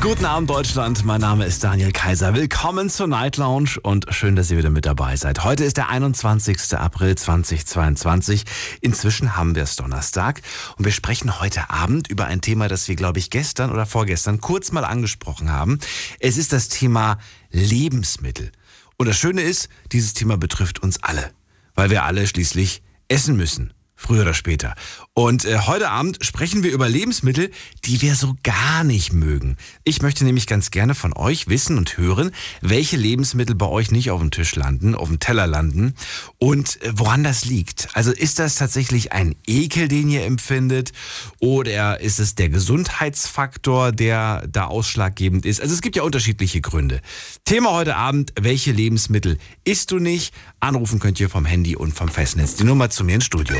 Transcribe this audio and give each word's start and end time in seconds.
Guten 0.00 0.24
Abend, 0.24 0.48
Deutschland. 0.48 1.04
Mein 1.04 1.20
Name 1.20 1.44
ist 1.44 1.62
Daniel 1.62 1.92
Kaiser. 1.92 2.34
Willkommen 2.34 2.88
zur 2.88 3.06
Night 3.06 3.36
Lounge 3.36 3.78
und 3.82 4.06
schön, 4.10 4.34
dass 4.34 4.50
ihr 4.50 4.56
wieder 4.56 4.70
mit 4.70 4.86
dabei 4.86 5.16
seid. 5.16 5.44
Heute 5.44 5.64
ist 5.64 5.76
der 5.76 5.90
21. 5.90 6.74
April 6.76 7.14
2022. 7.14 8.44
Inzwischen 8.80 9.36
haben 9.36 9.54
wir 9.54 9.62
es 9.62 9.76
Donnerstag 9.76 10.40
und 10.76 10.86
wir 10.86 10.92
sprechen 10.92 11.40
heute 11.40 11.70
Abend 11.70 12.08
über 12.08 12.24
ein 12.24 12.40
Thema, 12.40 12.68
das 12.68 12.88
wir, 12.88 12.96
glaube 12.96 13.18
ich, 13.18 13.30
gestern 13.30 13.70
oder 13.70 13.84
vorgestern 13.84 14.40
kurz 14.40 14.72
mal 14.72 14.84
angesprochen 14.84 15.52
haben. 15.52 15.78
Es 16.18 16.38
ist 16.38 16.52
das 16.52 16.68
Thema 16.68 17.18
Lebensmittel. 17.50 18.50
Und 18.96 19.08
das 19.08 19.18
Schöne 19.18 19.42
ist, 19.42 19.68
dieses 19.92 20.14
Thema 20.14 20.36
betrifft 20.36 20.82
uns 20.82 21.02
alle, 21.02 21.32
weil 21.74 21.90
wir 21.90 22.04
alle 22.04 22.26
schließlich 22.26 22.82
essen 23.08 23.36
müssen. 23.36 23.74
Früher 23.94 24.22
oder 24.22 24.34
später. 24.34 24.74
Und 25.14 25.44
äh, 25.44 25.58
heute 25.66 25.90
Abend 25.90 26.24
sprechen 26.24 26.62
wir 26.62 26.72
über 26.72 26.88
Lebensmittel, 26.88 27.50
die 27.84 28.00
wir 28.00 28.14
so 28.14 28.34
gar 28.42 28.82
nicht 28.82 29.12
mögen. 29.12 29.58
Ich 29.84 30.00
möchte 30.00 30.24
nämlich 30.24 30.46
ganz 30.46 30.70
gerne 30.70 30.94
von 30.94 31.12
euch 31.12 31.48
wissen 31.48 31.76
und 31.76 31.98
hören, 31.98 32.30
welche 32.62 32.96
Lebensmittel 32.96 33.54
bei 33.54 33.66
euch 33.66 33.90
nicht 33.90 34.10
auf 34.10 34.20
dem 34.20 34.30
Tisch 34.30 34.56
landen, 34.56 34.94
auf 34.94 35.08
dem 35.08 35.20
Teller 35.20 35.46
landen 35.46 35.94
und 36.38 36.80
äh, 36.80 36.92
woran 36.94 37.24
das 37.24 37.44
liegt. 37.44 37.88
Also 37.92 38.10
ist 38.10 38.38
das 38.38 38.54
tatsächlich 38.54 39.12
ein 39.12 39.36
Ekel, 39.46 39.86
den 39.86 40.08
ihr 40.08 40.24
empfindet 40.24 40.92
oder 41.40 42.00
ist 42.00 42.18
es 42.18 42.34
der 42.34 42.48
Gesundheitsfaktor, 42.48 43.92
der 43.92 44.46
da 44.48 44.64
ausschlaggebend 44.64 45.44
ist? 45.44 45.60
Also 45.60 45.74
es 45.74 45.82
gibt 45.82 45.96
ja 45.96 46.04
unterschiedliche 46.04 46.62
Gründe. 46.62 47.02
Thema 47.44 47.72
heute 47.72 47.96
Abend, 47.96 48.32
welche 48.40 48.72
Lebensmittel 48.72 49.36
isst 49.64 49.90
du 49.90 49.98
nicht? 49.98 50.32
Anrufen 50.58 51.00
könnt 51.00 51.20
ihr 51.20 51.28
vom 51.28 51.44
Handy 51.44 51.76
und 51.76 51.92
vom 51.92 52.08
Festnetz. 52.08 52.54
Die 52.54 52.64
Nummer 52.64 52.88
zu 52.88 53.04
mir 53.04 53.16
ins 53.16 53.26
Studio. 53.26 53.58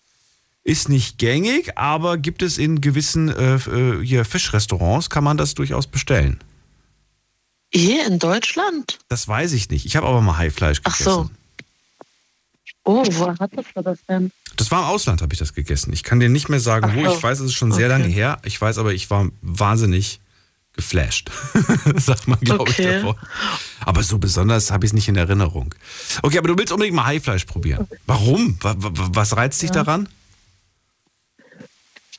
Ist 0.63 0.89
nicht 0.89 1.19
gängig, 1.19 1.77
aber 1.77 2.19
gibt 2.19 2.43
es 2.43 2.57
in 2.57 2.81
gewissen 2.81 3.29
äh, 3.29 3.57
äh 3.57 4.05
hier 4.05 4.25
Fischrestaurants, 4.25 5.11
kann 5.11 5.25
man 5.25 5.37
das 5.37 5.55
durchaus 5.55 5.89
bestellen. 5.89 6.39
Hier 7.73 8.07
in 8.07 8.19
Deutschland? 8.19 8.99
Das 9.09 9.27
weiß 9.27 9.53
ich 9.53 9.71
nicht. 9.71 9.87
Ich 9.87 9.97
habe 9.97 10.07
aber 10.07 10.21
mal 10.21 10.37
Haifleisch 10.39 10.83
gegessen. 10.83 11.05
Ach 11.09 11.13
so. 11.13 11.31
Oh, 12.85 13.05
wo 13.11 13.35
hattest 13.39 13.71
du 13.75 13.83
das 13.83 13.99
denn? 14.09 14.31
Das 14.57 14.71
war 14.71 14.81
im 14.81 14.87
Ausland, 14.87 15.21
habe 15.21 15.35
ich 15.35 15.41
das 15.41 15.55
gegessen. 15.55 15.93
Ich 15.93 16.05
kann 16.05 16.21
dir 16.21 16.29
nicht 16.29 16.49
mehr 16.49 16.61
sagen, 16.61 16.87
Ach 16.89 16.97
wo. 16.97 17.13
Ich 17.13 17.23
weiß, 17.23 17.41
es 17.41 17.47
ist 17.47 17.55
schon 17.55 17.73
sehr 17.73 17.89
lange 17.89 18.07
her. 18.07 18.39
Ich 18.45 18.61
weiß 18.61 18.79
aber, 18.79 18.95
ich 18.95 19.11
war 19.11 19.29
wahnsinnig 19.43 20.21
geflasht. 20.73 21.31
Sagt 21.97 22.29
man, 22.29 22.39
glaube 22.41 22.63
okay. 22.63 22.71
ich, 22.71 23.03
davor. 23.03 23.17
Aber 23.81 24.03
so 24.03 24.19
besonders 24.19 24.71
habe 24.71 24.87
ich 24.87 24.91
es 24.91 24.93
nicht 24.93 25.09
in 25.09 25.17
Erinnerung. 25.17 25.75
Okay, 26.23 26.39
aber 26.39 26.49
du 26.49 26.57
willst 26.57 26.73
unbedingt 26.73 26.95
mal 26.95 27.07
Haifleisch 27.07 27.45
probieren. 27.45 27.89
Warum? 28.07 28.57
Was 28.61 29.37
reizt 29.37 29.63
dich 29.63 29.71
ja. 29.71 29.83
daran? 29.83 30.09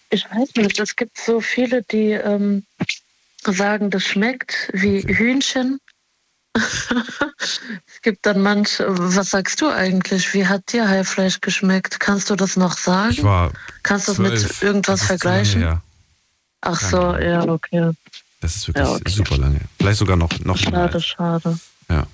Ich 0.09 0.25
weiß 0.25 0.49
nicht. 0.57 0.79
Es 0.79 0.95
gibt 0.95 1.17
so 1.17 1.39
viele, 1.39 1.83
die 1.83 2.11
ähm, 2.11 2.65
sagen, 3.43 3.89
das 3.89 4.03
schmeckt 4.03 4.69
wie. 4.73 5.01
Hühnchen. 5.01 5.79
es 6.55 8.01
gibt 8.01 8.25
dann 8.25 8.41
manche, 8.41 8.85
was 8.89 9.29
sagst 9.29 9.61
du 9.61 9.69
eigentlich? 9.69 10.33
Wie 10.33 10.47
hat 10.47 10.73
dir 10.73 10.87
Haifleisch 10.87 11.39
geschmeckt? 11.41 11.99
Kannst 11.99 12.29
du 12.29 12.35
das 12.35 12.57
noch 12.57 12.77
sagen? 12.77 13.11
Ich 13.11 13.23
war 13.23 13.51
Kannst 13.83 14.07
du 14.07 14.13
das 14.13 14.19
mit 14.19 14.61
irgendwas 14.63 15.03
vergleichen? 15.03 15.61
Lange, 15.61 15.81
Ach 16.61 16.79
so, 16.79 17.15
ja, 17.15 17.47
okay. 17.47 17.91
Das 18.41 18.55
ist 18.55 18.67
wirklich 18.67 18.85
ja, 18.85 18.93
okay. 18.93 19.09
super 19.09 19.37
lange. 19.37 19.61
Vielleicht 19.77 19.99
sogar 19.99 20.15
noch, 20.15 20.39
noch 20.39 20.57
Schade, 20.57 20.93
mal. 20.93 21.01
schade. 21.01 21.59
Ja. 21.89 22.07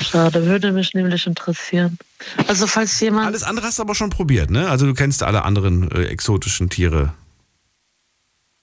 Schade, 0.00 0.46
würde 0.46 0.72
mich 0.72 0.94
nämlich 0.94 1.26
interessieren. 1.26 1.98
Also 2.46 2.66
falls 2.66 2.98
jemand. 3.00 3.26
Alles 3.26 3.42
andere 3.42 3.66
hast 3.66 3.78
du 3.78 3.82
aber 3.82 3.94
schon 3.94 4.10
probiert, 4.10 4.50
ne? 4.50 4.68
Also 4.70 4.86
du 4.86 4.94
kennst 4.94 5.22
alle 5.22 5.44
anderen 5.44 5.90
äh, 5.90 6.04
exotischen 6.04 6.70
Tiere 6.70 7.12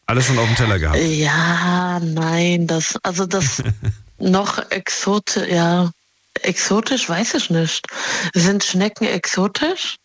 alles 0.09 0.25
schon 0.25 0.39
auf 0.39 0.47
dem 0.47 0.56
Teller 0.56 0.79
gehabt? 0.79 0.97
Ja, 0.97 2.00
nein, 2.00 2.65
das, 2.65 2.95
also 3.03 3.27
das 3.27 3.61
noch 4.17 4.57
exotisch, 4.71 5.47
ja, 5.47 5.91
exotisch 6.41 7.07
weiß 7.07 7.35
ich 7.35 7.51
nicht. 7.51 7.85
Sind 8.33 8.63
Schnecken 8.63 9.06
exotisch? 9.06 9.97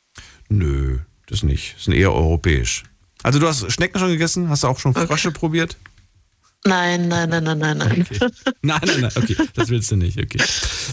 Nö, 0.50 0.98
das 1.26 1.42
nicht. 1.42 1.76
Sind 1.82 1.94
eher 1.94 2.12
europäisch. 2.12 2.84
Also 3.22 3.38
du 3.38 3.48
hast 3.48 3.72
Schnecken 3.72 3.98
schon 3.98 4.10
gegessen? 4.10 4.50
Hast 4.50 4.62
du 4.62 4.68
auch 4.68 4.78
schon 4.78 4.92
Frösche 4.92 5.28
okay. 5.28 5.38
probiert? 5.38 5.78
Nein, 6.66 7.08
nein, 7.08 7.30
nein, 7.30 7.44
nein, 7.44 7.58
nein, 7.58 7.78
nein. 7.78 8.06
Okay. 8.10 8.28
Nein, 8.60 8.80
nein, 8.84 9.00
nein, 9.00 9.12
okay, 9.16 9.36
das 9.54 9.68
willst 9.70 9.90
du 9.90 9.96
nicht, 9.96 10.18
okay. 10.18 10.42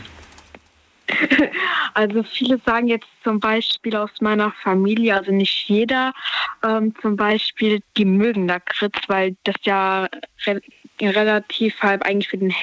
Also 1.95 2.23
viele 2.23 2.59
sagen 2.65 2.89
jetzt 2.89 3.09
zum 3.25 3.41
Beispiel 3.41 3.97
aus 3.97 4.11
meiner 4.21 4.53
Familie, 4.63 5.17
also 5.17 5.33
nicht 5.33 5.69
jeder, 5.69 6.13
ähm, 6.63 6.95
zum 7.01 7.17
Beispiel, 7.17 7.81
die 7.97 8.05
mögen 8.05 8.47
Lakritz, 8.47 8.99
weil 9.09 9.37
das 9.45 9.57
ja 9.63 10.09
re 10.47 10.61
relativ 11.01 11.81
halb 11.81 12.03
eigentlich 12.05 12.29
für 12.29 12.39
den, 12.39 12.55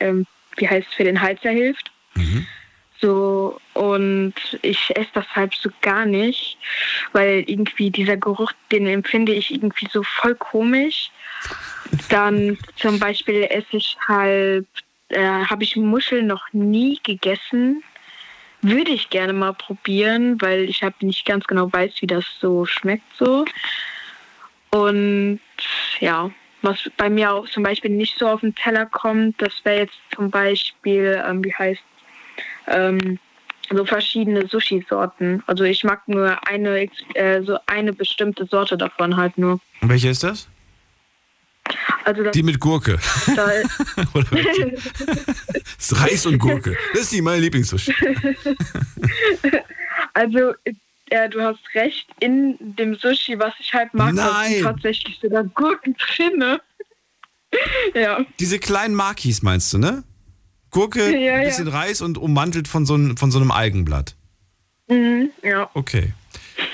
ähm, 0.00 0.26
wie 0.56 0.68
heißt 0.68 0.88
für 0.94 1.04
den 1.04 1.20
Hals 1.20 1.40
ja 1.42 1.50
hilft. 1.50 1.90
Mhm. 2.14 2.46
So, 3.00 3.60
und 3.74 4.34
ich 4.62 4.96
esse 4.96 5.10
das 5.14 5.26
halb 5.34 5.54
so 5.54 5.70
gar 5.80 6.06
nicht, 6.06 6.56
weil 7.12 7.44
irgendwie 7.46 7.90
dieser 7.90 8.16
Geruch, 8.16 8.52
den 8.70 8.86
empfinde 8.86 9.32
ich 9.32 9.52
irgendwie 9.52 9.88
so 9.90 10.02
voll 10.02 10.36
komisch. 10.36 11.10
Dann 12.08 12.56
zum 12.76 12.98
Beispiel 12.98 13.42
esse 13.50 13.76
ich 13.76 13.96
halb, 14.06 14.66
äh, 15.08 15.20
habe 15.20 15.64
ich 15.64 15.76
Muscheln 15.76 16.28
noch 16.28 16.46
nie 16.52 17.00
gegessen 17.02 17.82
würde 18.62 18.92
ich 18.92 19.10
gerne 19.10 19.32
mal 19.32 19.52
probieren, 19.52 20.40
weil 20.40 20.62
ich 20.62 20.82
habe 20.82 20.94
nicht 21.00 21.26
ganz 21.26 21.44
genau 21.46 21.72
weiß, 21.72 21.94
wie 22.00 22.06
das 22.06 22.24
so 22.40 22.64
schmeckt 22.64 23.04
so. 23.18 23.44
Und 24.70 25.40
ja, 26.00 26.30
was 26.62 26.78
bei 26.96 27.10
mir 27.10 27.32
auch 27.32 27.48
zum 27.48 27.64
Beispiel 27.64 27.90
nicht 27.90 28.18
so 28.18 28.28
auf 28.28 28.40
den 28.40 28.54
Teller 28.54 28.86
kommt, 28.86 29.40
das 29.42 29.52
wäre 29.64 29.80
jetzt 29.80 29.98
zum 30.14 30.30
Beispiel, 30.30 31.22
ähm, 31.26 31.44
wie 31.44 31.52
heißt, 31.52 31.82
ähm, 32.68 33.18
so 33.70 33.84
verschiedene 33.84 34.46
Sushi-Sorten. 34.46 35.42
Also 35.46 35.64
ich 35.64 35.82
mag 35.84 36.06
nur 36.06 36.36
eine, 36.46 36.88
äh, 37.14 37.42
so 37.42 37.58
eine 37.66 37.92
bestimmte 37.92 38.46
Sorte 38.46 38.76
davon 38.76 39.16
halt 39.16 39.36
nur. 39.38 39.60
Und 39.80 39.88
welche 39.88 40.08
ist 40.08 40.22
das? 40.22 40.48
Also 42.04 42.30
die 42.30 42.42
mit 42.42 42.58
Gurke. 42.58 42.98
Oder 44.14 44.26
das 45.76 46.00
Reis 46.00 46.26
und 46.26 46.38
Gurke. 46.38 46.76
Das 46.92 47.02
ist 47.02 47.12
die 47.12 47.22
meine 47.22 47.40
Lieblingssushi. 47.40 47.94
also 50.14 50.52
äh, 51.12 51.28
du 51.28 51.42
hast 51.42 51.60
recht, 51.74 52.08
in 52.20 52.56
dem 52.60 52.94
Sushi, 52.94 53.38
was 53.38 53.52
ich 53.60 53.72
halt 53.72 53.92
mag, 53.94 54.14
sind 54.14 54.62
tatsächlich 54.62 55.18
sogar 55.20 55.44
Gurken 55.44 55.94
drin. 55.94 56.42
ja. 57.94 58.24
Diese 58.40 58.58
kleinen 58.58 58.94
Makis 58.94 59.42
meinst 59.42 59.72
du, 59.72 59.78
ne? 59.78 60.04
Gurke, 60.70 61.16
ja, 61.16 61.34
ein 61.34 61.44
bisschen 61.44 61.68
ja. 61.68 61.74
Reis 61.74 62.00
und 62.00 62.16
ummantelt 62.16 62.66
von 62.66 62.86
so, 62.86 62.98
von 63.16 63.30
so 63.30 63.38
einem 63.38 63.50
Algenblatt. 63.50 64.16
Mhm, 64.88 65.30
ja. 65.42 65.70
Okay. 65.74 66.14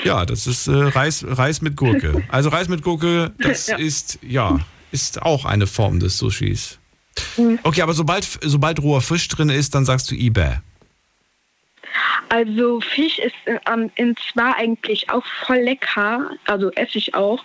Ja, 0.05 0.25
das 0.25 0.47
ist 0.47 0.69
äh, 0.69 0.73
Reis, 0.73 1.25
Reis 1.27 1.61
mit 1.61 1.77
Gurke. 1.77 2.23
Also 2.29 2.51
Reis 2.51 2.69
mit 2.69 2.83
Gurke, 2.83 3.33
das 3.39 3.67
ja. 3.67 3.77
ist, 3.77 4.21
ja, 4.23 4.61
ist 4.93 5.23
auch 5.23 5.45
eine 5.45 5.67
Form 5.67 6.01
des 6.01 6.19
Sushis. 6.19 6.79
Mhm. 7.37 7.59
Okay, 7.63 7.83
aber 7.83 7.95
sobald, 7.95 8.27
sobald 8.43 8.81
roher 8.81 9.01
Fisch 9.01 9.29
drin 9.29 9.51
ist, 9.51 9.75
dann 9.75 9.85
sagst 9.85 10.11
du 10.11 10.15
eBay. 10.15 10.59
Also 12.29 12.81
Fisch 12.81 13.19
ist 13.19 13.35
ähm, 13.47 13.91
in 13.97 14.15
zwar 14.17 14.57
eigentlich 14.57 15.09
auch 15.11 15.25
voll 15.47 15.59
lecker, 15.59 16.31
also 16.47 16.71
esse 16.73 16.99
ich 16.99 17.15
auch, 17.15 17.43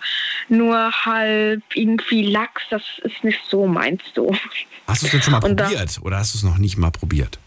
nur 0.48 0.90
halt 0.92 1.62
irgendwie 1.72 2.24
Lachs, 2.24 2.62
das 2.70 2.82
ist 3.02 3.24
nicht 3.24 3.40
so 3.48 3.66
meinst 3.66 4.10
du. 4.14 4.36
Hast 4.86 5.02
du 5.02 5.06
es 5.06 5.12
denn 5.12 5.22
schon 5.22 5.32
mal 5.32 5.42
Und 5.42 5.56
probiert 5.56 5.98
oder 6.02 6.18
hast 6.18 6.34
du 6.34 6.38
es 6.38 6.44
noch 6.44 6.58
nicht 6.58 6.76
mal 6.76 6.90
probiert? 6.90 7.38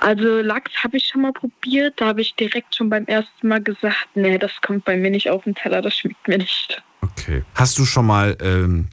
Also 0.00 0.40
Lachs 0.40 0.72
habe 0.82 0.98
ich 0.98 1.06
schon 1.06 1.22
mal 1.22 1.32
probiert, 1.32 2.00
da 2.00 2.06
habe 2.06 2.20
ich 2.20 2.34
direkt 2.34 2.74
schon 2.74 2.90
beim 2.90 3.06
ersten 3.06 3.48
Mal 3.48 3.62
gesagt, 3.62 4.08
nee, 4.14 4.36
das 4.36 4.52
kommt 4.60 4.84
bei 4.84 4.96
mir 4.96 5.10
nicht 5.10 5.30
auf 5.30 5.44
den 5.44 5.54
Teller, 5.54 5.80
das 5.80 5.96
schmeckt 5.96 6.28
mir 6.28 6.38
nicht. 6.38 6.82
Okay. 7.18 7.42
Hast 7.54 7.78
du 7.78 7.84
schon 7.84 8.06
mal 8.06 8.36
ähm, 8.40 8.88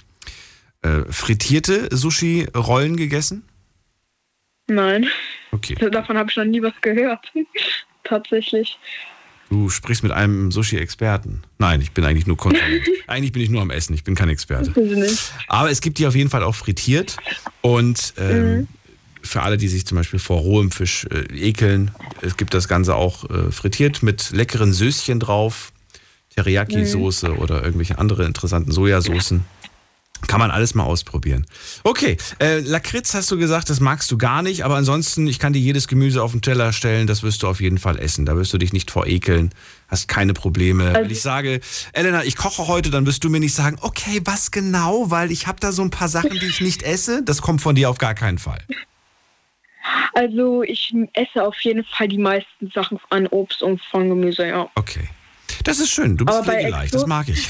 äh, 0.82 1.02
frittierte 1.10 1.90
Sushi-Rollen 1.96 2.96
gegessen? 2.98 3.44
Nein. 4.68 5.08
Okay. 5.52 5.76
Davon 5.92 6.18
habe 6.18 6.30
ich 6.30 6.38
noch 6.38 6.46
nie 6.46 6.62
was 6.62 6.74
gehört. 6.82 7.32
Tatsächlich. 8.04 8.78
Du 9.50 9.70
sprichst 9.70 10.04
mit 10.04 10.12
einem 10.12 10.52
Sushi-Experten. 10.52 11.44
Nein, 11.60 11.82
ich 11.82 11.92
bin 11.92 12.04
eigentlich 12.04 12.26
nur 12.26 12.38
Konsument. 12.38 12.84
eigentlich 13.08 13.32
bin 13.32 13.42
ich 13.44 13.50
nur 13.50 13.62
am 13.62 13.70
Essen, 13.70 13.94
ich 13.94 14.04
bin 14.04 14.16
kein 14.16 14.30
Experte. 14.30 14.74
Aber 15.48 15.70
es 15.70 15.82
gibt 15.82 16.00
die 16.00 16.08
auf 16.08 16.16
jeden 16.16 16.30
Fall 16.30 16.44
auch 16.44 16.56
frittiert. 16.56 17.18
Und 17.62 18.16
ähm, 18.18 18.56
mhm. 18.56 18.68
für 19.22 19.44
alle, 19.44 19.58
die 19.58 19.68
sich 19.68 19.86
zum 19.86 19.98
Beispiel 19.98 20.20
vor 20.20 20.40
rohem 20.40 20.72
Fisch 20.72 21.06
äh, 21.12 21.26
ekeln, 21.34 21.92
es 22.22 22.38
gibt 22.38 22.56
das 22.56 22.68
Ganze 22.68 22.96
auch 22.96 23.30
äh, 23.30 23.52
frittiert 23.52 24.02
mit 24.02 24.32
leckeren 24.32 24.74
Söschen 24.74 25.20
drauf. 25.20 25.72
Teriyaki-Soße 26.36 27.30
mhm. 27.30 27.38
oder 27.40 27.64
irgendwelche 27.64 27.98
andere 27.98 28.26
interessanten 28.26 28.72
Sojasoßen. 28.72 29.46
Kann 30.28 30.40
man 30.40 30.50
alles 30.50 30.74
mal 30.74 30.84
ausprobieren. 30.84 31.46
Okay, 31.84 32.18
äh, 32.40 32.60
Lakritz 32.60 33.14
hast 33.14 33.30
du 33.30 33.38
gesagt, 33.38 33.70
das 33.70 33.80
magst 33.80 34.10
du 34.10 34.18
gar 34.18 34.42
nicht, 34.42 34.64
aber 34.64 34.76
ansonsten, 34.76 35.28
ich 35.28 35.40
kann 35.40 35.54
dir 35.54 35.60
jedes 35.60 35.88
Gemüse 35.88 36.24
auf 36.24 36.32
den 36.32 36.42
Teller 36.42 36.74
stellen, 36.74 37.06
das 37.06 37.22
wirst 37.22 37.44
du 37.44 37.48
auf 37.48 37.62
jeden 37.62 37.78
Fall 37.78 38.00
essen. 38.00 38.26
Da 38.26 38.36
wirst 38.36 38.52
du 38.54 38.58
dich 38.58 38.74
nicht 38.74 38.90
vor 38.90 39.06
ekeln, 39.06 39.52
hast 39.88 40.08
keine 40.08 40.34
Probleme. 40.34 40.88
Also 40.88 41.02
Wenn 41.02 41.12
ich 41.12 41.22
sage, 41.22 41.60
Elena, 41.94 42.24
ich 42.24 42.38
koche 42.38 42.68
heute, 42.68 42.90
dann 42.90 43.06
wirst 43.06 43.24
du 43.24 43.30
mir 43.30 43.40
nicht 43.40 43.54
sagen, 43.54 43.78
okay, 43.82 44.22
was 44.24 44.52
genau, 44.52 45.12
weil 45.12 45.32
ich 45.32 45.48
habe 45.48 45.60
da 45.60 45.72
so 45.72 45.84
ein 45.84 45.92
paar 45.92 46.08
Sachen, 46.08 46.32
die 46.32 46.48
ich 46.48 46.62
nicht 46.62 46.82
esse. 46.82 47.22
Das 47.24 47.42
kommt 47.42 47.62
von 47.62 47.76
dir 47.76 47.90
auf 47.90 47.98
gar 47.98 48.16
keinen 48.16 48.40
Fall. 48.40 48.62
Also 50.14 50.64
ich 50.64 50.94
esse 51.14 51.44
auf 51.44 51.60
jeden 51.62 51.84
Fall 51.84 52.08
die 52.08 52.18
meisten 52.18 52.72
Sachen 52.74 53.00
an 53.10 53.28
Obst 53.28 53.62
und 53.62 53.82
von 53.92 54.10
Gemüse, 54.10 54.48
ja. 54.48 54.70
Okay. 54.76 55.10
Das 55.66 55.80
ist 55.80 55.90
schön. 55.90 56.16
Du 56.16 56.26
bist 56.26 56.44
pflegeleicht, 56.44 56.94
das 56.94 57.08
mag 57.08 57.28
ich. 57.28 57.50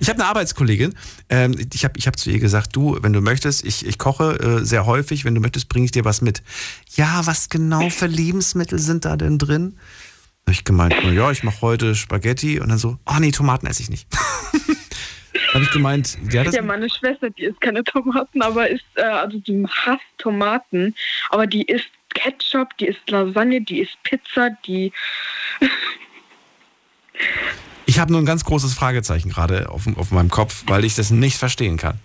ich 0.00 0.08
habe 0.08 0.20
eine 0.20 0.26
Arbeitskollegin. 0.26 0.94
Ähm, 1.28 1.56
ich 1.74 1.84
habe 1.84 1.98
ich 1.98 2.06
hab 2.06 2.16
zu 2.16 2.30
ihr 2.30 2.38
gesagt, 2.38 2.76
du, 2.76 2.96
wenn 3.02 3.12
du 3.12 3.20
möchtest, 3.20 3.64
ich, 3.64 3.84
ich 3.84 3.98
koche 3.98 4.38
äh, 4.38 4.64
sehr 4.64 4.86
häufig. 4.86 5.24
Wenn 5.24 5.34
du 5.34 5.40
möchtest, 5.40 5.68
bringe 5.68 5.84
ich 5.84 5.90
dir 5.90 6.04
was 6.04 6.22
mit. 6.22 6.44
Ja, 6.94 7.26
was 7.26 7.48
genau 7.48 7.90
für 7.90 8.06
Lebensmittel 8.06 8.78
sind 8.78 9.04
da 9.04 9.16
denn 9.16 9.38
drin? 9.38 9.76
Habe 10.46 10.52
ich 10.52 10.64
gemeint, 10.64 10.94
ja, 11.02 11.30
ich 11.32 11.42
mache 11.42 11.60
heute 11.60 11.96
Spaghetti 11.96 12.60
und 12.60 12.68
dann 12.68 12.78
so, 12.78 12.96
oh 13.04 13.16
nee, 13.18 13.32
Tomaten 13.32 13.66
esse 13.66 13.82
ich 13.82 13.90
nicht. 13.90 14.06
habe 15.54 15.64
ich 15.64 15.70
gemeint, 15.72 16.16
ja, 16.30 16.44
das 16.44 16.54
ja, 16.54 16.62
meine 16.62 16.88
Schwester, 16.88 17.30
die 17.30 17.42
isst 17.42 17.60
keine 17.60 17.82
Tomaten, 17.82 18.42
aber 18.42 18.70
ist, 18.70 18.84
äh, 18.94 19.02
also 19.02 19.38
die 19.40 19.66
hasst 19.66 20.04
Tomaten, 20.18 20.94
aber 21.30 21.48
die 21.48 21.62
isst 21.62 21.90
Ketchup, 22.18 22.76
die 22.78 22.86
isst 22.86 23.08
Lasagne, 23.08 23.60
die 23.60 23.80
isst 23.80 23.96
Pizza, 24.02 24.50
die. 24.66 24.92
ich 27.86 27.98
habe 27.98 28.12
nur 28.12 28.20
ein 28.20 28.26
ganz 28.26 28.44
großes 28.44 28.74
Fragezeichen 28.74 29.30
gerade 29.30 29.70
auf, 29.70 29.86
auf 29.96 30.10
meinem 30.10 30.30
Kopf, 30.30 30.64
weil 30.66 30.84
ich 30.84 30.94
das 30.94 31.10
nicht 31.10 31.36
verstehen 31.36 31.76
kann. 31.76 31.98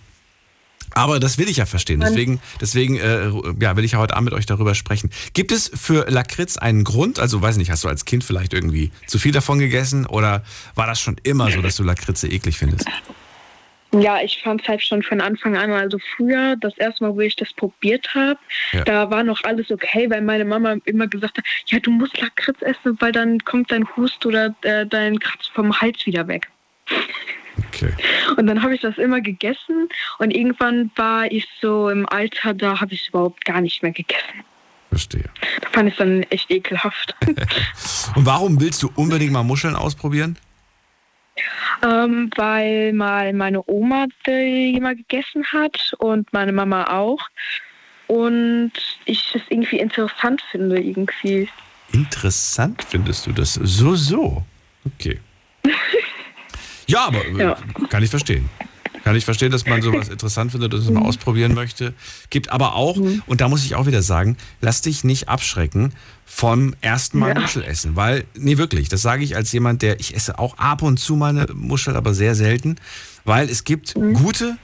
Aber 0.92 1.18
das 1.18 1.38
will 1.38 1.48
ich 1.48 1.56
ja 1.56 1.66
verstehen. 1.66 1.98
Deswegen, 1.98 2.40
deswegen 2.60 2.96
äh, 2.96 3.28
ja, 3.60 3.76
will 3.76 3.84
ich 3.84 3.92
ja 3.92 3.98
heute 3.98 4.14
Abend 4.14 4.26
mit 4.26 4.34
euch 4.34 4.46
darüber 4.46 4.76
sprechen. 4.76 5.10
Gibt 5.32 5.50
es 5.50 5.68
für 5.74 6.08
Lakritz 6.08 6.56
einen 6.56 6.84
Grund? 6.84 7.18
Also, 7.18 7.42
weiß 7.42 7.56
nicht, 7.56 7.70
hast 7.70 7.82
du 7.82 7.88
als 7.88 8.04
Kind 8.04 8.22
vielleicht 8.22 8.52
irgendwie 8.52 8.92
zu 9.08 9.18
viel 9.18 9.32
davon 9.32 9.58
gegessen? 9.58 10.06
Oder 10.06 10.44
war 10.76 10.86
das 10.86 11.00
schon 11.00 11.16
immer 11.24 11.50
so, 11.50 11.62
dass 11.62 11.74
du 11.74 11.82
Lakritze 11.82 12.28
eklig 12.28 12.58
findest? 12.58 12.86
Ja, 14.00 14.20
ich 14.20 14.42
fand 14.42 14.62
es 14.62 14.68
halt 14.68 14.82
schon 14.82 15.02
von 15.02 15.20
Anfang 15.20 15.56
an, 15.56 15.70
also 15.70 15.98
früher, 16.16 16.56
das 16.56 16.76
erste 16.78 17.04
Mal, 17.04 17.14
wo 17.14 17.20
ich 17.20 17.36
das 17.36 17.52
probiert 17.52 18.14
habe, 18.14 18.38
ja. 18.72 18.84
da 18.84 19.10
war 19.10 19.22
noch 19.22 19.42
alles 19.44 19.70
okay, 19.70 20.08
weil 20.10 20.22
meine 20.22 20.44
Mama 20.44 20.76
immer 20.84 21.06
gesagt 21.06 21.38
hat, 21.38 21.44
ja, 21.66 21.78
du 21.78 21.90
musst 21.90 22.20
Lakritz 22.20 22.60
essen, 22.62 22.96
weil 23.00 23.12
dann 23.12 23.38
kommt 23.40 23.70
dein 23.70 23.86
Hust 23.96 24.24
oder 24.26 24.54
äh, 24.62 24.86
dein 24.86 25.18
Kratz 25.18 25.46
vom 25.48 25.80
Hals 25.80 26.04
wieder 26.06 26.26
weg. 26.28 26.50
Okay. 27.68 27.92
Und 28.36 28.46
dann 28.46 28.62
habe 28.62 28.74
ich 28.74 28.80
das 28.80 28.98
immer 28.98 29.20
gegessen 29.20 29.88
und 30.18 30.32
irgendwann 30.32 30.90
war 30.96 31.30
ich 31.30 31.46
so 31.60 31.88
im 31.88 32.08
Alter, 32.08 32.54
da 32.54 32.80
habe 32.80 32.94
ich 32.94 33.02
es 33.02 33.08
überhaupt 33.08 33.44
gar 33.44 33.60
nicht 33.60 33.82
mehr 33.82 33.92
gegessen. 33.92 34.42
Verstehe. 34.88 35.28
Da 35.60 35.68
fand 35.70 35.88
ich 35.88 35.94
es 35.94 35.98
dann 35.98 36.22
echt 36.24 36.50
ekelhaft. 36.50 37.14
und 38.16 38.26
warum 38.26 38.60
willst 38.60 38.82
du 38.82 38.90
unbedingt 38.94 39.32
mal 39.32 39.42
Muscheln 39.42 39.76
ausprobieren? 39.76 40.36
Ähm, 41.82 42.30
weil 42.36 42.92
mal 42.92 43.32
meine 43.32 43.62
Oma 43.66 44.06
die 44.26 44.74
immer 44.76 44.94
gegessen 44.94 45.44
hat 45.52 45.94
und 45.98 46.32
meine 46.32 46.52
Mama 46.52 46.84
auch. 46.84 47.20
Und 48.06 48.72
ich 49.06 49.34
es 49.34 49.42
irgendwie 49.48 49.78
interessant 49.78 50.42
finde, 50.50 50.80
irgendwie. 50.80 51.48
Interessant 51.92 52.84
findest 52.84 53.26
du 53.26 53.32
das? 53.32 53.54
So, 53.54 53.94
so. 53.94 54.42
Okay. 54.84 55.20
Ja, 56.86 57.06
aber 57.06 57.24
äh, 57.24 57.38
ja. 57.38 57.56
kann 57.88 58.02
ich 58.02 58.10
verstehen. 58.10 58.48
Kann 59.04 59.16
ich 59.16 59.26
verstehen, 59.26 59.52
dass 59.52 59.66
man 59.66 59.82
sowas 59.82 60.08
interessant 60.10 60.52
findet 60.52 60.72
und 60.72 60.80
es 60.80 60.88
mal 60.88 61.00
mhm. 61.00 61.06
ausprobieren 61.06 61.52
möchte. 61.52 61.92
Gibt 62.30 62.48
aber 62.48 62.74
auch, 62.74 62.96
mhm. 62.96 63.22
und 63.26 63.42
da 63.42 63.48
muss 63.48 63.62
ich 63.64 63.74
auch 63.74 63.84
wieder 63.86 64.02
sagen, 64.02 64.38
lass 64.62 64.80
dich 64.80 65.04
nicht 65.04 65.28
abschrecken 65.28 65.92
vom 66.24 66.74
ersten 66.80 67.18
Mal 67.18 67.34
ja. 67.34 67.40
Muschel 67.40 67.62
essen. 67.64 67.96
Weil, 67.96 68.24
nee, 68.34 68.56
wirklich, 68.56 68.88
das 68.88 69.02
sage 69.02 69.22
ich 69.22 69.36
als 69.36 69.52
jemand, 69.52 69.82
der, 69.82 70.00
ich 70.00 70.16
esse 70.16 70.38
auch 70.38 70.56
ab 70.56 70.80
und 70.80 70.98
zu 70.98 71.16
meine 71.16 71.46
Muschel, 71.52 71.96
aber 71.96 72.14
sehr 72.14 72.34
selten. 72.34 72.76
Weil 73.26 73.50
es 73.50 73.64
gibt 73.64 73.94
mhm. 73.94 74.14
gute 74.14 74.56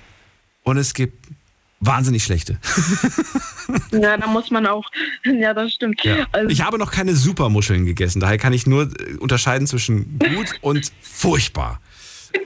und 0.62 0.78
es 0.78 0.94
gibt 0.94 1.28
wahnsinnig 1.80 2.25
schlechte. 2.25 2.59
ja, 3.92 4.16
da 4.16 4.26
muss 4.26 4.50
man 4.50 4.66
auch, 4.66 4.88
ja, 5.25 5.52
das 5.52 5.75
stimmt. 5.75 6.02
Ja. 6.02 6.26
Also, 6.32 6.49
ich 6.49 6.62
habe 6.62 6.78
noch 6.78 6.92
keine 6.92 7.14
Supermuscheln 7.14 7.85
gegessen, 7.85 8.20
daher 8.20 8.38
kann 8.38 8.54
ich 8.54 8.66
nur 8.66 8.85
äh, 8.85 9.16
unterscheiden 9.18 9.66
zwischen 9.66 10.18
gut 10.18 10.54
und 10.62 10.90
furchtbar 11.02 11.78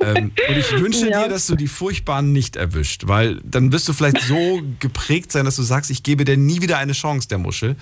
ähm, 0.01 0.33
und 0.49 0.57
ich 0.57 0.73
wünsche 0.73 1.09
ja. 1.09 1.25
dir, 1.25 1.29
dass 1.29 1.47
du 1.47 1.57
die 1.57 1.69
Furchtbaren 1.69 2.33
nicht 2.33 2.57
erwischt, 2.57 3.07
weil 3.07 3.41
dann 3.45 3.73
wirst 3.73 3.89
du 3.89 3.93
vielleicht 3.93 4.21
so 4.21 4.63
geprägt 4.81 5.33
sein, 5.33 5.45
dass 5.45 5.57
du 5.57 5.63
sagst, 5.63 5.91
ich 5.91 6.03
gebe 6.03 6.25
dir 6.25 6.37
nie 6.37 6.63
wieder 6.63 6.79
eine 6.79 6.93
Chance, 6.93 7.29
der 7.29 7.39
Muschel. 7.39 7.77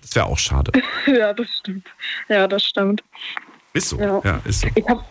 Das 0.00 0.14
wäre 0.16 0.26
auch 0.26 0.38
schade. 0.38 0.72
Ja, 1.06 1.32
das 1.32 1.48
stimmt. 1.60 1.86
Ja, 2.28 2.46
das 2.46 2.64
stimmt. 2.64 3.02
Ist 3.72 3.88
so. 3.88 3.98
Ja, 3.98 4.20
ja 4.24 4.40
ist 4.44 4.60
so. 4.60 4.68
Ich 4.74 4.86
habe 4.88 5.04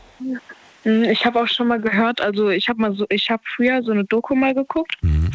hm, 0.83 1.03
ich 1.03 1.25
hab 1.25 1.35
auch 1.35 1.47
schon 1.47 1.67
mal 1.67 1.79
gehört, 1.79 2.21
also 2.21 2.49
ich 2.49 2.69
habe 2.69 2.81
mal 2.81 2.93
so, 2.95 3.05
ich 3.09 3.29
habe 3.29 3.43
früher 3.55 3.83
so 3.83 3.91
eine 3.91 4.03
Doku 4.03 4.35
mal 4.35 4.53
geguckt. 4.53 4.97
Mhm. 5.01 5.31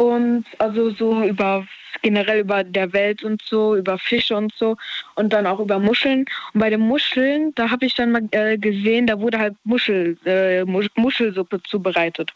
Und 0.00 0.46
also 0.56 0.90
so 0.92 1.22
über 1.24 1.66
generell 2.00 2.40
über 2.40 2.64
der 2.64 2.90
Welt 2.94 3.22
und 3.22 3.42
so, 3.42 3.76
über 3.76 3.98
Fische 3.98 4.34
und 4.34 4.50
so 4.54 4.78
und 5.16 5.30
dann 5.30 5.46
auch 5.46 5.60
über 5.60 5.78
Muscheln. 5.78 6.24
Und 6.54 6.60
bei 6.60 6.70
den 6.70 6.80
Muscheln, 6.80 7.52
da 7.54 7.68
habe 7.68 7.84
ich 7.84 7.96
dann 7.96 8.12
mal 8.12 8.22
äh, 8.30 8.56
gesehen, 8.56 9.06
da 9.06 9.20
wurde 9.20 9.38
halt 9.38 9.56
Muschel, 9.64 10.16
äh, 10.24 10.64
Muschelsuppe 10.64 11.62
zubereitet. 11.64 12.32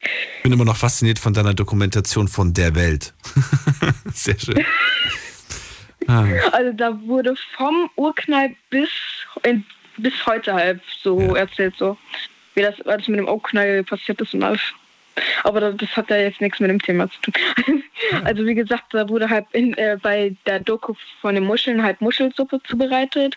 Ich 0.00 0.42
bin 0.42 0.52
immer 0.52 0.64
noch 0.64 0.76
fasziniert 0.76 1.20
von 1.20 1.32
deiner 1.32 1.54
Dokumentation 1.54 2.26
von 2.26 2.52
der 2.52 2.74
Welt. 2.74 3.14
Sehr 4.12 4.38
schön. 4.38 4.64
Ah. 6.06 6.26
Also 6.52 6.72
da 6.74 7.00
wurde 7.06 7.34
vom 7.56 7.88
Urknall 7.96 8.54
bis, 8.68 8.90
in, 9.42 9.64
bis 9.96 10.12
heute 10.26 10.52
halt 10.52 10.82
so 11.02 11.18
ja. 11.18 11.36
erzählt, 11.36 11.74
so 11.78 11.96
wie 12.52 12.60
das 12.60 12.78
alles 12.82 13.08
mit 13.08 13.20
dem 13.20 13.26
Urknall 13.26 13.82
passiert 13.84 14.20
ist 14.20 14.34
und 14.34 14.42
alles. 14.42 14.60
Aber 15.42 15.72
das 15.72 15.96
hat 15.96 16.10
ja 16.10 16.16
jetzt 16.16 16.40
nichts 16.40 16.60
mit 16.60 16.70
dem 16.70 16.80
Thema 16.80 17.08
zu 17.10 17.20
tun. 17.30 17.82
Also 18.24 18.44
wie 18.44 18.54
gesagt, 18.54 18.92
da 18.92 19.08
wurde 19.08 19.30
halt 19.30 19.46
in, 19.52 19.72
äh, 19.78 19.96
bei 20.00 20.34
der 20.46 20.60
Doku 20.60 20.94
von 21.20 21.34
den 21.34 21.44
Muscheln 21.44 21.82
halt 21.82 22.00
Muschelsuppe 22.00 22.60
zubereitet. 22.64 23.36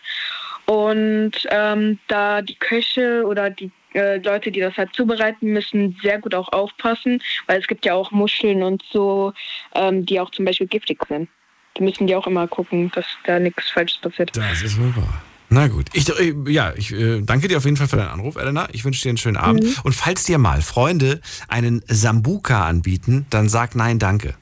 Und 0.65 1.31
ähm, 1.49 1.99
da 2.07 2.41
die 2.41 2.55
Köche 2.55 3.23
oder 3.25 3.49
die 3.49 3.71
äh, 3.93 4.17
Leute, 4.17 4.51
die 4.51 4.59
das 4.59 4.75
halt 4.77 4.93
zubereiten, 4.93 5.53
müssen 5.53 5.97
sehr 6.01 6.19
gut 6.19 6.35
auch 6.35 6.51
aufpassen, 6.51 7.21
weil 7.45 7.59
es 7.59 7.67
gibt 7.67 7.85
ja 7.85 7.93
auch 7.93 8.11
Muscheln 8.11 8.61
und 8.63 8.83
so, 8.91 9.33
ähm, 9.73 10.05
die 10.05 10.19
auch 10.19 10.31
zum 10.31 10.45
Beispiel 10.45 10.67
giftig 10.67 10.99
sind. 11.07 11.29
Die 11.77 11.83
müssen 11.83 12.07
die 12.07 12.15
auch 12.15 12.27
immer 12.27 12.47
gucken, 12.47 12.91
dass 12.93 13.05
da 13.25 13.39
nichts 13.39 13.69
Falsches 13.69 13.99
passiert. 13.99 14.35
Das 14.35 14.61
ist 14.61 14.79
wohl 14.79 14.95
wahr. 14.95 15.23
Na 15.49 15.67
gut. 15.67 15.87
Ich, 15.93 16.09
äh, 16.09 16.33
ja, 16.47 16.73
ich 16.75 16.91
äh, 16.91 17.21
danke 17.21 17.47
dir 17.47 17.57
auf 17.57 17.65
jeden 17.65 17.77
Fall 17.77 17.87
für 17.87 17.95
deinen 17.95 18.09
Anruf, 18.09 18.35
Elena. 18.35 18.67
Ich 18.73 18.83
wünsche 18.83 19.03
dir 19.03 19.09
einen 19.09 19.17
schönen 19.17 19.37
Abend. 19.37 19.63
Mhm. 19.63 19.75
Und 19.83 19.93
falls 19.93 20.23
dir 20.23 20.37
mal 20.37 20.61
Freunde 20.61 21.21
einen 21.47 21.81
Sambuka 21.87 22.65
anbieten, 22.65 23.25
dann 23.29 23.47
sag 23.47 23.75
nein, 23.75 23.97
danke. 23.97 24.35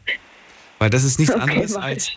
Weil 0.79 0.89
das 0.89 1.03
ist 1.03 1.19
nichts 1.19 1.35
okay, 1.35 1.43
anderes 1.43 1.75
als, 1.75 2.11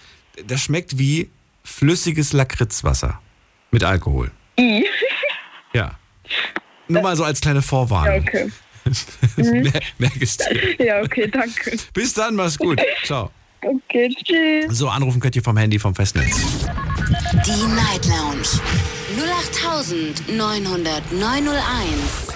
das 0.46 0.62
schmeckt 0.62 0.98
wie 0.98 1.30
flüssiges 1.64 2.32
Lakritzwasser 2.32 3.20
mit 3.70 3.84
Alkohol. 3.84 4.30
I. 4.58 4.86
Ja. 5.74 5.98
Nur 6.88 7.02
mal 7.02 7.14
so 7.14 7.24
als 7.24 7.42
kleine 7.42 7.60
Vorwarnung. 7.60 8.14
Ja, 8.14 8.20
okay. 8.20 8.50
Mhm. 9.36 9.70
Merk 9.98 10.14
es 10.18 10.38
dir. 10.38 10.82
Ja, 10.82 11.02
okay, 11.02 11.28
danke. 11.28 11.76
Bis 11.92 12.14
dann, 12.14 12.36
mach's 12.36 12.56
gut. 12.56 12.80
Ciao. 13.04 13.30
Okay, 13.60 14.14
tschüss. 14.24 14.78
So, 14.78 14.88
anrufen 14.88 15.20
könnt 15.20 15.36
ihr 15.36 15.42
vom 15.42 15.56
Handy 15.56 15.78
vom 15.78 15.94
Festnetz. 15.94 16.36
Die 17.44 17.66
Night 17.74 18.06
Lounge 18.06 18.46
0890901. 20.28 22.34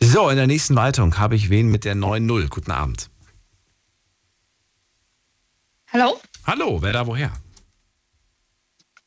So, 0.00 0.28
in 0.28 0.36
der 0.36 0.46
nächsten 0.46 0.74
Leitung 0.74 1.18
habe 1.18 1.34
ich 1.34 1.50
wen 1.50 1.68
mit 1.70 1.84
der 1.84 1.94
9.0. 1.96 2.48
Guten 2.48 2.70
Abend. 2.70 3.10
Hallo? 5.92 6.20
Hallo, 6.46 6.80
wer 6.80 6.92
da 6.92 7.06
woher? 7.06 7.32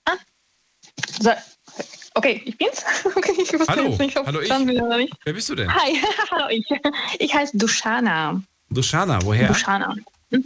Ah. 0.05 0.13
So. 1.19 1.31
Okay, 2.15 2.41
ich 2.45 2.57
bin's. 2.57 2.83
Okay, 3.15 3.31
ich 3.41 3.53
wusste 3.53 3.67
Hallo. 3.67 3.89
jetzt 3.89 3.99
nicht, 3.99 4.17
ob 4.17 4.25
Hallo, 4.27 4.41
ich. 4.41 4.51
Oder 4.51 4.97
nicht. 4.97 5.13
Wer 5.23 5.33
bist 5.33 5.49
du 5.49 5.55
denn? 5.55 5.73
Hi, 5.73 5.97
hallo 6.31 6.49
ich. 6.49 6.65
Ich 7.19 7.33
heiße 7.33 7.57
Dushana. 7.57 8.41
Dushana, 8.69 9.21
woher? 9.23 9.47
Dushana. 9.47 9.95
Mhm. 10.31 10.43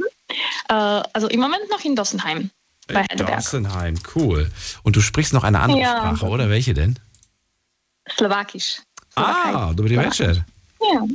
Äh, 0.70 0.74
also 1.14 1.28
im 1.28 1.40
Moment 1.40 1.70
noch 1.70 1.84
in 1.84 1.96
Dossenheim. 1.96 2.50
Bei 2.88 3.06
Dossenheim, 3.16 3.96
cool. 4.16 4.50
Und 4.84 4.96
du 4.96 5.02
sprichst 5.02 5.34
noch 5.34 5.44
eine 5.44 5.60
andere 5.60 5.80
ja. 5.80 5.98
Sprache, 5.98 6.26
oder? 6.26 6.50
Welche 6.50 6.74
denn? 6.74 6.98
Slowakisch. 8.10 8.82
Ah, 9.16 9.74
dobry 9.74 9.98
večer. 9.98 10.46
Ja. 10.82 11.06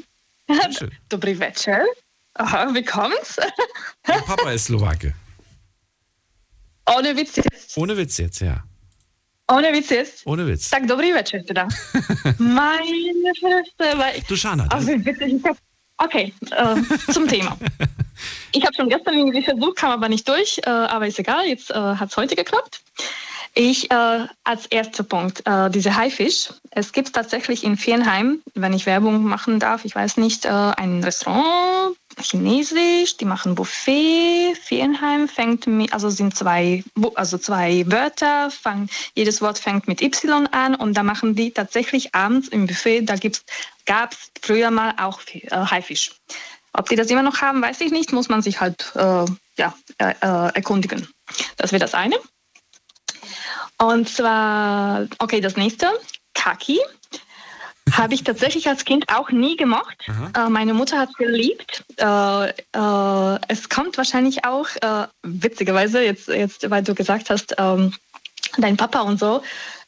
Dobry 1.09 1.39
večer. 1.39 1.85
Aha, 2.35 2.75
wie 2.75 2.85
kommt's? 2.85 3.37
Mein 4.07 4.25
Papa 4.25 4.51
ist 4.51 4.67
Slowake. 4.67 5.15
Ohne 6.87 7.17
Witz 7.17 7.37
jetzt. 7.37 7.77
Ohne 7.77 7.97
Witz 7.97 8.19
jetzt, 8.19 8.41
ja. 8.41 8.63
Ohne 9.49 9.73
Witz 9.73 9.91
jetzt? 9.91 10.27
Ohne 10.27 10.47
Witz. 10.47 10.71
Tak 10.71 10.87
dobrý 10.87 11.13
večer 11.13 11.45
teda. 11.45 11.69
Meine 12.39 13.33
Fresse. 13.41 13.99
Weil 13.99 14.23
du 14.29 14.37
Shana. 14.37 14.67
Also, 14.69 14.97
bitte, 14.99 15.25
ich 15.25 15.45
hab, 15.45 15.57
okay, 15.99 16.33
äh, 16.51 17.13
zum 17.13 17.29
Thema. 17.29 17.57
Ich 18.53 18.65
habe 18.65 18.75
schon 18.75 18.89
gestern 18.89 19.19
irgendwie 19.19 19.43
versucht, 19.43 19.77
kam 19.77 19.91
aber 19.91 20.09
nicht 20.09 20.29
durch, 20.29 20.61
äh, 20.65 20.71
aber 20.71 21.09
ist 21.09 21.19
egal, 21.19 21.47
jetzt 21.47 21.73
äh, 21.73 21.75
hat 21.75 22.11
es 22.11 22.17
heute 22.17 22.37
geklappt. 22.37 22.81
Ich 23.57 23.89
äh, 23.93 24.27
als 24.43 24.67
erster 24.67 25.05
Punkt, 25.05 25.47
äh, 25.47 25.71
diese 25.71 25.95
Haifisch. 25.95 26.49
Es 26.73 26.93
gibt 26.93 27.13
tatsächlich 27.13 27.63
in 27.63 27.77
Viernheim, 27.77 28.43
wenn 28.55 28.73
ich 28.73 28.85
Werbung 28.85 29.23
machen 29.23 29.61
darf, 29.61 29.85
ich 29.85 29.95
weiß 29.95 30.17
nicht, 30.17 30.45
äh, 30.45 30.49
ein 30.49 31.05
Restaurant, 31.05 31.97
chinesisch, 32.21 33.17
die 33.17 33.25
machen 33.25 33.55
Buffet. 33.55 34.57
Viernheim 34.61 35.29
fängt 35.29 35.69
mit, 35.69 35.93
also 35.93 36.11
sind 36.11 36.37
zwei, 36.37 36.83
also 37.15 37.39
zwei 37.39 37.85
Wörter, 37.87 38.51
fang, 38.51 38.89
jedes 39.15 39.41
Wort 39.41 39.61
fängt 39.61 39.87
mit 39.87 40.03
Y 40.03 40.49
an 40.49 40.75
und 40.75 40.95
da 40.95 41.05
machen 41.05 41.37
die 41.37 41.53
tatsächlich 41.53 42.13
abends 42.13 42.49
im 42.49 42.67
Buffet, 42.67 43.03
da 43.03 43.15
gab 43.87 44.15
es 44.15 44.33
früher 44.43 44.73
mal 44.73 44.95
auch 44.99 45.21
äh, 45.33 45.49
Haifisch. 45.51 46.11
Ob 46.73 46.89
die 46.89 46.97
das 46.97 47.09
immer 47.09 47.23
noch 47.23 47.41
haben, 47.41 47.63
weiß 47.63 47.81
ich 47.83 47.93
nicht, 47.93 48.13
muss 48.13 48.29
man 48.29 48.43
sich 48.43 48.61
halt 48.61 48.91
äh, 48.97 49.25
ja, 49.57 49.75
äh, 49.99 50.15
erkundigen. 50.21 51.07
Das 51.57 51.71
wäre 51.71 51.79
das 51.79 51.95
eine. 51.95 52.17
Und 53.79 54.09
zwar, 54.09 55.07
okay, 55.19 55.41
das 55.41 55.57
nächste, 55.57 55.91
Kaki. 56.35 56.81
Habe 57.93 58.15
ich 58.15 58.25
tatsächlich 58.25 58.67
als 58.67 58.85
Kind 58.85 59.05
auch 59.15 59.31
nie 59.31 59.57
gemocht. 59.57 60.09
Äh, 60.37 60.49
meine 60.49 60.73
Mutter 60.73 60.99
hat 60.99 61.11
es 61.11 61.17
geliebt. 61.17 61.85
Äh, 61.99 62.49
äh, 62.49 63.39
es 63.49 63.69
kommt 63.69 63.99
wahrscheinlich 63.99 64.45
auch, 64.45 64.67
äh, 64.81 65.07
witzigerweise, 65.23 66.03
jetzt, 66.03 66.29
jetzt, 66.29 66.69
weil 66.71 66.83
du 66.83 66.95
gesagt 66.95 67.29
hast, 67.29 67.55
ähm, 67.59 67.93
dein 68.57 68.77
Papa 68.77 69.03
und 69.03 69.21
so, 69.21 69.43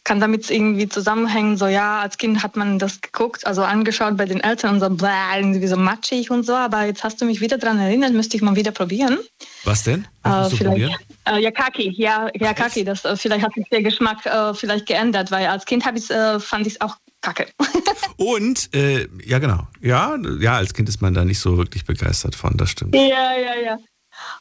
kann 0.07 0.21
damit 0.21 0.49
irgendwie 0.51 0.89
zusammenhängen, 0.89 1.57
so 1.57 1.67
ja, 1.67 2.01
als 2.01 2.17
Kind 2.17 2.41
hat 2.41 2.57
man 2.57 2.79
das 2.79 3.01
geguckt, 3.01 3.45
also 3.45 3.63
angeschaut 3.63 4.17
bei 4.17 4.25
den 4.25 4.41
Eltern 4.41 4.77
und 4.77 4.81
so, 4.81 4.89
bläh, 4.89 5.09
irgendwie 5.37 5.67
so 5.67 5.77
matschig 5.77 6.31
und 6.31 6.47
so, 6.47 6.55
aber 6.55 6.85
jetzt 6.85 7.03
hast 7.03 7.21
du 7.21 7.25
mich 7.25 7.41
wieder 7.41 7.59
daran 7.59 7.81
erinnert, 7.81 8.13
müsste 8.13 8.37
ich 8.37 8.43
mal 8.43 8.55
wieder 8.55 8.71
probieren. 8.71 9.19
Was 9.65 9.83
denn? 9.83 10.07
Was 10.23 10.53
äh, 10.53 10.57
vielleicht, 10.57 10.97
äh, 11.29 11.41
ja, 11.41 11.51
Kaki, 11.51 11.93
ja, 11.97 12.29
ja, 12.35 12.55
Kaki, 12.55 12.85
das, 12.85 13.05
äh, 13.05 13.17
vielleicht 13.17 13.45
hat 13.45 13.55
sich 13.55 13.69
der 13.69 13.83
Geschmack 13.83 14.25
äh, 14.25 14.55
vielleicht 14.55 14.87
geändert, 14.87 15.33
weil 15.33 15.49
als 15.49 15.65
Kind 15.65 15.85
ich, 15.97 16.09
äh, 16.09 16.39
fand 16.39 16.69
ich 16.69 16.75
es 16.75 16.81
auch 16.81 16.97
kacke. 17.21 17.49
und, 18.17 18.73
äh, 18.77 19.09
ja 19.25 19.41
genau, 19.41 19.67
ja, 19.81 20.17
ja, 20.39 20.55
als 20.55 20.73
Kind 20.73 20.89
ist 20.89 21.03
man 21.03 21.15
da 21.15 21.25
nicht 21.25 21.41
so 21.41 21.59
wirklich 21.59 21.85
begeistert 21.85 22.37
von, 22.37 22.57
das 22.57 22.71
stimmt. 22.71 22.95
Ja, 22.95 23.37
ja, 23.37 23.61
ja. 23.61 23.79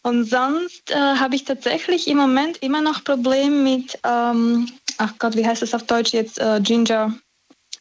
Und 0.06 0.26
sonst 0.26 0.92
äh, 0.92 0.96
habe 0.96 1.36
ich 1.36 1.46
tatsächlich 1.46 2.08
im 2.08 2.18
Moment 2.18 2.58
immer 2.58 2.80
noch 2.80 3.04
Probleme 3.04 3.56
mit, 3.56 3.98
ähm, 4.04 4.70
ach 5.00 5.14
Gott, 5.18 5.36
wie 5.36 5.48
heißt 5.48 5.64
es 5.64 5.74
auf 5.74 5.82
Deutsch 5.82 6.14
jetzt, 6.14 6.40
äh, 6.40 6.60
Ginger, 6.62 7.12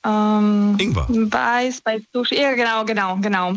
Ähm, 0.06 0.74
Ingwer. 0.78 1.06
Bei, 1.28 1.70
bei 1.84 2.02
Sushi. 2.14 2.40
Ja, 2.40 2.54
genau, 2.54 2.84
genau, 2.86 3.16
genau. 3.16 3.52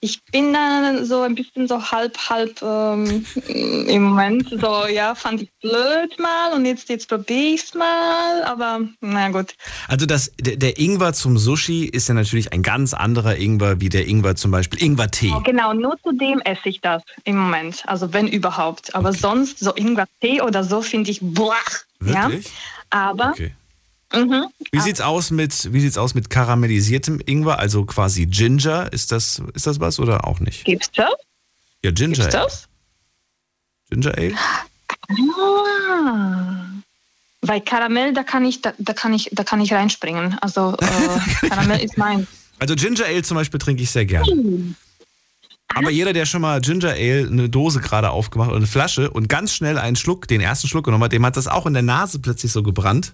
Ich 0.00 0.22
bin 0.30 0.52
dann 0.52 1.04
so 1.04 1.22
ein 1.22 1.34
bisschen 1.34 1.66
so 1.66 1.90
halb, 1.90 2.16
halb 2.30 2.62
ähm, 2.62 3.26
im 3.48 4.02
Moment. 4.02 4.48
So, 4.48 4.86
ja, 4.86 5.14
fand 5.14 5.42
ich 5.42 5.50
blöd 5.60 6.18
mal 6.20 6.52
und 6.54 6.64
jetzt, 6.66 6.88
jetzt 6.88 7.08
probiere 7.08 7.54
ich 7.54 7.64
es 7.64 7.74
mal, 7.74 8.44
aber 8.44 8.80
na 9.00 9.28
gut. 9.30 9.54
Also 9.88 10.06
das, 10.06 10.30
der, 10.40 10.56
der, 10.56 10.78
Ingwer 10.78 11.12
zum 11.14 11.36
Sushi 11.36 11.84
ist 11.86 12.08
ja 12.08 12.14
natürlich 12.14 12.52
ein 12.52 12.62
ganz 12.62 12.94
anderer 12.94 13.36
Ingwer 13.36 13.80
wie 13.80 13.88
der 13.88 14.06
Ingwer 14.06 14.36
zum 14.36 14.52
Beispiel 14.52 14.80
Ingwer-Tee. 14.82 15.32
Genau, 15.44 15.72
nur 15.72 15.96
zu 16.02 16.12
dem 16.12 16.40
esse 16.42 16.68
ich 16.68 16.80
das 16.80 17.02
im 17.24 17.36
Moment. 17.36 17.82
Also 17.86 18.12
wenn 18.12 18.28
überhaupt. 18.28 18.94
Aber 18.94 19.08
okay. 19.08 19.18
sonst 19.18 19.58
so 19.58 19.74
Ingwer-Tee 19.74 20.42
oder 20.42 20.62
so 20.62 20.80
finde 20.80 21.10
ich 21.10 21.18
boah. 21.20 21.54
Wirklich? 21.98 22.46
Ja? 22.46 22.52
Aber 22.90 23.30
okay. 23.30 23.52
Mhm. 24.12 24.46
Wie 24.72 24.80
sieht's 24.80 25.00
aus 25.00 25.30
mit 25.30 25.72
wie 25.72 25.80
sieht's 25.80 25.98
aus 25.98 26.14
mit 26.14 26.30
karamellisiertem 26.30 27.20
Ingwer, 27.26 27.58
also 27.58 27.84
quasi 27.84 28.26
Ginger? 28.26 28.92
Ist 28.92 29.12
das 29.12 29.42
ist 29.54 29.66
das 29.66 29.80
was 29.80 30.00
oder 30.00 30.26
auch 30.26 30.40
nicht? 30.40 30.64
Gibt's 30.64 30.90
das? 30.94 31.10
Ja, 31.82 31.90
Ginger. 31.90 32.14
Gibt's 32.14 32.32
das? 32.32 32.68
Ginger 33.90 34.16
Ale? 34.16 34.34
Ah. 34.34 34.64
Bei 37.40 37.60
Karamell, 37.60 38.12
da 38.14 38.24
kann 38.24 38.44
ich, 38.44 38.62
da, 38.62 38.72
da 38.78 38.92
kann 38.92 39.14
ich, 39.14 39.30
da 39.32 39.44
kann 39.44 39.60
ich 39.60 39.72
reinspringen. 39.72 40.38
Also 40.40 40.76
äh, 40.80 41.48
Karamell 41.48 41.80
ist 41.80 41.96
mein. 41.96 42.26
Also 42.58 42.74
Ginger 42.74 43.06
Ale 43.06 43.22
zum 43.22 43.36
Beispiel 43.36 43.60
trinke 43.60 43.82
ich 43.82 43.90
sehr 43.90 44.06
gerne. 44.06 44.34
Mhm. 44.34 44.74
Aber 45.74 45.90
jeder, 45.90 46.12
der 46.12 46.26
schon 46.26 46.40
mal 46.40 46.60
Ginger 46.60 46.90
Ale, 46.92 47.28
eine 47.30 47.48
Dose 47.48 47.80
gerade 47.80 48.10
aufgemacht 48.10 48.48
oder 48.48 48.56
eine 48.56 48.66
Flasche 48.66 49.10
und 49.10 49.28
ganz 49.28 49.52
schnell 49.52 49.78
einen 49.78 49.96
Schluck, 49.96 50.26
den 50.26 50.40
ersten 50.40 50.66
Schluck 50.66 50.86
genommen 50.86 51.04
hat, 51.04 51.12
dem 51.12 51.24
hat 51.24 51.36
das 51.36 51.46
auch 51.46 51.66
in 51.66 51.74
der 51.74 51.82
Nase 51.82 52.18
plötzlich 52.18 52.52
so 52.52 52.62
gebrannt. 52.62 53.12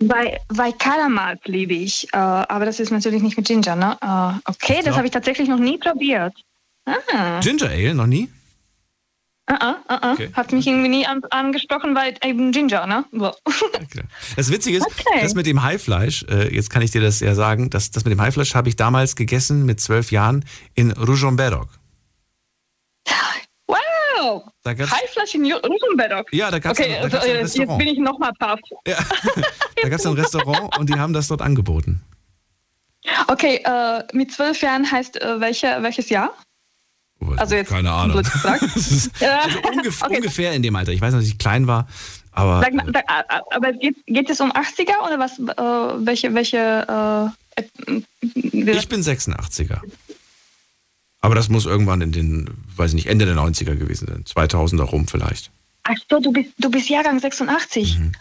Bei, 0.00 0.40
bei 0.48 0.72
Kalamat 0.72 1.46
liebe 1.46 1.74
ich, 1.74 2.08
äh, 2.12 2.16
aber 2.16 2.64
das 2.64 2.80
ist 2.80 2.90
natürlich 2.90 3.22
nicht 3.22 3.36
mit 3.36 3.46
Ginger, 3.46 3.76
ne? 3.76 3.96
Äh, 4.00 4.50
okay, 4.50 4.80
das 4.84 4.96
habe 4.96 5.06
ich 5.06 5.12
tatsächlich 5.12 5.48
noch 5.48 5.58
nie 5.58 5.78
probiert. 5.78 6.34
Ah. 6.84 7.40
Ginger 7.40 7.70
Ale, 7.70 7.94
noch 7.94 8.06
nie? 8.06 8.28
Uh 9.50 9.54
-uh, 9.54 9.74
uh 9.90 10.12
okay. 10.12 10.30
Hat 10.32 10.52
mich 10.52 10.66
irgendwie 10.66 10.88
nie 10.88 11.06
an, 11.06 11.22
angesprochen, 11.30 11.94
weil 11.94 12.14
eben 12.24 12.50
Ginger, 12.50 12.86
ne? 12.86 13.04
Okay. 13.74 14.02
Das 14.36 14.50
Witzige 14.50 14.78
ist, 14.78 14.86
okay. 14.86 15.20
das 15.20 15.34
mit 15.34 15.46
dem 15.46 15.62
Haifleisch, 15.62 16.24
äh, 16.28 16.54
jetzt 16.54 16.70
kann 16.70 16.82
ich 16.82 16.90
dir 16.90 17.02
das 17.02 17.20
ja 17.20 17.34
sagen, 17.34 17.70
das, 17.70 17.90
das 17.90 18.04
mit 18.04 18.12
dem 18.12 18.20
Haifleisch 18.20 18.54
habe 18.54 18.68
ich 18.68 18.76
damals 18.76 19.16
gegessen 19.16 19.66
mit 19.66 19.80
zwölf 19.80 20.10
Jahren 20.10 20.44
in 20.74 20.90
Ružomberok. 24.24 24.44
Wow! 24.64 24.90
Haifleisch 24.90 25.34
in 25.34 25.52
Ružomberok. 25.52 26.32
Ja, 26.32 26.50
da 26.50 26.58
gab 26.58 26.72
es 26.72 26.80
okay, 26.80 26.96
ein, 26.96 27.04
also, 27.04 27.18
ein 27.18 27.36
Restaurant. 27.36 27.70
Jetzt 27.70 27.78
bin 27.78 27.88
ich 27.88 27.98
nochmal 27.98 28.32
paff. 28.38 28.60
Ja. 28.86 28.96
da 29.82 29.88
gab 29.88 29.98
es 29.98 30.06
ein 30.06 30.14
Restaurant 30.14 30.78
und 30.78 30.88
die 30.88 30.94
haben 30.94 31.12
das 31.12 31.28
dort 31.28 31.42
angeboten. 31.42 32.00
Okay, 33.28 33.60
äh, 33.64 34.02
mit 34.12 34.32
zwölf 34.32 34.62
Jahren 34.62 34.90
heißt 34.90 35.20
äh, 35.20 35.40
welche, 35.40 35.76
welches 35.80 36.08
Jahr? 36.08 36.32
Oh, 37.20 37.32
also 37.36 37.54
jetzt 37.54 37.68
keine 37.68 37.92
Ahnung. 37.92 38.16
also 38.44 39.58
ungef 39.70 40.02
okay. 40.02 40.16
ungefähr 40.16 40.52
in 40.52 40.62
dem 40.62 40.74
Alter. 40.74 40.92
Ich 40.92 41.00
weiß 41.00 41.12
noch, 41.12 41.20
dass 41.20 41.28
ich 41.28 41.38
klein 41.38 41.66
war, 41.66 41.86
aber. 42.32 42.60
Sag 42.60 42.74
mal, 42.74 42.86
sag, 42.92 43.04
aber 43.50 43.72
geht, 43.72 43.96
geht 44.06 44.30
es 44.30 44.40
um 44.40 44.50
80er 44.52 45.06
oder 45.06 45.18
was? 45.18 45.38
Äh, 45.38 46.06
welche, 46.06 46.34
welche? 46.34 47.32
Äh, 47.56 48.00
ich 48.20 48.88
bin 48.88 49.02
86er. 49.02 49.80
Aber 51.24 51.34
das 51.34 51.48
muss 51.48 51.64
irgendwann 51.64 52.02
in 52.02 52.12
den, 52.12 52.50
weiß 52.76 52.90
ich 52.90 52.96
nicht, 52.96 53.06
Ende 53.06 53.24
der 53.24 53.34
90er 53.34 53.76
gewesen 53.76 54.06
sein. 54.06 54.24
2000er 54.46 54.82
rum 54.82 55.08
vielleicht. 55.08 55.50
Ach 55.84 55.96
so, 56.10 56.20
du 56.20 56.30
bist, 56.30 56.50
du 56.58 56.70
bist 56.70 56.90
Jahrgang 56.90 57.18
86. 57.18 57.98
Mhm. 57.98 58.12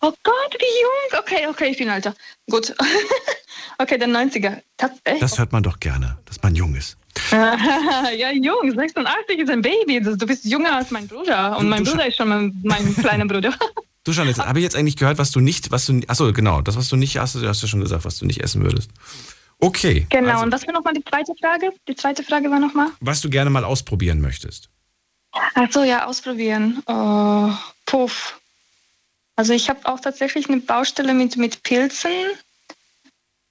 Oh 0.00 0.12
Gott, 0.22 0.56
wie 0.60 0.82
jung. 0.82 1.20
Okay, 1.20 1.48
okay, 1.48 1.70
ich 1.72 1.78
bin 1.78 1.88
alter. 1.88 2.14
Gut. 2.48 2.72
okay, 3.78 3.98
dann 3.98 4.16
90er. 4.16 4.58
Das, 4.76 4.92
das 5.18 5.36
hört 5.36 5.50
man 5.50 5.64
doch 5.64 5.80
gerne, 5.80 6.16
dass 6.26 6.40
man 6.44 6.54
jung 6.54 6.76
ist. 6.76 6.96
ja, 7.32 8.30
jung. 8.30 8.72
86 8.72 9.36
ist 9.40 9.50
ein 9.50 9.60
Baby. 9.60 10.00
Du 10.00 10.24
bist 10.24 10.44
jünger 10.44 10.76
als 10.76 10.92
mein 10.92 11.08
Bruder. 11.08 11.58
Und 11.58 11.64
du, 11.64 11.70
mein 11.70 11.82
du 11.82 11.90
Bruder 11.90 12.06
ist 12.06 12.18
schon 12.18 12.28
mein, 12.28 12.56
mein 12.62 12.94
kleiner 13.00 13.26
Bruder. 13.26 13.52
Du 14.04 14.12
schon, 14.12 14.28
jetzt 14.28 14.38
habe 14.38 14.60
ich 14.60 14.62
jetzt 14.62 14.76
eigentlich 14.76 14.96
gehört, 14.96 15.18
was 15.18 15.32
du 15.32 15.40
nicht, 15.40 15.72
was 15.72 15.86
du, 15.86 16.02
achso, 16.06 16.32
genau, 16.32 16.60
das, 16.60 16.76
was 16.76 16.88
du 16.88 16.94
nicht, 16.94 17.18
hast 17.18 17.34
du 17.34 17.48
hast 17.48 17.62
ja 17.62 17.66
schon 17.66 17.80
gesagt, 17.80 18.04
was 18.04 18.18
du 18.18 18.26
nicht 18.26 18.44
essen 18.44 18.62
würdest. 18.62 18.90
Okay. 19.64 20.06
Genau, 20.10 20.32
also, 20.32 20.44
und 20.44 20.52
was 20.52 20.66
war 20.66 20.74
nochmal 20.74 20.92
die 20.92 21.04
zweite 21.04 21.32
Frage? 21.40 21.72
Die 21.88 21.94
zweite 21.94 22.22
Frage 22.22 22.50
war 22.50 22.58
nochmal? 22.58 22.88
Was 23.00 23.22
du 23.22 23.30
gerne 23.30 23.48
mal 23.48 23.64
ausprobieren 23.64 24.20
möchtest. 24.20 24.68
Ach 25.32 25.70
so, 25.70 25.82
ja, 25.82 26.04
ausprobieren. 26.04 26.82
Uh, 26.86 27.50
puff. 27.86 28.38
Also 29.36 29.54
ich 29.54 29.70
habe 29.70 29.80
auch 29.86 30.00
tatsächlich 30.00 30.50
eine 30.50 30.58
Baustelle 30.58 31.14
mit, 31.14 31.38
mit 31.38 31.62
Pilzen. 31.62 32.10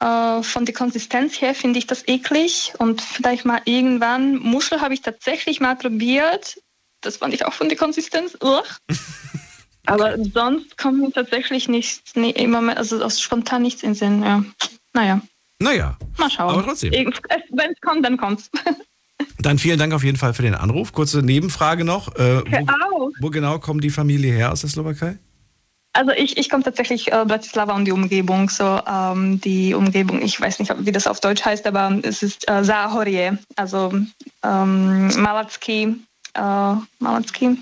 Uh, 0.04 0.43
von 0.43 0.65
der 0.65 0.76
Konsistenz 0.76 1.41
her 1.41 1.56
finde 1.56 1.80
ich 1.80 1.88
das 1.88 2.08
eklig. 2.08 2.73
Und 2.78 3.02
vielleicht 3.02 3.45
mal 3.45 3.62
irgendwann, 3.65 4.38
Muschel 4.38 4.82
habe 4.82 4.93
ich 4.93 5.02
tatsächlich 5.02 5.62
mal 5.62 5.76
probiert. 5.76 6.60
Das 7.02 7.17
fand 7.17 7.34
ich 7.34 7.43
auch 7.43 7.54
von 7.54 7.69
der 7.69 7.78
Konsistenz. 7.78 8.38
Aber 9.88 10.15
sonst 10.32 10.78
kommt 10.78 10.99
mir 10.99 11.12
tatsächlich 11.12 11.67
nichts, 11.67 12.15
nee, 12.15 12.30
immer 12.30 12.62
mehr, 12.62 12.78
also 12.78 13.10
spontan 13.10 13.63
nichts 13.63 13.82
in 13.82 13.89
den 13.89 13.95
Sinn. 13.95 14.23
Ja. 14.23 14.43
Naja. 14.93 15.21
Naja. 15.60 15.98
Mal 16.18 16.30
schauen. 16.30 16.54
Aber 16.54 16.63
trotzdem. 16.63 16.92
Wenn 16.92 17.72
es 17.72 17.82
kommt, 17.82 18.06
dann 18.06 18.18
kommt's. 18.18 18.50
Dann 19.39 19.58
vielen 19.58 19.78
Dank 19.78 19.94
auf 19.94 20.04
jeden 20.04 20.18
Fall 20.18 20.34
für 20.34 20.42
den 20.42 20.56
Anruf. 20.56 20.92
Kurze 20.92 21.22
Nebenfrage 21.22 21.86
noch. 21.86 22.13
Äh, 22.16 22.44
wo, 22.46 23.12
wo, 23.20 23.30
genau 23.30 23.60
kommt 23.60 23.84
die 23.84 23.89
Familie 23.89 24.34
her 24.34 24.52
aus 24.52 24.62
der 24.62 24.70
Slowakei? 24.70 25.18
Also 25.94 26.12
ich, 26.12 26.38
ich 26.38 26.50
komme 26.50 26.63
tatsächlich 26.63 27.12
äh, 27.12 27.24
Bratislava 27.26 27.76
und 27.76 27.86
die 27.86 27.92
Umgebung. 27.92 28.50
So 28.50 28.80
ähm, 28.88 29.39
die 29.39 29.74
Umgebung, 29.76 30.22
ich 30.22 30.42
weiß 30.42 30.60
nicht, 30.60 30.74
wie 30.80 30.92
das 30.92 31.08
auf 31.08 31.20
Deutsch 31.20 31.46
heißt, 31.46 31.68
aber 31.68 32.00
es 32.02 32.24
ist 32.24 32.50
äh, 32.50 32.63
Záhorie, 32.63 33.38
also 33.56 33.94
ähm, 34.44 35.08
Malacki. 35.22 35.96
Äh, 36.34 36.76
Malacki. 37.00 37.58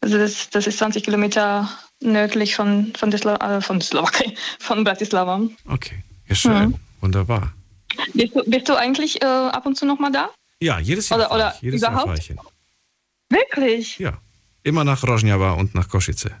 Also 0.00 0.18
das, 0.18 0.50
das 0.50 0.66
ist 0.66 0.78
20 0.78 1.04
Kilometer 1.04 1.68
nördlich 2.00 2.56
von, 2.56 2.92
von, 2.96 3.10
der, 3.10 3.20
Slo 3.20 3.34
äh, 3.34 3.60
von 3.60 3.80
Slowakei, 3.80 4.34
von 4.58 4.82
Bratislava. 4.82 5.40
Okay, 5.68 6.02
ja 6.30 6.34
schön. 6.34 6.68
Mhm. 6.70 6.74
Wunderbar. 7.00 7.52
Bist 8.14 8.34
du, 8.34 8.42
bist 8.46 8.68
du 8.68 8.74
eigentlich 8.74 9.22
äh, 9.22 9.26
ab 9.26 9.66
und 9.66 9.76
zu 9.76 9.84
noch 9.84 9.98
mal 9.98 10.10
da? 10.10 10.30
Ja, 10.60 10.78
jedes 10.78 11.08
Jahr. 11.08 11.18
Oder, 11.20 11.32
oder 11.32 11.54
jedes 11.60 11.80
überhaupt? 11.82 12.28
Jahr. 12.28 12.44
Wirklich? 13.28 13.98
Ja. 13.98 14.18
Immer 14.62 14.84
nach 14.84 15.02
Rožňava 15.02 15.52
und 15.52 15.74
nach 15.74 15.88
Kosice. 15.88 16.32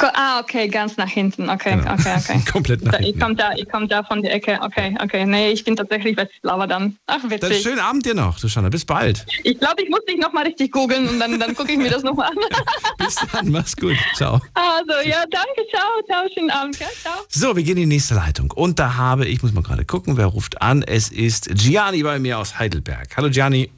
Ah, 0.00 0.38
okay, 0.38 0.68
ganz 0.68 0.96
nach 0.96 1.08
hinten. 1.08 1.50
Okay, 1.50 1.76
genau. 1.76 1.94
okay, 1.94 2.14
okay. 2.16 2.40
Komplett 2.50 2.82
nach 2.82 2.94
hinten. 2.94 3.14
Ich 3.14 3.20
komme 3.20 3.34
da, 3.34 3.52
komm 3.70 3.88
da 3.88 4.04
von 4.04 4.22
der 4.22 4.32
Ecke. 4.32 4.58
Okay, 4.62 4.96
okay. 5.02 5.26
Nee, 5.26 5.50
ich 5.50 5.64
bin 5.64 5.74
tatsächlich 5.74 6.16
Westslava 6.16 6.68
dann. 6.68 6.96
Ach, 7.06 7.22
witzig. 7.24 7.40
Dann 7.40 7.52
schönen 7.54 7.80
Abend 7.80 8.06
dir 8.06 8.14
noch, 8.14 8.38
Susanne. 8.38 8.70
Bis 8.70 8.84
bald. 8.84 9.26
Ich 9.42 9.58
glaube, 9.58 9.82
ich 9.82 9.90
muss 9.90 10.04
dich 10.04 10.16
nochmal 10.18 10.44
richtig 10.44 10.70
googeln 10.70 11.08
und 11.08 11.18
dann, 11.18 11.38
dann 11.40 11.54
gucke 11.54 11.72
ich 11.72 11.78
mir 11.78 11.90
das 11.90 12.04
nochmal 12.04 12.30
an. 12.30 12.36
Bis 12.98 13.16
dann, 13.32 13.50
mach's 13.50 13.76
gut. 13.76 13.96
Ciao. 14.14 14.40
Also, 14.54 15.08
ja, 15.08 15.24
danke, 15.30 15.68
ciao. 15.70 16.02
Ciao, 16.06 16.28
schönen 16.32 16.50
Abend. 16.50 16.76
ciao. 16.76 17.14
So, 17.28 17.56
wir 17.56 17.64
gehen 17.64 17.76
in 17.76 17.90
die 17.90 17.96
nächste 17.96 18.14
Leitung. 18.14 18.52
Und 18.52 18.78
da 18.78 18.94
habe 18.94 19.26
ich, 19.26 19.42
muss 19.42 19.52
mal 19.52 19.62
gerade 19.62 19.84
gucken, 19.84 20.16
wer 20.16 20.26
ruft 20.26 20.62
an. 20.62 20.82
Es 20.82 21.08
ist 21.08 21.50
Gianni 21.54 22.04
bei 22.04 22.20
mir 22.20 22.38
aus 22.38 22.58
Heidelberg. 22.58 23.16
Hallo, 23.16 23.30
Gianni. 23.30 23.70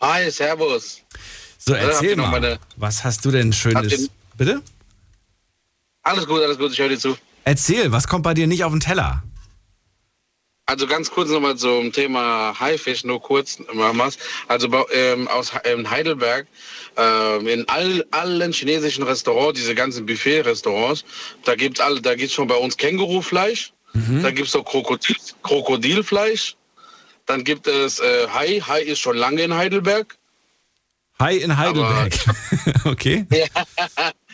Hi, 0.00 0.30
servus. 0.30 1.02
So, 1.58 1.74
erzähl 1.74 2.16
mal, 2.16 2.30
meine... 2.30 2.58
was 2.76 3.02
hast 3.02 3.24
du 3.24 3.32
denn 3.32 3.52
Schönes... 3.52 4.10
Bitte? 4.36 4.62
Alles 6.02 6.26
gut, 6.26 6.42
alles 6.42 6.58
gut, 6.58 6.72
ich 6.72 6.78
höre 6.78 6.88
dir 6.88 6.98
zu. 6.98 7.16
Erzähl, 7.44 7.92
was 7.92 8.06
kommt 8.06 8.24
bei 8.24 8.34
dir 8.34 8.46
nicht 8.46 8.64
auf 8.64 8.72
den 8.72 8.80
Teller? 8.80 9.22
Also 10.66 10.86
ganz 10.86 11.10
kurz 11.10 11.28
nochmal 11.28 11.56
zum 11.56 11.92
Thema 11.92 12.58
Haifisch, 12.58 13.04
nur 13.04 13.20
kurz 13.20 13.58
was. 13.74 14.16
Also 14.48 14.68
ähm, 14.92 15.28
aus 15.28 15.52
ähm, 15.64 15.90
Heidelberg, 15.90 16.46
ähm, 16.96 17.46
in 17.48 17.68
all, 17.68 18.06
allen 18.12 18.52
chinesischen 18.52 19.02
Restaurants, 19.02 19.58
diese 19.58 19.74
ganzen 19.74 20.06
Buffet-Restaurants, 20.06 21.04
da 21.44 21.56
gibt's 21.56 21.80
alle, 21.80 22.00
da 22.00 22.14
gibt's 22.14 22.32
schon 22.32 22.46
bei 22.46 22.54
uns 22.54 22.76
Kängurufleisch, 22.76 23.72
mhm. 23.92 24.22
da 24.22 24.30
gibt's 24.30 24.54
auch 24.54 24.64
Krokodil, 24.64 25.16
Krokodilfleisch, 25.42 26.56
dann 27.26 27.42
gibt 27.42 27.66
es 27.66 27.98
äh, 27.98 28.28
Hai, 28.32 28.62
Hai 28.66 28.82
ist 28.82 29.00
schon 29.00 29.16
lange 29.16 29.42
in 29.42 29.54
Heidelberg. 29.54 30.16
Hai 31.18 31.36
in 31.36 31.56
Heidelberg. 31.56 32.14
okay. 32.84 33.26
Ja. 33.32 33.46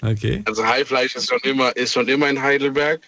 Okay. 0.02 0.42
Also 0.44 0.66
Haifleisch 0.66 1.14
ist 1.16 1.28
schon 1.28 1.40
immer, 1.42 1.74
ist 1.76 1.92
schon 1.92 2.08
immer 2.08 2.28
in 2.28 2.40
Heidelberg. 2.40 3.00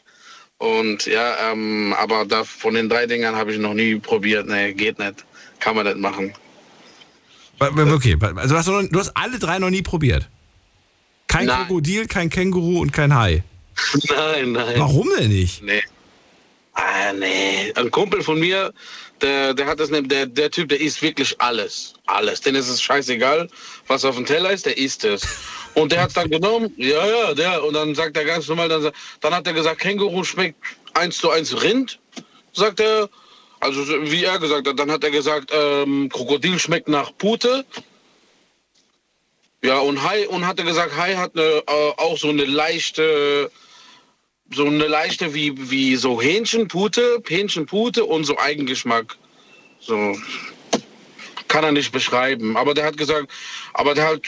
Und 0.59 1.07
ja, 1.07 1.51
ähm, 1.51 1.95
aber 1.99 2.27
da, 2.27 2.45
von 2.45 2.75
den 2.75 2.89
drei 2.89 3.07
Dingern 3.07 3.35
habe 3.35 3.53
ich 3.53 3.59
noch 3.59 3.75
nie 3.75 3.97
probiert. 3.97 4.47
Nee, 4.47 4.75
geht 4.75 4.99
nicht. 4.99 5.25
Kann 5.59 5.75
man 5.75 5.87
nicht 5.87 5.99
machen. 5.99 6.35
Okay, 7.59 8.17
also 8.37 8.57
hast 8.57 8.69
du, 8.69 8.83
du, 8.89 8.99
hast 8.99 9.15
alle 9.15 9.39
drei 9.39 9.59
noch 9.59 9.71
nie 9.71 9.83
probiert? 9.83 10.29
Kein 11.29 11.47
nein. 11.47 11.67
Krokodil, 11.67 12.07
kein 12.07 12.31
Känguru 12.31 12.81
und 12.81 12.93
kein 12.93 13.15
Hai? 13.15 13.45
Nein, 14.11 14.53
nein. 14.53 14.75
Warum 14.77 15.09
denn 15.19 15.31
nicht? 15.31 15.63
Nee. 15.63 15.83
Ah, 16.75 17.13
nee. 17.19 17.73
Ein 17.77 17.91
Kumpel 17.91 18.23
von 18.23 18.39
mir, 18.39 18.75
der, 19.23 19.55
der 19.55 19.67
hat 19.67 19.81
das, 19.81 19.91
der, 19.91 20.27
der 20.27 20.51
Typ, 20.51 20.69
der 20.69 20.81
isst 20.81 21.03
wirklich 21.03 21.41
alles. 21.41 21.95
Alles. 22.07 22.41
Denn 22.41 22.57
es 22.57 22.69
ist 22.69 22.83
scheißegal, 22.83 23.49
was 23.87 24.05
auf 24.05 24.17
dem 24.17 24.27
Teller 24.27 24.51
ist, 24.51 24.67
der 24.67 24.77
isst 24.77 25.05
es. 25.05 25.23
Und 25.75 25.93
der 25.93 26.03
hat 26.03 26.09
es 26.09 26.15
dann 26.15 26.31
genommen, 26.31 26.73
ja, 26.77 27.07
ja, 27.07 27.35
der, 27.35 27.65
und 27.65 27.75
dann 27.75 27.95
sagt 27.95 28.17
er 28.17 28.25
ganz 28.25 28.49
normal, 28.49 28.69
dann, 28.69 28.91
dann 29.21 29.35
hat 29.35 29.47
er 29.47 29.53
gesagt, 29.53 29.81
Känguru 29.81 30.25
schmeckt 30.25 30.57
eins 30.95 31.19
zu 31.19 31.31
eins 31.31 31.63
Rind, 31.63 31.99
sagt 32.53 32.81
er. 32.81 33.09
Also 33.61 33.87
wie 34.11 34.25
er 34.25 34.39
gesagt 34.39 34.67
hat, 34.67 34.79
dann 34.79 34.91
hat 34.91 35.05
er 35.05 35.11
gesagt, 35.11 35.51
ähm, 35.53 36.09
Krokodil 36.09 36.59
schmeckt 36.59 36.89
nach 36.89 37.17
Pute. 37.19 37.67
Ja, 39.63 39.79
und 39.81 40.03
Hai, 40.03 40.27
und 40.29 40.47
hat 40.47 40.59
er 40.59 40.65
gesagt, 40.65 40.97
Hai 40.97 41.17
hat 41.17 41.33
eine, 41.35 41.63
äh, 41.67 41.93
auch 41.99 42.17
so 42.17 42.31
eine 42.31 42.47
leichte, 42.47 43.51
so 44.51 44.67
eine 44.67 44.87
leichte 44.87 45.35
wie, 45.35 45.53
wie 45.71 45.97
so 45.97 46.21
Hähnchenpute, 46.21 47.23
Hähnchenpute 47.27 48.05
und 48.05 48.25
so 48.25 48.39
Eigengeschmack. 48.39 49.17
So 49.81 50.17
kann 51.49 51.65
er 51.65 51.73
nicht 51.73 51.93
beschreiben. 51.93 52.57
Aber 52.57 52.75
der 52.75 52.85
hat 52.85 52.97
gesagt, 52.97 53.31
aber 53.75 53.95
der 53.95 54.09
hat 54.09 54.23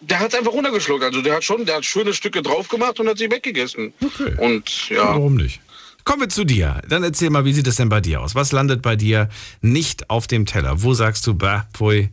der 0.00 0.20
hat 0.20 0.32
es 0.32 0.38
einfach 0.38 0.52
runtergeschluckt. 0.52 1.02
Also 1.02 1.22
der 1.22 1.36
hat 1.36 1.44
schon, 1.44 1.64
der 1.64 1.76
hat 1.76 1.84
schöne 1.84 2.12
Stücke 2.12 2.42
drauf 2.42 2.68
gemacht 2.68 3.00
und 3.00 3.08
hat 3.08 3.18
sie 3.18 3.30
weggegessen. 3.30 3.92
Okay. 4.02 4.34
Und 4.38 4.88
ja. 4.90 5.08
Warum 5.08 5.36
nicht? 5.36 5.60
Kommen 6.04 6.20
wir 6.20 6.28
zu 6.28 6.44
dir. 6.44 6.80
Dann 6.88 7.02
erzähl 7.02 7.30
mal, 7.30 7.44
wie 7.44 7.52
sieht 7.52 7.66
es 7.66 7.76
denn 7.76 7.88
bei 7.88 8.00
dir 8.00 8.20
aus? 8.20 8.34
Was 8.34 8.52
landet 8.52 8.80
bei 8.80 8.94
dir 8.94 9.28
nicht 9.60 10.08
auf 10.08 10.28
dem 10.28 10.46
Teller? 10.46 10.82
Wo 10.82 10.94
sagst 10.94 11.26
du, 11.26 11.34
bah, 11.34 11.66
pfui, 11.72 12.10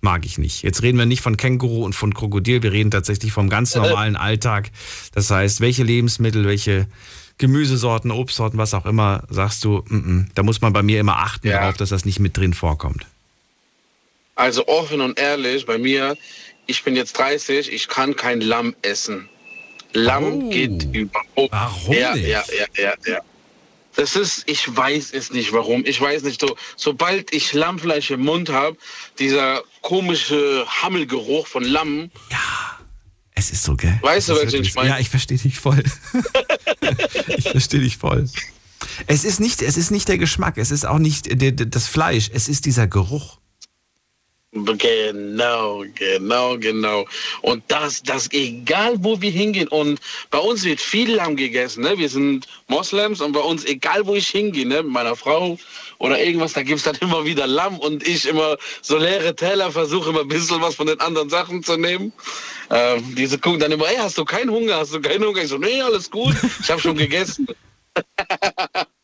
mag 0.00 0.24
ich 0.24 0.38
nicht. 0.38 0.62
Jetzt 0.62 0.82
reden 0.82 0.98
wir 0.98 1.06
nicht 1.06 1.22
von 1.22 1.36
Känguru 1.36 1.84
und 1.84 1.94
von 1.94 2.14
Krokodil, 2.14 2.62
wir 2.62 2.72
reden 2.72 2.90
tatsächlich 2.90 3.32
vom 3.32 3.48
ganz 3.48 3.74
normalen 3.74 4.16
Alltag. 4.16 4.70
Das 5.12 5.30
heißt, 5.30 5.60
welche 5.60 5.82
Lebensmittel, 5.82 6.44
welche 6.44 6.86
Gemüsesorten, 7.38 8.10
Obstsorten, 8.10 8.58
was 8.58 8.74
auch 8.74 8.86
immer, 8.86 9.24
sagst 9.28 9.64
du, 9.64 9.84
m 9.90 10.26
-m, 10.28 10.30
da 10.34 10.42
muss 10.42 10.60
man 10.60 10.72
bei 10.72 10.82
mir 10.82 11.00
immer 11.00 11.18
achten 11.18 11.48
ja. 11.48 11.60
darauf, 11.60 11.76
dass 11.76 11.90
das 11.90 12.04
nicht 12.04 12.18
mit 12.18 12.36
drin 12.36 12.54
vorkommt. 12.54 13.06
Also 14.34 14.66
offen 14.68 15.00
und 15.00 15.18
ehrlich, 15.18 15.66
bei 15.66 15.78
mir 15.78 16.16
ich 16.66 16.82
bin 16.82 16.96
jetzt 16.96 17.16
30, 17.18 17.72
ich 17.72 17.88
kann 17.88 18.16
kein 18.16 18.40
Lamm 18.40 18.74
essen. 18.82 19.28
Lamm 19.92 20.46
oh. 20.46 20.50
geht 20.50 20.82
überhaupt. 20.94 21.52
Warum 21.52 21.94
ja, 21.94 22.14
nicht? 22.14 22.28
Ja, 22.28 22.44
ja, 22.58 22.66
ja, 22.76 22.94
ja. 23.06 23.20
Das 23.94 24.14
ist, 24.14 24.42
ich 24.46 24.76
weiß 24.76 25.12
es 25.14 25.32
nicht 25.32 25.52
warum. 25.52 25.84
Ich 25.86 25.98
weiß 25.98 26.22
nicht, 26.24 26.40
so, 26.40 26.54
sobald 26.76 27.32
ich 27.32 27.54
Lammfleisch 27.54 28.10
im 28.10 28.20
Mund 28.24 28.50
habe, 28.50 28.76
dieser 29.18 29.62
komische 29.86 30.66
Hammelgeruch 30.66 31.46
von 31.46 31.62
Lamm. 31.62 32.10
Ja, 32.28 32.38
es 33.36 33.52
ist 33.52 33.62
so, 33.62 33.76
gell? 33.76 33.96
Weißt 34.02 34.28
du, 34.28 34.32
was 34.32 34.52
ich 34.52 34.74
meine? 34.74 34.88
Ja, 34.88 34.98
ich 34.98 35.08
verstehe 35.08 35.38
dich 35.38 35.60
voll. 35.60 35.80
ich 37.36 37.48
verstehe 37.48 37.80
dich 37.80 37.96
voll. 37.96 38.28
Es 39.06 39.24
ist, 39.24 39.38
nicht, 39.38 39.62
es 39.62 39.76
ist 39.76 39.92
nicht 39.92 40.08
der 40.08 40.18
Geschmack, 40.18 40.58
es 40.58 40.72
ist 40.72 40.86
auch 40.86 40.98
nicht 40.98 41.28
das 41.30 41.86
Fleisch, 41.86 42.30
es 42.34 42.48
ist 42.48 42.66
dieser 42.66 42.88
Geruch. 42.88 43.38
Genau, 44.64 45.84
genau, 45.94 46.56
genau. 46.58 47.04
Und 47.42 47.62
das, 47.68 48.02
das 48.02 48.30
egal 48.32 48.94
wo 48.98 49.20
wir 49.20 49.30
hingehen. 49.30 49.68
Und 49.68 50.00
bei 50.30 50.38
uns 50.38 50.64
wird 50.64 50.80
viel 50.80 51.14
Lamm 51.14 51.36
gegessen. 51.36 51.82
Ne? 51.82 51.98
Wir 51.98 52.08
sind 52.08 52.46
Moslems 52.68 53.20
und 53.20 53.32
bei 53.32 53.40
uns, 53.40 53.64
egal 53.64 54.06
wo 54.06 54.14
ich 54.14 54.28
hingehe, 54.28 54.66
ne? 54.66 54.82
mit 54.82 54.92
meiner 54.92 55.16
Frau 55.16 55.58
oder 55.98 56.22
irgendwas, 56.22 56.54
da 56.54 56.62
gibt 56.62 56.78
es 56.78 56.84
dann 56.84 56.96
immer 57.00 57.24
wieder 57.24 57.46
Lamm 57.46 57.78
und 57.78 58.06
ich 58.06 58.26
immer 58.26 58.56
so 58.82 58.96
leere 58.96 59.34
Teller 59.34 59.70
versuche 59.70 60.10
immer 60.10 60.20
ein 60.20 60.28
bisschen 60.28 60.60
was 60.60 60.74
von 60.74 60.86
den 60.86 61.00
anderen 61.00 61.28
Sachen 61.28 61.62
zu 61.62 61.76
nehmen. 61.76 62.12
Ähm, 62.70 63.14
diese 63.14 63.38
gucken 63.38 63.60
dann 63.60 63.72
immer, 63.72 63.88
ey, 63.88 63.96
hast 63.96 64.18
du 64.18 64.24
keinen 64.24 64.50
Hunger? 64.50 64.76
Hast 64.76 64.94
du 64.94 65.00
keinen 65.00 65.24
Hunger? 65.24 65.42
Ich 65.42 65.48
so, 65.48 65.58
nee, 65.58 65.80
alles 65.80 66.10
gut, 66.10 66.34
ich 66.60 66.70
habe 66.70 66.80
schon 66.80 66.96
gegessen. 66.96 67.46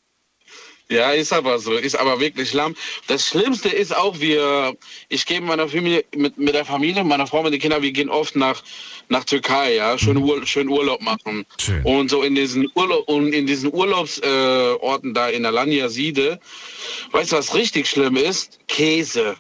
Ja, 0.92 1.12
ist 1.12 1.32
aber 1.32 1.58
so, 1.58 1.72
ist 1.72 1.96
aber 1.96 2.20
wirklich 2.20 2.52
lamm. 2.52 2.74
Das 3.06 3.26
Schlimmste 3.26 3.70
ist 3.70 3.96
auch, 3.96 4.20
wir, 4.20 4.76
ich 5.08 5.24
gehe 5.24 5.40
mit 5.40 5.48
meiner 5.48 5.66
Familie, 5.66 6.04
mit, 6.14 6.36
mit 6.36 6.54
der 6.54 6.66
Familie, 6.66 7.02
meiner 7.02 7.26
Frau, 7.26 7.42
mit 7.42 7.54
den 7.54 7.60
Kindern, 7.60 7.82
wir 7.82 7.92
gehen 7.92 8.10
oft 8.10 8.36
nach, 8.36 8.62
nach 9.08 9.24
Türkei, 9.24 9.76
ja, 9.76 9.96
schön, 9.96 10.18
mhm. 10.18 10.24
Ur, 10.24 10.46
schön 10.46 10.68
Urlaub 10.68 11.00
machen. 11.00 11.46
Schön. 11.58 11.82
Und 11.84 12.10
so 12.10 12.22
in 12.22 12.34
diesen 12.34 12.70
Urlaub, 12.74 13.08
und 13.08 13.32
in 13.32 13.46
diesen 13.46 13.72
Urlaubsorten 13.72 15.10
äh, 15.10 15.14
da 15.14 15.28
in 15.30 15.46
Alanya 15.46 15.88
Siede, 15.88 16.38
weißt 17.12 17.32
du, 17.32 17.36
was 17.36 17.54
richtig 17.54 17.88
schlimm 17.88 18.16
ist? 18.16 18.58
Käse. 18.68 19.36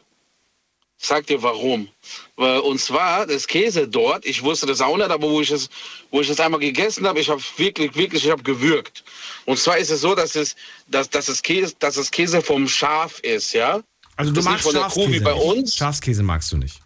Sag 0.96 1.26
dir 1.26 1.42
warum. 1.42 1.88
Und 2.36 2.80
zwar 2.80 3.26
das 3.26 3.48
Käse 3.48 3.88
dort, 3.88 4.24
ich 4.24 4.42
wusste 4.42 4.66
das 4.66 4.80
auch 4.80 4.96
nicht, 4.96 5.10
aber 5.10 5.28
wo 5.28 5.40
ich 5.40 5.50
es, 5.50 5.68
wo 6.12 6.20
ich 6.20 6.30
es 6.30 6.38
einmal 6.38 6.60
gegessen 6.60 7.06
habe, 7.08 7.18
ich 7.18 7.28
habe 7.28 7.42
wirklich, 7.56 7.94
wirklich, 7.96 8.24
ich 8.24 8.30
habe 8.30 8.42
gewürgt. 8.44 9.02
Und 9.44 9.58
zwar 9.58 9.78
ist 9.78 9.90
es 9.90 10.00
so, 10.00 10.14
dass 10.14 10.34
es, 10.36 10.54
dass, 10.88 11.10
dass 11.10 11.28
es 11.28 11.42
Käse, 11.42 11.74
dass 11.78 11.96
es 11.96 12.10
Käse 12.10 12.42
vom 12.42 12.68
Schaf 12.68 13.18
ist, 13.20 13.52
ja. 13.52 13.82
Also 14.16 14.30
du 14.30 14.36
das 14.36 14.44
magst 14.44 14.64
von 14.64 14.74
der 14.74 14.84
Kuh 14.84 15.10
wie 15.10 15.20
bei 15.20 15.32
uns. 15.32 15.74
Schafskäse 15.74 16.22
magst 16.22 16.52
du 16.52 16.58
nicht. 16.58 16.80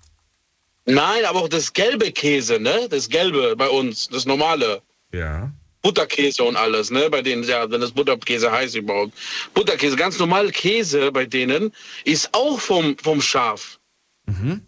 Nein, 0.87 1.25
aber 1.25 1.41
auch 1.41 1.49
das 1.49 1.73
gelbe 1.73 2.13
Käse, 2.13 2.61
ne? 2.61 2.89
Das 2.89 3.09
gelbe 3.09 3.57
bei 3.57 3.69
uns, 3.69 4.09
das 4.09 4.25
normale. 4.25 4.83
Ja. 5.13 5.53
Butterkäse 5.83 6.45
und 6.45 6.57
alles, 6.57 6.91
ne? 6.91 7.11
Bei 7.11 7.23
denen, 7.23 7.43
ja, 7.43 7.69
wenn 7.71 7.81
das 7.81 7.91
Butterkäse 7.91 8.51
heißt 8.51 8.77
überhaupt. 8.77 9.13
Butterkäse, 9.55 9.97
ganz 9.97 10.19
normal 10.19 10.51
Käse 10.51 11.11
bei 11.11 11.27
denen, 11.27 11.73
ist 12.05 12.33
auch 12.33 12.61
vom, 12.61 12.97
vom 12.99 13.21
Schaf. 13.21 13.79
Mhm. 14.27 14.63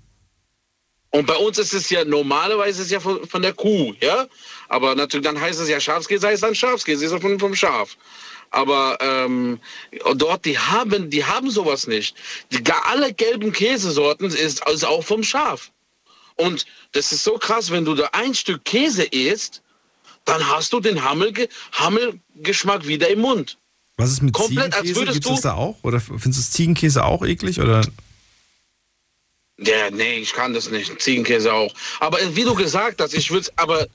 Und 1.11 1.27
bei 1.27 1.37
uns 1.37 1.59
ist 1.59 1.73
es 1.73 1.89
ja 1.89 2.05
normalerweise 2.05 2.83
ist 2.83 2.91
ja 2.91 3.01
von, 3.01 3.27
von, 3.27 3.41
der 3.41 3.55
Kuh, 3.55 3.95
ja. 4.01 4.27
Aber 4.69 4.95
natürlich 4.95 5.25
dann 5.25 5.41
heißt 5.41 5.59
es 5.59 5.69
ja 5.69 5.81
Schafskäse, 5.81 6.27
heißt 6.27 6.43
dann 6.43 6.55
Schafskäse, 6.55 7.05
ist 7.05 7.13
ja 7.13 7.21
von, 7.21 7.39
vom 7.39 7.55
Schaf. 7.55 7.97
Aber 8.51 8.99
ähm, 9.01 9.61
dort, 10.17 10.45
die 10.45 10.59
haben, 10.59 11.11
die 11.11 11.25
haben 11.25 11.51
sowas 11.51 11.87
nicht. 11.87 12.15
Die, 12.51 12.63
alle 12.85 13.13
gelben 13.13 13.53
Käsesorten 13.53 14.27
ist, 14.27 14.67
ist 14.67 14.85
auch 14.85 15.03
vom 15.03 15.23
Schaf. 15.23 15.71
Und 16.37 16.67
das 16.93 17.11
ist 17.13 17.25
so 17.25 17.35
krass, 17.35 17.71
wenn 17.71 17.85
du 17.85 17.95
da 17.95 18.11
ein 18.13 18.35
Stück 18.35 18.65
Käse 18.65 19.05
isst, 19.05 19.63
dann 20.25 20.47
hast 20.47 20.73
du 20.73 20.81
den 20.81 21.03
Hammelge 21.05 21.49
Hammelgeschmack 21.73 22.87
wieder 22.87 23.09
im 23.09 23.21
Mund. 23.21 23.59
Was 23.97 24.13
ist 24.13 24.23
mit 24.23 24.35
Komplett, 24.35 24.75
Ziegenkäse? 24.75 25.13
Gibt 25.13 25.27
es 25.27 25.41
da 25.41 25.55
auch? 25.55 25.77
Oder 25.83 26.01
findest 26.01 26.53
du 26.53 26.57
Ziegenkäse 26.57 27.05
auch 27.05 27.25
eklig? 27.25 27.61
Oder? 27.61 27.83
Ja, 29.61 29.91
nee, 29.91 30.19
ich 30.19 30.33
kann 30.33 30.55
das 30.55 30.71
nicht. 30.71 31.01
Ziegenkäse 31.01 31.53
auch. 31.53 31.75
Aber 31.99 32.19
wie 32.35 32.45
du 32.45 32.55
gesagt 32.55 33.01
hast, 33.01 33.13
ich 33.13 33.31
würde 33.31 33.49
aber 33.57 33.87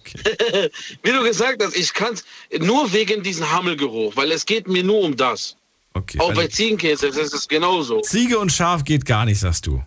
wie 1.03 1.11
du 1.11 1.23
gesagt 1.23 1.63
hast, 1.63 1.75
ich 1.77 1.93
kann 1.93 2.13
es 2.13 2.25
nur 2.59 2.91
wegen 2.91 3.23
diesem 3.23 3.49
Hammelgeruch, 3.49 4.15
weil 4.15 4.31
es 4.31 4.45
geht 4.45 4.67
mir 4.67 4.83
nur 4.83 5.01
um 5.01 5.15
das. 5.15 5.55
Okay. 5.93 6.19
Auch 6.19 6.29
also 6.29 6.41
bei 6.41 6.47
Ziegenkäse 6.47 7.07
ist 7.07 7.33
es 7.33 7.47
genauso. 7.47 8.01
Ziege 8.01 8.39
und 8.39 8.51
Schaf 8.51 8.83
geht 8.83 9.05
gar 9.05 9.25
nicht, 9.25 9.39
sagst 9.39 9.67
du. 9.67 9.81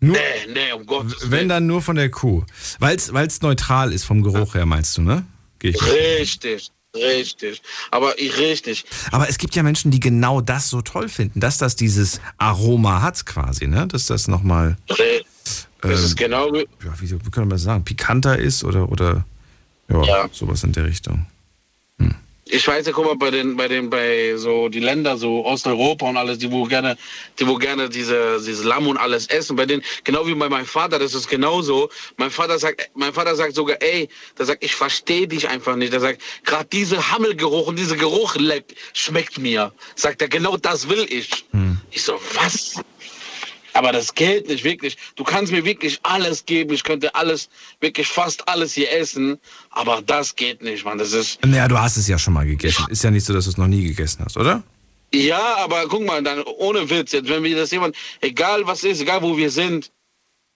Nur, 0.00 0.16
nee, 0.16 0.52
nee, 0.52 0.72
um 0.72 0.86
Gottes 0.86 1.20
Willen. 1.22 1.30
Wenn 1.32 1.48
dann 1.48 1.66
nur 1.66 1.82
von 1.82 1.96
der 1.96 2.10
Kuh. 2.10 2.44
Weil 2.78 2.96
es 2.96 3.42
neutral 3.42 3.92
ist 3.92 4.04
vom 4.04 4.22
Geruch 4.22 4.54
her, 4.54 4.66
meinst 4.66 4.96
du, 4.96 5.02
ne? 5.02 5.26
Richtig. 5.62 6.70
Richtig, 6.94 7.60
aber 7.90 8.18
ich 8.18 8.36
richtig. 8.38 8.84
Aber 9.12 9.28
es 9.28 9.38
gibt 9.38 9.54
ja 9.54 9.62
Menschen, 9.62 9.90
die 9.90 10.00
genau 10.00 10.40
das 10.40 10.70
so 10.70 10.80
toll 10.80 11.08
finden, 11.08 11.40
dass 11.40 11.58
das 11.58 11.76
dieses 11.76 12.20
Aroma 12.38 13.02
hat 13.02 13.26
quasi, 13.26 13.66
ne? 13.66 13.86
Dass 13.86 14.06
das 14.06 14.26
nochmal. 14.26 14.76
Das 14.86 14.98
ähm, 14.98 15.90
ist 15.90 16.16
genau. 16.16 16.54
Ja, 16.54 16.64
wie, 16.98 17.10
wie 17.10 17.30
kann 17.30 17.44
man 17.44 17.50
das 17.50 17.62
sagen? 17.62 17.84
Pikanter 17.84 18.38
ist 18.38 18.64
oder, 18.64 18.90
oder 18.90 19.24
ja, 19.88 20.02
ja. 20.02 20.28
sowas 20.32 20.64
in 20.64 20.72
der 20.72 20.86
Richtung 20.86 21.26
ich 22.50 22.66
weiß 22.66 22.86
ja, 22.86 22.92
guck 22.92 23.04
mal, 23.04 23.16
bei 23.16 23.30
den, 23.30 23.56
bei 23.56 23.68
den, 23.68 23.90
bei 23.90 24.36
so 24.36 24.68
die 24.68 24.80
Länder, 24.80 25.16
so 25.16 25.44
Osteuropa 25.44 26.06
und 26.06 26.16
alles, 26.16 26.38
die 26.38 26.50
wo 26.50 26.64
gerne, 26.64 26.96
die 27.38 27.46
wo 27.46 27.56
gerne 27.56 27.88
diese, 27.88 28.40
dieses 28.44 28.64
Lamm 28.64 28.86
und 28.86 28.96
alles 28.96 29.26
essen. 29.28 29.56
Bei 29.56 29.66
denen, 29.66 29.82
genau 30.04 30.26
wie 30.26 30.34
bei 30.34 30.48
meinem 30.48 30.66
Vater, 30.66 30.98
das 30.98 31.14
ist 31.14 31.28
genauso. 31.28 31.90
Mein 32.16 32.30
Vater 32.30 32.58
sagt, 32.58 32.90
mein 32.94 33.12
Vater 33.12 33.36
sagt 33.36 33.54
sogar, 33.54 33.76
ey, 33.80 34.08
der 34.38 34.46
sagt, 34.46 34.64
ich 34.64 34.74
verstehe 34.74 35.28
dich 35.28 35.48
einfach 35.48 35.76
nicht. 35.76 35.92
Der 35.92 36.00
sagt, 36.00 36.22
gerade 36.44 36.68
diese 36.72 37.12
Hammelgeruch 37.12 37.68
und 37.68 37.78
dieser 37.78 37.96
Geruch 37.96 38.36
schmeckt 38.94 39.38
mir. 39.38 39.72
Sagt 39.94 40.22
er, 40.22 40.28
genau 40.28 40.56
das 40.56 40.88
will 40.88 41.06
ich. 41.08 41.44
Hm. 41.52 41.78
Ich 41.90 42.02
so, 42.02 42.18
was? 42.34 42.74
Aber 43.78 43.92
das 43.92 44.12
geht 44.12 44.48
nicht 44.48 44.64
wirklich. 44.64 44.96
Du 45.14 45.22
kannst 45.22 45.52
mir 45.52 45.64
wirklich 45.64 46.00
alles 46.02 46.44
geben. 46.44 46.74
Ich 46.74 46.82
könnte 46.82 47.14
alles, 47.14 47.48
wirklich 47.80 48.08
fast 48.08 48.48
alles 48.48 48.72
hier 48.72 48.90
essen. 48.92 49.38
Aber 49.70 50.02
das 50.02 50.34
geht 50.34 50.62
nicht, 50.62 50.84
Mann. 50.84 50.98
Das 50.98 51.12
ist. 51.12 51.38
Naja, 51.46 51.68
du 51.68 51.78
hast 51.78 51.96
es 51.96 52.08
ja 52.08 52.18
schon 52.18 52.34
mal 52.34 52.44
gegessen. 52.44 52.86
Ist 52.90 53.04
ja 53.04 53.12
nicht 53.12 53.24
so, 53.24 53.32
dass 53.32 53.44
du 53.44 53.50
es 53.52 53.56
noch 53.56 53.68
nie 53.68 53.84
gegessen 53.84 54.24
hast, 54.24 54.36
oder? 54.36 54.64
Ja, 55.14 55.58
aber 55.58 55.86
guck 55.86 56.04
mal, 56.04 56.20
dann 56.24 56.42
ohne 56.42 56.90
Witz, 56.90 57.12
jetzt, 57.12 57.28
wenn 57.28 57.44
wir 57.44 57.56
das 57.56 57.70
jemand, 57.70 57.94
egal 58.20 58.66
was 58.66 58.82
ist, 58.82 59.00
egal 59.00 59.22
wo 59.22 59.36
wir 59.36 59.50
sind, 59.52 59.92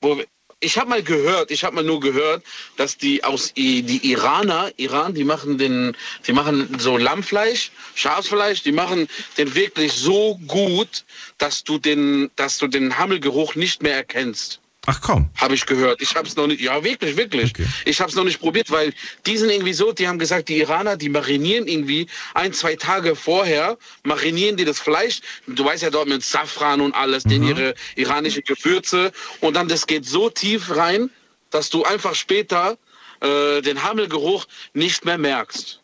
wo 0.01 0.19
wir, 0.19 0.27
ich 0.63 0.79
habe 0.79 0.89
mal 0.89 1.03
gehört, 1.03 1.51
ich 1.51 1.65
habe 1.65 1.75
mal 1.75 1.85
nur 1.85 2.01
gehört, 2.01 2.45
dass 2.77 2.97
die 2.97 3.25
aus 3.25 3.53
die 3.55 4.11
Iraner, 4.11 4.71
Iran, 4.77 5.13
die 5.13 5.25
machen 5.25 5.59
den, 5.59 5.97
die 6.27 6.33
machen 6.33 6.79
so 6.79 6.97
Lammfleisch, 6.97 7.73
Schafsfleisch, 7.95 8.63
die 8.63 8.73
machen 8.73 9.09
den 9.37 9.55
wirklich 9.55 9.93
so 9.93 10.39
gut, 10.47 11.05
dass 11.39 11.65
du 11.65 11.79
den, 11.79 12.31
dass 12.37 12.59
du 12.59 12.69
den 12.69 12.97
Hammelgeruch 12.97 13.57
nicht 13.57 13.83
mehr 13.83 13.97
erkennst. 13.97 14.62
Ach 14.87 15.01
komm. 15.01 15.31
Habe 15.37 15.55
ich 15.55 15.65
gehört. 15.65 16.03
Ich 16.03 16.17
habe 16.17 16.27
es 16.27 16.35
noch 16.35 16.49
nicht. 16.49 16.61
Ja, 16.61 16.83
wirklich, 16.83 17.17
wirklich. 17.17 17.51
Okay. 17.51 17.67
Ich 17.85 18.01
habe 18.01 18.11
es 18.11 18.17
noch 18.17 18.25
nicht 18.25 18.41
probiert, 18.41 18.69
weil 18.73 18.93
die 19.27 19.37
sind 19.37 19.51
irgendwie 19.51 19.75
so, 19.75 19.93
die 19.93 20.09
haben 20.09 20.19
gesagt, 20.19 20.49
die 20.49 20.59
Iraner, 20.59 20.97
die 20.97 21.09
marinieren 21.09 21.69
irgendwie 21.69 22.09
ein, 22.35 22.53
zwei 22.53 22.75
Tage 22.75 23.15
vorher, 23.15 23.79
marinieren 24.03 24.57
die 24.57 24.65
das 24.65 24.81
Fleisch. 24.81 25.21
Du 25.47 25.65
weißt 25.65 25.85
ja 25.85 25.91
dort 25.91 26.09
mit 26.09 26.25
Safran 26.25 26.81
und 26.81 26.95
alles, 26.97 27.25
mhm. 27.25 27.31
den 27.31 27.43
ihre 27.45 27.75
iranische 27.95 28.43
Gewürze. 28.43 29.13
Und 29.41 29.55
dann, 29.55 29.69
das 29.69 29.87
geht 29.87 30.05
so 30.05 30.29
tief 30.31 30.75
rein, 30.75 31.11
dass 31.51 31.71
du 31.71 31.85
einfach 31.85 32.17
später 32.17 32.77
äh, 33.21 33.63
den 33.63 33.85
Hammelgeruch 33.85 34.47
nicht 34.75 35.05
mehr 35.05 35.19
merkst. 35.19 35.81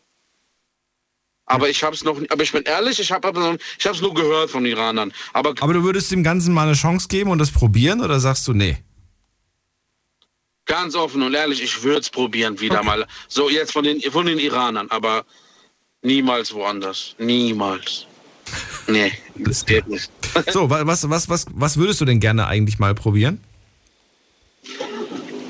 Aber 1.45 1.69
ich 1.69 1.83
habe 1.83 1.95
es 1.95 2.03
noch, 2.03 2.21
aber 2.29 2.43
ich 2.43 2.51
bin 2.51 2.63
ehrlich, 2.63 2.99
ich 2.99 3.11
habe 3.11 3.27
ich 3.79 3.85
habe 3.85 3.95
es 3.95 4.01
nur 4.01 4.13
gehört 4.13 4.51
von 4.51 4.65
Iranern. 4.65 5.11
Aber, 5.33 5.55
aber 5.59 5.73
du 5.73 5.83
würdest 5.83 6.11
dem 6.11 6.23
Ganzen 6.23 6.53
mal 6.53 6.67
eine 6.67 6.75
Chance 6.75 7.07
geben 7.07 7.31
und 7.31 7.39
das 7.39 7.49
probieren 7.49 8.01
oder 8.01 8.19
sagst 8.19 8.47
du 8.47 8.53
nee? 8.53 8.77
Ganz 10.69 10.93
offen 10.93 11.23
und 11.23 11.33
ehrlich, 11.33 11.63
ich 11.63 11.81
würde 11.81 12.01
es 12.01 12.11
probieren 12.11 12.59
wieder 12.59 12.77
okay. 12.77 12.85
mal. 12.85 13.07
So 13.27 13.49
jetzt 13.49 13.71
von 13.73 13.83
den, 13.83 13.99
von 14.01 14.27
den 14.27 14.37
Iranern, 14.37 14.85
aber 14.91 15.25
niemals 16.03 16.53
woanders. 16.53 17.15
Niemals. 17.17 18.05
Nee, 18.87 19.11
das 19.35 19.63
geht 19.63 19.87
nicht. 19.87 20.09
so, 20.51 20.67
was, 20.71 21.07
was, 21.07 21.29
was, 21.29 21.45
was 21.53 21.77
würdest 21.77 22.01
du 22.01 22.05
denn 22.05 22.19
gerne 22.19 22.47
eigentlich 22.47 22.79
mal 22.79 22.95
probieren? 22.95 23.39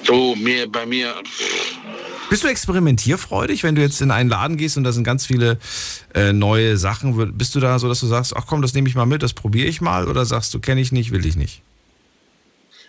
So, 0.04 0.36
mir, 0.36 0.70
bei 0.70 0.86
mir. 0.86 1.16
Bist 2.30 2.44
du 2.44 2.50
experimentierfreudig, 2.50 3.64
wenn 3.64 3.76
du 3.76 3.82
jetzt 3.82 4.02
in 4.02 4.12
einen 4.12 4.30
Laden 4.30 4.58
gehst 4.58 4.76
und 4.76 4.84
da 4.84 4.92
sind 4.92 5.06
ganz 5.06 5.26
viele 5.26 5.58
äh, 6.14 6.34
neue 6.34 6.76
Sachen? 6.76 7.38
Bist 7.38 7.56
du 7.56 7.62
da 7.62 7.80
so, 7.80 7.88
dass 7.88 8.02
du 8.02 8.08
sagst, 8.08 8.36
ach 8.36 8.46
komm, 8.46 8.62
das 8.62 8.74
nehme 8.74 8.90
ich 8.90 8.96
mal 8.96 9.06
mit, 9.06 9.24
das 9.24 9.34
probiere 9.34 9.68
ich 9.68 9.80
mal? 9.80 10.10
Oder 10.10 10.26
sagst 10.26 10.54
du, 10.54 10.60
kenne 10.60 10.82
ich 10.82 10.92
nicht, 10.92 11.12
will 11.12 11.26
ich 11.26 11.38
nicht? 11.38 11.62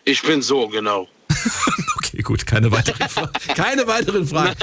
Ich 0.04 0.22
bin 0.22 0.42
so, 0.42 0.66
genau. 0.66 1.06
okay, 1.96 2.09
gut, 2.22 2.46
keine 2.46 2.70
weiteren, 2.70 3.08
Fra 3.08 3.30
keine 3.54 3.86
weiteren 3.86 4.26
Fragen. 4.26 4.54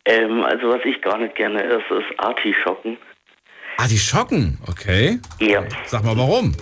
Ähm, 0.05 0.45
also 0.45 0.69
was 0.69 0.85
ich 0.85 1.01
gar 1.03 1.19
nicht 1.19 1.35
gerne 1.35 1.63
esse, 1.65 1.95
ist 1.95 2.19
Artischocken. 2.19 2.97
Artischocken? 3.79 4.59
Okay. 4.69 5.19
Ja. 5.41 5.65
Sag 5.87 6.05
mal 6.05 6.17
warum? 6.17 6.55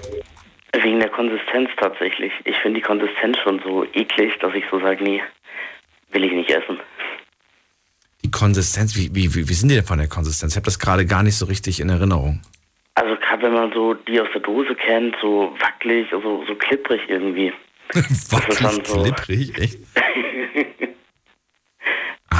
Wegen 0.72 0.98
der 0.98 1.10
Konsistenz 1.10 1.68
tatsächlich. 1.78 2.32
Ich 2.44 2.56
finde 2.56 2.80
die 2.80 2.86
Konsistenz 2.86 3.36
schon 3.44 3.60
so 3.64 3.84
eklig, 3.92 4.32
dass 4.40 4.54
ich 4.54 4.64
so 4.70 4.80
sage, 4.80 5.04
nee, 5.04 5.22
will 6.10 6.24
ich 6.24 6.32
nicht 6.32 6.50
essen. 6.50 6.80
Die 8.24 8.30
Konsistenz, 8.30 8.96
wie, 8.96 9.14
wie, 9.14 9.34
wie 9.48 9.54
sind 9.54 9.68
die 9.68 9.76
denn 9.76 9.84
von 9.84 9.98
der 9.98 10.08
Konsistenz? 10.08 10.52
Ich 10.52 10.56
habe 10.56 10.64
das 10.64 10.78
gerade 10.78 11.04
gar 11.04 11.22
nicht 11.22 11.36
so 11.36 11.44
richtig 11.44 11.80
in 11.80 11.90
Erinnerung. 11.90 12.40
Also 12.94 13.16
gerade 13.16 13.42
wenn 13.42 13.54
man 13.54 13.72
so 13.72 13.94
die 13.94 14.20
aus 14.20 14.28
der 14.32 14.40
Dose 14.40 14.74
kennt, 14.74 15.16
so 15.20 15.54
wackelig, 15.58 16.12
also 16.12 16.44
so 16.46 16.54
klipprig 16.54 17.00
irgendwie. 17.08 17.52
wackelig, 18.30 18.86
so 18.86 19.02
klipprig, 19.02 19.58
echt? 19.58 19.78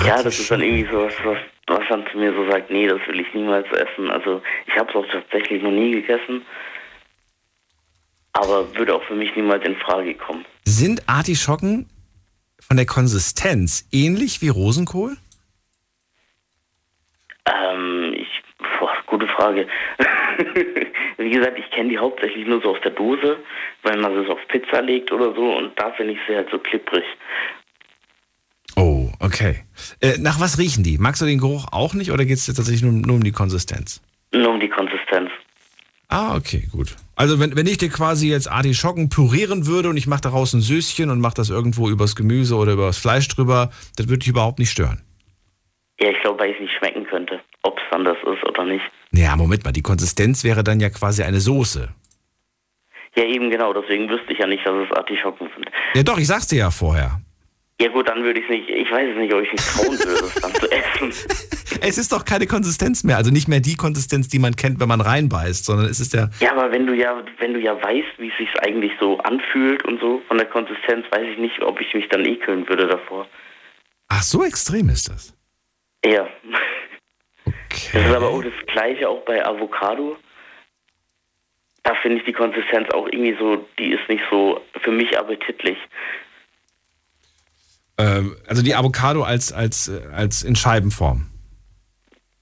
ja, 0.05 0.23
das 0.23 0.38
ist 0.38 0.51
dann 0.51 0.61
irgendwie 0.61 0.88
so 0.90 1.05
was, 1.05 1.14
was, 1.25 1.38
was 1.67 1.88
dann 1.88 2.07
zu 2.11 2.19
mir 2.19 2.33
so 2.33 2.49
sagt, 2.51 2.71
nee, 2.71 2.87
das 2.87 3.01
will 3.09 3.21
ich 3.21 3.35
niemals 3.35 3.67
essen. 3.73 4.11
Also 4.11 4.43
ich 4.67 4.77
habe 4.79 4.88
es 4.90 4.97
auch 4.97 5.07
tatsächlich 5.11 5.62
noch 5.62 5.73
nie 5.73 5.90
gegessen, 5.90 6.47
aber 8.33 8.73
würde 8.77 8.95
auch 8.95 9.03
für 9.05 9.14
mich 9.14 9.35
niemals 9.35 9.64
in 9.64 9.77
Frage 9.77 10.14
kommen. 10.14 10.45
Sind 10.64 11.09
Artischocken 11.09 11.88
von 12.61 12.77
der 12.77 12.87
Konsistenz 12.87 13.88
ähnlich 13.93 14.40
wie 14.40 14.49
Rosenkohl? 14.49 15.17
Ähm, 17.47 18.14
ich, 18.17 18.43
boah, 18.79 18.93
gute 19.07 19.27
Frage. 19.29 19.67
Wie 21.18 21.31
gesagt, 21.31 21.59
ich 21.59 21.70
kenne 21.70 21.90
die 21.90 21.99
hauptsächlich 21.99 22.47
nur 22.47 22.61
so 22.61 22.75
aus 22.75 22.81
der 22.83 22.90
Dose, 22.90 23.38
weil 23.83 23.99
man 23.99 24.16
es 24.16 24.29
auf 24.29 24.38
Pizza 24.49 24.83
legt 24.83 25.12
oder 25.12 25.35
so 25.35 25.57
und 25.57 25.79
da 25.79 25.92
finde 25.92 26.14
ich 26.14 26.18
sie 26.29 26.35
halt 26.35 26.49
so 26.51 26.59
klipprig. 26.59 27.05
Oh, 28.77 29.09
okay. 29.20 29.64
Äh, 30.01 30.18
nach 30.18 30.40
was 30.40 30.59
riechen 30.59 30.83
die? 30.83 30.99
Magst 30.99 31.23
du 31.23 31.27
den 31.27 31.38
Geruch 31.38 31.66
auch 31.70 31.94
nicht 31.94 32.11
oder 32.11 32.25
geht 32.25 32.38
es 32.38 32.47
tatsächlich 32.47 32.83
nur, 32.83 32.92
nur, 32.92 33.16
um 33.16 33.25
die 33.25 33.33
Konsistenz? 33.33 34.03
Nur 34.33 34.51
um 34.51 34.61
die 34.61 34.68
Konsistenz. 34.68 35.31
Ah, 36.09 36.37
okay, 36.37 36.68
gut. 36.70 36.97
Also 37.16 37.38
wenn, 37.40 37.57
wenn 37.57 37.66
ich 37.66 37.79
dir 37.79 37.88
quasi 37.88 38.29
jetzt 38.31 38.51
Artischocken 38.51 39.09
pürieren 39.09 39.66
würde 39.66 39.88
und 39.88 39.97
ich 39.97 40.07
mache 40.07 40.23
daraus 40.23 40.53
ein 40.53 40.61
Süßchen 40.61 41.11
und 41.11 41.20
mache 41.20 41.35
das 41.35 41.51
irgendwo 41.51 41.88
übers 41.88 42.16
Gemüse 42.16 42.57
oder 42.57 42.73
übers 42.73 42.99
Fleisch 42.99 43.29
drüber, 43.29 43.70
das 43.97 44.09
würde 44.09 44.18
dich 44.18 44.29
überhaupt 44.29 44.59
nicht 44.59 44.70
stören. 44.70 45.03
Ja, 46.01 46.11
ich 46.11 46.20
glaube, 46.20 46.40
weil 46.40 46.51
ich 46.51 46.57
es 46.57 46.62
nicht 46.62 46.75
schmecken 46.77 47.05
könnte, 47.07 47.40
ob 47.64 47.79
es 47.79 47.85
dann 47.90 48.05
das 48.05 48.16
ist 48.18 48.44
oder 48.48 48.64
nicht. 48.64 48.85
Ja, 49.12 49.37
Moment 49.37 49.64
mal, 49.64 49.72
die 49.72 49.83
Konsistenz 49.83 50.44
wäre 50.44 50.62
dann 50.62 50.81
ja 50.81 50.90
quasi 50.90 51.22
eine 51.22 51.40
Soße. 51.40 51.88
Ja, 53.16 53.24
eben 53.24 53.50
genau, 53.50 53.72
deswegen 53.72 54.09
wüsste 54.09 54.33
ich 54.33 54.38
ja 54.38 54.46
nicht, 54.46 54.66
dass 54.66 54.74
es 54.74 54.96
Artischocken 54.96 55.48
sind. 55.55 55.70
Ja 55.94 56.03
doch, 56.03 56.18
ich 56.18 56.27
sag's 56.27 56.48
dir 56.48 56.59
ja 56.59 56.70
vorher. 56.70 57.20
Ja 57.81 57.88
gut, 57.88 58.09
dann 58.09 58.22
würde 58.22 58.38
ich 58.38 58.46
es 58.46 58.50
nicht, 58.50 58.68
ich 58.68 58.90
weiß 58.90 59.11
es 59.11 59.16
nicht, 59.16 59.35
ob 59.35 59.42
ich 59.42 59.50
mich 59.50 59.61
trauen 59.61 59.98
würde, 59.98 60.27
es 60.27 60.35
dann 60.35 60.55
zu 60.55 60.70
essen. 60.70 61.12
Es 61.81 61.98
ist 61.98 62.12
doch 62.12 62.24
keine 62.24 62.46
Konsistenz 62.46 63.05
mehr, 63.05 63.16
also 63.16 63.31
nicht 63.31 63.48
mehr 63.48 63.61
die 63.61 63.74
Konsistenz, 63.74 64.29
die 64.29 64.38
man 64.38 64.57
kennt, 64.57 64.81
wenn 64.81 64.88
man 64.88 65.00
reinbeißt, 65.00 65.66
sondern 65.66 65.87
es 65.87 66.00
ist 66.00 66.14
der... 66.14 66.31
Ja, 66.40 66.53
aber 66.53 66.70
wenn 66.70 66.87
du 66.87 66.94
ja, 66.94 67.22
wenn 67.40 67.53
du 67.53 67.61
ja 67.61 67.74
weißt, 67.74 68.18
wie 68.18 68.29
es 68.29 68.37
sich 68.38 68.48
eigentlich 68.62 68.92
so 68.98 69.18
anfühlt 69.18 69.85
und 69.85 70.00
so 70.00 70.22
von 70.29 70.38
der 70.38 70.46
Konsistenz, 70.46 71.05
weiß 71.11 71.27
ich 71.33 71.38
nicht, 71.38 71.61
ob 71.62 71.81
ich 71.81 71.92
mich 71.92 72.09
dann 72.09 72.24
ekeln 72.24 72.66
würde 72.68 72.87
davor. 72.87 73.27
Ach, 74.09 74.22
so 74.22 74.44
extrem 74.44 74.88
ist 74.88 75.11
das? 75.11 75.37
Ja. 76.07 76.27
Okay. 77.46 77.90
Das 77.92 78.07
ist 78.07 78.14
aber 78.14 78.28
auch 78.28 78.42
das 78.42 78.52
Gleiche 78.66 79.09
auch 79.09 79.24
bei 79.24 79.44
Avocado. 79.44 80.16
Da 81.83 81.94
finde 81.96 82.18
ich 82.18 82.24
die 82.24 82.33
Konsistenz 82.33 82.88
auch 82.94 83.07
irgendwie 83.07 83.37
so, 83.38 83.66
die 83.78 83.92
ist 83.92 84.09
nicht 84.09 84.22
so 84.30 84.61
für 84.83 84.90
mich 84.90 85.18
appetitlich. 85.18 85.76
Ähm, 87.98 88.37
also 88.46 88.62
die 88.62 88.74
Avocado 88.74 89.22
als, 89.22 89.52
als, 89.52 89.90
als 90.12 90.42
in 90.42 90.57
Scheibenform. 90.57 91.26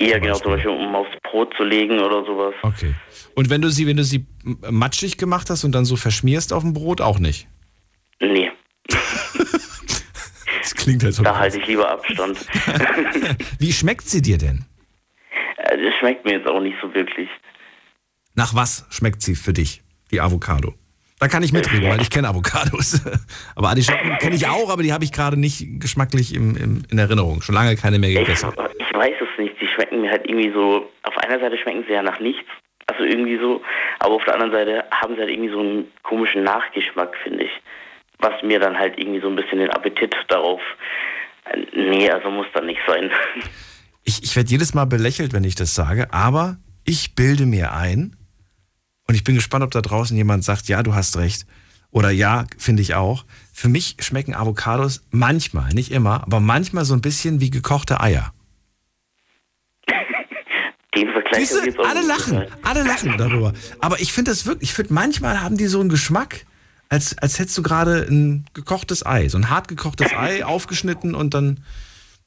Ja, 0.00 0.18
genau, 0.18 0.36
zum 0.36 0.52
Beispiel, 0.52 0.70
um 0.70 0.94
aufs 0.94 1.10
Brot 1.22 1.54
zu 1.56 1.62
legen 1.62 2.00
oder 2.00 2.24
sowas. 2.24 2.54
Okay. 2.62 2.94
Und 3.34 3.50
wenn 3.50 3.62
du 3.62 3.70
sie, 3.70 3.86
wenn 3.86 3.96
du 3.96 4.04
sie 4.04 4.26
matschig 4.68 5.16
gemacht 5.16 5.48
hast 5.48 5.64
und 5.64 5.72
dann 5.72 5.84
so 5.84 5.96
verschmierst 5.96 6.52
auf 6.52 6.62
dem 6.62 6.72
Brot, 6.72 7.00
auch 7.00 7.18
nicht? 7.18 7.46
Nee. 8.20 8.50
das 10.60 10.74
klingt 10.74 11.04
halt 11.04 11.14
so. 11.14 11.22
Da 11.22 11.38
halte 11.38 11.58
ich 11.58 11.66
lieber 11.66 11.88
Abstand. 11.88 12.38
Wie 13.58 13.72
schmeckt 13.72 14.08
sie 14.08 14.22
dir 14.22 14.38
denn? 14.38 14.64
Das 15.72 15.80
also, 15.80 15.98
schmeckt 15.98 16.24
mir 16.24 16.32
jetzt 16.32 16.46
auch 16.46 16.60
nicht 16.60 16.76
so 16.82 16.92
wirklich. 16.94 17.28
Nach 18.34 18.54
was 18.54 18.86
schmeckt 18.90 19.22
sie 19.22 19.34
für 19.34 19.52
dich, 19.52 19.82
die 20.10 20.20
Avocado? 20.20 20.74
Da 21.18 21.28
kann 21.28 21.42
ich 21.42 21.52
mitreden, 21.52 21.88
weil 21.88 22.00
ich 22.02 22.10
kenne 22.10 22.28
Avocados. 22.28 23.00
aber 23.56 23.68
Artischocken 23.68 24.18
kenne 24.18 24.34
ich 24.34 24.48
auch, 24.48 24.70
aber 24.70 24.82
die 24.82 24.92
habe 24.92 25.04
ich 25.04 25.12
gerade 25.12 25.38
nicht 25.38 25.80
geschmacklich 25.80 26.34
im, 26.34 26.56
im, 26.56 26.82
in 26.90 26.98
Erinnerung. 26.98 27.42
Schon 27.42 27.54
lange 27.54 27.76
keine 27.76 27.98
mehr 27.98 28.12
gegessen. 28.12 28.52
Ich, 28.78 28.86
ich 28.86 28.94
weiß 28.94 29.14
es 29.20 29.38
nicht. 29.38 29.54
Die 29.60 29.68
schmecken 29.68 30.00
mir 30.00 30.10
halt 30.10 30.26
irgendwie 30.28 30.52
so. 30.52 30.90
Auf 31.04 31.16
einer 31.18 31.38
Seite 31.38 31.56
schmecken 31.58 31.84
sie 31.86 31.94
ja 31.94 32.02
nach 32.02 32.18
nichts. 32.18 32.48
Also 32.88 33.04
irgendwie 33.04 33.38
so. 33.38 33.62
Aber 34.00 34.14
auf 34.14 34.24
der 34.24 34.34
anderen 34.34 34.52
Seite 34.52 34.84
haben 34.90 35.14
sie 35.14 35.20
halt 35.20 35.30
irgendwie 35.30 35.52
so 35.52 35.60
einen 35.60 35.92
komischen 36.02 36.42
Nachgeschmack, 36.42 37.16
finde 37.22 37.44
ich. 37.44 37.52
Was 38.18 38.42
mir 38.42 38.58
dann 38.58 38.76
halt 38.76 38.98
irgendwie 38.98 39.20
so 39.20 39.28
ein 39.28 39.36
bisschen 39.36 39.58
den 39.58 39.70
Appetit 39.70 40.14
darauf. 40.28 40.60
Nee, 41.72 42.10
also 42.10 42.30
muss 42.30 42.46
dann 42.52 42.66
nicht 42.66 42.80
sein. 42.86 43.10
Ich, 44.04 44.22
ich 44.22 44.34
werde 44.36 44.50
jedes 44.50 44.74
Mal 44.74 44.84
belächelt, 44.84 45.32
wenn 45.32 45.44
ich 45.44 45.54
das 45.54 45.74
sage, 45.74 46.12
aber 46.12 46.58
ich 46.84 47.14
bilde 47.14 47.46
mir 47.46 47.72
ein 47.72 48.16
und 49.06 49.14
ich 49.14 49.24
bin 49.24 49.34
gespannt, 49.34 49.64
ob 49.64 49.70
da 49.70 49.80
draußen 49.80 50.16
jemand 50.16 50.44
sagt, 50.44 50.68
ja, 50.68 50.82
du 50.82 50.94
hast 50.94 51.16
recht. 51.16 51.46
Oder 51.90 52.10
ja, 52.10 52.46
finde 52.56 52.82
ich 52.82 52.94
auch. 52.94 53.26
Für 53.52 53.68
mich 53.68 53.96
schmecken 54.00 54.34
Avocados 54.34 55.02
manchmal, 55.10 55.74
nicht 55.74 55.92
immer, 55.92 56.22
aber 56.22 56.40
manchmal 56.40 56.84
so 56.84 56.94
ein 56.94 57.02
bisschen 57.02 57.40
wie 57.40 57.50
gekochte 57.50 58.00
Eier. 58.00 58.32
Den 60.96 61.08
Vergleich 61.10 61.48
Siehste, 61.48 61.66
jetzt 61.66 61.78
alle 61.78 62.06
lachen, 62.06 62.46
alle 62.62 62.82
lachen 62.82 63.16
darüber. 63.18 63.52
Aber 63.80 64.00
ich 64.00 64.12
finde 64.12 64.30
das 64.30 64.46
wirklich, 64.46 64.70
ich 64.70 64.74
finde 64.74 64.94
manchmal 64.94 65.40
haben 65.42 65.56
die 65.56 65.66
so 65.66 65.80
einen 65.80 65.88
Geschmack, 65.90 66.46
als, 66.88 67.16
als 67.18 67.38
hättest 67.38 67.56
du 67.56 67.62
gerade 67.62 68.06
ein 68.10 68.46
gekochtes 68.52 69.04
Ei, 69.04 69.28
so 69.28 69.38
ein 69.38 69.48
hart 69.48 69.68
gekochtes 69.68 70.12
Ei 70.12 70.44
aufgeschnitten 70.44 71.14
und 71.14 71.34
dann, 71.34 71.64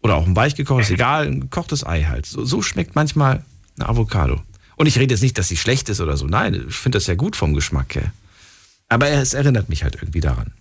oder 0.01 0.15
auch 0.15 0.25
ein 0.25 0.35
weich 0.35 0.55
gekochtes, 0.55 0.91
egal, 0.91 1.27
ein 1.27 1.41
gekochtes 1.41 1.85
Ei 1.85 2.03
halt. 2.03 2.25
So, 2.25 2.45
so 2.45 2.61
schmeckt 2.61 2.95
manchmal 2.95 3.43
eine 3.77 3.89
Avocado. 3.89 4.41
Und 4.75 4.87
ich 4.87 4.99
rede 4.99 5.13
jetzt 5.13 5.21
nicht, 5.21 5.37
dass 5.37 5.47
sie 5.47 5.57
schlecht 5.57 5.89
ist 5.89 6.01
oder 6.01 6.17
so. 6.17 6.27
Nein, 6.27 6.65
ich 6.67 6.75
finde 6.75 6.97
das 6.97 7.07
ja 7.07 7.15
gut 7.15 7.35
vom 7.35 7.53
Geschmack 7.53 7.95
her. 7.95 8.11
Aber 8.89 9.09
es 9.09 9.33
erinnert 9.33 9.69
mich 9.69 9.83
halt 9.83 9.95
irgendwie 9.95 10.21
daran. 10.21 10.51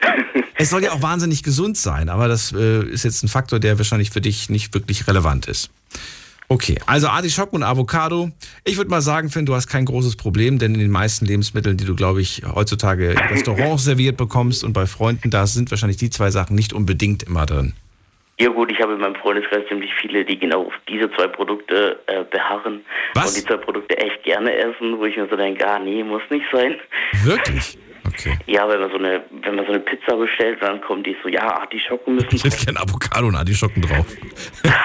Es 0.56 0.70
soll 0.70 0.84
ja 0.84 0.92
auch 0.92 1.02
wahnsinnig 1.02 1.42
gesund 1.42 1.76
sein, 1.76 2.08
aber 2.08 2.28
das 2.28 2.52
äh, 2.52 2.84
ist 2.84 3.02
jetzt 3.02 3.24
ein 3.24 3.28
Faktor, 3.28 3.58
der 3.58 3.76
wahrscheinlich 3.76 4.10
für 4.10 4.20
dich 4.20 4.48
nicht 4.48 4.72
wirklich 4.72 5.08
relevant 5.08 5.46
ist. 5.46 5.68
Okay, 6.48 6.78
also 6.86 7.08
Artischocken 7.08 7.56
und 7.56 7.62
Avocado. 7.64 8.30
Ich 8.62 8.76
würde 8.76 8.90
mal 8.90 9.02
sagen, 9.02 9.30
Finn, 9.30 9.46
du 9.46 9.54
hast 9.54 9.66
kein 9.66 9.84
großes 9.84 10.14
Problem, 10.16 10.58
denn 10.58 10.74
in 10.74 10.80
den 10.80 10.90
meisten 10.90 11.26
Lebensmitteln, 11.26 11.76
die 11.76 11.84
du, 11.84 11.96
glaube 11.96 12.20
ich, 12.20 12.42
heutzutage 12.46 13.12
in 13.12 13.18
Restaurants 13.18 13.84
serviert 13.84 14.16
bekommst 14.16 14.62
und 14.62 14.74
bei 14.74 14.86
Freunden, 14.86 15.30
da 15.30 15.46
sind 15.46 15.70
wahrscheinlich 15.70 15.96
die 15.96 16.10
zwei 16.10 16.30
Sachen 16.30 16.54
nicht 16.54 16.72
unbedingt 16.72 17.24
immer 17.24 17.46
drin. 17.46 17.72
Ja 18.40 18.48
gut, 18.48 18.72
ich 18.72 18.80
habe 18.80 18.94
in 18.94 19.00
meinem 19.00 19.14
Freundeskreis 19.14 19.62
ziemlich 19.68 19.92
viele, 20.00 20.24
die 20.24 20.38
genau 20.38 20.66
auf 20.66 20.72
diese 20.88 21.10
zwei 21.12 21.28
Produkte 21.28 22.00
äh, 22.06 22.24
beharren 22.24 22.84
Was? 23.14 23.28
und 23.28 23.36
die 23.36 23.46
zwei 23.46 23.56
Produkte 23.58 23.96
echt 23.96 24.24
gerne 24.24 24.52
essen, 24.52 24.98
wo 24.98 25.04
ich 25.04 25.16
mir 25.16 25.28
so 25.28 25.36
denke, 25.36 25.66
ah 25.66 25.78
nee, 25.78 26.02
muss 26.02 26.22
nicht 26.30 26.46
sein. 26.52 26.76
Wirklich? 27.22 27.78
Okay. 28.06 28.36
Ja, 28.46 28.68
wenn 28.68 28.80
man 28.80 28.90
so 28.90 28.96
eine, 28.96 29.24
wenn 29.42 29.54
man 29.56 29.64
so 29.66 29.72
eine 29.72 29.80
Pizza 29.80 30.16
bestellt, 30.16 30.58
dann 30.60 30.80
kommt 30.82 31.06
die 31.06 31.16
so, 31.22 31.28
ja, 31.28 31.60
Artischocken 31.60 32.16
müssen 32.16 32.28
Ich 32.32 32.44
hätte 32.44 32.64
gerne 32.64 32.80
Avocado 32.80 33.26
und 33.26 33.34
Artischocken 33.34 33.82
drauf. 33.82 34.06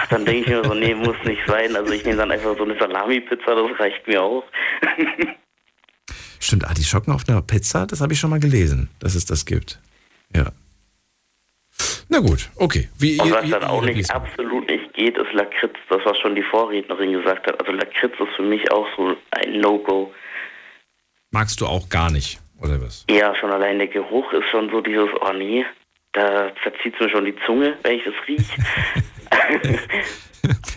Dann 0.09 0.25
denke 0.25 0.41
ich 0.41 0.47
mir 0.47 0.63
so, 0.63 0.73
nee, 0.73 0.95
muss 0.95 1.17
nicht 1.25 1.41
sein. 1.45 1.75
Also 1.75 1.93
ich 1.93 2.03
nehme 2.05 2.17
dann 2.17 2.31
einfach 2.31 2.55
so 2.57 2.63
eine 2.63 2.77
Salami-Pizza, 2.79 3.55
das 3.55 3.79
reicht 3.79 4.07
mir 4.07 4.21
auch. 4.21 4.43
Stimmt, 6.39 6.65
Artischocken 6.65 7.13
auf 7.13 7.27
einer 7.27 7.41
Pizza, 7.41 7.85
das 7.85 8.01
habe 8.01 8.13
ich 8.13 8.19
schon 8.19 8.29
mal 8.29 8.39
gelesen, 8.39 8.89
dass 8.99 9.15
es 9.15 9.25
das 9.25 9.45
gibt. 9.45 9.79
Ja. 10.35 10.51
Na 12.09 12.19
gut, 12.19 12.49
okay. 12.55 12.89
Wie, 12.97 13.19
Und 13.19 13.31
was 13.31 13.45
ihr- 13.45 13.59
dann 13.59 13.69
auch 13.69 13.83
nicht, 13.83 14.09
absolut 14.11 14.67
nicht 14.67 14.93
geht, 14.93 15.15
ist 15.17 15.31
Lakritz. 15.33 15.75
Das, 15.89 15.99
was 16.05 16.17
schon 16.17 16.35
die 16.35 16.41
Vorrednerin 16.43 17.11
gesagt 17.13 17.45
hat. 17.47 17.59
Also 17.59 17.71
Lakritz 17.71 18.13
ist 18.19 18.35
für 18.35 18.41
mich 18.43 18.69
auch 18.71 18.87
so 18.97 19.15
ein 19.31 19.59
No-Go. 19.61 20.11
Magst 21.31 21.61
du 21.61 21.67
auch 21.67 21.87
gar 21.89 22.09
nicht, 22.11 22.39
oder 22.61 22.81
was? 22.81 23.05
Ja, 23.09 23.35
schon 23.35 23.51
allein 23.51 23.77
der 23.77 23.87
Geruch 23.87 24.33
ist 24.33 24.49
schon 24.49 24.69
so 24.71 24.81
dieses, 24.81 25.07
oh 25.21 25.33
nee, 25.33 25.63
da 26.13 26.51
verzieht 26.63 26.99
mir 26.99 27.09
schon 27.11 27.25
die 27.25 27.35
Zunge, 27.45 27.77
wenn 27.83 27.97
ich 27.97 28.03
das 28.03 28.15
rieche. 28.27 28.61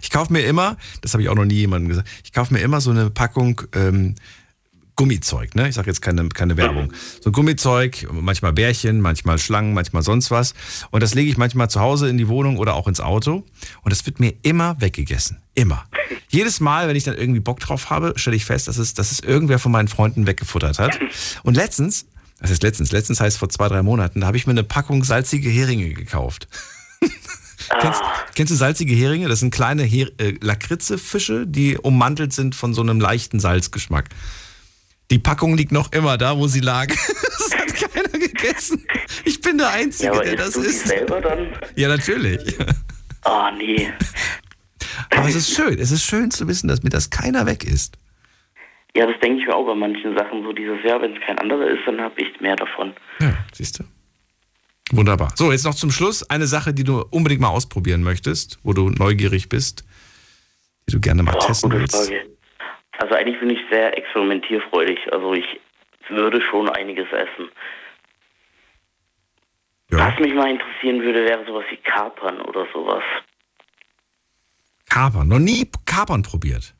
Ich 0.02 0.10
kaufe 0.10 0.32
mir 0.32 0.44
immer, 0.44 0.76
das 1.00 1.14
habe 1.14 1.22
ich 1.22 1.28
auch 1.30 1.34
noch 1.36 1.44
nie 1.46 1.54
jemandem 1.54 1.88
gesagt, 1.88 2.08
ich 2.24 2.32
kaufe 2.32 2.52
mir 2.52 2.60
immer 2.60 2.80
so 2.82 2.90
eine 2.90 3.08
Packung 3.10 3.62
ähm, 3.74 4.16
Gummizeug, 4.96 5.54
ne? 5.54 5.68
Ich 5.68 5.74
sage 5.74 5.88
jetzt 5.88 6.02
keine, 6.02 6.28
keine 6.28 6.56
Werbung. 6.56 6.92
So 7.20 7.32
Gummizeug, 7.32 8.06
manchmal 8.12 8.52
Bärchen, 8.52 9.00
manchmal 9.00 9.38
Schlangen, 9.38 9.72
manchmal 9.72 10.02
sonst 10.02 10.30
was. 10.30 10.54
Und 10.90 11.02
das 11.02 11.14
lege 11.14 11.30
ich 11.30 11.38
manchmal 11.38 11.70
zu 11.70 11.80
Hause 11.80 12.08
in 12.08 12.18
die 12.18 12.28
Wohnung 12.28 12.58
oder 12.58 12.74
auch 12.74 12.86
ins 12.86 13.00
Auto. 13.00 13.44
Und 13.82 13.90
das 13.90 14.04
wird 14.06 14.20
mir 14.20 14.34
immer 14.42 14.80
weggegessen. 14.80 15.38
Immer. 15.54 15.84
Jedes 16.28 16.60
Mal, 16.60 16.88
wenn 16.88 16.96
ich 16.96 17.04
dann 17.04 17.16
irgendwie 17.16 17.40
Bock 17.40 17.60
drauf 17.60 17.90
habe, 17.90 18.14
stelle 18.16 18.36
ich 18.36 18.44
fest, 18.44 18.68
dass 18.68 18.78
es, 18.78 18.94
dass 18.94 19.12
es 19.12 19.20
irgendwer 19.20 19.58
von 19.58 19.72
meinen 19.72 19.88
Freunden 19.88 20.26
weggefuttert 20.26 20.78
hat. 20.78 20.98
Und 21.42 21.56
letztens, 21.56 22.06
das 22.40 22.50
ist 22.50 22.62
letztens, 22.62 22.92
letztens 22.92 23.20
heißt 23.20 23.38
vor 23.38 23.48
zwei, 23.48 23.68
drei 23.68 23.82
Monaten, 23.82 24.20
da 24.20 24.26
habe 24.26 24.36
ich 24.36 24.46
mir 24.46 24.52
eine 24.52 24.64
Packung 24.64 25.04
salzige 25.04 25.48
Heringe 25.48 25.90
gekauft. 25.90 26.48
Kennst, 27.80 28.00
kennst 28.34 28.50
du 28.50 28.56
salzige 28.56 28.92
Heringe? 28.94 29.28
Das 29.28 29.40
sind 29.40 29.52
kleine 29.52 29.84
äh, 29.84 30.34
Lakritze-Fische, 30.40 31.46
die 31.46 31.78
ummantelt 31.78 32.32
sind 32.32 32.54
von 32.54 32.74
so 32.74 32.82
einem 32.82 33.00
leichten 33.00 33.40
Salzgeschmack. 33.40 34.08
Die 35.10 35.18
Packung 35.18 35.56
liegt 35.56 35.72
noch 35.72 35.92
immer 35.92 36.16
da, 36.16 36.36
wo 36.36 36.46
sie 36.46 36.60
lag. 36.60 36.86
Das 37.42 37.58
hat 37.58 37.92
keiner 37.92 38.18
gegessen. 38.18 38.86
Ich 39.24 39.40
bin 39.40 39.58
der 39.58 39.70
Einzige, 39.70 40.14
ja, 40.14 40.22
der 40.22 40.36
das 40.36 40.52
du 40.52 40.60
isst. 40.60 40.86
selber 40.86 41.20
dann? 41.20 41.48
Ja, 41.74 41.88
natürlich. 41.88 42.40
Oh 43.24 43.48
nee. 43.58 43.90
Aber 45.10 45.28
es 45.28 45.34
ist 45.34 45.50
schön. 45.54 45.78
Es 45.78 45.90
ist 45.90 46.04
schön 46.04 46.30
zu 46.30 46.46
wissen, 46.48 46.68
dass 46.68 46.82
mir 46.82 46.90
das 46.90 47.10
keiner 47.10 47.46
weg 47.46 47.64
isst. 47.64 47.98
Ja, 48.94 49.06
das 49.06 49.18
denke 49.20 49.40
ich 49.40 49.46
mir 49.46 49.54
auch 49.56 49.66
bei 49.66 49.74
manchen 49.74 50.16
Sachen 50.16 50.42
so 50.44 50.52
dieses 50.52 50.82
Jahr, 50.84 51.02
wenn 51.02 51.14
es 51.16 51.20
kein 51.26 51.38
anderer 51.38 51.66
ist, 51.68 51.80
dann 51.86 52.00
habe 52.00 52.14
ich 52.20 52.40
mehr 52.40 52.56
davon. 52.56 52.94
Ja, 53.20 53.34
siehst 53.52 53.80
du? 53.80 53.84
Wunderbar. 54.92 55.32
So, 55.36 55.50
jetzt 55.50 55.64
noch 55.64 55.74
zum 55.74 55.90
Schluss 55.90 56.22
eine 56.30 56.46
Sache, 56.46 56.72
die 56.74 56.84
du 56.84 57.02
unbedingt 57.10 57.40
mal 57.40 57.48
ausprobieren 57.48 58.02
möchtest, 58.02 58.58
wo 58.62 58.72
du 58.72 58.90
neugierig 58.90 59.48
bist, 59.48 59.84
die 60.88 60.92
du 60.92 61.00
gerne 61.00 61.22
mal 61.22 61.32
Boah, 61.32 61.46
testen 61.46 61.72
willst. 61.72 61.96
Frage. 61.96 62.31
Also 63.02 63.16
eigentlich 63.16 63.40
bin 63.40 63.50
ich 63.50 63.58
sehr 63.68 63.98
experimentierfreudig. 63.98 65.12
Also 65.12 65.34
ich 65.34 65.60
würde 66.08 66.40
schon 66.40 66.68
einiges 66.68 67.08
essen. 67.10 67.50
Ja. 69.90 70.06
Was 70.06 70.20
mich 70.20 70.32
mal 70.34 70.48
interessieren 70.48 71.02
würde, 71.02 71.24
wäre 71.24 71.44
sowas 71.44 71.64
wie 71.70 71.78
Kapern 71.78 72.40
oder 72.42 72.64
sowas. 72.72 73.02
Kapern. 74.88 75.26
Noch 75.26 75.40
nie 75.40 75.68
Kapern 75.84 76.22
probiert. 76.22 76.74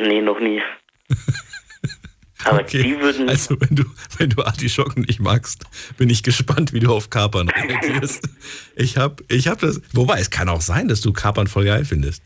Nee, 0.00 0.20
noch 0.20 0.40
nie. 0.40 0.60
Aber 2.44 2.64
die 2.64 2.98
würden. 2.98 3.28
Also, 3.28 3.60
wenn 3.60 3.76
du, 3.76 3.84
wenn 4.18 4.30
du 4.30 4.42
Artischocken 4.42 5.02
nicht 5.02 5.20
magst, 5.20 5.64
bin 5.96 6.10
ich 6.10 6.24
gespannt, 6.24 6.72
wie 6.72 6.80
du 6.80 6.92
auf 6.92 7.08
Kapern 7.08 7.48
reagierst. 7.50 8.28
Ich 8.74 8.96
hab, 8.96 9.20
ich 9.28 9.46
hab 9.46 9.60
das. 9.60 9.80
Wobei, 9.92 10.18
es 10.18 10.30
kann 10.30 10.48
auch 10.48 10.60
sein, 10.60 10.88
dass 10.88 11.02
du 11.02 11.12
Kapern 11.12 11.46
voll 11.46 11.66
geil 11.66 11.84
findest. 11.84 12.22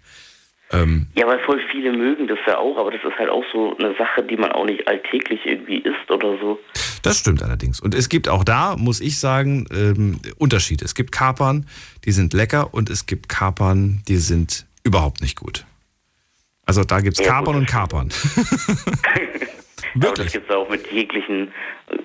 Ähm, 0.73 1.07
Ja, 1.15 1.27
weil 1.27 1.39
voll 1.41 1.61
viele 1.71 1.93
mögen 1.93 2.27
das 2.29 2.39
ja 2.47 2.59
auch, 2.59 2.77
aber 2.79 2.91
das 2.91 3.01
ist 3.03 3.19
halt 3.19 3.31
auch 3.31 3.45
so 3.53 3.77
eine 3.79 3.95
Sache, 3.97 4.23
die 4.23 4.37
man 4.37 4.53
auch 4.53 4.65
nicht 4.65 4.87
alltäglich 4.89 5.41
irgendwie 5.45 5.79
isst 5.79 6.11
oder 6.11 6.39
so. 6.39 6.59
das 7.03 7.19
stimmt 7.19 7.43
allerdings. 7.43 7.81
Und 7.81 7.95
es 7.95 8.09
gibt 8.09 8.29
auch 8.29 8.45
da, 8.45 8.77
muss 8.77 9.01
ich 9.01 9.19
sagen, 9.21 9.67
ähm, 9.73 10.21
Unterschiede. 10.39 10.85
Es 10.85 10.95
gibt 10.95 11.13
Kapern, 11.13 11.67
die 12.05 12.13
sind 12.13 12.33
lecker 12.33 12.73
und 12.73 12.91
es 12.91 13.07
gibt 13.07 13.29
Kapern, 13.29 14.03
die 14.09 14.17
sind 14.17 14.67
überhaupt 14.85 15.21
nicht 15.21 15.37
gut. 15.39 15.65
Also 16.65 16.85
da 16.85 17.01
gibt's 17.01 17.19
Ja, 17.21 17.27
Kapern 17.33 17.57
und 17.57 17.67
Kapern. 17.67 18.11
Aber 19.95 20.01
das 20.01 20.19
Wirklich. 20.19 20.33
gibt 20.33 20.49
es 20.51 20.57
auch 20.57 20.69
mit 20.71 20.91
jeglichen 20.91 21.53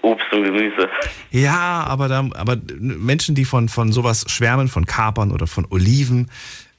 Obst 0.01 0.25
und 0.33 0.43
Gemüse. 0.43 0.89
Ja, 1.31 1.85
aber, 1.87 2.09
da, 2.09 2.27
aber 2.35 2.57
Menschen, 2.79 3.33
die 3.33 3.45
von, 3.45 3.69
von 3.69 3.93
sowas 3.93 4.25
schwärmen, 4.27 4.67
von 4.67 4.85
Kapern 4.85 5.31
oder 5.31 5.47
von 5.47 5.65
Oliven, 5.69 6.29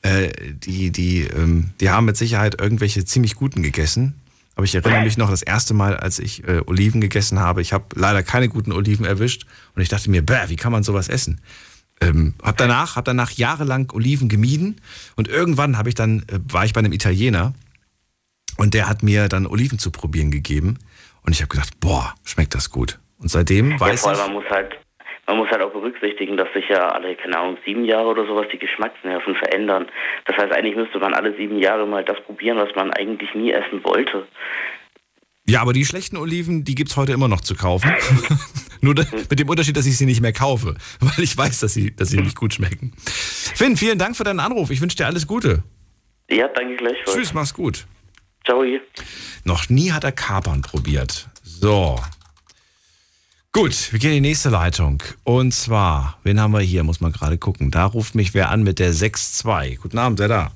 äh, 0.02 0.30
die, 0.52 0.90
die, 0.90 1.22
ähm, 1.22 1.70
die 1.80 1.90
haben 1.90 2.06
mit 2.06 2.16
Sicherheit 2.16 2.60
irgendwelche 2.60 3.04
ziemlich 3.04 3.34
guten 3.34 3.62
gegessen. 3.62 4.14
Aber 4.54 4.64
ich 4.64 4.74
erinnere 4.74 5.02
mich 5.02 5.16
noch 5.16 5.30
das 5.30 5.42
erste 5.42 5.72
Mal, 5.72 5.96
als 5.96 6.18
ich 6.18 6.42
äh, 6.48 6.62
Oliven 6.66 7.00
gegessen 7.00 7.38
habe. 7.38 7.62
Ich 7.62 7.72
habe 7.72 7.84
leider 7.94 8.24
keine 8.24 8.48
guten 8.48 8.72
Oliven 8.72 9.06
erwischt 9.06 9.46
und 9.76 9.82
ich 9.82 9.88
dachte 9.88 10.10
mir, 10.10 10.22
bäh, 10.22 10.48
wie 10.48 10.56
kann 10.56 10.72
man 10.72 10.82
sowas 10.82 11.08
essen? 11.08 11.40
Ähm, 12.00 12.34
hab 12.42 12.56
danach, 12.56 12.96
hab 12.96 13.04
danach 13.04 13.30
jahrelang 13.30 13.90
Oliven 13.92 14.28
gemieden 14.28 14.80
und 15.16 15.28
irgendwann 15.28 15.78
habe 15.78 15.88
ich 15.88 15.94
dann 15.94 16.24
äh, 16.28 16.40
war 16.48 16.64
ich 16.64 16.72
bei 16.72 16.80
einem 16.80 16.92
Italiener 16.92 17.54
und 18.56 18.74
der 18.74 18.88
hat 18.88 19.02
mir 19.02 19.28
dann 19.28 19.46
Oliven 19.46 19.78
zu 19.78 19.90
probieren 19.90 20.30
gegeben 20.30 20.78
und 21.22 21.32
ich 21.32 21.40
habe 21.40 21.48
gedacht, 21.48 21.78
boah, 21.80 22.14
schmeckt 22.24 22.54
das 22.54 22.70
gut. 22.70 22.98
Und 23.18 23.30
seitem 23.30 23.72
Ja, 23.72 23.80
weiß 23.80 24.00
ich, 24.00 24.06
man 24.06 24.32
muss 24.32 24.44
halt, 24.50 24.72
man 25.28 25.36
muss 25.36 25.50
halt 25.50 25.60
auch 25.60 25.72
berücksichtigen, 25.72 26.36
dass 26.38 26.48
sich 26.54 26.68
ja 26.68 26.88
alle, 26.88 27.14
keine 27.14 27.38
Ahnung, 27.38 27.58
sieben 27.64 27.84
Jahre 27.84 28.08
oder 28.08 28.26
sowas 28.26 28.46
die 28.50 28.58
Geschmacksnerven 28.58 29.36
verändern. 29.36 29.86
Das 30.24 30.36
heißt, 30.38 30.52
eigentlich 30.52 30.74
müsste 30.74 30.98
man 30.98 31.12
alle 31.12 31.36
sieben 31.36 31.58
Jahre 31.58 31.86
mal 31.86 32.02
das 32.02 32.18
probieren, 32.22 32.56
was 32.56 32.74
man 32.74 32.90
eigentlich 32.92 33.34
nie 33.34 33.52
essen 33.52 33.84
wollte. 33.84 34.26
Ja, 35.46 35.60
aber 35.60 35.74
die 35.74 35.84
schlechten 35.84 36.16
Oliven, 36.16 36.64
die 36.64 36.74
gibt's 36.74 36.96
heute 36.96 37.12
immer 37.12 37.28
noch 37.28 37.42
zu 37.42 37.54
kaufen. 37.54 37.90
Nur 38.80 38.94
mit 38.94 39.38
dem 39.38 39.48
Unterschied, 39.48 39.76
dass 39.76 39.86
ich 39.86 39.98
sie 39.98 40.06
nicht 40.06 40.22
mehr 40.22 40.32
kaufe, 40.32 40.76
weil 41.00 41.24
ich 41.24 41.36
weiß, 41.36 41.60
dass 41.60 41.74
sie, 41.74 41.94
dass 41.94 42.08
sie 42.08 42.20
nicht 42.20 42.36
gut 42.36 42.54
schmecken. 42.54 42.92
Finn, 43.04 43.76
vielen 43.76 43.98
Dank 43.98 44.16
für 44.16 44.24
deinen 44.24 44.40
Anruf. 44.40 44.70
Ich 44.70 44.80
wünsche 44.80 44.96
dir 44.96 45.06
alles 45.06 45.26
Gute. 45.26 45.62
Ja, 46.30 46.48
danke 46.48 46.76
gleichfalls. 46.76 47.14
Tschüss, 47.14 47.34
mach's 47.34 47.52
gut. 47.52 47.86
Ciao. 48.44 48.64
Noch 49.44 49.68
nie 49.68 49.92
hat 49.92 50.04
er 50.04 50.12
Kapern 50.12 50.62
probiert. 50.62 51.28
So. 51.42 51.98
Gut, 53.58 53.92
wir 53.92 53.98
gehen 53.98 54.10
in 54.12 54.22
die 54.22 54.28
nächste 54.28 54.50
Leitung. 54.50 55.02
Und 55.24 55.52
zwar, 55.52 56.16
wen 56.22 56.40
haben 56.40 56.52
wir 56.52 56.60
hier? 56.60 56.84
Muss 56.84 57.00
man 57.00 57.10
gerade 57.10 57.38
gucken. 57.38 57.72
Da 57.72 57.86
ruft 57.86 58.14
mich 58.14 58.32
wer 58.32 58.50
an 58.50 58.62
mit 58.62 58.78
der 58.78 58.92
6-2. 58.92 59.80
Guten 59.80 59.98
Abend, 59.98 60.20
wer 60.20 60.28
da? 60.28 60.52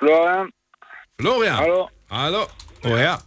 Florian, 0.00 0.50
Florian. 1.20 1.56
hallo, 1.56 1.88
Hallo. 2.10 2.46
Woher? 2.82 3.20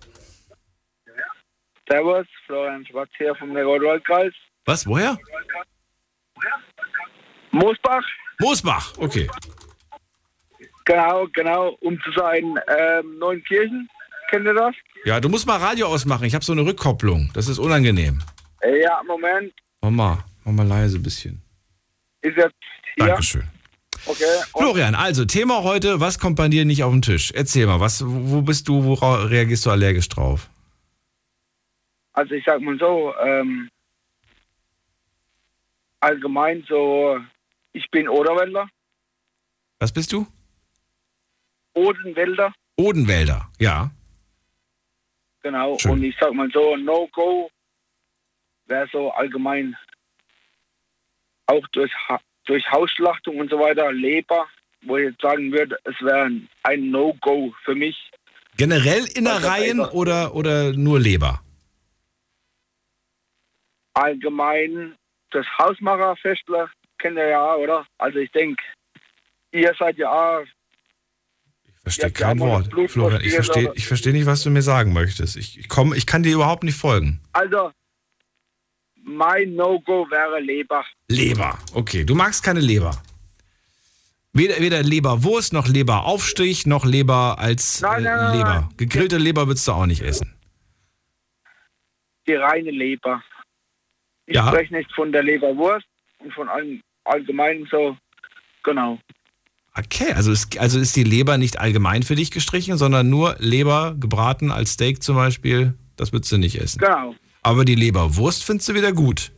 servus, 1.90 2.28
Florian 2.46 2.86
Schwarz 2.86 3.10
hier 3.18 3.34
vom 3.36 3.54
Neckar-Waldkreis. 3.54 4.34
Was? 4.66 4.86
Woher? 4.86 5.18
Moosbach, 7.52 8.04
Moosbach. 8.42 8.98
Okay. 8.98 9.30
genau, 10.84 11.26
genau, 11.34 11.78
um 11.80 11.98
zu 12.02 12.12
sein, 12.12 12.60
ähm, 12.68 13.18
Neunkirchen, 13.18 13.88
kennt 14.30 14.46
ihr 14.46 14.54
das? 14.54 14.76
Ja, 15.06 15.22
du 15.22 15.30
musst 15.30 15.48
mal 15.48 15.56
Radio 15.56 15.88
ausmachen. 15.88 16.26
Ich 16.26 16.36
habe 16.36 16.44
so 16.44 16.52
eine 16.52 16.66
Rückkopplung. 16.66 17.32
Das 17.34 17.48
ist 17.48 17.58
unangenehm. 17.58 18.22
Ja, 18.64 19.02
Moment. 19.06 19.54
Mama, 19.82 20.24
mach 20.44 20.54
mal 20.54 20.68
leise 20.68 20.98
ein 20.98 21.04
bisschen. 21.04 21.42
Ist 22.22 22.38
jetzt 22.38 22.56
hier? 22.96 23.08
Dankeschön. 23.08 23.44
Okay. 24.06 24.24
Florian, 24.58 24.96
also 24.96 25.26
Thema 25.26 25.64
heute, 25.64 26.00
was 26.00 26.18
kommt 26.20 26.36
bei 26.36 26.48
dir 26.48 26.66
nicht 26.66 26.84
auf 26.84 26.92
den 26.92 27.02
Tisch? 27.02 27.32
Erzähl 27.32 27.68
mal, 27.68 27.80
was, 27.80 28.04
wo 28.06 28.42
bist 28.42 28.68
du, 28.68 28.84
worauf 28.84 29.30
reagierst 29.30 29.66
du 29.66 29.70
allergisch 29.70 30.10
drauf? 30.10 30.50
Also 32.14 32.34
ich 32.34 32.44
sag 32.46 32.62
mal 32.62 32.78
so, 32.80 33.14
ähm, 33.24 33.70
allgemein 36.00 36.64
so, 36.68 37.20
ich 37.74 37.90
bin 37.92 38.10
Oderwälder. 38.10 38.68
Was 39.80 39.92
bist 39.92 40.12
du? 40.12 40.28
Odenwälder. 41.74 42.54
Odenwälder, 42.76 43.50
ja. 43.60 43.92
Genau. 45.44 45.78
Schön. 45.78 45.92
Und 45.92 46.04
ich 46.04 46.16
sag 46.20 46.34
mal 46.34 46.50
so, 46.52 46.76
No-Go 46.76 47.50
wäre 48.72 48.88
so 48.92 49.12
allgemein 49.12 49.76
auch 51.46 51.68
durch, 51.74 51.92
durch 52.46 52.64
Hausschlachtung 52.72 53.38
und 53.38 53.52
so 53.52 53.60
weiter, 53.60 53.92
Leber, 53.92 54.48
wo 54.84 54.98
ich 54.98 55.10
jetzt 55.12 55.22
sagen 55.22 55.52
würde, 55.52 55.78
es 55.84 55.96
wäre 56.02 56.32
ein 56.64 56.90
No-Go 56.90 57.54
für 57.64 57.76
mich. 57.76 58.12
Generell 58.58 59.06
Innereien 59.16 59.80
oder, 59.80 60.34
oder 60.34 60.74
nur 60.74 61.00
Leber? 61.00 61.42
Allgemein 63.94 64.96
das 65.32 65.46
Hausmacherfestler 65.58 66.70
kennt 66.98 67.18
ihr 67.18 67.28
ja, 67.28 67.56
oder? 67.56 67.86
Also 67.98 68.20
ich 68.20 68.32
denke, 68.32 68.62
ihr 69.52 69.74
seid 69.78 69.98
ja 69.98 70.42
Ich 70.42 71.74
verstehe 71.84 72.12
kein 72.12 72.40
Wort. 72.40 72.70
Florian, 72.90 73.22
ich 73.22 73.34
verstehe 73.34 73.72
ich 73.76 73.88
versteh 73.88 74.12
nicht, 74.12 74.26
was 74.26 74.44
du 74.44 74.50
mir 74.50 74.62
sagen 74.62 74.94
möchtest. 74.94 75.36
Ich, 75.36 75.60
ich, 75.60 75.70
komm, 75.70 75.94
ich 75.94 76.06
kann 76.06 76.24
dir 76.24 76.34
überhaupt 76.34 76.64
nicht 76.64 76.78
folgen. 76.78 77.22
Also, 77.34 77.72
mein 79.04 79.56
No-Go 79.56 80.08
wäre 80.10 80.40
Leber. 80.40 80.84
Leber. 81.08 81.58
Okay, 81.74 82.04
du 82.04 82.16
magst 82.16 82.44
keine 82.44 82.60
Leber. 82.60 83.02
Weder, 84.34 84.60
weder 84.60 84.82
Leberwurst 84.82 85.52
noch 85.52 85.68
Leberaufstrich 85.68 86.66
noch 86.66 86.86
Leber 86.86 87.38
als 87.38 87.82
Nein, 87.82 88.00
äh, 88.00 88.04
nein, 88.04 88.18
nein, 88.18 88.38
Leber. 88.38 88.50
nein. 88.62 88.70
Gegrillte 88.78 89.18
Leber 89.18 89.48
würdest 89.48 89.68
du 89.68 89.74
auch 89.74 89.86
nicht 89.86 90.02
essen. 90.02 90.34
Die 92.28 92.34
reine 92.36 92.72
Leber. 92.72 93.22
Ich 94.28 94.36
Ja. 94.36 94.48
spreche 94.48 94.74
nicht 94.74 94.92
von 94.94 95.12
der 95.12 95.24
Leberwurst 95.24 95.86
und 96.20 96.34
von 96.34 96.48
allem 96.48 96.82
allgemein 97.04 97.68
so. 97.70 97.98
Genau. 98.64 99.00
Okay, 99.76 100.14
also 100.14 100.32
ist, 100.32 100.58
also 100.60 100.80
ist 100.80 100.96
die 100.96 101.04
Leber 101.04 101.38
nicht 101.38 101.60
allgemein 101.60 102.04
für 102.04 102.16
dich 102.16 102.30
gestrichen, 102.32 102.78
sondern 102.78 103.10
nur 103.10 103.36
Leber 103.40 103.96
gebraten 104.00 104.52
als 104.52 104.74
Steak 104.74 105.02
zum 105.02 105.16
Beispiel. 105.16 105.74
Das 105.98 106.14
würdest 106.14 106.32
du 106.32 106.38
nicht 106.38 106.60
essen. 106.60 106.80
Genau. 106.80 107.16
Aber 107.42 107.66
die 107.66 107.76
Leberwurst 107.76 108.44
findest 108.44 108.70
du 108.70 108.74
wieder 108.76 108.92
gut. 108.94 109.32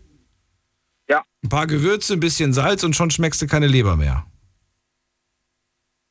Ja. 1.10 1.24
Ein 1.44 1.50
paar 1.50 1.68
Gewürze, 1.68 2.14
ein 2.14 2.20
bisschen 2.20 2.54
Salz 2.54 2.84
und 2.84 2.96
schon 2.96 3.12
schmeckst 3.12 3.42
du 3.42 3.48
keine 3.48 3.68
Leber 3.68 3.96
mehr. 3.96 4.26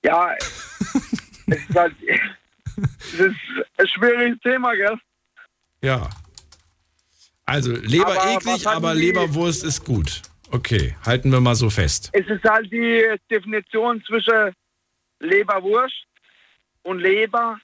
Ja, 0.05 0.35
es 0.35 1.69
ist 1.69 1.75
halt, 1.77 1.95
es 2.07 3.13
ist 3.21 3.37
ein 3.79 3.87
schwieriges 3.89 4.41
Thema, 4.41 4.75
gell? 4.75 4.99
Ja. 5.83 6.11
Also 7.45 7.73
Leber 7.73 8.07
Aber 8.21 8.31
eklig, 8.35 8.67
aber 8.67 8.95
die- 8.95 9.01
Leberwurst 9.03 9.65
ist 9.65 9.85
gut. 9.85 10.23
Okay, 10.51 10.97
halten 11.05 11.31
wir 11.33 11.41
mal 11.41 11.55
so 11.55 11.71
fest. 11.71 12.11
Es 12.13 12.27
ist 12.27 12.45
halt 12.45 12.71
die 12.71 13.05
Definition 13.31 14.03
zwischen 14.07 14.53
Leberwurst 15.21 16.05
und 16.83 16.99
Leber 16.99 17.59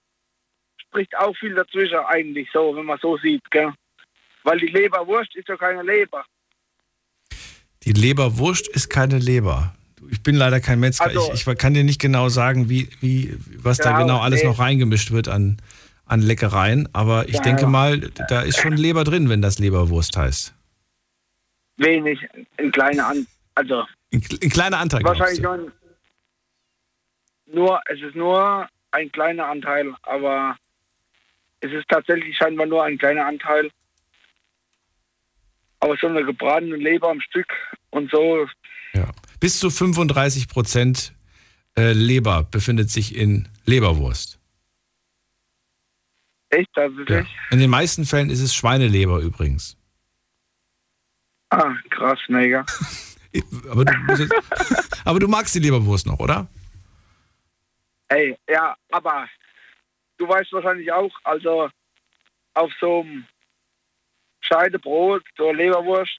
spricht 0.86 1.14
auch 1.16 1.36
viel 1.36 1.54
dazwischen 1.54 1.98
eigentlich 2.06 2.48
so, 2.52 2.74
wenn 2.76 2.86
man 2.86 2.98
so 3.00 3.18
sieht, 3.18 3.42
gell? 3.50 3.72
Weil 4.48 4.60
die 4.60 4.68
Leberwurst 4.68 5.36
ist 5.36 5.46
ja 5.46 5.58
keine 5.58 5.82
Leber. 5.82 6.24
Die 7.82 7.92
Leberwurst 7.92 8.66
ist 8.66 8.88
keine 8.88 9.18
Leber. 9.18 9.74
Ich 10.10 10.22
bin 10.22 10.36
leider 10.36 10.58
kein 10.58 10.80
Metzger. 10.80 11.04
Also- 11.04 11.30
ich, 11.34 11.46
ich 11.46 11.58
kann 11.58 11.74
dir 11.74 11.84
nicht 11.84 12.00
genau 12.00 12.30
sagen, 12.30 12.70
wie, 12.70 12.88
wie, 13.00 13.36
was 13.58 13.76
da 13.76 13.98
Genau, 14.00 14.20
alles 14.20 14.42
nee. 14.42 14.48
noch 14.48 14.58
reingemischt 14.58 15.10
wird 15.10 15.28
an, 15.28 15.58
an 16.06 16.22
Leckereien. 16.22 16.88
Aber 16.94 17.28
ich 17.28 17.34
Ja, 17.34 17.42
denke 17.42 17.62
ja. 17.62 17.68
mal, 17.68 18.00
da 18.30 18.40
ist 18.40 18.58
schon 18.58 18.72
Leber 18.78 19.04
drin, 19.04 19.28
wenn 19.28 19.42
das 19.42 19.58
Leberwurst 19.58 20.16
heißt. 20.16 20.54
Wenig, 21.76 22.18
ein 22.56 22.72
kleiner 22.72 23.06
An 23.08 23.26
also 23.54 23.84
Ein, 24.14 24.22
ein 24.42 24.48
kleiner 24.50 24.78
Anteil. 24.78 25.04
wahrscheinlich 25.04 25.42
nur, 25.42 25.70
nur, 27.52 27.80
es 27.86 28.00
ist 28.00 28.14
nur 28.14 28.66
ein 28.92 29.12
kleiner 29.12 29.46
Anteil, 29.46 29.92
aber 30.04 30.56
es 31.60 31.70
ist 31.70 31.86
tatsächlich 31.88 32.34
scheinbar 32.36 32.64
nur 32.66 32.82
ein 32.84 32.96
kleiner 32.96 33.26
Anteil. 33.26 33.70
Aber 35.80 35.96
so 36.00 36.06
eine 36.08 36.24
gebratene 36.24 36.76
Leber 36.76 37.10
am 37.10 37.20
Stück 37.20 37.46
und 37.90 38.10
so, 38.10 38.46
Ja. 38.94 39.10
Bis 39.40 39.60
zu 39.60 39.70
35 39.70 40.48
Prozent 40.48 41.12
äh, 41.76 41.92
Leber 41.92 42.42
befindet 42.44 42.90
sich 42.90 43.14
in 43.14 43.48
Leberwurst. 43.64 44.38
echt, 46.50 46.68
tatsächlich. 46.74 47.08
Ja. 47.08 47.24
In 47.50 47.60
den 47.60 47.70
meisten 47.70 48.04
Fällen 48.04 48.30
ist 48.30 48.40
es 48.40 48.54
Schweineleber 48.54 49.20
übrigens. 49.20 49.76
Ah, 51.50 51.74
krass, 51.90 52.18
mega. 52.28 52.64
Aber 53.70 53.84
du, 53.84 53.92
aber 55.04 55.20
du 55.20 55.28
magst 55.28 55.54
die 55.54 55.58
Leberwurst 55.60 56.06
noch, 56.06 56.18
oder? 56.18 56.48
Ey, 58.08 58.36
ja, 58.48 58.74
aber 58.90 59.28
du 60.16 60.26
weißt 60.26 60.50
wahrscheinlich 60.52 60.90
auch, 60.90 61.12
also 61.24 61.68
auf 62.54 62.72
so 62.80 63.02
einem 63.02 63.26
Scheidebrot, 64.40 65.22
so 65.36 65.52
Leberwurst, 65.52 66.18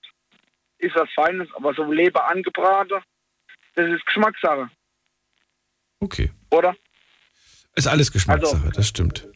ist 0.80 0.96
was 0.96 1.10
Feines, 1.16 1.48
aber 1.56 1.74
so 1.74 1.84
Leber 1.92 2.30
angebraten, 2.30 3.02
das 3.76 3.90
ist 3.90 4.06
Geschmackssache, 4.06 4.70
Okay. 6.00 6.32
oder? 6.52 6.76
Ist 7.76 7.88
alles 7.88 8.12
Geschmackssache, 8.12 8.58
Also- 8.64 8.72
das 8.72 8.88
stimmt. 8.88 9.28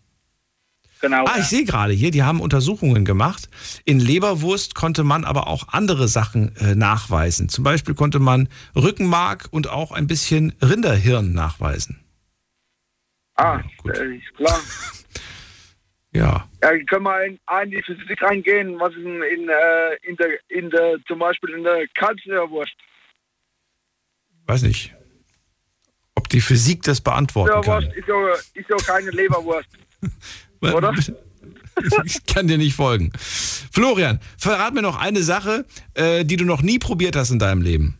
Genau. 1.02 1.26
Ah, 1.26 1.38
ich 1.40 1.48
sehe 1.48 1.66
gerade 1.66 1.92
hier, 1.92 2.12
die 2.12 2.24
haben 2.24 2.40
Untersuchungen 2.40 3.04
gemacht. 3.04 3.50
In 3.84 4.00
Leberwurst 4.00 4.74
konnte 4.74 5.04
man 5.04 5.26
aber 5.26 5.48
auch 5.48 5.68
andere 5.68 6.08
Sachen 6.08 6.56
äh, 6.56 6.76
nachweisen. 6.76 7.50
Zum 7.50 7.66
Beispiel 7.66 7.94
konnte 7.94 8.20
man 8.20 8.48
Rückenmark 8.74 9.50
und 9.52 9.68
auch 9.68 9.92
ein 9.92 10.08
bisschen 10.08 10.56
Rinderhirn 10.62 11.34
nachweisen. 11.34 12.00
ah, 13.36 13.60
gut. 13.80 13.98
äh, 13.98 14.16
ist 14.16 14.34
klar. 14.36 14.58
Ja. 16.14 16.48
Ja, 16.62 16.84
können 16.86 17.04
wir 17.04 17.26
in, 17.26 17.40
in 17.64 17.72
die 17.72 17.82
Physik 17.82 18.22
reingehen, 18.22 18.80
was 18.80 18.94
ist 18.94 19.00
in, 19.00 19.22
in, 19.24 19.50
äh, 19.50 19.96
in, 20.04 20.16
der, 20.16 20.30
in 20.50 20.70
der, 20.70 20.98
zum 21.08 21.20
Beispiel 21.20 21.56
in 21.56 21.64
der 21.64 21.88
Kalbsleberwurst. 21.96 22.74
Weiß 24.46 24.62
nicht, 24.64 24.94
ob 26.16 26.30
die 26.30 26.42
Physik 26.42 26.84
das 26.84 27.02
beantworten 27.02 27.56
Leberwurst 27.56 27.88
kann. 27.88 27.98
ist 27.98 28.08
ja, 28.08 28.62
ist 28.62 28.70
ja 28.70 28.76
keine 28.86 29.10
Leberwurst. 29.12 29.70
oder? 30.62 30.94
Ich 32.06 32.24
kann 32.28 32.48
dir 32.48 32.60
nicht 32.60 32.76
folgen. 32.76 33.12
Florian, 33.18 34.20
verrat 34.38 34.76
mir 34.76 34.84
noch 34.84 35.00
eine 35.00 35.24
Sache, 35.24 35.66
äh, 35.96 36.24
die 36.24 36.38
du 36.38 36.46
noch 36.46 36.62
nie 36.62 36.78
probiert 36.78 37.16
hast 37.16 37.32
in 37.32 37.40
deinem 37.40 37.64
Leben. 37.64 37.98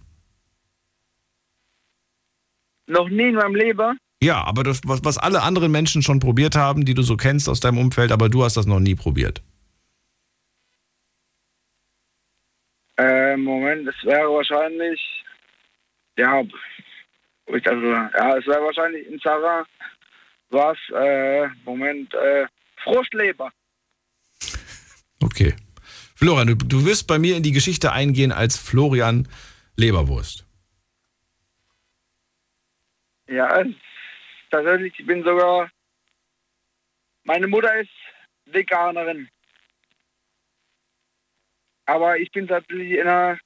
Noch 2.86 3.10
nie 3.10 3.30
in 3.30 3.36
meinem 3.36 3.56
Leben. 3.56 3.98
Ja, 4.24 4.42
aber 4.46 4.64
das, 4.64 4.80
was, 4.86 5.04
was 5.04 5.18
alle 5.18 5.42
anderen 5.42 5.70
Menschen 5.70 6.02
schon 6.02 6.22
probiert 6.22 6.56
haben, 6.56 6.86
die 6.86 6.94
du 6.94 7.02
so 7.02 7.18
kennst 7.18 7.50
aus 7.50 7.60
deinem 7.60 7.78
Umfeld, 7.78 8.10
aber 8.14 8.30
du 8.30 8.46
hast 8.46 8.56
das 8.56 8.66
noch 8.66 8.80
nie 8.80 8.96
probiert. 8.96 9.42
Äh, 12.96 13.36
Moment, 13.36 13.86
es 13.86 13.96
wäre 14.06 14.30
wahrscheinlich, 14.30 15.02
ja, 16.18 16.42
ich 17.48 17.68
also, 17.68 17.86
ja, 17.86 18.38
es 18.38 18.48
wäre 18.48 18.64
wahrscheinlich 18.64 19.06
in 19.08 19.20
Sarah 19.20 19.66
was, 20.52 20.78
äh, 20.96 21.48
Moment, 21.66 22.14
äh, 22.14 22.46
Frostleber. 22.82 23.52
Okay. 25.22 25.54
Florian, 26.16 26.48
du, 26.48 26.56
du 26.56 26.86
wirst 26.86 27.08
bei 27.08 27.20
mir 27.20 27.36
in 27.36 27.44
die 27.44 27.52
Geschichte 27.52 27.92
eingehen 27.92 28.32
als 28.32 28.58
Florian 28.58 29.28
Leberwurst. 29.76 30.46
Ja, 33.28 33.48
tatsächlich, 34.54 34.94
ich 35.00 35.06
bin 35.06 35.24
sogar, 35.24 35.70
meine 37.24 37.48
Mutter 37.48 37.74
ist 37.82 37.90
Veganerin. 38.46 39.28
Aber 41.86 42.18
ich 42.18 42.32
bin 42.32 42.48
tatsächlich 42.48 42.92
in 42.94 43.08
einer, 43.08 43.38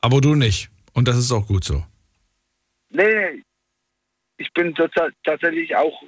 Aber 0.00 0.20
du 0.20 0.34
nicht. 0.34 0.68
Und 0.92 1.08
das 1.08 1.16
ist 1.16 1.32
auch 1.32 1.46
gut 1.46 1.64
so. 1.64 1.84
nee, 2.90 3.14
nee, 3.14 3.42
ich 4.36 4.52
bin 4.52 4.74
tats- 4.74 5.14
tatsächlich 5.24 5.74
auch 5.74 6.02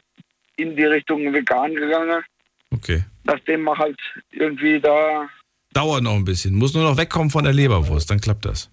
in 0.57 0.77
die 0.77 0.85
Richtung 0.85 1.33
vegan 1.33 1.75
gegangen, 1.75 2.23
Okay. 2.71 3.03
nachdem 3.25 3.63
man 3.63 3.79
halt 3.79 3.99
irgendwie 4.31 4.81
da 4.81 5.29
Dauert 5.73 6.03
noch 6.05 6.15
ein 6.15 6.25
bisschen. 6.25 6.55
Muss 6.55 6.73
nur 6.75 6.85
noch 6.85 6.97
wegkommen 6.97 7.31
von 7.31 7.43
der 7.45 7.53
Leberwurst, 7.53 8.09
dann 8.11 8.21
klappt 8.21 8.45
das. 8.45 8.71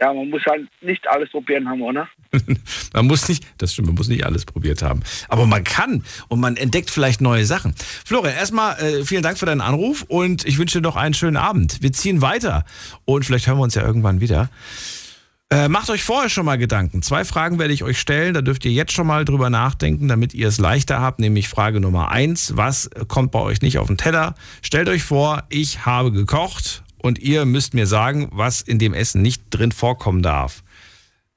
ja, 0.00 0.12
man 0.12 0.30
muss 0.30 0.42
halt 0.46 0.68
nicht 0.82 1.06
alles 1.08 1.30
probieren 1.30 1.68
haben, 1.68 1.82
oder? 1.82 2.08
man 2.92 3.06
muss 3.06 3.28
nicht, 3.28 3.44
das 3.58 3.72
stimmt, 3.72 3.88
man 3.88 3.94
muss 3.96 4.08
nicht 4.08 4.24
alles 4.24 4.44
probiert 4.44 4.82
haben. 4.82 5.00
Aber 5.28 5.46
man 5.46 5.64
kann 5.64 6.04
und 6.28 6.40
man 6.40 6.56
entdeckt 6.56 6.90
vielleicht 6.90 7.20
neue 7.20 7.46
Sachen. 7.46 7.74
Florian, 8.04 8.34
erstmal 8.34 8.78
äh, 8.78 9.04
vielen 9.04 9.22
Dank 9.22 9.38
für 9.38 9.46
deinen 9.46 9.60
Anruf 9.60 10.04
und 10.08 10.44
ich 10.44 10.58
wünsche 10.58 10.78
dir 10.78 10.82
noch 10.82 10.96
einen 10.96 11.14
schönen 11.14 11.36
Abend. 11.36 11.82
Wir 11.82 11.92
ziehen 11.92 12.20
weiter 12.20 12.64
und 13.04 13.24
vielleicht 13.24 13.46
hören 13.46 13.58
wir 13.58 13.64
uns 13.64 13.74
ja 13.74 13.82
irgendwann 13.82 14.20
wieder. 14.20 14.50
Äh, 15.48 15.68
macht 15.68 15.90
euch 15.90 16.02
vorher 16.02 16.28
schon 16.28 16.44
mal 16.44 16.58
Gedanken. 16.58 17.02
Zwei 17.02 17.24
Fragen 17.24 17.60
werde 17.60 17.72
ich 17.72 17.84
euch 17.84 18.00
stellen, 18.00 18.34
da 18.34 18.42
dürft 18.42 18.64
ihr 18.64 18.72
jetzt 18.72 18.92
schon 18.92 19.06
mal 19.06 19.24
drüber 19.24 19.48
nachdenken, 19.48 20.08
damit 20.08 20.34
ihr 20.34 20.48
es 20.48 20.58
leichter 20.58 21.00
habt. 21.00 21.20
Nämlich 21.20 21.48
Frage 21.48 21.78
Nummer 21.78 22.10
eins: 22.10 22.56
Was 22.56 22.90
kommt 23.06 23.30
bei 23.30 23.38
euch 23.38 23.62
nicht 23.62 23.78
auf 23.78 23.86
den 23.86 23.96
Teller? 23.96 24.34
Stellt 24.60 24.88
euch 24.88 25.04
vor, 25.04 25.44
ich 25.48 25.86
habe 25.86 26.10
gekocht 26.10 26.82
und 26.98 27.20
ihr 27.20 27.44
müsst 27.44 27.74
mir 27.74 27.86
sagen, 27.86 28.28
was 28.32 28.60
in 28.60 28.80
dem 28.80 28.92
Essen 28.92 29.22
nicht 29.22 29.44
drin 29.50 29.70
vorkommen 29.70 30.22
darf. 30.22 30.64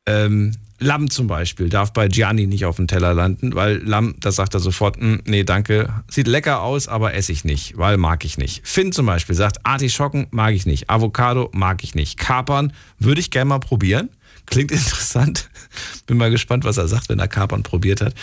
Ähm, 0.07 0.55
Lamm 0.79 1.09
zum 1.09 1.27
Beispiel 1.27 1.69
darf 1.69 1.93
bei 1.93 2.07
Gianni 2.07 2.47
nicht 2.47 2.65
auf 2.65 2.77
dem 2.77 2.87
Teller 2.87 3.13
landen, 3.13 3.53
weil 3.53 3.77
Lamm, 3.77 4.15
das 4.19 4.37
sagt 4.37 4.53
er 4.53 4.59
sofort, 4.59 4.97
hm, 4.97 5.21
nee, 5.25 5.43
danke, 5.43 5.93
sieht 6.07 6.27
lecker 6.27 6.61
aus, 6.61 6.87
aber 6.87 7.13
esse 7.13 7.31
ich 7.31 7.43
nicht, 7.43 7.77
weil 7.77 7.97
mag 7.97 8.23
ich 8.23 8.37
nicht. 8.37 8.65
Finn 8.65 8.91
zum 8.91 9.05
Beispiel 9.05 9.35
sagt, 9.35 9.65
Artischocken 9.65 10.27
mag 10.31 10.53
ich 10.53 10.65
nicht, 10.65 10.89
Avocado 10.89 11.49
mag 11.53 11.83
ich 11.83 11.95
nicht, 11.95 12.17
Kapern 12.17 12.73
würde 12.97 13.19
ich 13.19 13.29
gerne 13.29 13.49
mal 13.49 13.59
probieren. 13.59 14.09
Klingt 14.49 14.71
interessant. 14.71 15.49
Bin 16.07 16.17
mal 16.17 16.31
gespannt, 16.31 16.63
was 16.63 16.77
er 16.77 16.87
sagt, 16.87 17.09
wenn 17.09 17.19
er 17.19 17.27
Kapern 17.27 17.63
probiert 17.63 18.01
hat. 18.01 18.13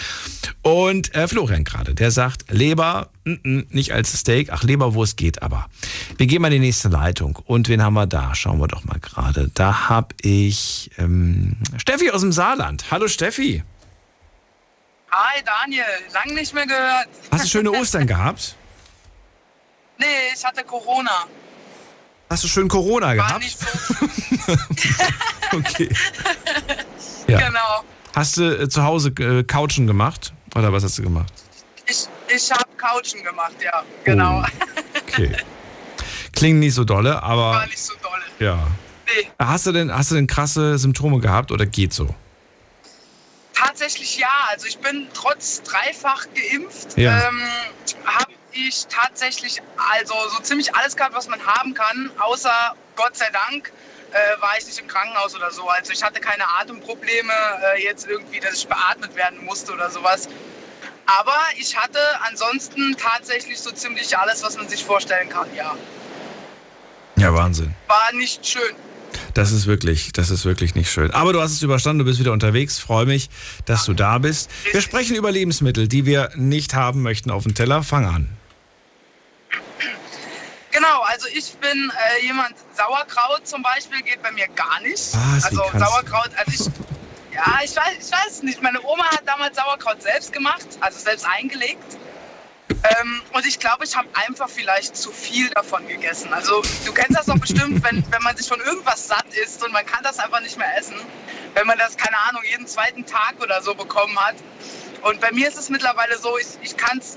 Und 0.63 1.15
äh, 1.15 1.29
Florian 1.29 1.65
gerade, 1.65 1.95
der 1.95 2.11
sagt, 2.11 2.51
Leber, 2.51 3.11
n 3.25 3.41
-n, 3.45 3.67
nicht 3.71 3.93
als 3.93 4.13
Steak, 4.13 4.51
ach 4.51 4.63
Leber, 4.63 4.95
wo 4.95 5.03
es 5.03 5.17
geht 5.17 5.43
aber. 5.43 5.69
Wir 6.17 6.27
gehen 6.27 6.43
mal 6.43 6.53
in 6.53 6.61
die 6.61 6.67
nächste 6.67 6.89
Leitung. 6.89 7.39
Und 7.45 7.69
wen 7.69 7.83
haben 7.83 7.95
wir 7.95 8.07
da? 8.07 8.35
Schauen 8.35 8.59
wir 8.59 8.69
doch 8.69 8.85
mal 8.85 8.99
gerade. 8.99 9.51
Da 9.55 9.89
habe 9.89 10.15
ich 10.21 10.91
ähm, 10.99 11.57
Steffi 11.77 12.11
aus 12.11 12.23
dem 12.23 12.33
Saarland. 12.33 12.91
Hallo 12.91 13.09
Steffi. 13.09 13.63
Hi 15.11 15.43
Daniel, 15.45 15.85
lang 16.13 16.35
nicht 16.35 16.53
mehr 16.53 16.67
gehört. 16.67 17.09
Hast 17.31 17.45
du 17.45 17.49
schöne 17.49 17.71
Ostern 17.81 18.07
gehabt? 18.07 18.57
Nee, 19.99 20.05
ich 20.35 20.45
hatte 20.45 20.65
Corona. 20.65 21.27
Hast 22.29 22.45
du 22.45 22.49
schön 22.49 22.69
Corona 22.69 23.15
gehabt? 23.15 23.41
nicht 23.41 23.59
so. 23.59 24.57
okay. 25.57 25.89
Ja. 27.29 27.39
Genau. 27.49 27.83
Hast 28.15 28.37
du 28.37 28.63
äh, 28.63 28.69
zu 28.69 28.85
Hause 28.85 29.09
äh, 29.19 29.43
Couchen 29.43 29.89
gemacht? 29.89 30.33
Oder 30.55 30.73
was 30.73 30.85
hast 30.85 30.97
du 30.99 31.03
gemacht? 31.03 31.33
Ich, 31.89 32.07
ich 32.33 32.53
habe 32.53 32.63
Couchen 32.77 33.25
gemacht, 33.25 33.57
ja. 33.63 33.83
Genau. 34.05 34.45
Okay. 35.09 35.33
Klingt 36.33 36.61
nicht 36.61 36.75
so 36.75 36.85
dolle, 36.85 37.21
aber. 37.23 37.53
War 37.53 37.67
nicht 37.67 37.79
so 37.79 37.95
dolle. 38.03 38.23
Ja. 38.39 38.67
Nee. 39.07 39.29
Hast 39.39 39.67
du 39.67 39.73
denn, 39.73 39.93
hast 39.93 40.11
du 40.11 40.15
denn 40.17 40.27
krasse 40.27 40.79
Symptome 40.79 41.19
gehabt 41.21 41.51
oder 41.51 41.65
geht 41.67 41.93
so? 41.95 42.15
Tatsächlich 43.55 44.19
ja. 44.19 44.29
Also 44.51 44.67
ich 44.67 44.79
bin 44.79 45.07
trotz 45.15 45.63
dreifach 45.63 46.27
geimpft, 46.35 46.97
Ja. 46.99 47.29
ähm, 47.29 47.41
habe 48.05 48.33
ich 48.69 48.87
tatsächlich 48.87 49.61
also 49.93 50.15
so 50.35 50.43
ziemlich 50.43 50.75
alles 50.75 50.97
gehabt, 50.97 51.15
was 51.15 51.29
man 51.29 51.45
haben 51.47 51.75
kann, 51.75 52.11
außer 52.19 52.75
Gott 52.97 53.17
sei 53.17 53.29
Dank 53.31 53.73
äh, 54.13 54.41
war 54.41 54.53
ich 54.59 54.67
nicht 54.67 54.79
im 54.79 54.87
Krankenhaus 54.87 55.35
oder 55.35 55.51
so. 55.51 55.69
Also 55.69 55.93
ich 55.93 56.03
hatte 56.03 56.21
keine 56.21 56.45
Atemprobleme, 56.61 57.33
äh, 57.77 57.83
jetzt 57.83 58.07
irgendwie, 58.07 58.41
dass 58.41 58.55
ich 58.55 58.67
beatmet 58.67 59.15
werden 59.15 59.45
musste 59.45 59.73
oder 59.73 59.91
sowas. 59.91 60.29
Aber 61.07 61.39
ich 61.57 61.77
hatte 61.77 61.99
ansonsten 62.29 62.97
tatsächlich 62.97 63.61
so 63.61 63.71
ziemlich 63.71 64.17
alles, 64.19 64.43
was 64.43 64.57
man 64.57 64.69
sich 64.69 64.85
vorstellen 64.85 65.29
kann, 65.29 65.47
ja. 65.55 65.77
Ja, 67.17 67.33
Wahnsinn. 67.33 67.75
War 67.87 68.13
nicht 68.15 68.47
schön. 68.47 68.75
Das 69.35 69.53
ist 69.53 69.67
wirklich, 69.67 70.13
das 70.13 70.31
ist 70.31 70.45
wirklich 70.45 70.75
nicht 70.75 70.91
schön. 70.91 71.11
Aber 71.13 71.33
du 71.33 71.41
hast 71.41 71.53
es 71.53 71.63
überstanden, 71.63 72.01
du 72.01 72.05
bist 72.05 72.19
wieder 72.19 72.33
unterwegs. 72.33 72.79
Freue 72.79 73.07
mich, 73.07 73.31
dass 73.67 73.85
du 73.85 73.95
da 73.95 74.19
bist. 74.19 74.51
Wir 74.73 74.81
sprechen 74.81 75.15
über 75.15 75.31
Lebensmittel, 75.31 75.89
die 75.89 76.07
wir 76.07 76.31
nicht 76.35 76.75
haben 76.75 77.03
möchten 77.03 77.31
auf 77.31 77.45
dem 77.45 77.55
Teller. 77.55 77.83
Fang 77.83 78.07
an. 78.07 78.29
Genau, 80.77 81.01
also 81.05 81.27
ich 81.33 81.55
bin 81.55 81.91
äh, 81.91 82.27
jemand, 82.27 82.55
Sauerkraut 82.77 83.47
zum 83.49 83.63
Beispiel 83.63 84.03
geht 84.03 84.23
bei 84.23 84.31
mir 84.33 84.47
gar 84.49 84.79
nicht. 84.83 85.15
Was? 85.15 85.51
Wie 85.51 85.59
also 85.59 85.79
Sauerkraut, 85.79 86.29
also 86.37 86.53
ich, 86.53 86.67
ja, 87.35 87.61
ich 87.65 87.75
weiß, 87.75 87.95
ich 87.99 88.13
weiß 88.13 88.43
nicht. 88.43 88.61
Meine 88.61 88.83
Oma 88.83 89.05
hat 89.05 89.23
damals 89.25 89.57
Sauerkraut 89.57 90.03
selbst 90.03 90.35
gemacht, 90.35 90.67
also 90.81 90.99
selbst 90.99 91.27
eingelegt. 91.27 91.97
Ähm, 92.69 93.23
und 93.33 93.47
ich 93.47 93.59
glaube, 93.59 93.85
ich 93.85 93.97
habe 93.97 94.07
einfach 94.27 94.51
vielleicht 94.51 94.99
zu 94.99 95.11
viel 95.13 95.49
davon 95.49 95.89
gegessen. 95.89 96.35
Also 96.35 96.61
du 96.85 96.93
kennst 96.93 97.17
das 97.17 97.25
doch 97.25 97.39
bestimmt, 97.39 97.83
wenn, 97.83 98.05
wenn 98.11 98.23
man 98.23 98.37
sich 98.37 98.47
von 98.47 98.61
irgendwas 98.61 99.09
satt 99.09 99.33
isst 99.43 99.65
und 99.65 99.73
man 99.73 99.87
kann 99.87 100.05
das 100.05 100.19
einfach 100.19 100.41
nicht 100.41 100.59
mehr 100.59 100.77
essen. 100.77 100.97
Wenn 101.55 101.67
man 101.67 101.79
das, 101.79 101.97
keine 101.97 102.19
Ahnung, 102.29 102.43
jeden 102.45 102.67
zweiten 102.67 103.07
Tag 103.07 103.37
oder 103.41 103.63
so 103.63 103.75
bekommen 103.75 104.19
hat. 104.19 104.37
Und 105.01 105.23
bei 105.23 105.33
mir 105.33 105.49
ist 105.49 105.57
es 105.57 105.71
mittlerweile 105.71 106.19
so, 106.19 106.37
ich, 106.37 106.49
ich 106.61 106.77
kann 106.77 106.99
es 106.99 107.17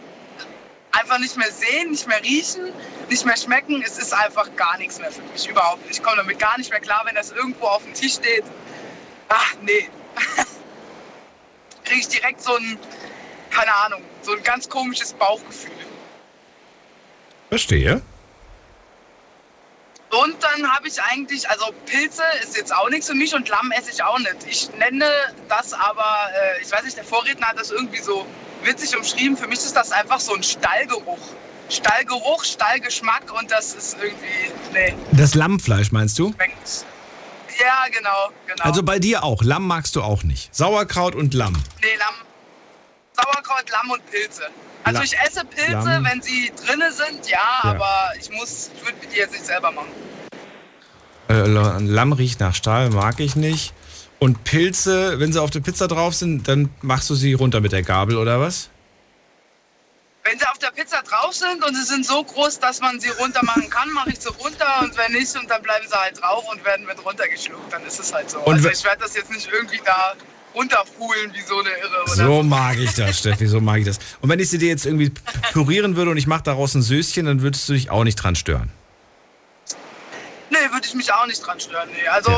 einfach 0.91 1.19
nicht 1.19 1.37
mehr 1.37 1.51
sehen, 1.51 1.91
nicht 1.91 2.07
mehr 2.07 2.21
riechen, 2.23 2.71
nicht 3.09 3.25
mehr 3.25 3.37
schmecken. 3.37 3.81
Es 3.85 3.97
ist 3.97 4.13
einfach 4.13 4.55
gar 4.55 4.77
nichts 4.77 4.99
mehr 4.99 5.11
für 5.11 5.21
mich, 5.23 5.47
überhaupt 5.47 5.85
nicht. 5.85 5.97
Ich 5.97 6.03
komme 6.03 6.17
damit 6.17 6.39
gar 6.39 6.57
nicht 6.57 6.69
mehr 6.69 6.79
klar, 6.79 7.01
wenn 7.05 7.15
das 7.15 7.31
irgendwo 7.31 7.65
auf 7.67 7.83
dem 7.83 7.93
Tisch 7.93 8.15
steht. 8.15 8.43
Ach, 9.27 9.55
nee. 9.61 9.89
Kriege 11.83 11.99
ich 11.99 12.07
direkt 12.07 12.41
so 12.41 12.55
ein, 12.55 12.77
keine 13.49 13.73
Ahnung, 13.73 14.01
so 14.21 14.33
ein 14.33 14.43
ganz 14.43 14.67
komisches 14.69 15.13
Bauchgefühl. 15.13 15.71
Verstehe. 17.49 18.01
Und 20.11 20.35
dann 20.41 20.71
habe 20.71 20.87
ich 20.87 21.01
eigentlich, 21.03 21.47
also 21.49 21.65
Pilze 21.85 22.23
ist 22.43 22.57
jetzt 22.57 22.73
auch 22.75 22.89
nichts 22.89 23.07
für 23.07 23.13
mich 23.13 23.33
und 23.35 23.47
Lamm 23.47 23.71
esse 23.71 23.91
ich 23.91 24.03
auch 24.03 24.17
nicht. 24.19 24.37
Ich 24.47 24.69
nenne 24.77 25.05
das 25.47 25.73
aber, 25.73 26.03
äh, 26.33 26.61
ich 26.63 26.71
weiß 26.71 26.83
nicht, 26.83 26.97
der 26.97 27.03
Vorredner 27.03 27.47
hat 27.47 27.59
das 27.59 27.69
irgendwie 27.69 27.99
so 28.01 28.25
witzig 28.63 28.97
umschrieben. 28.97 29.37
Für 29.37 29.47
mich 29.47 29.59
ist 29.59 29.75
das 29.75 29.91
einfach 29.91 30.19
so 30.19 30.33
ein 30.33 30.41
Stallgeruch. 30.43 31.19
Stallgeruch, 31.69 32.43
Stallgeschmack 32.43 33.31
und 33.39 33.51
das 33.51 33.75
ist 33.75 33.97
irgendwie, 34.01 34.51
nee, 34.73 34.95
Das 35.11 35.35
Lammfleisch 35.35 35.91
meinst 35.91 36.17
du? 36.17 36.33
schmeckt. 36.33 36.85
Ja, 37.59 37.85
genau, 37.91 38.29
genau. 38.47 38.63
Also 38.63 38.81
bei 38.81 38.97
dir 38.97 39.23
auch. 39.23 39.43
Lamm 39.43 39.67
magst 39.67 39.95
du 39.95 40.01
auch 40.01 40.23
nicht. 40.23 40.55
Sauerkraut 40.55 41.13
und 41.13 41.33
Lamm. 41.35 41.61
nee, 41.81 41.87
Lamm, 41.99 42.15
Sauerkraut, 43.13 43.69
Lamm 43.69 43.91
und 43.91 44.05
Pilze. 44.09 44.43
Also 44.83 45.01
ich 45.03 45.17
esse 45.19 45.43
Pilze, 45.45 45.71
Lamm. 45.73 46.05
wenn 46.05 46.21
sie 46.21 46.51
drinne 46.65 46.91
sind, 46.91 47.27
ja, 47.29 47.37
Ja. 47.63 47.69
aber 47.71 48.11
ich 48.19 48.29
muss, 48.31 48.71
ich 48.75 48.81
würde 48.83 48.97
die 49.13 49.17
jetzt 49.17 49.31
nicht 49.33 49.45
selber 49.45 49.71
machen. 49.71 49.89
Äh, 51.29 51.45
Lamm 51.45 52.13
riecht 52.13 52.39
nach 52.39 52.55
Stahl, 52.55 52.89
mag 52.89 53.19
ich 53.19 53.35
nicht. 53.35 53.73
Und 54.17 54.43
Pilze, 54.43 55.19
wenn 55.19 55.31
sie 55.31 55.41
auf 55.41 55.49
der 55.51 55.59
Pizza 55.61 55.87
drauf 55.87 56.15
sind, 56.15 56.47
dann 56.47 56.69
machst 56.81 57.09
du 57.09 57.15
sie 57.15 57.33
runter 57.33 57.61
mit 57.61 57.71
der 57.71 57.83
Gabel 57.83 58.17
oder 58.17 58.39
was? 58.41 58.69
Wenn 60.23 60.37
sie 60.37 60.45
auf 60.47 60.57
der 60.57 60.71
Pizza 60.71 61.01
drauf 61.03 61.33
sind 61.33 61.63
und 61.65 61.73
sie 61.75 61.83
sind 61.83 62.05
so 62.05 62.23
groß, 62.23 62.59
dass 62.59 62.81
man 62.81 62.99
sie 62.99 63.09
runter 63.09 63.43
machen 63.45 63.69
kann, 63.69 63.89
mache 63.93 64.09
ich 64.11 64.19
sie 64.19 64.29
runter 64.29 64.81
und 64.81 64.95
wenn 64.97 65.13
nicht, 65.13 65.33
und 65.37 65.49
dann 65.49 65.61
bleiben 65.61 65.85
sie 65.87 65.95
halt 65.95 66.21
drauf 66.21 66.43
und 66.51 66.63
werden 66.65 66.85
mit 66.85 67.03
runtergeschluckt. 67.03 67.71
Dann 67.71 67.83
ist 67.85 67.99
es 67.99 68.13
halt 68.13 68.29
so. 68.29 68.39
Und 68.39 68.55
also 68.55 68.69
ich 68.69 68.83
werde 68.83 69.01
das 69.03 69.15
jetzt 69.15 69.31
nicht 69.31 69.49
irgendwie 69.51 69.81
da 69.85 70.13
runterfuhlen 70.59 71.31
wie 71.33 71.41
so 71.47 71.59
eine 71.59 71.69
Irre. 71.69 72.03
Oder 72.03 72.25
So 72.25 72.43
mag 72.43 72.77
ich 72.77 72.93
das, 72.93 73.19
Steffi, 73.19 73.47
so 73.47 73.61
mag 73.61 73.79
ich 73.79 73.85
das. 73.85 73.99
Und 74.21 74.29
wenn 74.29 74.39
ich 74.39 74.49
sie 74.49 74.57
dir 74.57 74.67
jetzt 74.67 74.85
irgendwie 74.85 75.11
pürieren 75.53 75.95
würde 75.95 76.11
und 76.11 76.17
ich 76.17 76.27
mache 76.27 76.43
daraus 76.43 76.75
ein 76.75 76.81
Söschen, 76.81 77.25
dann 77.25 77.41
würdest 77.41 77.67
du 77.69 77.73
dich 77.73 77.89
auch 77.89 78.03
nicht 78.03 78.15
dran 78.15 78.35
stören. 78.35 78.69
Nee, 80.49 80.57
würde 80.71 80.85
ich 80.87 80.93
mich 80.95 81.13
auch 81.13 81.27
nicht 81.27 81.45
dran 81.45 81.59
stören. 81.59 81.89
Nee. 81.93 82.07
Also 82.07 82.31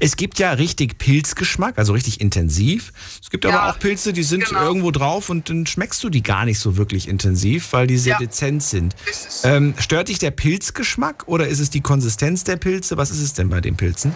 Es 0.00 0.16
gibt 0.16 0.38
ja 0.38 0.52
richtig 0.52 0.98
Pilzgeschmack, 0.98 1.78
also 1.78 1.94
richtig 1.94 2.20
intensiv. 2.20 2.92
Es 3.22 3.30
gibt 3.30 3.46
aber 3.46 3.54
Ja, 3.54 3.70
auch 3.70 3.78
Pilze, 3.78 4.12
die 4.12 4.22
sind 4.22 4.44
genau. 4.44 4.62
irgendwo 4.62 4.90
drauf 4.90 5.30
und 5.30 5.48
dann 5.48 5.66
schmeckst 5.66 6.04
du 6.04 6.10
die 6.10 6.22
gar 6.22 6.44
nicht 6.44 6.58
so 6.60 6.76
wirklich 6.76 7.08
intensiv, 7.08 7.72
weil 7.72 7.86
die 7.86 7.96
sehr 7.96 8.12
Ja. 8.12 8.18
dezent 8.18 8.62
sind. 8.62 8.94
Ähm, 9.44 9.74
stört 9.78 10.08
dich 10.08 10.18
der 10.18 10.30
Pilzgeschmack 10.30 11.24
oder 11.26 11.48
ist 11.48 11.58
es 11.58 11.70
die 11.70 11.80
Konsistenz 11.80 12.44
der 12.44 12.56
Pilze? 12.56 12.98
Was 12.98 13.10
ist 13.10 13.22
es 13.22 13.32
denn 13.32 13.48
bei 13.48 13.62
den 13.62 13.76
Pilzen? 13.76 14.12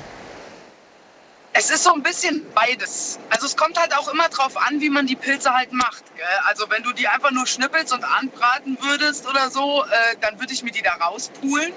Es 1.55 1.71
ist 1.71 1.85
so 1.85 1.93
ein 1.93 2.03
bisschen 2.03 2.45
beides. 2.55 3.19
Also 3.31 3.47
es 3.47 3.57
kommt 3.57 3.79
halt 3.79 3.95
auch 3.97 4.09
immer 4.09 4.29
drauf 4.29 4.57
an, 4.57 4.81
wie 4.81 4.89
man 4.89 5.07
die 5.07 5.17
Pilze 5.17 5.53
halt 5.53 5.73
macht. 5.73 6.05
Gell? 6.17 6.27
Also 6.47 6.69
wenn 6.71 6.83
du 6.83 6.93
die 6.93 7.09
einfach 7.09 7.31
nur 7.31 7.47
schnippelst 7.47 7.93
und 7.93 8.05
anbraten 8.05 8.79
würdest 8.81 9.27
oder 9.27 9.51
so, 9.51 9.85
äh, 9.85 10.17
dann 10.21 10.41
würde 10.41 10.53
ich 10.53 10.63
mir 10.63 10.71
die 10.71 10.83
da 10.83 10.95
rauspulen. 10.95 11.73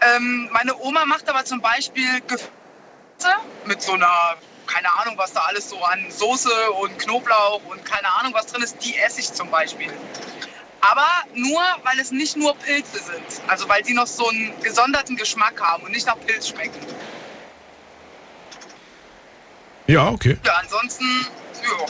Ähm, 0.00 0.48
meine 0.52 0.76
Oma 0.78 1.04
macht 1.04 1.28
aber 1.28 1.44
zum 1.44 1.60
Beispiel 1.60 2.20
Gewürze 2.22 3.36
mit 3.66 3.82
so 3.82 3.92
einer, 3.92 4.36
keine 4.66 4.92
Ahnung, 5.00 5.18
was 5.18 5.32
da 5.32 5.42
alles 5.42 5.68
so 5.68 5.82
an 5.84 6.10
Soße 6.10 6.72
und 6.80 6.98
Knoblauch 6.98 7.62
und 7.66 7.84
keine 7.84 8.12
Ahnung, 8.14 8.32
was 8.34 8.46
drin 8.46 8.62
ist, 8.62 8.82
die 8.82 8.96
esse 8.96 9.20
ich 9.20 9.32
zum 9.32 9.50
Beispiel. 9.50 9.92
Aber 10.80 11.06
nur, 11.34 11.60
weil 11.84 12.00
es 12.00 12.10
nicht 12.10 12.36
nur 12.36 12.56
Pilze 12.56 12.98
sind. 12.98 13.48
Also 13.48 13.68
weil 13.68 13.82
die 13.82 13.92
noch 13.92 14.08
so 14.08 14.28
einen 14.28 14.60
gesonderten 14.62 15.16
Geschmack 15.16 15.60
haben 15.60 15.84
und 15.84 15.92
nicht 15.92 16.06
nach 16.06 16.18
Pilz 16.26 16.48
schmecken. 16.48 16.80
Ja, 19.92 20.08
okay. 20.08 20.38
Ja, 20.44 20.52
ansonsten, 20.62 21.04
ja. 21.62 21.86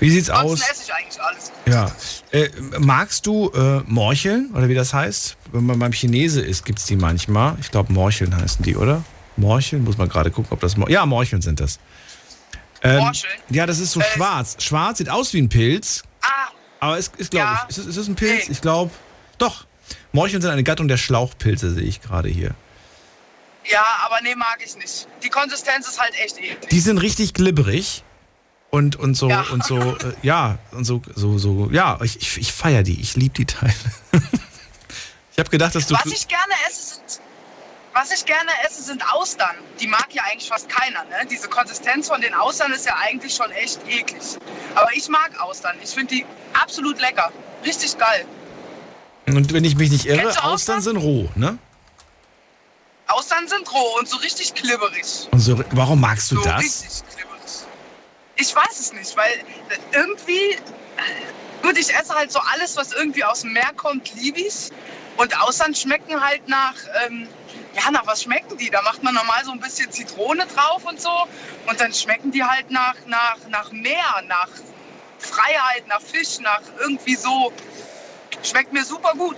Wie 0.00 0.10
sieht's 0.10 0.28
Ansonsten 0.30 0.64
aus? 0.64 0.70
esse 0.72 0.82
ich 0.82 0.92
eigentlich 0.92 1.22
alles. 1.22 1.52
Ja. 1.66 1.92
Äh, 2.32 2.48
magst 2.80 3.26
du 3.26 3.50
äh, 3.50 3.82
Morcheln 3.86 4.50
oder 4.54 4.68
wie 4.68 4.74
das 4.74 4.92
heißt? 4.92 5.36
Wenn 5.52 5.64
man 5.66 5.78
beim 5.78 5.92
Chinese 5.92 6.40
ist, 6.40 6.64
gibt's 6.64 6.86
die 6.86 6.96
manchmal. 6.96 7.56
Ich 7.60 7.70
glaube, 7.70 7.92
Morcheln 7.92 8.34
heißen 8.36 8.64
die, 8.64 8.74
oder? 8.76 9.04
Morcheln, 9.36 9.84
muss 9.84 9.96
man 9.98 10.08
gerade 10.08 10.32
gucken, 10.32 10.50
ob 10.50 10.58
das. 10.60 10.76
Mor 10.76 10.90
ja, 10.90 11.06
Morcheln 11.06 11.40
sind 11.42 11.60
das. 11.60 11.78
Ähm, 12.82 12.98
Morcheln? 12.98 13.32
Ja, 13.50 13.64
das 13.66 13.78
ist 13.78 13.92
so 13.92 14.00
schwarz. 14.00 14.56
Schwarz 14.58 14.98
sieht 14.98 15.08
aus 15.08 15.32
wie 15.32 15.40
ein 15.40 15.48
Pilz. 15.48 16.02
Ah, 16.22 16.28
Aber 16.80 16.98
es 16.98 17.12
ist, 17.18 17.30
glaube 17.30 17.46
Ja. 17.46 17.66
ich, 17.68 17.76
ist, 17.78 17.84
es- 17.84 17.86
ist 17.86 17.96
es 17.98 18.08
ein 18.08 18.16
Pilz? 18.16 18.46
Nee. 18.48 18.52
Ich 18.54 18.60
glaube, 18.60 18.90
doch. 19.38 19.66
Morcheln 20.10 20.42
sind 20.42 20.50
eine 20.50 20.64
Gattung 20.64 20.88
der 20.88 20.96
Schlauchpilze, 20.96 21.72
sehe 21.72 21.84
ich 21.84 22.00
gerade 22.02 22.28
hier. 22.28 22.56
Ja, 23.70 23.84
aber 24.04 24.20
nee, 24.22 24.34
mag 24.34 24.58
ich 24.64 24.76
nicht. 24.76 25.06
Die 25.22 25.28
Konsistenz 25.28 25.88
ist 25.88 26.00
halt 26.00 26.14
echt 26.22 26.38
eklig. 26.38 26.68
Die 26.70 26.80
sind 26.80 26.98
richtig 26.98 27.34
glibberig 27.34 28.02
und, 28.70 28.96
und 28.96 29.14
so 29.14 29.28
Ja. 29.28 29.42
und 29.52 29.64
so, 29.64 29.78
äh, 29.78 30.14
ja, 30.22 30.58
und 30.72 30.84
so, 30.84 31.02
so, 31.14 31.38
so, 31.38 31.68
ja, 31.70 31.98
ich, 32.02 32.16
ich, 32.20 32.38
ich 32.38 32.52
feiere 32.52 32.82
die, 32.82 33.00
ich 33.00 33.14
liebe 33.16 33.34
die 33.34 33.46
Teile. 33.46 33.74
ich 35.32 35.38
habe 35.38 35.50
gedacht, 35.50 35.74
dass 35.74 35.86
du. 35.86 35.94
Was 35.94 36.06
ich 36.06 36.26
gerne 36.28 36.54
esse, 36.68 36.94
sind, 36.94 37.20
was 37.94 38.10
ich 38.10 38.24
gerne 38.24 38.50
esse, 38.66 38.82
sind 38.82 39.02
Austern. 39.12 39.54
Die 39.80 39.86
mag 39.86 40.06
ja 40.12 40.22
eigentlich 40.30 40.48
fast 40.48 40.68
keiner. 40.68 41.04
Ne? 41.04 41.26
Diese 41.30 41.48
Konsistenz 41.48 42.08
von 42.08 42.20
den 42.20 42.34
Austern 42.34 42.72
ist 42.72 42.86
ja 42.86 42.96
eigentlich 42.98 43.34
schon 43.34 43.50
echt 43.52 43.80
eklig. 43.86 44.22
Aber 44.74 44.88
ich 44.94 45.08
mag 45.08 45.38
Austern. 45.40 45.76
Ich 45.82 45.90
finde 45.90 46.14
die 46.14 46.24
absolut 46.54 46.98
lecker. 47.00 47.30
Richtig 47.64 47.96
geil. 47.98 48.24
Und 49.26 49.52
wenn 49.52 49.64
ich 49.64 49.76
mich 49.76 49.90
nicht 49.90 50.06
irre, 50.06 50.32
du 50.32 50.42
Austern 50.44 50.80
sind 50.80 50.96
roh, 50.96 51.28
ne? 51.36 51.58
Austern 53.12 53.48
sind 53.48 53.72
roh 53.72 53.98
und 53.98 54.08
so 54.08 54.16
richtig 54.18 54.54
klibberig. 54.54 55.28
Und 55.30 55.38
so, 55.40 55.62
warum 55.72 56.00
magst 56.00 56.30
du 56.30 56.36
so 56.36 56.42
das? 56.42 56.60
richtig 56.60 57.02
klibberig. 57.14 57.52
Ich 58.36 58.54
weiß 58.54 58.80
es 58.80 58.92
nicht, 58.92 59.16
weil 59.16 59.32
äh, 59.32 59.96
irgendwie, 59.96 60.52
äh, 60.52 61.62
gut, 61.62 61.78
ich 61.78 61.94
esse 61.94 62.14
halt 62.14 62.32
so 62.32 62.40
alles, 62.52 62.76
was 62.76 62.92
irgendwie 62.92 63.24
aus 63.24 63.42
dem 63.42 63.52
Meer 63.52 63.72
kommt, 63.76 64.14
liebe 64.14 64.40
ich. 64.40 64.70
Und 65.16 65.38
Austern 65.40 65.74
schmecken 65.74 66.20
halt 66.20 66.48
nach, 66.48 66.74
ähm, 67.06 67.28
ja, 67.74 67.90
nach 67.90 68.06
was 68.06 68.22
schmecken 68.22 68.56
die? 68.56 68.70
Da 68.70 68.82
macht 68.82 69.02
man 69.02 69.14
normal 69.14 69.44
so 69.44 69.52
ein 69.52 69.60
bisschen 69.60 69.90
Zitrone 69.90 70.46
drauf 70.46 70.84
und 70.84 71.00
so. 71.00 71.26
Und 71.66 71.80
dann 71.80 71.92
schmecken 71.92 72.32
die 72.32 72.42
halt 72.42 72.70
nach, 72.70 72.94
nach, 73.06 73.36
nach 73.48 73.70
Meer, 73.72 74.22
nach 74.26 74.48
Freiheit, 75.18 75.86
nach 75.86 76.00
Fisch, 76.00 76.40
nach 76.40 76.62
irgendwie 76.80 77.16
so. 77.16 77.52
Schmeckt 78.42 78.72
mir 78.72 78.84
super 78.84 79.12
gut. 79.12 79.36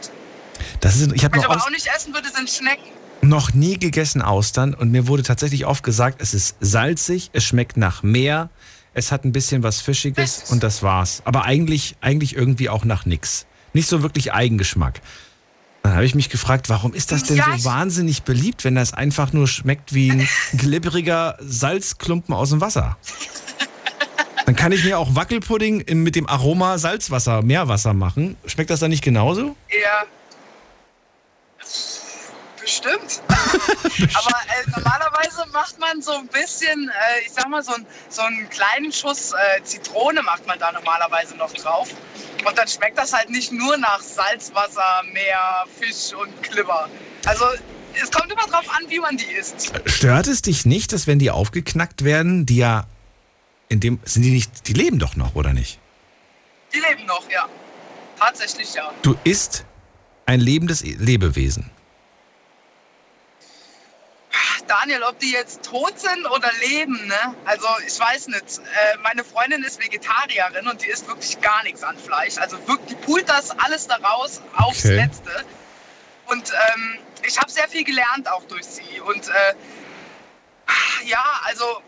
Das 0.80 0.96
ist, 0.96 1.12
ich 1.12 1.22
Was 1.22 1.38
ich 1.38 1.44
aber 1.44 1.56
auch 1.56 1.70
nicht 1.70 1.86
essen 1.86 2.14
würde, 2.14 2.30
sind 2.30 2.48
Schnecken. 2.48 2.90
Noch 3.28 3.54
nie 3.54 3.78
gegessen 3.78 4.22
Austern 4.22 4.74
und 4.74 4.90
mir 4.90 5.06
wurde 5.06 5.22
tatsächlich 5.22 5.66
oft 5.66 5.82
gesagt, 5.82 6.20
es 6.20 6.34
ist 6.34 6.56
salzig, 6.60 7.30
es 7.32 7.44
schmeckt 7.44 7.76
nach 7.76 8.02
Meer, 8.02 8.50
es 8.92 9.12
hat 9.12 9.24
ein 9.24 9.32
bisschen 9.32 9.62
was 9.62 9.80
Fischiges 9.80 10.44
und 10.50 10.62
das 10.62 10.82
war's. 10.82 11.22
Aber 11.24 11.44
eigentlich, 11.44 11.96
eigentlich 12.00 12.36
irgendwie 12.36 12.68
auch 12.68 12.84
nach 12.84 13.06
nix. 13.06 13.46
Nicht 13.72 13.88
so 13.88 14.02
wirklich 14.02 14.32
Eigengeschmack. 14.32 15.00
Dann 15.82 15.94
habe 15.94 16.06
ich 16.06 16.14
mich 16.14 16.30
gefragt, 16.30 16.70
warum 16.70 16.94
ist 16.94 17.12
das 17.12 17.24
denn 17.24 17.36
Ja, 17.36 17.58
so 17.58 17.64
wahnsinnig 17.64 18.22
beliebt, 18.22 18.64
wenn 18.64 18.74
das 18.74 18.94
einfach 18.94 19.32
nur 19.32 19.46
schmeckt 19.46 19.92
wie 19.92 20.12
ein 20.12 20.28
glibberiger 20.56 21.36
Salzklumpen 21.40 22.34
aus 22.34 22.50
dem 22.50 22.60
Wasser? 22.60 22.96
Dann 24.46 24.56
kann 24.56 24.72
ich 24.72 24.84
mir 24.84 24.98
auch 24.98 25.14
Wackelpudding 25.14 25.84
mit 26.02 26.16
dem 26.16 26.26
Aroma 26.26 26.78
Salzwasser, 26.78 27.42
Meerwasser 27.42 27.94
machen. 27.94 28.36
Schmeckt 28.46 28.70
das 28.70 28.80
dann 28.80 28.90
nicht 28.90 29.02
genauso? 29.02 29.56
Ja. 29.70 30.04
Bestimmt. 32.64 33.20
Aber 33.28 34.36
äh, 34.48 34.70
normalerweise 34.74 35.44
macht 35.52 35.78
man 35.78 36.00
so 36.00 36.12
ein 36.12 36.26
bisschen, 36.28 36.88
äh, 36.88 37.26
ich 37.26 37.32
sag 37.32 37.48
mal, 37.48 37.62
so, 37.62 37.74
ein, 37.74 37.86
so 38.08 38.22
einen 38.22 38.48
kleinen 38.48 38.90
Schuss 38.90 39.32
äh, 39.32 39.62
Zitrone 39.62 40.22
macht 40.22 40.46
man 40.46 40.58
da 40.58 40.72
normalerweise 40.72 41.36
noch 41.36 41.52
drauf. 41.52 41.90
Und 42.42 42.56
dann 42.56 42.66
schmeckt 42.66 42.96
das 42.96 43.12
halt 43.12 43.28
nicht 43.28 43.52
nur 43.52 43.76
nach 43.76 44.00
Salzwasser, 44.00 45.02
Meer, 45.12 45.66
Fisch 45.78 46.14
und 46.14 46.42
Klibber. 46.42 46.88
Also 47.26 47.44
es 48.02 48.10
kommt 48.10 48.32
immer 48.32 48.46
drauf 48.46 48.68
an, 48.68 48.88
wie 48.88 48.98
man 48.98 49.18
die 49.18 49.30
isst. 49.30 49.72
Stört 49.84 50.26
es 50.26 50.40
dich 50.40 50.64
nicht, 50.64 50.92
dass 50.94 51.06
wenn 51.06 51.18
die 51.18 51.30
aufgeknackt 51.30 52.02
werden, 52.02 52.46
die 52.46 52.56
ja 52.56 52.86
in 53.68 53.80
dem 53.80 53.98
sind 54.04 54.22
die 54.22 54.30
nicht, 54.30 54.68
die 54.68 54.72
leben 54.72 54.98
doch 54.98 55.16
noch 55.16 55.34
oder 55.34 55.52
nicht? 55.52 55.78
Die 56.72 56.80
leben 56.80 57.06
noch, 57.06 57.30
ja. 57.30 57.46
Tatsächlich 58.18 58.72
ja. 58.74 58.90
Du 59.02 59.16
isst 59.24 59.64
ein 60.26 60.40
lebendes 60.40 60.82
Lebewesen. 60.82 61.70
Daniel, 64.66 65.02
ob 65.04 65.18
die 65.18 65.32
jetzt 65.32 65.62
tot 65.62 65.98
sind 65.98 66.26
oder 66.26 66.50
leben, 66.60 67.06
ne? 67.06 67.34
Also 67.44 67.66
ich 67.86 67.98
weiß 67.98 68.28
nicht. 68.28 68.58
Äh, 68.58 68.98
meine 69.02 69.24
Freundin 69.24 69.62
ist 69.62 69.82
Vegetarierin 69.82 70.66
und 70.68 70.82
die 70.82 70.88
isst 70.88 71.06
wirklich 71.06 71.40
gar 71.40 71.62
nichts 71.64 71.82
an 71.82 71.96
Fleisch. 71.98 72.38
Also 72.38 72.56
wirklich, 72.66 72.88
die 72.88 72.94
pult 72.96 73.28
das 73.28 73.50
alles 73.50 73.86
daraus 73.86 74.40
aufs 74.56 74.84
Okay. 74.84 74.96
Letzte. 74.96 75.44
Und 76.26 76.50
ähm, 76.50 76.98
ich 77.26 77.38
habe 77.38 77.50
sehr 77.50 77.68
viel 77.68 77.84
gelernt 77.84 78.28
auch 78.30 78.44
durch 78.44 78.64
sie. 78.64 79.00
Und 79.00 79.28
äh, 79.28 79.54
ja, 81.04 81.24
also 81.44 81.82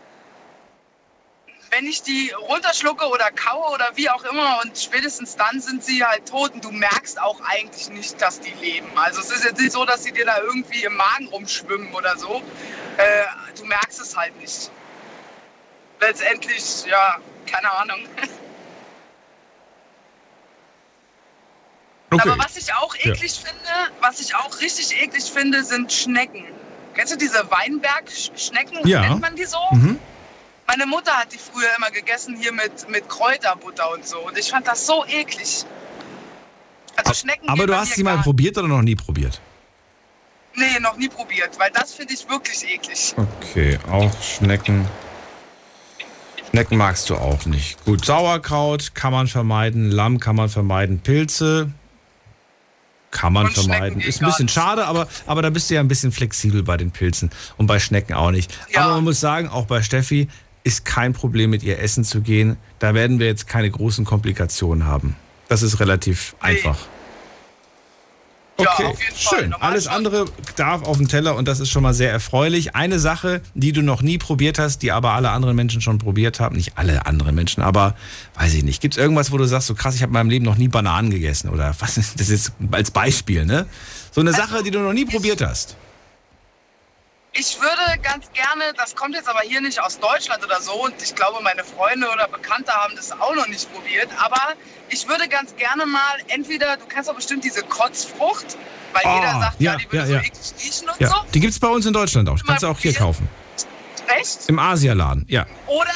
wenn 1.71 1.85
ich 1.85 2.01
die 2.01 2.31
runterschlucke 2.31 3.05
oder 3.07 3.31
kaue 3.31 3.73
oder 3.73 3.89
wie 3.95 4.09
auch 4.09 4.23
immer 4.23 4.61
und 4.63 4.77
spätestens 4.77 5.35
dann 5.35 5.59
sind 5.59 5.83
sie 5.83 6.03
halt 6.03 6.27
tot 6.27 6.53
und 6.53 6.63
du 6.63 6.71
merkst 6.71 7.19
auch 7.21 7.39
eigentlich 7.41 7.89
nicht, 7.89 8.21
dass 8.21 8.39
die 8.39 8.53
leben. 8.53 8.89
Also 8.95 9.21
es 9.21 9.31
ist 9.31 9.43
jetzt 9.43 9.59
nicht 9.59 9.71
so, 9.71 9.85
dass 9.85 10.03
sie 10.03 10.11
dir 10.11 10.25
da 10.25 10.39
irgendwie 10.41 10.83
im 10.83 10.95
Magen 10.95 11.27
rumschwimmen 11.27 11.93
oder 11.93 12.17
so. 12.17 12.41
Äh, 12.97 13.23
du 13.57 13.65
merkst 13.65 13.99
es 13.99 14.15
halt 14.15 14.39
nicht. 14.39 14.71
Letztendlich, 15.99 16.85
ja, 16.85 17.17
keine 17.45 17.71
Ahnung. 17.71 17.99
Okay. 22.09 22.29
Aber 22.29 22.41
was 22.41 22.55
ich 22.55 22.73
auch 22.73 22.95
Ja. 22.95 23.11
eklig 23.11 23.33
finde, 23.33 23.69
was 23.99 24.21
ich 24.21 24.33
auch 24.33 24.61
richtig 24.61 24.97
eklig 25.01 25.25
finde, 25.25 25.61
sind 25.65 25.91
Schnecken. 25.91 26.45
Kennst 26.93 27.11
du 27.13 27.17
diese 27.17 27.51
Weinbergschnecken? 27.51 28.87
Ja. 28.87 29.01
Nennt 29.01 29.19
man 29.19 29.35
die 29.35 29.43
so? 29.43 29.57
Mhm. 29.73 29.99
Meine 30.67 30.85
Mutter 30.85 31.11
hat 31.13 31.31
die 31.31 31.37
früher 31.37 31.69
immer 31.77 31.89
gegessen 31.91 32.35
hier 32.35 32.51
mit, 32.51 32.89
mit 32.89 33.07
Kräuterbutter 33.07 33.91
und 33.93 34.05
so. 34.05 34.19
Und 34.19 34.37
ich 34.37 34.49
fand 34.49 34.67
das 34.67 34.85
so 34.85 35.05
eklig. 35.05 35.65
Also 36.97 37.13
Schnecken 37.13 37.47
Aber 37.47 37.65
du 37.65 37.75
hast 37.75 37.93
sie 37.93 38.03
mal 38.03 38.17
probiert 38.17 38.57
oder 38.57 38.67
noch 38.67 38.81
nie 38.81 38.95
probiert? 38.95 39.39
Nee, 40.55 40.79
noch 40.81 40.97
nie 40.97 41.07
probiert, 41.07 41.57
weil 41.59 41.69
das 41.71 41.93
finde 41.93 42.13
ich 42.13 42.27
wirklich 42.27 42.65
eklig. 42.65 43.13
Okay, 43.15 43.77
auch 43.91 44.11
Schnecken. 44.21 44.87
Schnecken 46.49 46.77
magst 46.77 47.09
du 47.09 47.15
auch 47.15 47.45
nicht. 47.45 47.83
Gut, 47.85 48.03
Sauerkraut 48.03 48.95
kann 48.95 49.13
man 49.13 49.27
vermeiden, 49.27 49.91
Lamm 49.91 50.19
kann 50.19 50.35
man 50.35 50.49
vermeiden, 50.49 50.99
Pilze 50.99 51.71
kann 53.11 53.33
man 53.33 53.47
Und 53.47 53.53
vermeiden. 53.53 54.01
Ist 54.01 54.21
ein 54.21 54.27
bisschen 54.27 54.49
schade, 54.49 54.85
aber, 54.85 55.07
aber 55.27 55.41
da 55.41 55.49
bist 55.49 55.69
du 55.69 55.75
ja 55.75 55.79
ein 55.79 55.87
bisschen 55.87 56.11
flexibel 56.11 56.63
bei 56.63 56.77
den 56.77 56.91
Pilzen 56.91 57.29
und 57.57 57.67
bei 57.67 57.79
Schnecken 57.79 58.13
auch 58.13 58.31
nicht. 58.31 58.57
Ja. 58.69 58.81
Aber 58.81 58.95
man 58.95 59.03
muss 59.05 59.19
sagen, 59.19 59.47
auch 59.47 59.65
bei 59.65 59.81
Steffi 59.81 60.27
ist 60.67 60.83
kein 60.83 61.13
Problem, 61.13 61.49
mit 61.49 61.63
ihr 61.63 61.79
essen 61.79 62.03
zu 62.03 62.19
gehen. 62.21 62.57
Da 62.79 62.93
werden 62.93 63.19
wir 63.19 63.27
jetzt 63.27 63.47
keine 63.47 63.71
großen 63.71 64.03
Komplikationen 64.03 64.85
haben. 64.85 65.15
Das 65.47 65.61
ist 65.61 65.79
relativ 65.79 66.35
einfach. 66.41 66.77
Ja, 68.59 68.71
Okay, 68.73 68.85
auf 68.85 68.99
jeden 68.99 69.15
Fall. 69.15 69.39
schön. 69.39 69.53
Alles 69.53 69.87
andere 69.87 70.25
darf 70.55 70.81
auf 70.83 70.97
dem 70.97 71.07
Teller 71.07 71.35
und 71.35 71.47
das 71.47 71.59
ist 71.59 71.69
schon 71.69 71.83
mal 71.83 71.93
sehr 71.93 72.11
erfreulich. 72.11 72.75
Eine 72.75 72.99
Sache, 72.99 73.41
die 73.53 73.71
du 73.71 73.81
noch 73.83 74.01
nie 74.01 74.17
probiert 74.17 74.57
hast, 74.59 74.79
die 74.81 74.91
aber 74.91 75.11
alle 75.13 75.29
anderen 75.29 75.55
Menschen 75.55 75.79
schon 75.79 75.99
probiert 75.99 76.39
haben, 76.39 76.55
nicht 76.55 76.71
alle 76.75 77.05
anderen 77.05 77.35
Menschen, 77.35 77.61
aber 77.61 77.95
weiß 78.35 78.55
ich 78.55 78.63
nicht. 78.63 78.81
Gibt 78.81 78.95
es 78.95 78.97
irgendwas, 79.01 79.31
wo 79.31 79.37
du 79.37 79.45
sagst, 79.45 79.67
so 79.67 79.75
krass, 79.75 79.93
ich 79.95 80.01
habe 80.01 80.09
in 80.09 80.13
meinem 80.15 80.31
Leben 80.31 80.43
noch 80.43 80.57
nie 80.57 80.67
Bananen 80.67 81.11
gegessen 81.11 81.49
oder 81.49 81.75
was 81.79 81.97
ist 81.97 82.19
das 82.19 82.29
jetzt 82.29 82.51
als 82.71 82.89
Beispiel, 82.91 83.45
ne? 83.45 83.67
So 84.11 84.21
eine 84.21 84.33
Sache, 84.33 84.63
die 84.63 84.71
du 84.71 84.79
noch 84.79 84.93
nie 84.93 85.05
probiert 85.05 85.41
hast. 85.41 85.77
Ich 87.39 87.61
würde 87.61 87.99
ganz 88.01 88.31
gerne, 88.33 88.73
das 88.75 88.95
kommt 88.95 89.13
jetzt 89.13 89.29
aber 89.29 89.41
hier 89.41 89.61
nicht 89.61 89.79
aus 89.79 89.99
Deutschland 89.99 90.43
oder 90.43 90.59
so, 90.59 90.73
und 90.85 90.95
ich 91.03 91.13
glaube, 91.13 91.39
meine 91.43 91.63
Freunde 91.63 92.09
oder 92.09 92.27
Bekannte 92.27 92.71
haben 92.71 92.95
das 92.95 93.11
auch 93.11 93.35
noch 93.35 93.47
nicht 93.47 93.71
probiert, 93.71 94.09
aber 94.17 94.41
ich 94.89 95.07
würde 95.07 95.27
ganz 95.27 95.55
gerne 95.55 95.85
mal 95.85 96.17
entweder, 96.29 96.77
du 96.77 96.85
kennst 96.87 97.07
doch 97.09 97.15
bestimmt 97.15 97.43
diese 97.43 97.61
Kotzfrucht, 97.61 98.57
weil 98.93 99.03
Ah, 99.05 99.15
jeder 99.15 99.39
sagt, 99.39 99.61
ja, 99.61 99.71
ja, 99.73 99.77
die 99.77 99.85
würde 99.85 99.97
ja, 99.97 100.05
so 100.07 100.13
ja. 100.13 100.19
eklig 100.21 100.53
riechen 100.65 100.89
und 100.89 100.99
Ja, 100.99 101.09
so. 101.09 101.15
die 101.31 101.39
gibt 101.39 101.53
es 101.53 101.59
bei 101.59 101.67
uns 101.67 101.85
in 101.85 101.93
Deutschland 101.93 102.27
auch. 102.27 102.37
Die 102.37 102.43
kannst 102.43 102.63
du 102.63 102.67
auch 102.69 102.79
hier 102.79 102.93
kaufen. 102.95 103.29
Echt? 104.07 104.39
Im 104.47 104.57
Asialaden, 104.57 105.23
ja. 105.29 105.45
Oder, 105.67 105.91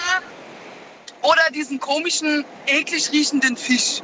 oder 1.23 1.41
diesen 1.55 1.79
komischen, 1.79 2.45
eklig 2.67 3.11
riechenden 3.11 3.57
Fisch. 3.57 4.01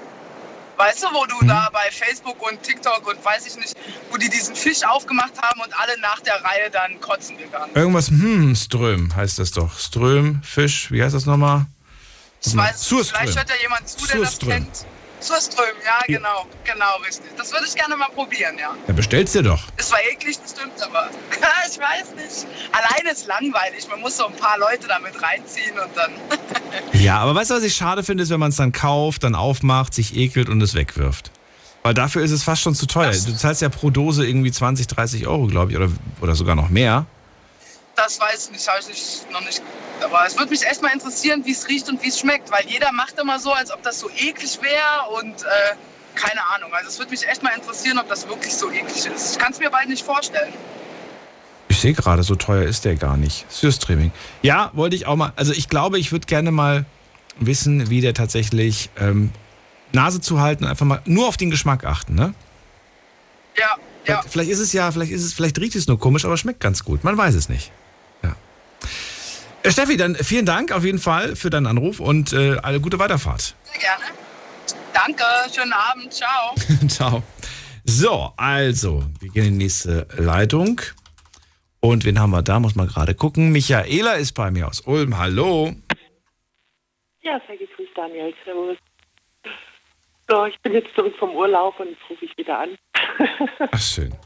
Weißt 0.78 1.03
du, 1.03 1.07
wo 1.13 1.25
du 1.25 1.36
Mhm. 1.43 1.47
da 1.47 1.69
bei 1.73 1.89
Facebook 1.91 2.39
und 2.49 2.61
TikTok 2.61 3.07
und 3.07 3.23
weiß 3.25 3.47
ich 3.47 3.55
nicht, 3.57 3.73
wo 4.11 4.17
die 4.17 4.30
diesen 4.30 4.55
Fisch 4.55 4.84
aufgemacht 4.84 5.34
haben 5.41 5.59
und 5.61 5.78
alle 5.80 5.99
nach 5.99 6.19
der 6.21 6.36
Reihe 6.43 6.69
dann 6.69 7.01
kotzen 7.01 7.38
gegangen. 7.38 7.71
Irgendwas, 7.75 8.09
hm, 8.09 8.55
Ström 8.55 9.15
heißt 9.15 9.39
das 9.39 9.51
doch. 9.51 9.78
Ström, 9.80 10.41
Fisch, 10.43 10.91
wie 10.91 11.01
heißt 11.03 11.15
das 11.15 11.25
nochmal? 11.25 11.65
Ich 12.45 12.55
weiß, 12.55 12.80
Surström. 12.88 13.21
vielleicht 13.21 13.38
hört 13.39 13.49
ja 13.49 13.55
jemand 13.61 13.89
zu, 13.89 14.05
der 14.07 14.19
das 14.19 14.30
Surström. 14.34 14.49
kennt. 14.51 14.86
Surström, 15.20 15.76
ja, 15.84 15.99
genau, 16.07 16.45
genau, 16.63 16.97
richtig. 17.05 17.32
Das 17.38 17.51
würde 17.51 17.65
ich 17.68 17.76
gerne 17.76 17.95
mal 17.95 18.09
probieren, 18.09 18.57
ja. 18.59 18.76
Ja, 18.88 18.93
bestell's 18.93 19.32
dir 19.32 19.43
doch. 19.43 19.63
Es 19.76 19.91
war 19.91 19.99
eklig, 20.11 20.38
das 20.41 20.51
stimmt 20.51 20.82
aber. 20.82 21.09
ich 21.70 21.80
weiß 21.80 22.15
nicht. 22.15 22.47
Alleine 22.72 23.11
ist 23.11 23.26
langweilig. 23.28 23.88
Man 23.89 23.99
muss 23.99 24.18
so 24.18 24.28
ein 24.28 24.36
paar 24.36 24.59
Leute 24.59 24.88
damit 24.88 25.22
reinziehen 25.22 25.78
und 25.80 25.95
dann. 25.95 26.11
ja, 27.01 27.20
aber 27.20 27.34
weißt 27.34 27.49
du, 27.49 27.55
was 27.55 27.63
ich 27.63 27.76
schade 27.76 28.03
finde, 28.03 28.24
ist, 28.24 28.30
wenn 28.30 28.39
man 28.39 28.49
es 28.49 28.57
dann 28.57 28.72
kauft, 28.72 29.24
dann 29.24 29.36
aufmacht, 29.36 29.93
sich 29.93 30.15
ekelt 30.15 30.49
und 30.49 30.61
es 30.61 30.76
wegwirft. 30.76 31.32
Weil 31.84 31.93
dafür 31.93 32.22
ist 32.22 32.32
es 32.32 32.43
fast 32.43 32.61
schon 32.61 32.76
zu 32.76 32.86
teuer. 32.86 33.11
Du 33.11 33.36
zahlst 33.36 33.61
ja 33.61 33.70
pro 33.70 33.89
Dose 33.89 34.28
irgendwie 34.28 34.51
20, 34.51 34.88
30 34.88 35.28
Euro, 35.28 35.47
glaube 35.47 35.72
ich, 35.72 35.78
oder, 35.78 35.89
oder 36.22 36.36
sogar 36.36 36.55
noch 36.55 36.70
mehr. 36.70 37.05
Das 37.98 38.20
weiß 38.20 38.45
ich 38.45 38.52
nicht, 38.52 38.68
habe 38.68 38.80
ich 38.80 38.88
nicht, 38.88 39.32
noch 39.32 39.41
nicht. 39.41 39.62
Aber 40.04 40.24
es 40.26 40.38
würde 40.38 40.52
mich 40.52 40.62
erstmal 40.62 40.93
interessieren, 40.93 41.43
wie 41.45 41.52
es 41.52 41.68
riecht 41.68 41.89
und 41.89 42.02
wie 42.04 42.10
es 42.10 42.20
schmeckt, 42.20 42.52
weil 42.52 42.64
jeder 42.68 42.91
macht 42.91 43.20
immer 43.20 43.39
so, 43.39 43.52
als 43.52 43.72
ob 43.72 43.82
das 43.82 44.00
so 44.00 44.10
eklig 44.12 44.60
wäre 44.62 45.20
und 45.20 45.41
äh, 45.41 45.76
keine 46.14 46.45
Ahnung. 46.54 46.72
Also 46.74 46.89
es 46.89 47.00
würde 47.00 47.10
mich 47.10 47.28
echt 47.28 47.41
mal 47.41 47.54
interessieren, 47.56 47.98
ob 47.98 48.08
das 48.08 48.28
wirklich 48.28 48.54
so 48.54 48.70
eklig 48.72 49.08
ist. 49.08 49.32
Ich 49.32 49.39
kann 49.39 49.52
es 49.52 49.60
mir 49.60 49.72
bald 49.72 49.89
nicht 49.89 50.06
vorstellen. 50.06 50.54
Ich 51.70 51.82
sehe 51.82 51.93
gerade, 51.93 52.22
so 52.22 52.36
teuer 52.36 52.64
ist 52.64 52.86
der 52.86 52.95
gar 52.95 53.18
nicht. 53.18 53.52
Süßstreaming. 53.52 54.12
Ja, 54.43 54.70
wollte 54.74 54.95
ich 54.95 55.08
auch 55.08 55.16
mal. 55.16 55.34
Also 55.36 55.52
ich 55.52 55.68
glaube, 55.68 55.98
ich 55.98 56.12
würde 56.12 56.28
gerne 56.28 56.52
mal 56.52 56.86
wissen, 57.39 57.89
wie 57.89 58.02
der 58.02 58.14
tatsächlich 58.14 58.91
ähm, 59.00 59.32
Nase 59.91 60.22
zu 60.22 60.39
halten 60.39 60.66
und 60.66 60.70
einfach 60.70 60.86
mal 60.86 61.02
nur 61.06 61.28
auf 61.28 61.38
den 61.38 61.50
Geschmack 61.50 61.84
achten, 61.84 62.14
ne? 62.14 62.36
Ja, 63.58 63.76
ja. 64.06 64.24
Vielleicht 64.28 64.52
ist 64.52 64.60
es 64.60 64.72
ja, 64.74 64.91
vielleicht 64.91 65.12
ist 65.12 65.24
es, 65.24 65.34
vielleicht 65.34 65.60
riecht 65.60 65.76
es 65.76 65.88
nur 65.88 66.00
komisch, 66.00 66.26
aber 66.26 66.38
schmeckt 66.38 66.60
ganz 66.60 66.84
gut. 66.84 67.04
Man 67.04 67.18
weiß 67.18 67.34
es 67.34 67.50
nicht. 67.50 67.72
Äh, 69.64 69.72
Steffi, 69.72 69.97
dann 69.97 70.16
vielen 70.16 70.45
Dank 70.45 70.72
auf 70.72 70.84
jeden 70.84 70.99
Fall 70.99 71.36
für 71.36 71.49
deinen 71.49 71.68
Anruf 71.68 71.99
und 71.99 72.34
äh, 72.34 72.58
alle 72.64 72.80
gute 72.80 72.99
Weiterfahrt. 72.99 73.55
Sehr 73.64 73.80
gerne. 73.80 74.03
Danke, 74.93 75.24
schönen 75.53 75.74
Abend, 75.74 76.14
ciao. 76.14 76.55
ciao. 76.88 77.24
So, 77.86 78.34
also, 78.36 79.03
wir 79.20 79.30
gehen 79.30 79.45
in 79.45 79.51
die 79.53 79.66
nächste 79.66 80.08
Leitung. 80.18 80.82
Und 81.80 82.05
wen 82.05 82.20
haben 82.20 82.32
wir 82.32 82.41
da? 82.41 82.60
Muss 82.60 82.76
man 82.76 82.88
gerade 82.88 83.14
gucken. 83.14 83.51
Michaela 83.51 84.14
ist 84.14 84.34
bei 84.34 84.51
mir 84.51 84.68
aus 84.68 84.82
Ulm. 84.82 85.18
Hallo. 85.18 85.74
Ja, 87.22 87.39
sehr 87.47 87.58
gegrüßt, 87.58 87.91
Daniel. 87.95 88.34
Servus. 88.43 88.78
So, 90.30 90.45
ich 90.45 90.60
bin 90.62 90.74
jetzt 90.74 90.93
zurück 90.95 91.16
vom 91.18 91.36
Urlaub 91.36 91.80
und 91.80 91.89
jetzt 91.89 92.01
rufe 92.10 92.26
ich 92.26 92.38
wieder 92.38 92.60
an. 92.60 92.78
Ach, 93.72 93.82
schön. 93.82 94.14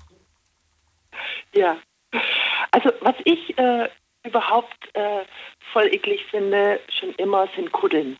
Ja. 1.54 1.76
Also, 2.72 2.92
was 3.02 3.16
ich 3.26 3.58
äh, 3.58 3.90
überhaupt 4.24 4.90
äh, 4.94 5.24
voll 5.74 5.88
eklig 5.88 6.22
finde, 6.30 6.80
schon 7.00 7.14
immer, 7.16 7.48
sind 7.56 7.72
Kuddeln. 7.72 8.18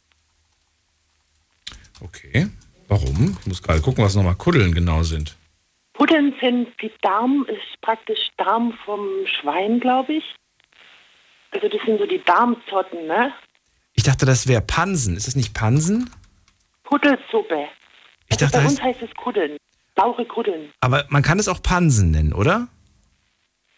Okay. 2.04 2.48
Warum? 2.88 3.38
Ich 3.40 3.48
muss 3.48 3.64
gerade 3.64 3.80
gucken, 3.80 4.04
was 4.04 4.16
nochmal 4.16 4.36
Kuddeln 4.36 4.74
genau 4.74 5.04
sind. 5.04 5.38
Kuddeln 5.94 6.34
sind 6.42 6.70
die 6.82 6.92
Darm, 7.02 7.46
ist 7.48 7.80
praktisch 7.82 8.20
Darm 8.38 8.74
vom 8.86 9.08
Schwein, 9.26 9.80
glaube 9.80 10.14
ich. 10.16 10.24
Also 11.52 11.68
das 11.70 11.80
sind 11.86 12.00
so 12.00 12.06
die 12.06 12.22
Darmzotten, 12.24 13.08
ne? 13.08 13.34
Ich 13.94 14.04
dachte, 14.04 14.26
das 14.26 14.48
wäre 14.48 14.62
Pansen. 14.62 15.16
Ist 15.16 15.28
das 15.28 15.36
nicht 15.36 15.54
Pansen? 15.54 16.10
Kuddelsuppe. 16.86 17.68
Ich 18.30 18.38
dachte, 18.38 18.58
bei 18.58 18.66
uns 18.66 18.82
heißt 18.82 19.02
es 19.02 19.14
Kuddeln. 19.16 19.58
Saure 19.96 20.26
Kuddeln. 20.26 20.72
Aber 20.80 21.06
man 21.10 21.22
kann 21.22 21.40
es 21.40 21.48
auch 21.48 21.62
Pansen 21.62 22.12
nennen, 22.12 22.34
oder? 22.34 22.68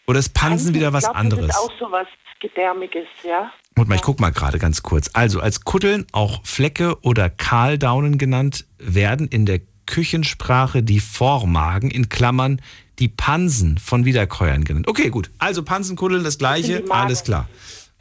Oder 0.06 0.18
ist 0.18 0.34
Pansen, 0.34 0.50
Pansen 0.50 0.74
wieder 0.74 0.92
was 0.92 1.04
glaub, 1.04 1.16
anderes? 1.16 1.46
Das 1.48 1.56
ist 1.56 1.62
auch 1.62 1.78
so 1.78 1.90
was 1.90 2.06
Gedärmiges, 2.40 3.06
ja. 3.22 3.50
Warte 3.74 3.88
mal, 3.88 3.96
ich 3.96 4.02
guck 4.02 4.20
mal 4.20 4.30
gerade 4.30 4.58
ganz 4.58 4.82
kurz. 4.82 5.10
Also 5.14 5.40
als 5.40 5.64
Kuddeln 5.64 6.06
auch 6.12 6.44
Flecke 6.44 6.96
oder 7.02 7.30
Kahldaunen 7.30 8.18
genannt 8.18 8.66
werden 8.78 9.28
in 9.28 9.46
der 9.46 9.60
Küchensprache 9.86 10.82
die 10.82 11.00
Vormagen 11.00 11.90
in 11.90 12.08
Klammern 12.08 12.60
die 12.98 13.08
Pansen 13.08 13.78
von 13.78 14.04
Wiederkäuern 14.04 14.64
genannt. 14.64 14.88
Okay, 14.88 15.10
gut. 15.10 15.30
Also 15.38 15.64
Pansen, 15.64 15.96
Kuddeln, 15.96 16.22
das 16.22 16.38
gleiche, 16.38 16.84
alles 16.88 17.24
klar. 17.24 17.48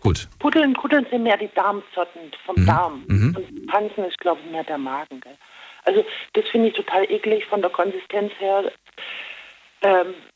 Gut. 0.01 0.27
Kuddeln, 0.39 0.75
Kuddeln 0.75 1.07
sind 1.09 1.23
mehr 1.23 1.37
die 1.37 1.49
Darmzotten 1.55 2.31
vom 2.45 2.55
mhm. 2.57 2.65
Darm. 2.65 3.03
Mhm. 3.07 3.35
Und 3.35 3.67
Pansen 3.67 4.03
ist, 4.03 4.17
glaube 4.19 4.41
ich, 4.45 4.51
mehr 4.51 4.63
der 4.65 4.77
Magen. 4.77 5.21
Gell? 5.21 5.37
Also 5.85 6.05
das 6.33 6.43
finde 6.51 6.67
ich 6.69 6.75
total 6.75 7.09
eklig 7.09 7.45
von 7.45 7.61
der 7.61 7.71
Konsistenz 7.71 8.31
her. 8.37 8.71
Ähm, 9.81 10.13
ich 10.13 10.32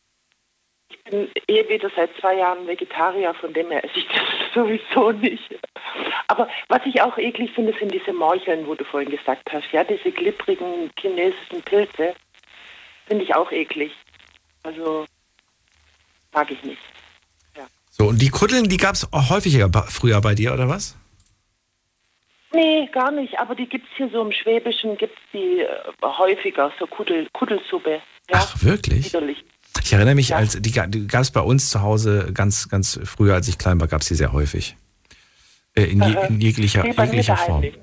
bin 1.10 1.30
eh 1.48 1.68
wieder 1.70 1.90
seit 1.96 2.10
zwei 2.20 2.36
Jahren 2.36 2.68
Vegetarier, 2.68 3.34
von 3.34 3.54
dem 3.54 3.70
her 3.72 3.84
esse 3.84 4.00
ich 4.00 4.08
das 4.08 4.24
sowieso 4.54 5.12
nicht. 5.12 5.56
Aber 6.28 6.48
was 6.68 6.82
ich 6.86 7.02
auch 7.02 7.18
eklig 7.18 7.52
finde, 7.54 7.74
sind 7.80 7.94
diese 7.94 8.14
Morcheln, 8.14 8.68
wo 8.68 8.76
du 8.76 8.84
vorhin 8.84 9.10
gesagt 9.10 9.50
hast. 9.52 9.72
Ja, 9.72 9.84
diese 9.84 10.12
glibbrigen 10.12 10.90
chinesischen 11.00 11.62
Pilze 11.64 12.14
finde 13.08 13.24
ich 13.24 13.34
auch 13.36 13.52
eklig. 13.52 13.92
Also 14.64 15.06
mag 16.34 16.52
ich 16.52 16.62
nicht. 16.64 16.82
So, 17.98 18.06
und 18.06 18.22
die 18.22 18.30
Kuddeln, 18.30 18.70
die 18.70 18.78
gab 18.78 18.94
es 18.94 19.08
häufiger 19.12 19.72
früher 19.88 20.22
bei 20.22 20.36
dir, 20.36 20.54
oder 20.54 20.70
was? 20.70 20.96
Nee, 22.54 22.88
gar 22.92 23.10
nicht. 23.10 23.40
Aber 23.40 23.56
die 23.56 23.68
gibt 23.68 23.88
es 23.90 23.98
hier 23.98 24.10
so 24.10 24.22
im 24.22 24.32
Schwäbischen, 24.32 24.98
gibt 24.98 25.18
es 25.18 25.24
die 25.34 25.62
äh, 25.62 25.68
häufiger, 26.04 26.72
so 26.80 26.86
Kuddel, 26.86 27.28
Kuddelsuppe. 27.34 28.02
Ja? 28.30 28.34
Ach, 28.34 28.64
wirklich? 28.64 29.06
Widerlich. 29.06 29.44
Ich 29.88 29.94
erinnere 29.94 30.16
mich, 30.16 30.30
ja. 30.30 30.36
als 30.36 30.62
die, 30.62 30.74
die 30.90 31.08
gab 31.08 31.22
es 31.22 31.32
bei 31.32 31.40
uns 31.40 31.70
zu 31.70 31.82
Hause 31.82 32.32
ganz, 32.34 32.68
ganz 32.68 33.00
früher, 33.06 33.36
als 33.36 33.48
ich 33.48 33.58
klein 33.58 33.80
war, 33.80 33.88
gab 33.88 34.02
es 34.02 34.10
die 34.10 34.16
sehr 34.16 34.34
häufig. 34.34 34.76
Äh, 35.76 35.84
in, 35.84 36.04
je, 36.04 36.18
in, 36.28 36.42
jeglicher, 36.42 36.84
nee, 36.84 36.92
jeglicher 36.92 37.38
Form. 37.38 37.62
Nicht. 37.62 37.80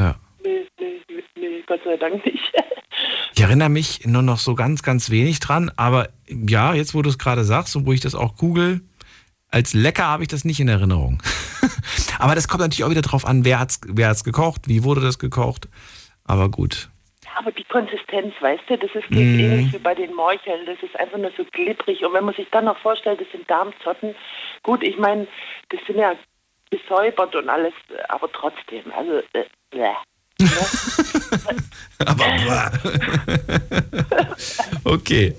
Ja. 0.00 0.18
Nee, 0.42 0.64
nee, 0.80 1.02
nee, 1.36 1.62
Gott 1.66 1.80
sei 1.84 1.98
Dank 1.98 2.24
nicht. 2.24 2.38
ich 3.34 3.42
erinnere 3.42 3.68
mich 3.68 4.06
nur 4.06 4.22
noch 4.22 4.38
so 4.38 4.54
ganz, 4.54 4.82
ganz 4.82 5.10
wenig 5.10 5.38
dran, 5.40 5.70
aber 5.76 6.08
ja, 6.30 6.72
jetzt 6.72 6.94
wo 6.94 7.02
du 7.02 7.10
es 7.10 7.18
gerade 7.18 7.44
sagst 7.44 7.76
und 7.76 7.84
wo 7.84 7.92
ich 7.92 8.00
das 8.00 8.14
auch 8.14 8.36
google, 8.38 8.80
als 9.48 9.74
lecker 9.74 10.06
habe 10.06 10.22
ich 10.22 10.30
das 10.30 10.46
nicht 10.46 10.60
in 10.60 10.68
Erinnerung. 10.68 11.22
Aber 12.18 12.34
das 12.34 12.48
kommt 12.48 12.60
natürlich 12.60 12.84
auch 12.84 12.90
wieder 12.90 13.02
drauf 13.02 13.26
an, 13.26 13.44
wer 13.44 13.60
hat's, 13.60 13.80
wer 13.86 14.08
hat's 14.08 14.24
gekocht, 14.24 14.66
wie 14.66 14.82
wurde 14.82 15.00
das 15.00 15.18
gekocht. 15.18 15.68
Aber 16.24 16.50
gut. 16.50 16.90
Aber 17.38 17.52
die 17.52 17.64
Konsistenz, 17.64 18.34
weißt 18.40 18.64
du, 18.68 18.78
das 18.78 18.92
ist 18.96 19.08
mm. 19.10 19.16
ähnlich 19.16 19.72
wie 19.72 19.78
bei 19.78 19.94
den 19.94 20.12
Morcheln. 20.12 20.66
Das 20.66 20.82
ist 20.82 20.98
einfach 20.98 21.18
nur 21.18 21.30
so 21.36 21.44
glibberig. 21.52 22.04
Und 22.04 22.12
wenn 22.12 22.24
man 22.24 22.34
sich 22.34 22.48
dann 22.50 22.64
noch 22.64 22.78
vorstellt, 22.78 23.20
das 23.20 23.30
sind 23.30 23.48
Darmzotten. 23.48 24.16
Gut, 24.64 24.82
ich 24.82 24.98
meine, 24.98 25.28
das 25.68 25.80
sind 25.86 25.98
ja 25.98 26.16
gesäubert 26.70 27.36
und 27.36 27.48
alles, 27.48 27.72
aber 28.08 28.30
trotzdem, 28.32 28.92
also, 28.92 29.22
äh, 29.34 29.44
Aber 31.98 32.70
okay. 34.84 35.34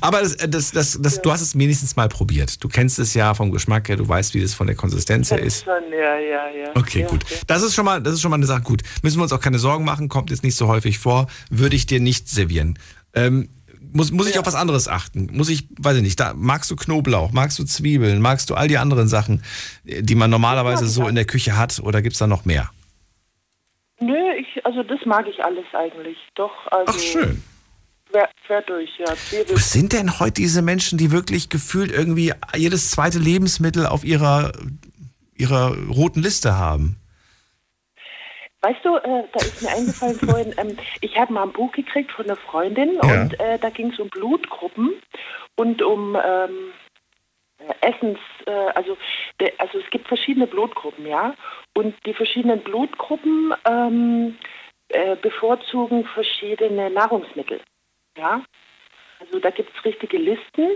Aber 0.00 0.22
das, 0.22 0.36
das, 0.36 0.72
das, 0.72 0.98
das, 1.00 1.22
du 1.22 1.30
hast 1.30 1.40
es 1.40 1.56
wenigstens 1.56 1.94
mal 1.94 2.08
probiert. 2.08 2.62
Du 2.62 2.68
kennst 2.68 2.98
es 2.98 3.14
ja 3.14 3.32
vom 3.34 3.52
Geschmack 3.52 3.88
her, 3.88 3.96
du 3.96 4.08
weißt, 4.08 4.34
wie 4.34 4.40
das 4.40 4.54
von 4.54 4.66
der 4.66 4.74
Konsistenz 4.74 5.30
her 5.30 5.40
ist. 5.40 5.64
Schon, 5.64 5.74
ja, 5.92 6.18
ja, 6.18 6.48
ja. 6.50 6.70
Okay, 6.74 7.06
gut. 7.08 7.24
Das 7.46 7.62
ist 7.62 7.74
schon 7.74 7.84
mal, 7.84 8.02
das 8.02 8.14
ist 8.14 8.22
schon 8.22 8.30
mal 8.30 8.36
eine 8.36 8.46
Sache. 8.46 8.62
Gut. 8.62 8.82
Müssen 9.02 9.18
wir 9.18 9.22
uns 9.22 9.32
auch 9.32 9.40
keine 9.40 9.60
Sorgen 9.60 9.84
machen, 9.84 10.08
kommt 10.08 10.30
jetzt 10.30 10.42
nicht 10.42 10.56
so 10.56 10.66
häufig 10.66 10.98
vor. 10.98 11.28
Würde 11.48 11.76
ich 11.76 11.86
dir 11.86 12.00
nicht 12.00 12.28
servieren. 12.28 12.76
Ähm, 13.14 13.48
muss, 13.92 14.10
muss 14.10 14.28
ich 14.28 14.38
auf 14.38 14.46
was 14.46 14.54
anderes 14.54 14.88
achten? 14.88 15.28
Muss 15.32 15.48
ich, 15.48 15.68
weiß 15.78 15.96
ich 15.96 16.02
nicht, 16.02 16.18
da, 16.18 16.34
magst 16.34 16.70
du 16.70 16.76
Knoblauch, 16.76 17.32
magst 17.32 17.58
du 17.58 17.64
Zwiebeln, 17.64 18.20
magst 18.20 18.50
du 18.50 18.54
all 18.54 18.68
die 18.68 18.78
anderen 18.78 19.08
Sachen, 19.08 19.42
die 19.84 20.14
man 20.14 20.30
normalerweise 20.30 20.86
so 20.86 21.08
in 21.08 21.14
der 21.14 21.24
Küche 21.24 21.56
hat 21.56 21.80
oder 21.80 22.02
gibt 22.02 22.14
es 22.14 22.18
da 22.18 22.26
noch 22.26 22.44
mehr? 22.44 22.70
Nö, 24.00 24.32
ich, 24.32 24.64
also 24.64 24.82
das 24.82 25.04
mag 25.04 25.26
ich 25.28 25.44
alles 25.44 25.66
eigentlich. 25.72 26.16
Doch, 26.34 26.52
also. 26.70 26.92
Ach, 26.94 26.98
schön. 26.98 27.42
Quer, 28.10 28.28
quer 28.46 28.62
durch, 28.62 28.90
ja. 28.98 29.12
Wo 29.48 29.56
sind 29.56 29.92
denn 29.92 30.18
heute 30.18 30.32
diese 30.32 30.62
Menschen, 30.62 30.98
die 30.98 31.12
wirklich 31.12 31.48
gefühlt 31.48 31.92
irgendwie 31.92 32.32
jedes 32.56 32.90
zweite 32.90 33.18
Lebensmittel 33.18 33.86
auf 33.86 34.02
ihrer, 34.04 34.52
ihrer 35.36 35.76
roten 35.88 36.20
Liste 36.20 36.56
haben? 36.56 36.96
Weißt 38.62 38.84
du, 38.84 38.96
äh, 38.96 39.24
da 39.32 39.40
ist 39.40 39.62
mir 39.62 39.70
eingefallen 39.70 40.18
vorhin, 40.28 40.54
ähm, 40.58 40.76
ich 41.00 41.16
habe 41.18 41.32
mal 41.32 41.44
ein 41.44 41.52
Buch 41.52 41.72
gekriegt 41.72 42.10
von 42.10 42.24
einer 42.24 42.36
Freundin 42.36 42.98
ja. 43.02 43.22
und 43.22 43.38
äh, 43.38 43.58
da 43.58 43.70
ging 43.70 43.92
es 43.92 43.98
um 43.98 44.08
Blutgruppen 44.08 44.92
und 45.56 45.82
um 45.82 46.16
ähm, 46.16 46.72
Essens, 47.80 48.18
äh, 48.46 48.50
also, 48.50 48.96
also 49.58 49.78
es 49.78 49.90
gibt 49.90 50.08
verschiedene 50.08 50.46
Blutgruppen, 50.46 51.06
ja. 51.06 51.34
Und 51.74 51.94
die 52.06 52.14
verschiedenen 52.14 52.60
Blutgruppen 52.60 53.54
ähm, 53.64 54.36
äh, 54.88 55.16
bevorzugen 55.16 56.04
verschiedene 56.04 56.90
Nahrungsmittel. 56.90 57.60
Ja? 58.16 58.42
Also 59.20 59.38
da 59.38 59.50
gibt 59.50 59.70
es 59.76 59.84
richtige 59.84 60.18
Listen 60.18 60.70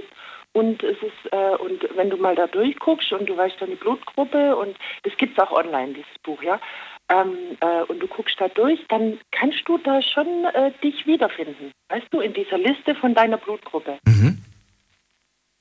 und 0.53 0.83
es 0.85 0.97
ist, 1.03 1.33
äh, 1.33 1.57
und 1.57 1.85
wenn 1.97 2.11
du 2.11 2.17
mal 2.17 2.37
da 2.37 2.47
durchguckst 2.47 3.13
und 3.13 3.29
du 3.29 3.37
weißt 3.37 3.61
deine 3.61 3.77
Blutgruppe 3.77 4.55
und 4.55 4.77
das 5.03 5.17
gibt 5.17 5.37
es 5.37 5.45
auch 5.45 5.51
online, 5.51 5.95
dieses 5.95 6.19
Buch, 6.23 6.43
ja. 6.43 6.61
Ähm, 7.09 7.57
äh, 7.61 7.83
und 7.83 7.99
du 7.99 8.07
guckst 8.07 8.41
da 8.41 8.49
durch, 8.49 8.81
dann 8.89 9.19
kannst 9.33 9.63
du 9.67 9.79
da 9.79 10.01
schon 10.01 10.45
äh, 10.45 10.71
dich 10.83 11.07
wiederfinden. 11.07 11.73
Weißt 11.89 12.07
du, 12.11 12.21
in 12.21 12.33
dieser 12.33 12.59
Liste 12.59 12.95
von 12.95 13.15
deiner 13.15 13.37
Blutgruppe. 13.37 13.99
Mhm. 14.07 14.39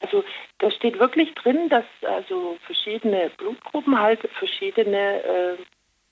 Also 0.04 0.24
da 0.60 0.70
steht 0.70 1.00
wirklich 1.00 1.34
drin, 1.34 1.70
dass 1.70 1.86
also 2.02 2.58
verschiedene 2.66 3.32
Blutgruppen 3.38 4.00
halt 4.00 4.20
verschiedene 4.34 5.24
äh, 5.24 5.58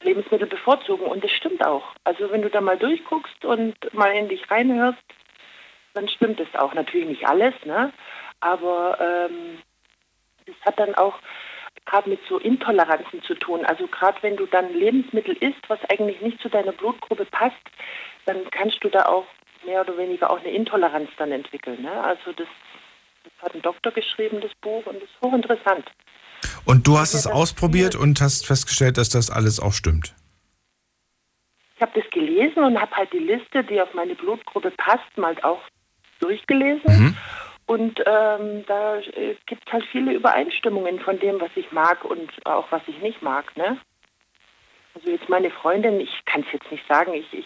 Lebensmittel 0.03 0.47
bevorzugen. 0.47 1.05
Und 1.05 1.23
das 1.23 1.31
stimmt 1.31 1.65
auch. 1.65 1.83
Also 2.03 2.31
wenn 2.31 2.41
du 2.41 2.49
da 2.49 2.61
mal 2.61 2.77
durchguckst 2.77 3.45
und 3.45 3.75
mal 3.93 4.11
in 4.11 4.29
dich 4.29 4.49
reinhörst, 4.49 5.03
dann 5.93 6.07
stimmt 6.07 6.39
es 6.39 6.47
auch. 6.55 6.73
Natürlich 6.73 7.07
nicht 7.07 7.27
alles, 7.27 7.53
ne? 7.65 7.91
aber 8.41 8.97
ähm, 8.99 9.59
das 10.45 10.55
hat 10.65 10.79
dann 10.79 10.95
auch 10.95 11.19
gerade 11.85 12.09
mit 12.09 12.19
so 12.27 12.37
Intoleranzen 12.37 13.21
zu 13.23 13.35
tun. 13.35 13.65
Also 13.65 13.87
gerade 13.87 14.17
wenn 14.21 14.35
du 14.35 14.45
dann 14.45 14.73
Lebensmittel 14.73 15.35
isst, 15.37 15.69
was 15.69 15.79
eigentlich 15.89 16.21
nicht 16.21 16.41
zu 16.41 16.49
deiner 16.49 16.71
Blutgruppe 16.71 17.25
passt, 17.25 17.61
dann 18.25 18.49
kannst 18.51 18.83
du 18.83 18.89
da 18.89 19.05
auch 19.05 19.25
mehr 19.65 19.81
oder 19.81 19.97
weniger 19.97 20.31
auch 20.31 20.39
eine 20.39 20.51
Intoleranz 20.51 21.09
dann 21.17 21.31
entwickeln. 21.31 21.81
Ne? 21.81 21.91
Also 22.03 22.33
das, 22.33 22.47
hat 23.41 23.53
ein 23.55 23.61
Doktor 23.61 23.91
geschrieben, 23.91 24.39
das 24.41 24.51
Buch, 24.61 24.85
und 24.85 24.95
das 24.95 25.03
ist 25.03 25.21
hochinteressant. 25.21 25.85
Und 26.65 26.87
du 26.87 26.97
hast 26.97 27.13
es 27.13 27.27
ausprobiert 27.27 27.95
und 27.95 28.21
hast 28.21 28.45
festgestellt, 28.45 28.97
dass 28.97 29.09
das 29.09 29.29
alles 29.29 29.59
auch 29.59 29.73
stimmt? 29.73 30.15
Ich 31.75 31.81
habe 31.81 31.99
das 31.99 32.09
gelesen 32.11 32.63
und 32.63 32.79
habe 32.79 32.95
halt 32.95 33.11
die 33.11 33.19
Liste, 33.19 33.63
die 33.63 33.81
auf 33.81 33.93
meine 33.93 34.15
Blutgruppe 34.15 34.71
passt, 34.71 35.17
mal 35.17 35.35
auch 35.41 35.61
durchgelesen. 36.19 36.83
Mhm. 36.85 37.17
Und 37.65 37.99
ähm, 38.05 38.63
da 38.67 38.97
äh, 38.97 39.35
gibt 39.45 39.63
es 39.65 39.73
halt 39.73 39.85
viele 39.91 40.13
Übereinstimmungen 40.13 40.99
von 40.99 41.17
dem, 41.19 41.39
was 41.39 41.51
ich 41.55 41.71
mag 41.71 42.03
und 42.05 42.29
auch 42.45 42.71
was 42.71 42.81
ich 42.87 42.99
nicht 43.01 43.21
mag. 43.21 43.55
Ne? 43.55 43.77
Also 44.93 45.09
jetzt 45.09 45.29
meine 45.29 45.49
Freundin, 45.49 45.99
ich 45.99 46.25
kann 46.25 46.41
es 46.41 46.51
jetzt 46.51 46.69
nicht 46.71 46.85
sagen, 46.87 47.13
ich, 47.13 47.33
ich 47.33 47.45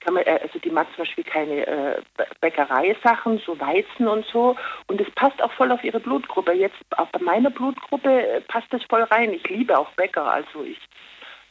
kann 0.00 0.14
mir, 0.14 0.26
äh, 0.26 0.40
also 0.42 0.58
die 0.58 0.70
mag 0.70 0.86
zum 0.94 1.04
Beispiel 1.04 1.24
keine 1.24 1.66
äh, 1.66 2.02
Bäckereisachen, 2.40 3.38
so 3.44 3.58
Weizen 3.58 4.06
und 4.06 4.24
so. 4.26 4.56
Und 4.86 5.00
es 5.00 5.10
passt 5.12 5.42
auch 5.42 5.52
voll 5.52 5.72
auf 5.72 5.82
ihre 5.82 6.00
Blutgruppe. 6.00 6.52
Jetzt 6.52 6.76
auch 6.96 7.08
bei 7.08 7.20
meiner 7.20 7.50
Blutgruppe 7.50 8.10
äh, 8.10 8.40
passt 8.42 8.72
das 8.72 8.82
voll 8.84 9.02
rein. 9.02 9.32
Ich 9.32 9.48
liebe 9.48 9.76
auch 9.76 9.90
Bäcker. 9.92 10.30
Also 10.30 10.62
ich, 10.62 10.78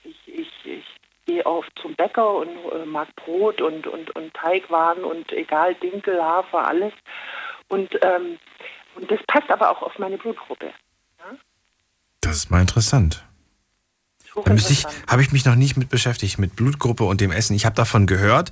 ich, 0.04 0.18
ich, 0.28 0.66
ich 0.66 0.86
gehe 1.26 1.46
oft 1.46 1.72
zum 1.80 1.96
Bäcker 1.96 2.36
und 2.36 2.50
äh, 2.50 2.86
mag 2.86 3.14
Brot 3.16 3.62
und, 3.62 3.88
und, 3.88 4.16
und 4.16 4.34
Teigwaren 4.34 5.04
und 5.04 5.32
egal, 5.32 5.76
Dinkel, 5.76 6.24
Hafer, 6.24 6.68
alles. 6.68 6.94
Und, 7.68 7.98
ähm, 8.02 8.38
und 8.96 9.10
das 9.12 9.20
passt 9.28 9.50
aber 9.50 9.72
auch 9.72 9.82
auf 9.82 9.98
meine 10.00 10.18
Blutgruppe. 10.18 10.68
Ja? 11.20 11.38
Das 12.22 12.36
ist 12.38 12.50
mal 12.50 12.62
interessant. 12.62 13.24
Da 14.46 14.54
ich, 14.56 14.86
habe 15.08 15.22
ich 15.22 15.32
mich 15.32 15.46
noch 15.46 15.56
nicht 15.56 15.78
mit 15.78 15.90
beschäftigt, 15.90 16.40
mit 16.40 16.56
Blutgruppe 16.56 17.04
und 17.04 17.22
dem 17.22 17.32
Essen. 17.32 17.56
Ich 17.56 17.66
habe 17.66 17.76
davon 17.76 18.08
gehört, 18.08 18.52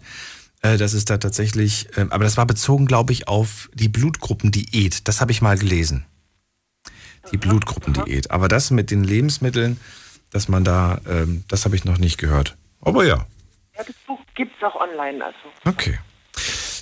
äh, 0.62 0.78
dass 0.78 0.94
es 0.94 1.06
da 1.06 1.18
tatsächlich, 1.18 1.88
äh, 1.98 2.06
aber 2.10 2.24
das 2.24 2.38
war 2.38 2.46
bezogen, 2.46 2.86
glaube 2.86 3.14
ich, 3.14 3.28
auf 3.28 3.70
die 3.74 3.90
Blutgruppendiät. 3.90 5.08
Das 5.08 5.22
habe 5.22 5.32
ich 5.32 5.42
mal 5.42 5.58
gelesen. 5.58 6.06
Die 7.32 7.38
mhm. 7.38 7.42
Blutgruppendiät. 7.42 8.32
Aber 8.32 8.48
das 8.48 8.70
mit 8.72 8.92
den 8.92 9.04
Lebensmitteln, 9.04 9.80
dass 10.30 10.48
man 10.48 10.64
da, 10.64 11.02
ähm, 11.10 11.44
das 11.48 11.66
habe 11.66 11.76
ich 11.76 11.84
noch 11.84 11.98
nicht 11.98 12.18
gehört. 12.18 12.58
Aber 12.82 13.04
ja. 13.04 13.26
Ja, 13.76 13.84
das 13.84 13.96
Buch 14.06 14.20
gibt 14.36 14.56
es 14.58 14.64
auch 14.64 14.76
online. 14.76 15.24
Also. 15.24 15.38
Okay. 15.66 15.98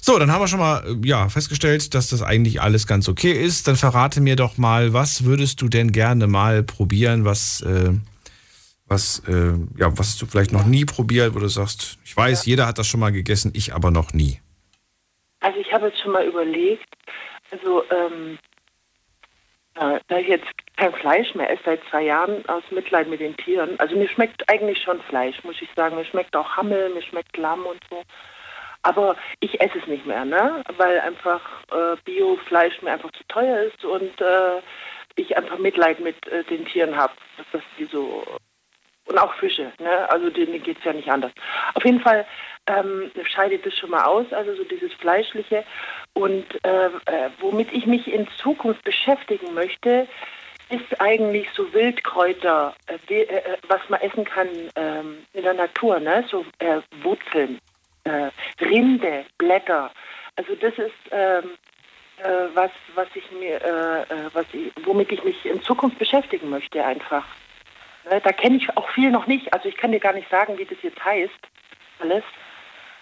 So, 0.02 0.18
dann 0.18 0.32
haben 0.32 0.41
wir 0.41 0.47
schon 0.47 0.60
mal 0.60 0.84
äh, 0.86 1.08
ja, 1.08 1.30
festgestellt, 1.30 1.93
dass 1.93 2.10
das 2.10 2.22
eigentlich 2.22 2.62
alles 2.62 2.88
ganz 2.88 3.08
okay 3.08 3.32
ist. 3.32 3.68
Dann 3.68 3.76
verrate 3.76 4.22
mir 4.22 4.36
doch 4.36 4.58
mal, 4.58 4.91
was 4.91 5.24
würdest 5.24 5.62
du 5.62 5.70
denn 5.70 5.91
gerne 5.91 6.28
mal 6.28 6.64
probieren, 6.64 7.26
was 7.26 7.62
äh, 7.62 7.93
was, 8.89 9.23
äh, 9.27 9.53
ja, 9.77 9.97
was 9.97 10.17
du 10.17 10.25
vielleicht 10.25 10.51
noch 10.51 10.65
nie 10.65 10.85
probiert, 10.85 11.35
wo 11.35 11.39
du 11.39 11.47
sagst, 11.47 11.97
ich 12.03 12.15
weiß, 12.15 12.45
ja. 12.45 12.51
jeder 12.51 12.67
hat 12.67 12.77
das 12.77 12.87
schon 12.87 12.99
mal 12.99 13.11
gegessen, 13.11 13.51
ich 13.55 13.73
aber 13.73 13.91
noch 13.91 14.13
nie? 14.13 14.39
Also 15.39 15.59
ich 15.59 15.71
habe 15.71 15.87
jetzt 15.87 15.99
schon 16.01 16.11
mal 16.11 16.25
überlegt, 16.25 16.87
also 17.51 17.83
ähm, 17.91 18.37
äh, 19.75 19.99
da 20.07 20.17
ich 20.17 20.27
jetzt 20.27 20.47
kein 20.75 20.93
Fleisch 20.93 21.33
mehr 21.35 21.49
esse 21.49 21.63
seit 21.65 21.81
zwei 21.89 22.03
Jahren 22.03 22.47
aus 22.49 22.63
Mitleid 22.71 23.07
mit 23.09 23.21
den 23.21 23.37
Tieren, 23.37 23.79
also 23.79 23.95
mir 23.95 24.09
schmeckt 24.09 24.49
eigentlich 24.49 24.81
schon 24.81 25.01
Fleisch, 25.03 25.41
muss 25.43 25.61
ich 25.61 25.69
sagen. 25.75 25.95
Mir 25.95 26.05
schmeckt 26.05 26.35
auch 26.35 26.57
Hammel, 26.57 26.89
mir 26.93 27.01
schmeckt 27.01 27.37
Lamm 27.37 27.65
und 27.65 27.79
so. 27.89 28.03
Aber 28.81 29.15
ich 29.39 29.59
esse 29.61 29.77
es 29.77 29.87
nicht 29.87 30.05
mehr, 30.05 30.25
ne? 30.25 30.63
Weil 30.77 30.99
einfach 31.01 31.41
äh, 31.71 31.97
Bio-Fleisch 32.05 32.81
mir 32.81 32.91
einfach 32.91 33.11
zu 33.11 33.23
teuer 33.27 33.63
ist 33.63 33.83
und 33.83 34.21
äh, 34.21 34.61
ich 35.15 35.35
einfach 35.35 35.57
Mitleid 35.57 35.99
mit 35.99 36.15
äh, 36.27 36.43
den 36.45 36.65
Tieren 36.65 36.95
habe, 36.95 37.13
dass 37.51 37.61
die 37.77 37.85
so 37.85 38.23
und 39.10 39.18
auch 39.18 39.34
Fische. 39.34 39.72
Ne? 39.80 40.10
Also 40.10 40.30
denen 40.30 40.62
geht 40.62 40.78
es 40.78 40.84
ja 40.84 40.93
nicht 40.93 41.10
anders. 41.10 41.32
Auf 41.74 41.84
jeden 41.84 41.99
Fall 41.99 42.26
ähm, 42.68 43.12
scheidet 43.24 43.66
es 43.66 43.78
schon 43.78 43.89
mal 43.89 44.03
aus, 44.03 44.32
also 44.32 44.53
so 44.55 44.64
dieses 44.64 44.93
Fleischliche. 44.93 45.66
Und 46.14 46.45
äh, 46.64 46.86
äh, 46.86 47.30
womit 47.39 47.74
ich 47.74 47.86
mich 47.86 48.12
in 48.12 48.28
Zukunft 48.38 48.84
beschäftigen 48.84 49.53
möchte, 49.53 50.07
ist 50.70 51.01
eigentlich 51.01 51.47
so 51.55 51.74
Wildkräuter, 51.74 52.76
äh, 53.10 53.24
äh 53.24 53.57
was 53.68 53.82
man 53.89 53.99
essen 54.01 54.24
kann 54.24 54.47
ähm, 54.76 55.18
in 55.34 55.43
der 55.43 55.55
Natur, 55.55 55.99
ne? 55.99 56.24
so 56.30 56.45
äh, 56.60 56.80
Wurzeln, 57.01 57.60
äh, 58.03 58.30
Rinde, 58.62 59.26
Blätter. 59.39 59.91
Also 60.36 60.55
das 60.55 60.78
ist 60.78 60.93
ähm, 61.12 61.51
was, 62.53 62.72
was 62.95 63.07
ich 63.16 63.32
mir, 63.32 63.62
was 64.34 64.45
ich, 64.51 64.74
womit 64.84 65.10
ich 65.10 65.24
mich 65.24 65.45
in 65.45 65.62
Zukunft 65.62 65.97
beschäftigen 65.99 66.49
möchte 66.49 66.84
einfach. 66.84 67.24
Ne, 68.06 68.22
da 68.24 68.32
kenne 68.32 68.58
ich 68.58 68.78
auch 68.78 68.89
viel 68.91 69.12
noch 69.12 69.28
nicht. 69.28 69.54
Also 69.54 69.70
ich 69.70 69.78
kann 69.78 69.91
dir 69.91 70.00
gar 70.00 70.14
nicht 70.14 70.30
sagen, 70.30 70.58
wie 70.58 70.66
das 70.66 70.78
jetzt 70.82 71.04
heißt. 71.04 71.39
Alles. 72.00 72.24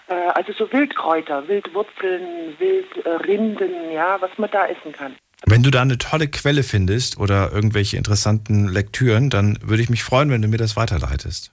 Äh, 0.08 0.14
also 0.14 0.54
so 0.54 0.72
Wildkräuter, 0.72 1.48
Wildwurzeln, 1.48 2.58
Wildrinden, 2.60 3.92
ja, 3.92 4.20
was 4.22 4.32
man 4.38 4.50
da 4.52 4.68
essen 4.68 4.92
kann. 4.92 5.16
Wenn 5.46 5.64
du 5.64 5.70
da 5.70 5.84
eine 5.84 5.98
tolle 5.98 6.28
Quelle 6.28 6.64
findest 6.64 7.20
oder 7.20 7.52
irgendwelche 7.52 7.98
interessanten 7.98 8.68
Lektüren, 8.68 9.30
dann 9.30 9.60
würde 9.62 9.84
ich 9.84 9.90
mich 9.90 10.04
freuen, 10.04 10.32
wenn 10.32 10.42
du 10.42 10.48
mir 10.48 10.58
das 10.58 10.76
weiterleitest. 10.76 11.52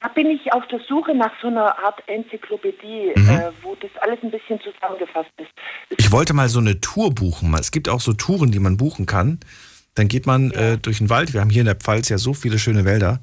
Da 0.00 0.08
bin 0.08 0.26
ich 0.30 0.52
auf 0.52 0.66
der 0.66 0.80
Suche 0.80 1.14
nach 1.14 1.30
so 1.40 1.46
einer 1.46 1.78
Art 1.78 2.02
Enzyklopädie, 2.08 3.12
mhm. 3.14 3.28
äh, 3.28 3.50
wo 3.62 3.76
das 3.76 3.90
alles 4.00 4.18
ein 4.22 4.32
bisschen 4.32 4.60
zusammengefasst 4.60 5.30
ist. 5.36 5.50
Ich 5.96 6.10
wollte 6.10 6.34
mal 6.34 6.48
so 6.48 6.58
eine 6.58 6.80
Tour 6.80 7.14
buchen. 7.14 7.54
Es 7.54 7.70
gibt 7.70 7.88
auch 7.88 8.00
so 8.00 8.12
Touren, 8.12 8.50
die 8.50 8.58
man 8.58 8.76
buchen 8.76 9.06
kann. 9.06 9.38
Dann 9.94 10.08
geht 10.08 10.26
man 10.26 10.50
ja. 10.50 10.72
äh, 10.72 10.78
durch 10.78 10.98
den 10.98 11.10
Wald. 11.10 11.32
Wir 11.32 11.40
haben 11.40 11.50
hier 11.50 11.60
in 11.60 11.66
der 11.66 11.76
Pfalz 11.76 12.08
ja 12.08 12.18
so 12.18 12.34
viele 12.34 12.58
schöne 12.58 12.84
Wälder. 12.84 13.20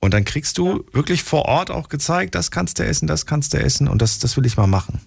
Und 0.00 0.14
dann 0.14 0.24
kriegst 0.24 0.58
du 0.58 0.68
ja. 0.68 0.94
wirklich 0.94 1.22
vor 1.22 1.44
Ort 1.44 1.70
auch 1.70 1.88
gezeigt, 1.88 2.34
das 2.34 2.50
kannst 2.50 2.78
du 2.78 2.84
essen, 2.84 3.06
das 3.06 3.26
kannst 3.26 3.52
du 3.54 3.58
essen. 3.58 3.88
Und 3.88 4.02
das, 4.02 4.18
das 4.18 4.36
will 4.36 4.46
ich 4.46 4.56
mal 4.56 4.66
machen. 4.66 5.00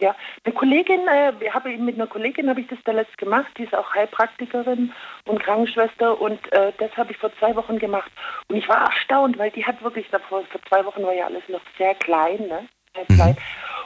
Ja, 0.00 0.16
eine 0.42 0.52
Kollegin, 0.52 1.06
äh, 1.06 1.32
habe 1.50 1.78
mit 1.78 1.94
einer 1.94 2.08
Kollegin 2.08 2.48
habe 2.48 2.60
ich 2.60 2.66
das 2.66 2.78
da 2.84 2.90
letzt 2.90 3.16
gemacht, 3.18 3.46
die 3.56 3.62
ist 3.62 3.74
auch 3.74 3.94
Heilpraktikerin 3.94 4.92
und 5.26 5.40
Krankenschwester 5.40 6.20
und 6.20 6.40
äh, 6.52 6.72
das 6.78 6.90
habe 6.96 7.12
ich 7.12 7.18
vor 7.18 7.30
zwei 7.38 7.54
Wochen 7.54 7.78
gemacht. 7.78 8.10
Und 8.48 8.56
ich 8.56 8.68
war 8.68 8.90
erstaunt, 8.90 9.38
weil 9.38 9.52
die 9.52 9.64
hat 9.64 9.80
wirklich 9.80 10.08
davor, 10.10 10.42
vor 10.50 10.60
zwei 10.68 10.84
Wochen 10.84 11.04
war 11.04 11.14
ja 11.14 11.26
alles 11.26 11.44
noch 11.48 11.60
sehr 11.78 11.94
klein, 11.94 12.48
ne? 12.48 12.66
Sehr 12.96 13.04
mhm. 13.06 13.14
klein. 13.14 13.36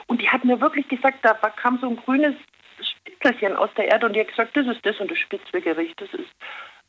Und 0.07 0.19
die 0.19 0.27
hat 0.27 0.43
mir 0.43 0.59
wirklich 0.59 0.87
gesagt, 0.87 1.19
da 1.21 1.35
kam 1.35 1.77
so 1.79 1.87
ein 1.87 1.97
grünes 1.97 2.33
Spitzelchen 3.07 3.55
aus 3.55 3.69
der 3.77 3.87
Erde 3.87 4.05
und 4.05 4.13
die 4.13 4.19
hat 4.19 4.27
gesagt, 4.27 4.55
das 4.55 4.67
ist 4.67 4.85
das 4.85 4.99
und 4.99 5.09
das 5.09 5.17
Spitzwegericht, 5.17 5.99
das 5.99 6.09
ist 6.13 6.29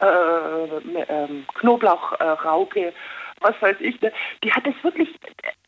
äh, 0.00 1.00
äh, 1.00 1.28
Knoblauchrauke, 1.54 2.92
was 3.40 3.54
weiß 3.60 3.76
ich. 3.80 4.00
Ne? 4.00 4.12
Die 4.42 4.52
hat 4.52 4.66
es 4.66 4.74
wirklich, 4.82 5.08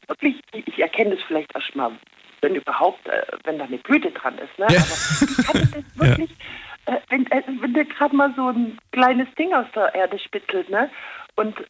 wirklich, 0.09 0.41
ich 0.53 0.79
erkenne 0.79 1.17
das 1.17 1.25
vielleicht 1.27 1.55
erst 1.55 1.75
mal, 1.75 1.93
wenn 2.41 2.55
überhaupt, 2.55 3.07
äh, 3.09 3.23
wenn 3.45 3.59
da 3.59 3.65
eine 3.65 3.79
Blüte 3.79 4.11
dran 4.11 4.39
ist. 4.39 4.59
Ne? 4.59 4.67
Ja. 4.71 4.81
Aber 4.81 5.39
ich 5.39 5.49
hatte 5.49 5.67
das 5.67 5.85
wirklich, 6.09 6.31
ja. 6.89 6.95
äh, 6.95 7.01
wenn, 7.09 7.31
äh, 7.31 7.43
wenn 7.61 7.75
der 7.75 7.85
gerade 7.85 8.15
mal 8.15 8.33
so 8.37 8.49
ein 8.49 8.79
kleines 8.93 9.29
Ding 9.37 9.53
aus 9.53 9.67
der 9.75 9.95
Erde 9.95 10.19
spitzelt, 10.19 10.69
ne? 10.71 10.91
Und 11.37 11.59
äh, 11.59 11.65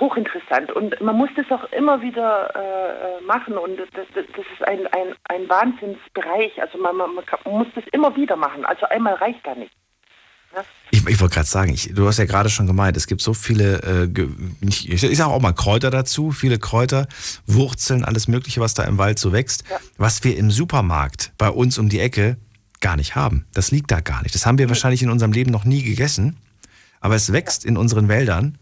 hochinteressant. 0.00 0.72
Und 0.72 1.00
man 1.00 1.16
muss 1.16 1.30
das 1.36 1.46
auch 1.50 1.64
immer 1.72 2.00
wieder 2.02 2.54
äh, 2.54 3.24
machen 3.24 3.56
und 3.56 3.78
das, 3.78 3.88
das, 3.92 4.24
ist 4.24 4.68
ein, 4.68 4.86
ein, 4.88 5.14
ein 5.24 5.48
Wahnsinnsbereich. 5.48 6.60
Also 6.60 6.78
man, 6.78 6.96
man, 6.96 7.14
man, 7.14 7.24
muss 7.44 7.68
das 7.74 7.84
immer 7.92 8.14
wieder 8.16 8.36
machen. 8.36 8.64
Also 8.64 8.86
einmal 8.86 9.14
reicht 9.14 9.46
da 9.46 9.54
nicht. 9.54 9.72
Ja? 10.54 10.64
Ich, 10.90 11.06
ich 11.06 11.20
wollte 11.20 11.34
gerade 11.34 11.46
sagen, 11.46 11.72
ich, 11.72 11.94
du 11.94 12.06
hast 12.06 12.18
ja 12.18 12.24
gerade 12.24 12.48
schon 12.48 12.66
gemeint, 12.66 12.96
es 12.96 13.06
gibt 13.06 13.20
so 13.20 13.34
viele, 13.34 13.82
äh, 13.82 14.66
ich, 14.66 14.90
ich 14.90 15.16
sage 15.16 15.30
auch 15.30 15.40
mal 15.40 15.52
Kräuter 15.52 15.90
dazu, 15.90 16.30
viele 16.30 16.58
Kräuter, 16.58 17.06
Wurzeln, 17.46 18.04
alles 18.04 18.28
Mögliche, 18.28 18.60
was 18.60 18.74
da 18.74 18.84
im 18.84 18.98
Wald 18.98 19.18
so 19.18 19.32
wächst, 19.32 19.64
ja. 19.70 19.78
was 19.98 20.24
wir 20.24 20.36
im 20.36 20.50
Supermarkt 20.50 21.32
bei 21.38 21.50
uns 21.50 21.78
um 21.78 21.88
die 21.88 22.00
Ecke 22.00 22.36
gar 22.80 22.96
nicht 22.96 23.16
haben. 23.16 23.46
Das 23.54 23.70
liegt 23.70 23.90
da 23.90 24.00
gar 24.00 24.22
nicht. 24.22 24.34
Das 24.34 24.46
haben 24.46 24.58
wir 24.58 24.68
wahrscheinlich 24.68 25.02
in 25.02 25.10
unserem 25.10 25.32
Leben 25.32 25.50
noch 25.50 25.64
nie 25.64 25.82
gegessen, 25.82 26.36
aber 27.00 27.14
es 27.14 27.32
wächst 27.32 27.64
in 27.64 27.76
unseren 27.76 28.08
Wäldern 28.08 28.58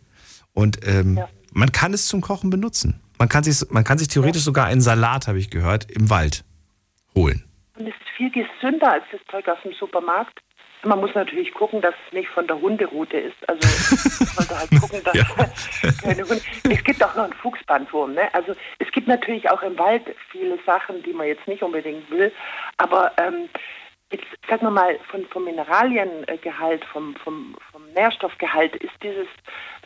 und 0.54 0.78
ähm, 0.86 1.16
ja. 1.18 1.28
man 1.52 1.72
kann 1.72 1.92
es 1.92 2.06
zum 2.06 2.20
Kochen 2.20 2.50
benutzen. 2.50 3.00
Man 3.18 3.28
kann 3.28 3.44
sich, 3.44 3.70
man 3.70 3.84
kann 3.84 3.98
sich 3.98 4.08
theoretisch 4.08 4.42
ja. 4.42 4.46
sogar 4.46 4.66
einen 4.66 4.80
Salat, 4.80 5.28
habe 5.28 5.38
ich 5.38 5.50
gehört, 5.50 5.90
im 5.90 6.10
Wald 6.10 6.44
holen. 7.14 7.44
Und 7.76 7.86
es 7.86 7.94
ist 7.94 8.08
viel 8.16 8.30
gesünder 8.30 8.92
als 8.92 9.04
das 9.12 9.20
Zeug 9.30 9.48
aus 9.48 9.58
dem 9.64 9.72
Supermarkt. 9.72 10.40
Man 10.84 11.00
muss 11.00 11.14
natürlich 11.14 11.52
gucken, 11.54 11.80
dass 11.80 11.94
es 12.06 12.12
nicht 12.12 12.28
von 12.28 12.46
der 12.46 12.60
Hunderoute 12.60 13.16
ist. 13.16 13.48
Also 13.48 13.66
man 14.18 14.46
sollte 14.46 14.58
halt 14.58 14.70
gucken, 14.80 15.00
dass 15.02 15.14
ja. 15.14 15.92
keine 16.02 16.22
Hunde. 16.22 16.42
Es 16.64 16.84
gibt 16.84 17.02
auch 17.02 17.14
noch 17.14 17.24
einen 17.24 17.32
Fuchsbandwurm. 17.34 18.14
Ne? 18.14 18.32
Also 18.34 18.54
es 18.78 18.90
gibt 18.92 19.08
natürlich 19.08 19.48
auch 19.50 19.62
im 19.62 19.78
Wald 19.78 20.02
viele 20.30 20.58
Sachen, 20.66 21.02
die 21.02 21.12
man 21.12 21.26
jetzt 21.26 21.48
nicht 21.48 21.62
unbedingt 21.62 22.10
will. 22.10 22.30
Aber 22.76 23.12
ähm, 23.16 23.48
jetzt 24.12 24.26
sagen 24.48 24.66
wir 24.66 24.70
mal 24.70 24.98
von, 25.10 25.24
vom 25.26 25.44
Mineraliengehalt, 25.44 26.84
vom, 26.92 27.16
vom 27.16 27.56
Nährstoffgehalt 27.94 28.76
ist 28.76 28.94
dieses 29.02 29.28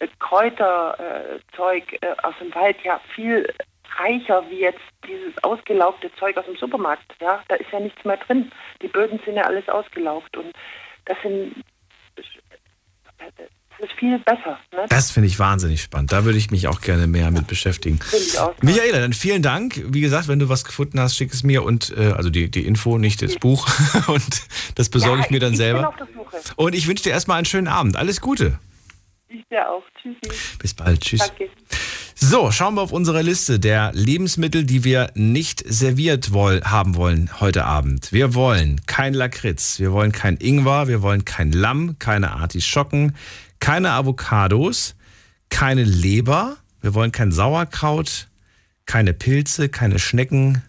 äh, 0.00 0.08
Kräuterzeug 0.18 1.92
äh, 2.00 2.14
aus 2.22 2.34
dem 2.40 2.54
Wald 2.54 2.76
ja 2.82 3.00
viel 3.14 3.52
reicher 3.96 4.48
wie 4.50 4.60
jetzt 4.60 4.80
dieses 5.06 5.32
ausgelaugte 5.42 6.12
Zeug 6.16 6.36
aus 6.36 6.44
dem 6.44 6.56
Supermarkt. 6.56 7.14
Ja, 7.20 7.42
da 7.48 7.56
ist 7.56 7.70
ja 7.72 7.80
nichts 7.80 8.04
mehr 8.04 8.18
drin. 8.18 8.50
Die 8.82 8.88
Böden 8.88 9.20
sind 9.24 9.36
ja 9.36 9.44
alles 9.44 9.68
ausgelaugt 9.68 10.36
und 10.36 10.52
das 11.06 11.16
sind 11.22 11.54
das 12.16 12.26
ist 13.78 13.92
viel 13.98 14.18
besser. 14.18 14.58
Ne? 14.72 14.86
Das 14.88 15.10
finde 15.10 15.28
ich 15.28 15.38
wahnsinnig 15.38 15.82
spannend. 15.82 16.12
Da 16.12 16.24
würde 16.24 16.38
ich 16.38 16.50
mich 16.50 16.68
auch 16.68 16.80
gerne 16.80 17.06
mehr 17.06 17.30
mit 17.30 17.46
beschäftigen. 17.46 18.00
Michaela, 18.60 18.98
dann 18.98 19.12
vielen 19.12 19.42
Dank. 19.42 19.82
Wie 19.86 20.00
gesagt, 20.00 20.28
wenn 20.28 20.38
du 20.38 20.48
was 20.48 20.64
gefunden 20.64 21.00
hast, 21.00 21.16
schick 21.16 21.32
es 21.32 21.42
mir 21.42 21.62
und 21.62 21.94
äh, 21.96 22.12
also 22.12 22.30
die, 22.30 22.50
die 22.50 22.66
Info, 22.66 22.98
nicht 22.98 23.22
das 23.22 23.36
Buch. 23.36 23.68
und 24.08 24.42
das 24.74 24.88
besorge 24.88 25.18
ja, 25.18 25.24
ich 25.24 25.30
mir 25.30 25.40
dann 25.40 25.52
ich 25.52 25.58
selber. 25.58 25.94
Und 26.56 26.74
ich 26.74 26.86
wünsche 26.88 27.04
dir 27.04 27.10
erstmal 27.10 27.38
einen 27.38 27.46
schönen 27.46 27.68
Abend. 27.68 27.96
Alles 27.96 28.20
Gute. 28.20 28.58
Ich 29.28 29.44
dir 29.50 29.68
auch. 29.68 29.82
Tschüssi. 30.00 30.56
Bis 30.58 30.74
bald. 30.74 31.00
Tschüss. 31.00 31.20
Danke. 31.20 31.50
So, 32.20 32.50
schauen 32.50 32.74
wir 32.74 32.82
auf 32.82 32.90
unsere 32.90 33.22
Liste 33.22 33.60
der 33.60 33.92
Lebensmittel, 33.94 34.64
die 34.64 34.82
wir 34.82 35.12
nicht 35.14 35.62
serviert 35.64 36.32
woll 36.32 36.62
haben 36.64 36.96
wollen 36.96 37.30
heute 37.38 37.64
Abend. 37.64 38.12
Wir 38.12 38.34
wollen 38.34 38.80
kein 38.86 39.14
Lakritz, 39.14 39.78
wir 39.78 39.92
wollen 39.92 40.10
kein 40.10 40.36
Ingwer, 40.36 40.88
wir 40.88 41.00
wollen 41.00 41.24
kein 41.24 41.52
Lamm, 41.52 41.96
keine 42.00 42.32
Artischocken, 42.32 43.14
keine 43.60 43.92
Avocados, 43.92 44.94
keine 45.50 45.84
Leber, 45.84 46.56
wir 46.80 46.94
wollen 46.94 47.12
kein 47.12 47.32
Sauerkraut, 47.32 48.28
keine 48.86 49.12
Pilze, 49.12 49.68
keine 49.68 49.98
Schnecken 49.98 50.62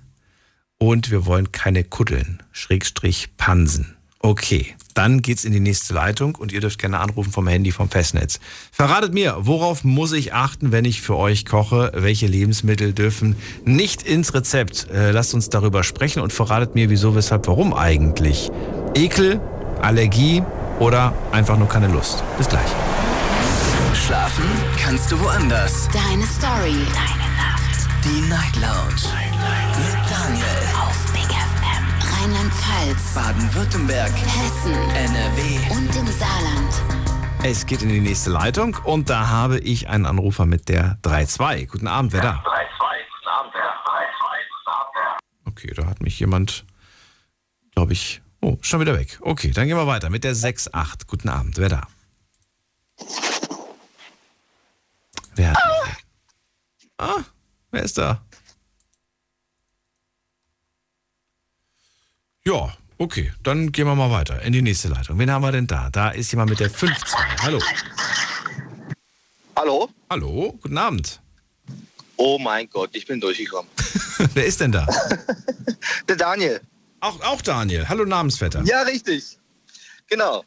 und 0.78 1.12
wir 1.12 1.26
wollen 1.26 1.52
keine 1.52 1.84
Kuddeln, 1.84 2.42
Schrägstrich 2.52 3.30
Pansen. 3.38 3.96
Okay, 4.22 4.76
dann 4.96 5.22
geht's 5.22 5.46
in 5.46 5.54
die 5.54 5.62
nächste 5.62 5.94
Leitung 5.94 6.36
und 6.36 6.52
ihr 6.52 6.60
dürft 6.60 6.78
gerne 6.78 7.00
anrufen 7.00 7.32
vom 7.32 7.48
Handy 7.48 7.72
vom 7.72 7.90
Festnetz. 7.90 8.42
Verratet 8.70 9.14
mir, 9.14 9.38
worauf 9.40 9.86
muss 9.86 10.12
ich 10.12 10.34
achten, 10.34 10.74
wenn 10.74 10.84
ich 10.84 11.02
für 11.02 11.16
euch 11.16 11.46
koche? 11.46 11.94
Welche 11.96 12.28
Lebensmittel 12.28 12.92
dürfen 12.92 13.38
nicht 13.64 14.04
ins 14.04 14.34
Rezept? 14.34 14.90
Äh, 14.92 15.12
lasst 15.12 15.34
uns 15.34 15.48
darüber 15.48 15.86
sprechen 15.86 16.22
und 16.22 16.34
verratet 16.34 16.76
mir, 16.76 16.90
wieso, 16.90 17.16
weshalb, 17.16 17.48
warum 17.48 17.74
eigentlich. 17.74 18.50
Ekel, 18.94 19.40
Allergie 19.82 20.44
oder 20.80 21.14
einfach 21.32 21.58
nur 21.58 21.68
keine 21.68 21.88
Lust. 21.88 22.24
Bis 22.38 22.48
gleich. 22.48 22.70
Schlafen 23.94 24.46
kannst 24.82 25.12
du 25.12 25.20
woanders. 25.20 25.88
Deine 25.90 26.26
Story. 26.26 26.86
Deine 26.94 27.30
Nacht. 27.38 27.88
Die 28.04 28.22
Night 28.30 28.56
Lounge. 28.56 29.02
Night, 29.14 29.32
Night. 29.32 29.78
Mit 29.78 30.12
Daniel. 30.12 30.70
Rheinland-Pfalz, 32.22 33.14
Baden-Württemberg, 33.16 34.12
Hessen, 34.12 34.74
NRW 34.74 35.72
und 35.72 35.96
im 35.96 36.06
Saarland. 36.08 36.74
Es 37.44 37.66
geht 37.66 37.82
in 37.82 37.90
die 37.90 38.02
nächste 38.02 38.30
Leitung 38.30 38.76
und 38.84 39.10
da 39.10 39.30
habe 39.30 39.58
ich 39.60 39.88
einen 39.88 40.06
Anrufer 40.06 40.46
mit 40.46 40.68
der 40.68 41.00
3-2. 41.04 41.68
Guten 41.68 41.88
Abend, 41.88 42.12
wer 42.12 42.22
da? 42.22 42.44
Okay, 45.46 45.74
da 45.74 45.86
hat 45.86 46.02
mich 46.02 46.20
jemand, 46.20 46.66
glaube 47.74 47.94
ich, 47.94 48.22
oh, 48.42 48.58
schon 48.62 48.80
wieder 48.80 48.98
weg. 48.98 49.18
Okay, 49.22 49.52
dann 49.52 49.68
gehen 49.68 49.78
wir 49.78 49.88
weiter 49.88 50.10
mit 50.10 50.24
der 50.24 50.36
6-8. 50.36 51.08
Guten 51.08 51.30
Abend, 51.30 51.58
wer 51.58 51.70
da? 51.70 51.88
Wer 55.36 55.54
hat 55.54 55.58
Ah, 56.98 57.24
wer 57.72 57.84
ist 57.84 57.98
da? 57.98 58.22
Ja, 62.46 62.74
okay, 62.98 63.32
dann 63.44 63.72
gehen 63.72 63.88
wir 63.88 63.96
mal 63.96 64.12
weiter 64.12 64.42
in 64.42 64.52
die 64.52 64.62
nächste 64.62 64.90
Leitung. 64.90 65.18
Wen 65.18 65.32
haben 65.32 65.44
wir 65.44 65.52
denn 65.54 65.68
da? 65.68 65.90
Da 65.90 66.10
ist 66.10 66.32
jemand 66.32 66.50
mit 66.50 66.60
der 66.60 66.70
5-2. 66.70 67.16
Hallo. 67.42 67.62
Hallo? 69.56 69.90
Hallo, 70.10 70.58
guten 70.62 70.78
Abend. 70.78 71.22
Oh 72.18 72.38
mein 72.38 72.70
Gott, 72.70 72.90
ich 72.94 73.06
bin 73.06 73.22
durchgekommen. 73.22 73.72
Wer 74.34 74.46
ist 74.46 74.60
denn 74.60 74.74
da? 74.74 74.86
der 76.08 76.18
Daniel. 76.18 76.60
Auch, 77.02 77.20
auch 77.22 77.42
Daniel. 77.42 77.88
Hallo 77.88 78.06
Namensvetter. 78.06 78.64
Ja, 78.64 78.82
richtig. 78.82 79.38
Genau. 80.08 80.44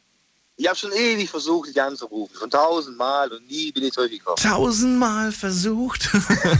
Ich 0.55 0.67
habe 0.67 0.77
schon 0.77 0.91
ewig 0.91 1.29
versucht, 1.29 1.69
dich 1.69 1.81
anzurufen. 1.81 2.35
Schon 2.37 2.49
tausendmal 2.49 3.31
und 3.31 3.47
nie 3.47 3.71
bin 3.71 3.83
ich 3.83 3.93
durchgekommen. 3.93 4.37
Tausendmal 4.37 5.31
versucht? 5.31 6.09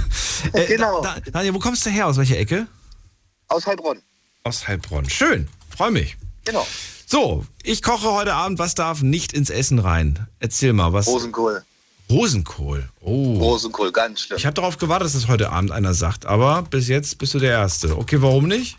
äh, 0.54 0.66
genau. 0.66 1.02
Da, 1.02 1.18
Daniel, 1.32 1.54
wo 1.54 1.60
kommst 1.60 1.86
du 1.86 1.90
her? 1.90 2.08
Aus 2.08 2.18
welcher 2.18 2.38
Ecke? 2.38 2.68
Aus 3.48 3.68
Heilbronn 3.68 4.02
aus 4.44 4.68
Heilbronn. 4.68 5.10
Schön, 5.10 5.48
freue 5.76 5.92
mich. 5.92 6.18
Genau. 6.46 6.68
So, 7.06 7.46
ich 7.64 7.82
koche 7.82 8.12
heute 8.12 8.34
Abend. 8.34 8.60
Was 8.60 8.76
darf 8.76 9.02
nicht 9.02 9.34
ins 9.34 9.50
Essen 9.50 9.80
rein? 9.80 10.28
Erzähl 10.40 10.74
mal, 10.74 10.94
was. 10.94 11.08
Rosenkohl. 11.08 11.64
Rosenkohl. 12.10 12.90
Oh. 13.02 13.38
Rosenkohl, 13.40 13.92
ganz 13.92 14.22
schlimm. 14.22 14.38
Ich 14.38 14.46
habe 14.46 14.54
darauf 14.54 14.78
gewartet, 14.78 15.06
dass 15.06 15.16
es 15.16 15.28
heute 15.28 15.52
Abend 15.52 15.72
einer 15.72 15.94
sagt, 15.94 16.26
aber 16.26 16.64
bis 16.64 16.88
jetzt 16.88 17.18
bist 17.18 17.34
du 17.34 17.40
der 17.40 17.52
Erste. 17.52 17.98
Okay, 17.98 18.22
warum 18.22 18.48
nicht? 18.48 18.78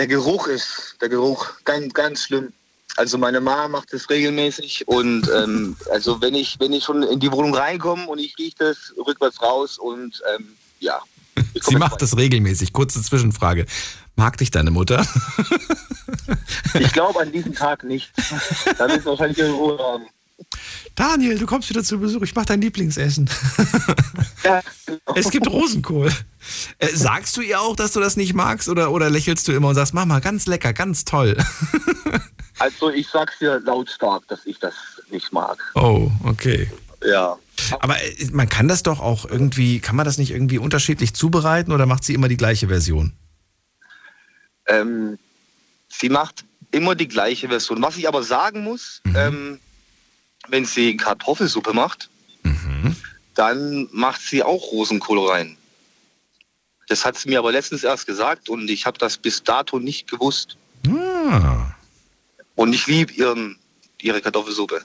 Der 0.00 0.06
Geruch 0.06 0.46
ist, 0.46 0.96
der 1.02 1.10
Geruch, 1.10 1.46
ganz, 1.66 1.92
ganz 1.92 2.22
schlimm. 2.22 2.54
Also 2.96 3.18
meine 3.18 3.38
Mama 3.38 3.68
macht 3.68 3.92
das 3.92 4.08
regelmäßig 4.08 4.88
und 4.88 5.28
ähm, 5.28 5.76
also 5.92 6.22
wenn 6.22 6.34
ich, 6.34 6.58
wenn 6.58 6.72
ich 6.72 6.84
schon 6.84 7.02
in 7.02 7.20
die 7.20 7.30
Wohnung 7.30 7.54
reinkomme 7.54 8.06
und 8.06 8.18
ich 8.18 8.34
rieche 8.38 8.54
das 8.60 8.94
rückwärts 8.96 9.42
raus 9.42 9.76
und 9.76 10.22
ähm, 10.34 10.56
ja, 10.78 11.02
Sie 11.60 11.76
macht 11.76 12.00
das 12.00 12.16
regelmäßig. 12.16 12.72
Kurze 12.72 13.02
Zwischenfrage. 13.02 13.66
Mag 14.16 14.38
dich 14.38 14.50
deine 14.50 14.70
Mutter? 14.70 15.06
ich 16.80 16.92
glaube 16.94 17.20
an 17.20 17.30
diesem 17.30 17.54
Tag 17.54 17.84
nicht. 17.84 18.10
Da 18.78 18.88
wird 18.88 19.04
wahrscheinlich 19.04 19.38
in 19.38 19.50
Ruhe 19.50 19.78
haben. 19.78 20.06
Daniel, 20.94 21.38
du 21.38 21.46
kommst 21.46 21.70
wieder 21.70 21.82
zu 21.82 21.98
Besuch. 21.98 22.22
Ich 22.22 22.34
mache 22.34 22.46
dein 22.46 22.60
Lieblingsessen. 22.60 23.28
Ja, 24.42 24.62
genau. 24.86 24.98
Es 25.16 25.30
gibt 25.30 25.50
Rosenkohl. 25.50 26.10
Äh, 26.78 26.88
sagst 26.94 27.36
du 27.36 27.42
ihr 27.42 27.60
auch, 27.60 27.76
dass 27.76 27.92
du 27.92 28.00
das 28.00 28.16
nicht 28.16 28.32
magst 28.32 28.70
oder, 28.70 28.90
oder 28.90 29.10
lächelst 29.10 29.46
du 29.46 29.52
immer 29.52 29.68
und 29.68 29.74
sagst, 29.74 29.92
Mama, 29.92 30.20
ganz 30.20 30.46
lecker, 30.46 30.72
ganz 30.72 31.04
toll? 31.04 31.36
Also 32.60 32.90
ich 32.90 33.08
sag's 33.08 33.38
dir 33.38 33.58
lautstark, 33.60 34.28
dass 34.28 34.44
ich 34.44 34.58
das 34.58 34.74
nicht 35.10 35.32
mag. 35.32 35.58
Oh, 35.74 36.10
okay. 36.24 36.70
Ja. 37.02 37.38
Aber 37.80 37.96
äh, 37.96 38.26
man 38.32 38.50
kann 38.50 38.68
das 38.68 38.82
doch 38.82 39.00
auch 39.00 39.24
irgendwie, 39.24 39.80
kann 39.80 39.96
man 39.96 40.04
das 40.04 40.18
nicht 40.18 40.30
irgendwie 40.30 40.58
unterschiedlich 40.58 41.14
zubereiten 41.14 41.72
oder 41.72 41.86
macht 41.86 42.04
sie 42.04 42.12
immer 42.12 42.28
die 42.28 42.36
gleiche 42.36 42.68
Version? 42.68 43.14
Ähm, 44.66 45.18
sie 45.88 46.10
macht 46.10 46.44
immer 46.70 46.94
die 46.94 47.08
gleiche 47.08 47.48
Version. 47.48 47.82
Was 47.82 47.96
ich 47.96 48.06
aber 48.06 48.22
sagen 48.22 48.62
muss, 48.62 49.00
mhm. 49.04 49.16
ähm, 49.16 49.60
wenn 50.48 50.64
sie 50.64 50.96
Kartoffelsuppe 50.96 51.72
macht, 51.72 52.10
mhm. 52.42 52.96
dann 53.34 53.88
macht 53.92 54.20
sie 54.20 54.42
auch 54.42 54.72
Rosenkohl 54.72 55.28
rein. 55.28 55.56
Das 56.88 57.04
hat 57.04 57.16
sie 57.16 57.28
mir 57.28 57.38
aber 57.38 57.52
letztens 57.52 57.84
erst 57.84 58.06
gesagt 58.06 58.48
und 58.48 58.68
ich 58.68 58.84
habe 58.84 58.98
das 58.98 59.16
bis 59.16 59.44
dato 59.44 59.78
nicht 59.78 60.10
gewusst. 60.10 60.56
Ah. 60.88 61.72
Und 62.56 62.72
ich 62.72 62.86
liebe 62.86 63.12
ihre 64.00 64.20
Kartoffelsuppe. 64.20 64.82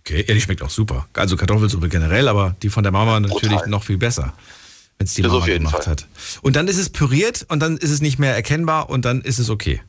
Okay, 0.00 0.24
ja, 0.26 0.34
die 0.34 0.40
schmeckt 0.40 0.62
auch 0.62 0.70
super. 0.70 1.08
Also 1.14 1.36
Kartoffelsuppe 1.36 1.88
generell, 1.88 2.28
aber 2.28 2.56
die 2.62 2.68
von 2.68 2.82
der 2.82 2.92
Mama 2.92 3.20
natürlich 3.20 3.50
Total. 3.50 3.68
noch 3.68 3.84
viel 3.84 3.98
besser, 3.98 4.34
wenn 4.98 5.06
es 5.06 5.14
die 5.14 5.22
das 5.22 5.32
Mama 5.32 5.46
gemacht 5.46 5.84
Fall. 5.84 5.86
hat. 5.86 6.06
Und 6.42 6.56
dann 6.56 6.68
ist 6.68 6.78
es 6.78 6.90
püriert 6.90 7.46
und 7.48 7.60
dann 7.60 7.76
ist 7.76 7.90
es 7.90 8.00
nicht 8.00 8.18
mehr 8.18 8.34
erkennbar 8.34 8.90
und 8.90 9.04
dann 9.04 9.20
ist 9.20 9.38
es 9.38 9.50
okay. 9.50 9.82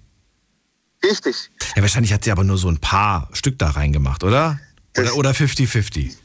Richtig. 1.04 1.50
Ja, 1.76 1.82
wahrscheinlich 1.82 2.14
hat 2.14 2.24
sie 2.24 2.32
aber 2.32 2.44
nur 2.44 2.58
so 2.58 2.70
ein 2.70 2.78
paar 2.78 3.30
Stück 3.34 3.58
da 3.58 3.72
reingemacht, 3.72 4.24
oder? 4.24 4.60
Das, 4.94 5.14
oder 5.14 5.32
50-50. 5.32 6.16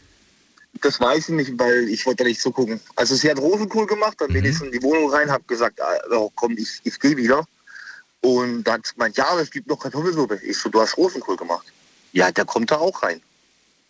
Das 0.83 1.01
weiß 1.01 1.31
ich 1.31 1.35
nicht, 1.35 1.53
weil 1.59 1.89
ich 1.89 2.05
wollte 2.05 2.25
nicht 2.25 2.41
zugucken. 2.41 2.81
Also 2.97 3.15
sie 3.15 3.31
hat 3.31 3.39
Rosenkohl 3.39 3.87
gemacht, 3.87 4.17
dann 4.21 4.29
mhm. 4.29 4.35
bin 4.35 4.45
ich 4.45 4.61
in 4.61 4.73
die 4.73 4.83
Wohnung 4.83 5.11
rein, 5.11 5.31
habe 5.31 5.45
gesagt, 5.45 5.81
oh, 6.11 6.31
komm, 6.35 6.57
ich, 6.59 6.81
ich 6.85 6.99
gehe 7.01 7.17
wieder. 7.17 7.47
Und 8.21 8.65
dann 8.65 8.75
hat 8.75 8.87
sie 8.87 8.95
gemeint, 8.95 9.17
ja, 9.17 9.39
es 9.39 9.51
gibt 9.51 9.69
noch 9.69 9.79
Kartoffelsuppe. 9.79 10.41
Ich 10.43 10.59
so, 10.59 10.69
du 10.69 10.81
hast 10.81 10.97
Rosenkohl 10.97 11.37
gemacht. 11.37 11.67
Ja, 12.13 12.31
der 12.33 12.45
kommt 12.45 12.71
da 12.71 12.77
auch 12.77 13.03
rein. 13.03 13.21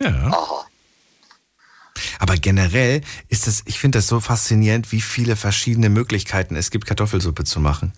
Ja. 0.01 0.11
Aha. 0.11 0.66
Aber 2.18 2.37
generell 2.37 3.01
ist 3.28 3.47
das, 3.47 3.62
ich 3.64 3.78
finde 3.78 3.99
das 3.99 4.07
so 4.09 4.20
faszinierend, 4.20 4.93
wie 4.93 5.01
viele 5.01 5.37
verschiedene 5.37 5.89
Möglichkeiten 5.89 6.57
es 6.57 6.70
gibt, 6.70 6.87
Kartoffelsuppe 6.87 7.45
zu 7.45 7.61
machen. 7.61 7.93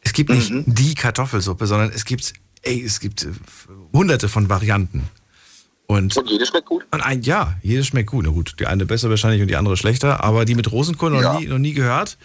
Es 0.00 0.12
gibt 0.12 0.30
nicht 0.30 0.50
mhm. 0.50 0.64
die 0.66 0.94
Kartoffelsuppe, 0.94 1.66
sondern 1.66 1.90
es 1.90 2.04
gibt, 2.04 2.32
ey, 2.62 2.82
es 2.82 3.00
gibt 3.00 3.24
äh, 3.24 3.28
hunderte 3.92 4.28
von 4.28 4.48
Varianten. 4.48 5.08
Und, 5.86 6.16
und 6.16 6.30
jede 6.30 6.46
schmeckt 6.46 6.66
gut? 6.66 6.86
Und 6.92 7.00
ein, 7.00 7.22
ja, 7.22 7.56
jede 7.62 7.82
schmeckt 7.82 8.10
gut. 8.10 8.24
Na 8.24 8.30
gut, 8.30 8.54
die 8.60 8.66
eine 8.66 8.86
besser 8.86 9.10
wahrscheinlich 9.10 9.42
und 9.42 9.48
die 9.48 9.56
andere 9.56 9.76
schlechter, 9.76 10.22
aber 10.22 10.44
die 10.44 10.54
mit 10.54 10.70
Rosenkohl 10.70 11.10
noch, 11.10 11.20
ja. 11.20 11.40
nie, 11.40 11.46
noch 11.46 11.58
nie 11.58 11.72
gehört. 11.72 12.16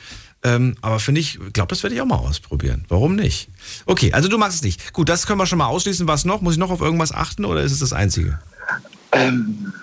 Ähm, 0.44 0.76
aber 0.82 1.00
finde 1.00 1.22
ich, 1.22 1.40
glaube, 1.54 1.70
das 1.70 1.82
werde 1.82 1.96
ich 1.96 2.02
auch 2.02 2.06
mal 2.06 2.18
ausprobieren. 2.18 2.86
Warum 2.90 3.16
nicht? 3.16 3.50
Okay, 3.88 4.14
also 4.14 4.30
du 4.30 4.38
magst 4.38 4.58
es 4.58 4.62
nicht. 4.62 4.94
Gut, 4.94 5.10
das 5.10 5.26
können 5.26 5.40
wir 5.40 5.48
schon 5.48 5.58
mal 5.58 5.66
ausschließen. 5.66 6.08
Was 6.08 6.24
noch? 6.24 6.42
Muss 6.42 6.54
ich 6.54 6.60
noch 6.60 6.70
auf 6.70 6.82
irgendwas 6.82 7.12
achten 7.12 7.46
oder 7.46 7.64
ist 7.64 7.72
es 7.72 7.80
das 7.80 7.94
Einzige? 7.94 8.40
Ähm, 9.12 9.74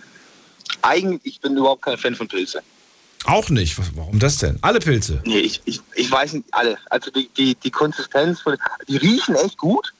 eigentlich, 0.82 1.34
ich 1.34 1.40
bin 1.40 1.56
überhaupt 1.56 1.82
kein 1.82 1.98
Fan 1.98 2.14
von 2.14 2.28
Pilze. 2.28 2.62
Auch 3.24 3.48
nicht. 3.50 3.76
Warum 3.96 4.18
das 4.18 4.38
denn? 4.38 4.58
Alle 4.62 4.80
Pilze? 4.80 5.22
Nee, 5.24 5.38
ich, 5.38 5.62
ich, 5.64 5.80
ich 5.94 6.10
weiß 6.10 6.32
nicht 6.34 6.46
alle. 6.52 6.76
Also 6.90 7.10
die, 7.10 7.28
die, 7.28 7.54
die 7.54 7.70
Konsistenz, 7.70 8.40
von, 8.40 8.56
die 8.88 8.96
riechen 8.96 9.36
echt 9.36 9.58
gut, 9.58 9.92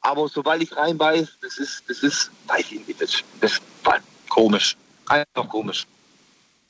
aber 0.00 0.28
sobald 0.28 0.62
ich 0.62 0.76
reinbeiß, 0.76 1.28
das 1.42 1.58
ist, 1.58 1.82
das 1.88 2.02
ist, 2.02 2.30
weiß 2.46 2.66
ich 2.70 2.86
nicht, 2.86 3.00
das, 3.00 3.22
das 3.40 3.60
war 3.82 3.98
komisch. 4.28 4.76
Einfach 5.06 5.48
komisch. 5.48 5.86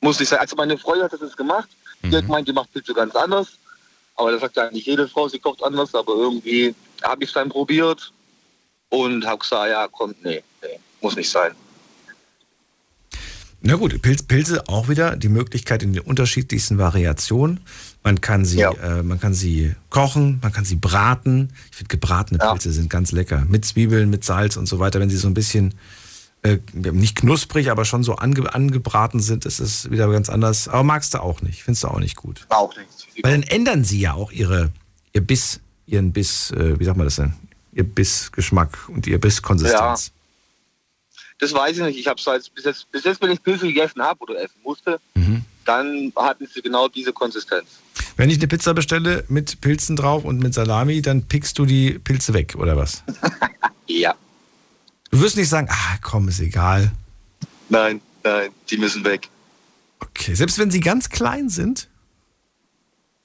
Muss 0.01 0.19
ich 0.19 0.29
sagen. 0.29 0.41
Also 0.41 0.55
meine 0.55 0.77
Freundin 0.77 1.03
hat 1.03 1.21
das 1.21 1.37
gemacht. 1.37 1.69
Die 2.01 2.15
hat 2.15 2.23
mhm. 2.23 2.27
gemeint, 2.27 2.47
die 2.47 2.53
macht 2.53 2.71
Pilze 2.73 2.93
ganz 2.93 3.15
anders. 3.15 3.49
Aber 4.15 4.31
das 4.31 4.41
sagt 4.41 4.57
ja 4.57 4.67
eigentlich 4.67 4.85
jede 4.85 5.07
Frau, 5.07 5.27
sie 5.27 5.39
kocht 5.39 5.63
anders, 5.63 5.93
aber 5.93 6.13
irgendwie 6.13 6.73
habe 7.03 7.23
ich 7.23 7.29
es 7.29 7.33
dann 7.33 7.49
probiert 7.49 8.11
und 8.89 9.25
habe 9.25 9.39
gesagt, 9.39 9.69
ja, 9.69 9.87
kommt, 9.87 10.21
nee, 10.23 10.43
nee, 10.61 10.79
muss 10.99 11.15
nicht 11.15 11.29
sein. 11.29 11.55
Na 13.61 13.75
gut, 13.75 14.01
Pilz, 14.01 14.23
Pilze 14.23 14.67
auch 14.67 14.87
wieder 14.87 15.17
die 15.17 15.27
Möglichkeit 15.27 15.83
in 15.83 15.91
den 15.91 16.01
unterschiedlichsten 16.03 16.77
Variationen. 16.77 17.59
Man 18.03 18.21
kann 18.21 18.45
sie, 18.45 18.59
ja. 18.59 18.71
äh, 18.71 19.03
man 19.03 19.19
kann 19.19 19.33
sie 19.33 19.75
kochen, 19.89 20.39
man 20.41 20.53
kann 20.53 20.63
sie 20.63 20.75
braten. 20.75 21.49
Ich 21.69 21.77
finde 21.77 21.89
gebratene 21.89 22.37
Pilze 22.39 22.69
ja. 22.69 22.73
sind 22.73 22.89
ganz 22.89 23.11
lecker. 23.11 23.45
Mit 23.49 23.65
Zwiebeln, 23.65 24.09
mit 24.09 24.23
Salz 24.23 24.55
und 24.55 24.65
so 24.65 24.79
weiter. 24.79 25.01
Wenn 25.01 25.09
sie 25.09 25.17
so 25.17 25.27
ein 25.27 25.33
bisschen 25.33 25.73
äh, 26.41 26.59
nicht 26.73 27.17
knusprig, 27.17 27.69
aber 27.69 27.83
schon 27.83 28.03
so 28.03 28.15
ange, 28.15 28.53
angebraten 28.53 29.19
sind, 29.19 29.45
ist 29.45 29.59
es 29.59 29.91
wieder 29.91 30.09
ganz 30.09 30.29
anders. 30.29 30.69
Aber 30.69 30.83
magst 30.83 31.13
du 31.13 31.21
auch 31.21 31.41
nicht, 31.41 31.63
findest 31.63 31.83
du 31.83 31.89
auch 31.89 31.99
nicht 31.99 32.15
gut. 32.15 32.45
Auch 32.47 32.73
nicht. 32.77 33.23
Weil 33.23 33.33
dann 33.33 33.43
ändern 33.43 33.83
sie 33.83 33.99
ja 33.99 34.13
auch 34.13 34.31
ihre, 34.31 34.71
ihr 35.11 35.21
Biss, 35.21 35.59
ihren 35.85 36.13
Biss, 36.13 36.51
äh, 36.51 36.79
wie 36.79 36.85
sagt 36.85 36.97
man 36.97 37.07
das 37.07 37.17
denn? 37.17 37.33
Ihr 37.73 37.83
Bissgeschmack 37.83 38.87
und 38.87 39.05
ihr 39.05 39.19
Bisskonsistenz. 39.19 40.07
Ja. 40.07 40.18
Das 41.39 41.53
weiß 41.53 41.77
ich 41.77 41.83
nicht. 41.83 41.99
Ich 41.99 42.07
habe 42.07 42.19
es 42.19 42.27
halt 42.27 42.53
bis 42.53 42.65
jetzt, 42.65 42.91
bis 42.91 43.03
jetzt, 43.03 43.21
wenn 43.21 43.31
ich 43.31 43.41
Pilze 43.41 43.65
gegessen 43.65 44.01
habe 44.01 44.19
oder 44.21 44.41
essen 44.41 44.59
musste, 44.63 44.99
mhm. 45.15 45.43
dann 45.65 46.13
hatten 46.15 46.47
sie 46.53 46.61
genau 46.61 46.87
diese 46.87 47.13
Konsistenz. 47.13 47.67
Wenn 48.17 48.29
ich 48.29 48.37
eine 48.37 48.47
Pizza 48.47 48.73
bestelle 48.73 49.23
mit 49.29 49.61
Pilzen 49.61 49.95
drauf 49.95 50.25
und 50.25 50.39
mit 50.39 50.53
Salami, 50.53 51.01
dann 51.01 51.23
pickst 51.23 51.57
du 51.57 51.65
die 51.65 51.97
Pilze 51.97 52.33
weg, 52.33 52.55
oder 52.57 52.75
was? 52.75 53.03
ja. 53.87 54.13
Du 55.11 55.21
wirst 55.21 55.37
nicht 55.37 55.49
sagen, 55.49 55.69
ah, 55.71 55.97
komm, 56.01 56.27
ist 56.27 56.41
egal. 56.41 56.91
Nein, 57.69 58.01
nein, 58.23 58.49
die 58.69 58.77
müssen 58.77 59.05
weg. 59.05 59.29
Okay, 60.01 60.35
selbst 60.35 60.59
wenn 60.59 60.69
sie 60.69 60.81
ganz 60.81 61.09
klein 61.09 61.49
sind? 61.49 61.87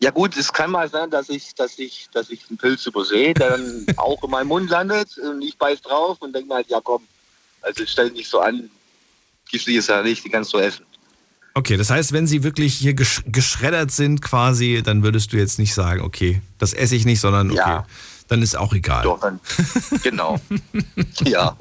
Ja 0.01 0.11
gut, 0.11 0.37
es 0.37 0.53
kann 0.53 0.71
mal 0.71 0.89
sein, 0.89 1.11
dass 1.11 1.29
ich, 1.29 1.55
dass 1.55 1.79
ich, 1.79 2.09
dass 2.13 2.31
ich 2.31 2.49
einen 2.49 2.59
Pilz 2.59 2.87
übersehe, 2.87 3.35
der 3.35 3.51
dann 3.51 3.87
auch 3.97 4.23
in 4.23 4.31
meinem 4.31 4.49
Mund 4.49 4.71
landet 4.71 5.17
und 5.19 5.43
ich 5.43 5.57
beiß 5.59 5.83
drauf 5.83 6.19
und 6.21 6.35
denke 6.35 6.49
mal, 6.49 6.57
halt, 6.57 6.69
ja 6.69 6.81
komm, 6.83 7.03
also 7.65 7.85
stell 7.87 8.11
dich 8.11 8.29
so 8.29 8.41
an, 8.41 8.71
gibst 9.51 9.67
du 9.67 9.77
es 9.77 9.87
ja 9.87 10.03
nicht, 10.03 10.25
die 10.25 10.31
kannst 10.31 10.53
du 10.53 10.59
essen. 10.59 10.85
Okay, 11.57 11.77
das 11.77 11.89
heißt, 11.89 12.13
wenn 12.13 12.27
sie 12.27 12.43
wirklich 12.43 12.75
hier 12.75 12.95
gesch 12.95 13.23
geschreddert 13.27 13.93
sind 13.93 14.21
quasi, 14.21 14.83
dann 14.85 15.05
würdest 15.05 15.33
du 15.33 15.37
jetzt 15.37 15.61
nicht 15.61 15.73
sagen, 15.73 16.01
okay, 16.01 16.43
das 16.59 16.73
esse 16.73 16.97
ich 16.97 17.05
nicht, 17.05 17.21
sondern 17.21 17.53
okay, 17.53 17.61
ja. 17.61 17.87
dann 18.27 18.43
ist 18.43 18.57
auch 18.57 18.73
egal. 18.73 19.05
Doch, 19.05 19.21
dann, 19.21 19.39
genau. 20.03 20.41
ja. 21.25 21.57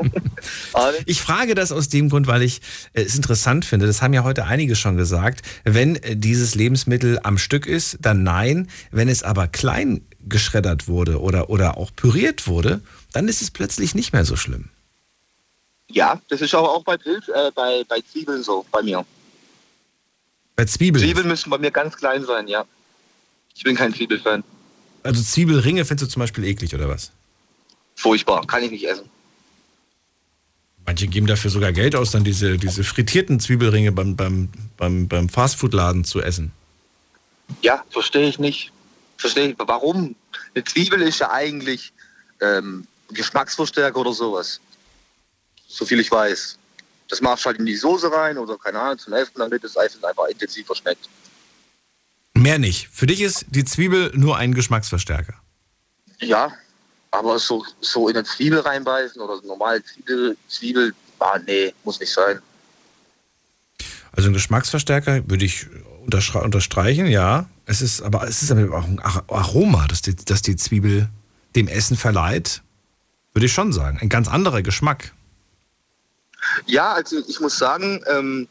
Ich 1.06 1.22
frage 1.22 1.54
das 1.54 1.72
aus 1.72 1.89
dem 1.89 2.10
Grund, 2.10 2.26
weil 2.26 2.41
ich 2.41 2.62
es 2.93 3.16
interessant 3.16 3.66
finde, 3.66 3.86
das 3.86 4.01
haben 4.01 4.14
ja 4.14 4.24
heute 4.24 4.45
einige 4.45 4.76
schon 4.76 4.97
gesagt, 4.97 5.43
wenn 5.64 5.99
dieses 6.10 6.56
Lebensmittel 6.56 7.20
am 7.22 7.38
Stück 7.38 7.68
ist, 7.68 7.99
dann 8.01 8.24
nein, 8.24 8.70
wenn 8.89 9.10
es 9.10 9.22
aber 9.22 9.47
klein 9.47 10.01
geschreddert 10.28 10.88
wurde 10.88 11.22
oder, 11.22 11.51
oder 11.51 11.78
auch 11.78 11.91
püriert 11.95 12.47
wurde, 12.47 12.82
dann 13.12 13.28
ist 13.28 13.43
es 13.43 13.51
plötzlich 13.51 13.93
nicht 13.93 14.12
mehr 14.12 14.26
so 14.26 14.36
schlimm. 14.36 14.70
Ja, 15.90 16.22
das 16.30 16.42
ist 16.42 16.54
aber 16.56 16.72
auch 16.72 16.84
bei 16.84 16.98
Pilz, 16.98 17.28
äh, 17.28 17.52
bei, 17.54 17.84
bei 17.88 18.02
Zwiebeln 18.02 18.44
so, 18.44 18.66
bei 18.72 18.82
mir. 18.82 19.06
Bei 20.56 20.66
Zwiebeln? 20.66 21.04
Zwiebeln 21.04 21.28
müssen 21.28 21.50
bei 21.50 21.58
mir 21.58 21.72
ganz 21.72 21.96
klein 21.96 22.24
sein, 22.26 22.48
ja. 22.48 22.66
Ich 23.56 23.64
bin 23.64 23.76
kein 23.76 23.94
Zwiebelfan. 23.94 24.44
Also 25.04 25.22
Zwiebelringe 25.22 25.86
findest 25.86 26.10
du 26.10 26.14
zum 26.14 26.22
Beispiel 26.22 26.46
eklig, 26.46 26.74
oder 26.74 26.90
was? 26.90 27.12
Furchtbar, 27.96 28.46
kann 28.48 28.64
ich 28.64 28.72
nicht 28.72 28.88
essen. 28.88 29.10
Manche 30.86 31.08
geben 31.08 31.28
dafür 31.28 31.50
sogar 31.50 31.72
Geld 31.72 31.96
aus, 31.96 32.12
dann 32.12 32.24
diese, 32.24 32.58
diese 32.58 32.84
frittierten 32.84 33.40
Zwiebelringe 33.40 33.92
beim, 33.92 34.16
beim, 34.16 34.50
beim, 34.78 35.08
beim 35.08 35.30
Fastfood-Laden 35.30 36.04
zu 36.04 36.22
essen. 36.22 36.52
Ja, 37.62 37.84
verstehe 37.90 38.28
ich 38.28 38.40
nicht. 38.40 38.72
Verstehe 39.18 39.50
ich. 39.50 39.56
Warum? 39.58 40.16
Eine 40.56 40.64
Zwiebel 40.64 41.02
ist 41.02 41.20
ja 41.20 41.32
eigentlich 41.32 41.94
ähm, 42.42 42.88
Geschmacksverstärker 43.10 44.00
oder 44.00 44.14
sowas 44.14 44.60
so 45.74 45.86
viel 45.86 46.00
ich 46.00 46.12
weiß. 46.12 46.58
Das 47.10 47.22
machst 47.22 47.44
du 47.44 47.48
halt 47.48 47.60
in 47.60 47.66
die 47.66 47.76
Soße 47.76 48.12
rein 48.12 48.38
oder 48.38 48.58
keine 48.58 48.80
Ahnung, 48.80 49.00
zum 49.00 49.14
Essen, 49.14 49.34
damit 49.36 49.64
das 49.64 49.76
Eis 49.78 50.02
einfach 50.04 50.28
intensiver 50.28 50.76
schmeckt. 50.76 51.10
Mehr 52.36 52.60
nicht. 52.60 52.90
Für 52.92 53.06
dich 53.06 53.22
ist 53.22 53.46
die 53.50 53.66
Zwiebel 53.66 54.12
nur 54.16 54.38
ein 54.38 54.54
Geschmacksverstärker. 54.54 55.36
Ja, 56.20 56.52
aber 57.12 57.38
so, 57.40 57.66
so 57.82 58.10
in 58.10 58.16
eine 58.16 58.26
Zwiebel 58.26 58.60
reinbeißen 58.60 59.22
oder 59.22 59.42
normal 59.46 59.84
Zwiebel, 59.84 60.38
Zwiebel, 60.48 60.94
ah, 61.20 61.40
nee, 61.46 61.74
muss 61.84 62.00
nicht 62.00 62.12
sein. 62.12 62.40
Also 64.12 64.30
ein 64.30 64.34
Geschmacksverstärker 64.34 65.28
würde 65.30 65.46
ich 65.46 65.68
unterstreichen, 66.06 67.08
ja. 67.08 67.48
Es 67.66 67.82
ist 67.82 68.02
aber 68.02 68.28
es 68.28 68.44
ist 68.44 68.52
aber 68.52 68.78
auch 68.78 68.84
ein 68.84 69.00
Aroma, 69.00 69.88
das 69.88 70.02
die, 70.02 70.16
das 70.16 70.42
die 70.42 70.56
Zwiebel 70.56 71.10
dem 71.56 71.68
Essen 71.68 71.98
verleiht, 71.98 72.62
würde 73.34 73.46
ich 73.46 73.54
schon 73.54 73.74
sagen. 73.74 74.00
Ein 74.00 74.10
ganz 74.10 74.28
anderer 74.28 74.62
Geschmack. 74.62 75.14
Ja, 76.66 76.94
also 76.94 77.18
ich 77.28 77.39
muss 77.39 77.58
sagen, 77.58 78.04
ähm, 78.10 78.48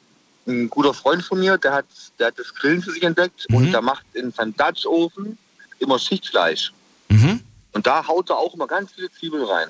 ein 0.46 0.68
guter 0.68 0.94
Freund 0.94 1.22
von 1.22 1.38
mir, 1.38 1.56
der 1.58 1.72
hat, 1.72 1.86
der 2.18 2.28
hat 2.28 2.38
das 2.38 2.54
Grillen 2.54 2.82
für 2.82 2.90
sich 2.90 3.02
entdeckt 3.02 3.46
mhm. 3.48 3.56
und 3.56 3.72
der 3.72 3.82
macht 3.82 4.04
in 4.14 4.32
seinem 4.32 4.56
Dutch-Ofen 4.56 5.38
immer 5.78 5.98
Schichtfleisch. 5.98 6.72
Mhm. 7.08 7.40
Und 7.72 7.86
da 7.86 8.06
haut 8.06 8.30
er 8.30 8.36
auch 8.36 8.54
immer 8.54 8.66
ganz 8.66 8.92
viele 8.92 9.10
Zwiebeln 9.10 9.44
rein. 9.44 9.68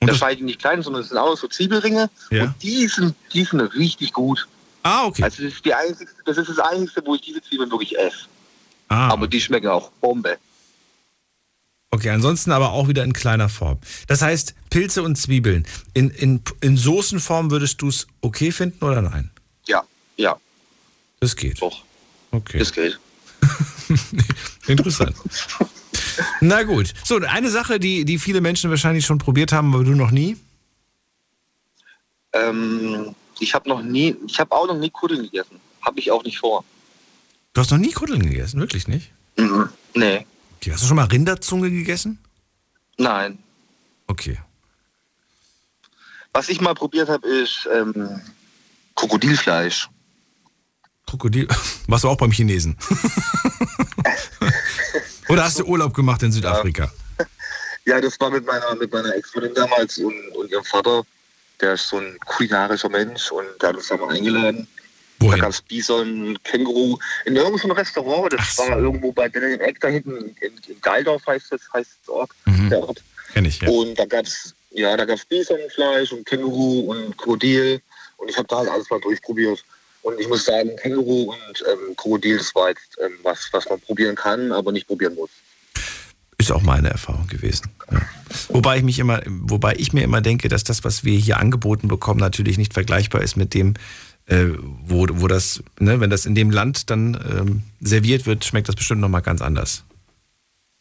Und 0.00 0.08
das 0.08 0.18
schneidet 0.18 0.42
nicht 0.42 0.60
klein, 0.60 0.82
sondern 0.82 1.02
es 1.02 1.10
sind 1.10 1.18
auch 1.18 1.36
so 1.36 1.46
Zwiebelringe. 1.46 2.10
Ja. 2.30 2.44
Und 2.44 2.54
die 2.62 2.88
sind, 2.88 3.14
die 3.32 3.44
sind 3.44 3.60
richtig 3.60 4.12
gut. 4.12 4.48
Ah, 4.82 5.04
okay. 5.06 5.22
Also 5.22 5.44
das 5.44 5.52
ist, 5.52 5.64
die 5.64 5.74
einzigste, 5.74 6.16
das 6.24 6.38
ist 6.38 6.48
das 6.48 6.58
Einzige, 6.58 7.06
wo 7.06 7.14
ich 7.14 7.20
diese 7.20 7.40
Zwiebeln 7.40 7.70
wirklich 7.70 7.96
esse. 7.96 8.26
Ah. 8.88 9.10
Aber 9.12 9.28
die 9.28 9.40
schmecken 9.40 9.68
auch 9.68 9.90
Bombe. 10.00 10.38
Okay, 11.94 12.08
ansonsten 12.08 12.52
aber 12.52 12.72
auch 12.72 12.88
wieder 12.88 13.04
in 13.04 13.12
kleiner 13.12 13.50
Form. 13.50 13.78
Das 14.06 14.22
heißt, 14.22 14.54
Pilze 14.70 15.02
und 15.02 15.16
Zwiebeln. 15.16 15.66
In, 15.92 16.08
in, 16.08 16.42
in 16.62 16.78
Soßenform 16.78 17.50
würdest 17.50 17.82
du 17.82 17.88
es 17.88 18.06
okay 18.22 18.50
finden 18.50 18.82
oder 18.82 19.02
nein? 19.02 19.30
Ja, 19.66 19.84
ja. 20.16 20.36
Das 21.20 21.36
geht. 21.36 21.60
Doch. 21.60 21.84
Okay. 22.30 22.58
Das 22.58 22.72
geht. 22.72 22.98
Interessant. 24.66 25.14
Na 26.40 26.62
gut. 26.62 26.94
So, 27.04 27.16
eine 27.16 27.50
Sache, 27.50 27.78
die, 27.78 28.06
die 28.06 28.18
viele 28.18 28.40
Menschen 28.40 28.70
wahrscheinlich 28.70 29.04
schon 29.04 29.18
probiert 29.18 29.52
haben, 29.52 29.74
aber 29.74 29.84
du 29.84 29.90
noch 29.90 30.12
nie? 30.12 30.38
Ähm, 32.32 33.14
ich 33.38 33.52
habe 33.52 33.68
noch 33.68 33.82
nie, 33.82 34.16
ich 34.26 34.40
habe 34.40 34.52
auch 34.52 34.66
noch 34.66 34.78
nie 34.78 34.88
Kuddeln 34.88 35.24
gegessen. 35.24 35.60
Habe 35.82 36.00
ich 36.00 36.10
auch 36.10 36.24
nicht 36.24 36.38
vor. 36.38 36.64
Du 37.52 37.60
hast 37.60 37.70
noch 37.70 37.76
nie 37.76 37.92
Kuddeln 37.92 38.22
gegessen, 38.22 38.60
wirklich 38.60 38.88
nicht? 38.88 39.10
Mhm. 39.36 39.68
Nee. 39.94 40.24
Okay, 40.62 40.70
hast 40.70 40.84
du 40.84 40.86
schon 40.86 40.96
mal 40.96 41.06
Rinderzunge 41.06 41.70
gegessen? 41.70 42.20
Nein. 42.96 43.42
Okay. 44.06 44.38
Was 46.32 46.48
ich 46.48 46.60
mal 46.60 46.74
probiert 46.74 47.08
habe, 47.08 47.26
ist 47.26 47.68
ähm, 47.74 48.20
Krokodilfleisch. 48.94 49.88
Krokodil? 51.04 51.48
Warst 51.88 52.04
du 52.04 52.08
auch 52.08 52.16
beim 52.16 52.30
Chinesen? 52.30 52.78
Oder 55.28 55.42
hast 55.42 55.58
du 55.58 55.64
Urlaub 55.64 55.94
gemacht 55.94 56.22
in 56.22 56.30
Südafrika? 56.30 56.92
Ja, 57.84 58.00
das 58.00 58.20
war 58.20 58.30
mit 58.30 58.46
meiner, 58.46 58.76
mit 58.76 58.92
meiner 58.92 59.16
Ex-Freundin 59.16 59.54
damals 59.54 59.98
und, 59.98 60.14
und 60.36 60.48
ihrem 60.48 60.64
Vater. 60.64 61.02
Der 61.60 61.72
ist 61.72 61.88
so 61.88 61.98
ein 61.98 62.16
kulinarischer 62.24 62.88
Mensch 62.88 63.32
und 63.32 63.46
der 63.60 63.70
hat 63.70 63.76
uns 63.78 63.88
da 63.88 63.96
mal 63.96 64.14
eingeladen. 64.14 64.68
Wohin? 65.22 65.38
Da 65.38 65.44
gab 65.44 65.50
es 65.50 65.62
Bison, 65.62 66.38
Känguru 66.44 66.98
in 67.24 67.36
irgendeinem 67.36 67.72
Restaurant. 67.72 68.32
Das 68.32 68.56
so. 68.56 68.62
war 68.62 68.78
irgendwo 68.78 69.12
bei 69.12 69.26
im 69.26 69.60
Eck 69.60 69.80
da 69.80 69.88
hinten 69.88 70.34
in, 70.40 70.52
in 70.68 70.80
Galdorf 70.80 71.26
heißt 71.26 71.52
das, 71.52 71.60
heißt 71.72 71.90
das 72.00 72.08
Ort, 72.08 72.30
mhm. 72.46 72.70
der 72.70 72.80
Ort. 72.80 73.02
Kenn 73.32 73.44
ich, 73.44 73.60
ja. 73.60 73.68
Und 73.68 73.98
da 73.98 74.04
gab 74.04 74.26
es 74.26 74.54
ja, 74.74 74.96
da 74.96 75.04
gab's 75.04 75.24
Bisonfleisch 75.24 76.12
und 76.12 76.26
Känguru 76.26 76.92
und 76.92 77.16
Krokodil. 77.16 77.80
Und 78.16 78.30
ich 78.30 78.36
habe 78.36 78.48
da 78.48 78.58
halt 78.58 78.68
alles 78.68 78.88
mal 78.90 79.00
durchprobiert. 79.00 79.64
Und 80.02 80.18
ich 80.18 80.28
muss 80.28 80.44
sagen, 80.44 80.70
Känguru 80.76 81.32
und 81.32 81.64
ähm, 81.70 81.96
Krokodil, 81.96 82.38
das 82.38 82.54
war 82.54 82.70
jetzt 82.70 82.98
ähm, 83.04 83.12
was, 83.22 83.48
was 83.52 83.68
man 83.68 83.80
probieren 83.80 84.16
kann, 84.16 84.52
aber 84.52 84.72
nicht 84.72 84.86
probieren 84.86 85.14
muss. 85.14 85.30
Ist 86.38 86.50
auch 86.50 86.62
meine 86.62 86.90
Erfahrung 86.90 87.26
gewesen. 87.28 87.70
Ja. 87.90 88.00
Wobei 88.48 88.78
ich 88.78 88.82
mich 88.82 88.98
immer, 88.98 89.20
wobei 89.26 89.74
ich 89.76 89.92
mir 89.92 90.02
immer 90.02 90.20
denke, 90.20 90.48
dass 90.48 90.64
das, 90.64 90.82
was 90.82 91.04
wir 91.04 91.16
hier 91.16 91.38
angeboten 91.38 91.86
bekommen, 91.86 92.18
natürlich 92.18 92.58
nicht 92.58 92.72
vergleichbar 92.72 93.22
ist 93.22 93.36
mit 93.36 93.54
dem, 93.54 93.74
äh, 94.32 94.58
wo, 94.84 95.06
wo 95.10 95.28
das, 95.28 95.62
ne, 95.78 96.00
wenn 96.00 96.10
das 96.10 96.26
in 96.26 96.34
dem 96.34 96.50
Land 96.50 96.90
dann 96.90 97.14
ähm, 97.30 97.62
serviert 97.80 98.26
wird, 98.26 98.44
schmeckt 98.44 98.68
das 98.68 98.76
bestimmt 98.76 99.00
nochmal 99.00 99.22
ganz 99.22 99.42
anders. 99.42 99.84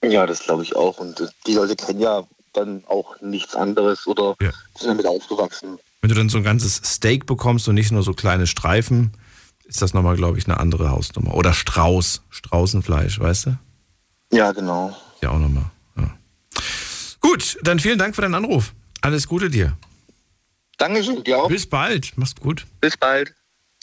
Ja, 0.03 0.25
das 0.25 0.39
glaube 0.39 0.63
ich 0.63 0.75
auch. 0.75 0.99
Und 0.99 1.19
äh, 1.19 1.27
die 1.45 1.53
Leute 1.53 1.75
kennen 1.75 1.99
ja 1.99 2.23
dann 2.53 2.83
auch 2.87 3.19
nichts 3.21 3.55
anderes 3.55 4.07
oder 4.07 4.35
ja. 4.41 4.51
sind 4.77 4.89
damit 4.89 5.05
aufgewachsen. 5.05 5.79
Wenn 6.01 6.09
du 6.09 6.15
dann 6.15 6.29
so 6.29 6.37
ein 6.37 6.43
ganzes 6.43 6.75
Steak 6.83 7.25
bekommst 7.25 7.67
und 7.67 7.75
nicht 7.75 7.91
nur 7.91 8.03
so 8.03 8.13
kleine 8.13 8.47
Streifen, 8.47 9.11
ist 9.65 9.81
das 9.81 9.93
nochmal, 9.93 10.15
glaube 10.15 10.37
ich, 10.37 10.45
eine 10.47 10.59
andere 10.59 10.89
Hausnummer. 10.89 11.35
Oder 11.35 11.53
Strauß, 11.53 12.23
Straußenfleisch, 12.29 13.19
weißt 13.19 13.45
du? 13.47 13.57
Ja, 14.31 14.51
genau. 14.51 14.95
Ja, 15.21 15.29
auch 15.29 15.39
nochmal. 15.39 15.69
Ja. 15.97 16.11
Gut, 17.19 17.57
dann 17.61 17.79
vielen 17.79 17.99
Dank 17.99 18.15
für 18.15 18.21
deinen 18.21 18.35
Anruf. 18.35 18.73
Alles 19.01 19.27
Gute 19.27 19.49
dir. 19.49 19.77
Dankeschön, 20.77 21.23
dir 21.23 21.37
auch. 21.37 21.47
Bis 21.47 21.67
bald. 21.67 22.13
Mach's 22.15 22.35
gut. 22.35 22.65
Bis 22.79 22.97
bald. 22.97 23.35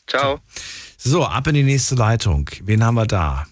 Ciao. 0.08 0.40
So, 0.96 1.24
ab 1.24 1.46
in 1.46 1.54
die 1.54 1.62
nächste 1.62 1.94
Leitung. 1.94 2.50
Wen 2.62 2.82
haben 2.84 2.94
wir 2.94 3.06
da? 3.06 3.46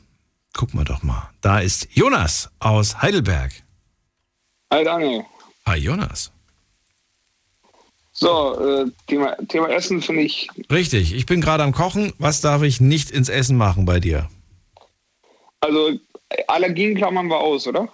Gucken 0.54 0.80
wir 0.80 0.84
doch 0.84 1.02
mal. 1.02 1.30
Da 1.42 1.60
ist 1.60 1.88
Jonas 1.92 2.50
aus 2.58 3.02
Heidelberg. 3.02 3.52
Hi 4.72 4.82
Daniel. 4.82 5.24
Hi 5.66 5.76
Jonas. 5.76 6.32
So, 8.12 8.58
äh, 8.58 8.86
Thema, 9.06 9.36
Thema 9.48 9.68
Essen 9.68 10.00
finde 10.00 10.22
ich. 10.22 10.48
Richtig, 10.70 11.12
ich 11.14 11.26
bin 11.26 11.42
gerade 11.42 11.62
am 11.62 11.72
Kochen. 11.72 12.14
Was 12.18 12.40
darf 12.40 12.62
ich 12.62 12.80
nicht 12.80 13.10
ins 13.10 13.28
Essen 13.28 13.58
machen 13.58 13.84
bei 13.84 14.00
dir? 14.00 14.30
Also, 15.60 15.98
Allergien 16.48 16.94
klammern 16.94 17.28
wir 17.28 17.38
aus, 17.38 17.66
oder? 17.66 17.88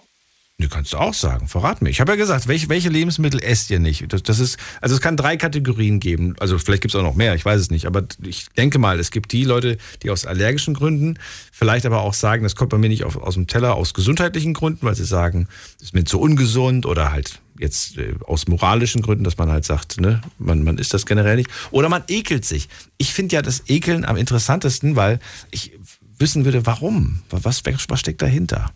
Du 0.59 0.69
kannst 0.69 0.93
du 0.93 0.99
auch 0.99 1.15
sagen, 1.15 1.49
verrat 1.49 1.83
mir. 1.83 1.91
Ich 1.91 2.01
habe 2.01 2.12
ja 2.12 2.16
gesagt, 2.16 2.47
welche, 2.47 2.69
welche 2.69 2.89
Lebensmittel 2.89 3.43
esst 3.43 3.70
ihr 3.70 3.81
nicht? 3.81 4.12
Das, 4.12 4.23
das, 4.23 4.39
ist, 4.39 4.59
also 4.81 4.95
es 4.95 5.01
kann 5.01 5.16
drei 5.16 5.37
Kategorien 5.37 5.99
geben. 5.99 6.37
Also 6.39 6.57
vielleicht 6.59 6.83
gibt 6.83 6.95
es 6.95 7.01
auch 7.01 7.03
noch 7.05 7.16
mehr, 7.16 7.35
ich 7.35 7.45
weiß 7.45 7.61
es 7.61 7.70
nicht. 7.70 7.87
Aber 7.87 8.05
ich 8.23 8.47
denke 8.57 8.79
mal, 8.79 9.01
es 9.01 9.11
gibt 9.11 9.33
die 9.33 9.45
Leute, 9.45 9.77
die 10.03 10.11
aus 10.11 10.24
allergischen 10.24 10.74
Gründen, 10.74 11.19
vielleicht 11.51 11.85
aber 11.85 12.03
auch 12.03 12.15
sagen, 12.15 12.45
das 12.45 12.55
kommt 12.55 12.70
bei 12.70 12.79
mir 12.79 12.89
nicht 12.89 13.03
auf, 13.03 13.16
aus 13.16 13.35
dem 13.35 13.49
Teller, 13.49 13.74
aus 13.74 13.93
gesundheitlichen 13.93 14.55
Gründen, 14.55 14.87
weil 14.87 14.95
sie 14.95 15.05
sagen, 15.05 15.49
das 15.79 15.89
ist 15.89 15.95
mir 15.95 16.05
zu 16.05 16.20
ungesund 16.20 16.87
oder 16.87 17.11
halt 17.11 17.41
jetzt 17.59 17.99
äh, 17.99 18.15
aus 18.27 18.47
moralischen 18.47 19.03
Gründen, 19.03 19.24
dass 19.24 19.39
man 19.39 19.51
halt 19.51 19.65
sagt, 19.65 20.01
ne, 20.01 20.20
man, 20.39 20.62
man 20.62 20.79
isst 20.79 20.95
das 20.95 21.07
generell 21.07 21.37
nicht. 21.37 21.51
Oder 21.73 21.89
man 21.89 22.05
ekelt 22.09 22.45
sich. 22.45 22.69
Ich 22.99 23.12
finde 23.12 23.35
ja 23.35 23.43
das 23.43 23.65
Ekeln 23.66 24.05
am 24.05 24.16
interessantesten, 24.16 24.95
weil 24.95 25.19
ich 25.51 25.73
wissen 26.19 26.45
würde, 26.45 26.66
warum. 26.66 27.23
Was, 27.31 27.62
was 27.65 28.01
steckt 28.01 28.23
dahinter? 28.23 28.70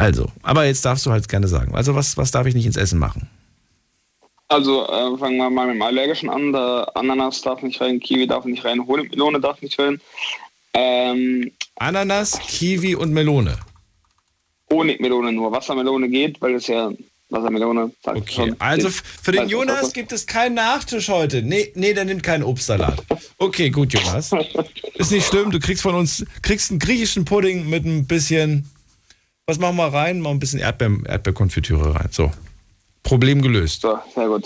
Also, 0.00 0.28
aber 0.42 0.64
jetzt 0.64 0.82
darfst 0.86 1.04
du 1.04 1.10
halt 1.10 1.28
gerne 1.28 1.46
sagen. 1.46 1.74
Also, 1.74 1.94
was, 1.94 2.16
was 2.16 2.30
darf 2.30 2.46
ich 2.46 2.54
nicht 2.54 2.64
ins 2.64 2.78
Essen 2.78 2.98
machen? 2.98 3.28
Also, 4.48 4.84
äh, 4.84 5.18
fangen 5.18 5.36
wir 5.36 5.50
mal 5.50 5.66
mit 5.66 5.74
dem 5.74 5.82
Allergischen 5.82 6.30
an. 6.30 6.54
Der 6.54 6.90
Ananas 6.94 7.42
darf 7.42 7.60
nicht 7.60 7.78
rein, 7.82 8.00
Kiwi 8.00 8.26
darf 8.26 8.46
nicht 8.46 8.64
rein, 8.64 8.86
Honigmelone 8.86 9.40
darf 9.40 9.60
nicht 9.60 9.78
rein. 9.78 10.00
Ähm, 10.72 11.52
Ananas, 11.76 12.40
Kiwi 12.40 12.94
und 12.94 13.12
Melone. 13.12 13.58
Honigmelone 14.70 15.32
nur. 15.32 15.52
Wassermelone 15.52 16.08
geht, 16.08 16.40
weil 16.40 16.54
es 16.54 16.66
ja 16.66 16.90
Wassermelone. 17.28 17.92
Okay, 18.02 18.54
also 18.58 18.88
für 18.88 19.32
den 19.32 19.50
Jonas 19.50 19.92
gibt 19.92 20.12
es 20.12 20.26
keinen 20.26 20.54
Nachtisch 20.54 21.10
heute. 21.10 21.42
Nee, 21.42 21.72
nee, 21.74 21.92
der 21.92 22.06
nimmt 22.06 22.22
keinen 22.22 22.44
Obstsalat. 22.44 23.04
Okay, 23.36 23.68
gut, 23.68 23.92
Jonas. 23.92 24.30
Ist 24.94 25.12
nicht 25.12 25.26
schlimm, 25.26 25.50
du 25.50 25.60
kriegst 25.60 25.82
von 25.82 25.94
uns 25.94 26.24
kriegst 26.40 26.70
einen 26.70 26.78
griechischen 26.78 27.26
Pudding 27.26 27.68
mit 27.68 27.84
ein 27.84 28.06
bisschen 28.06 28.70
was 29.50 29.58
machen 29.58 29.76
wir 29.76 29.92
rein? 29.92 30.20
Mal 30.20 30.30
ein 30.30 30.38
bisschen 30.38 30.60
Erdbeer, 30.60 30.92
Erdbeerkonfitüre 31.06 31.96
rein. 31.96 32.08
So. 32.12 32.30
Problem 33.02 33.42
gelöst. 33.42 33.82
So, 33.82 33.98
sehr 34.14 34.28
gut. 34.28 34.44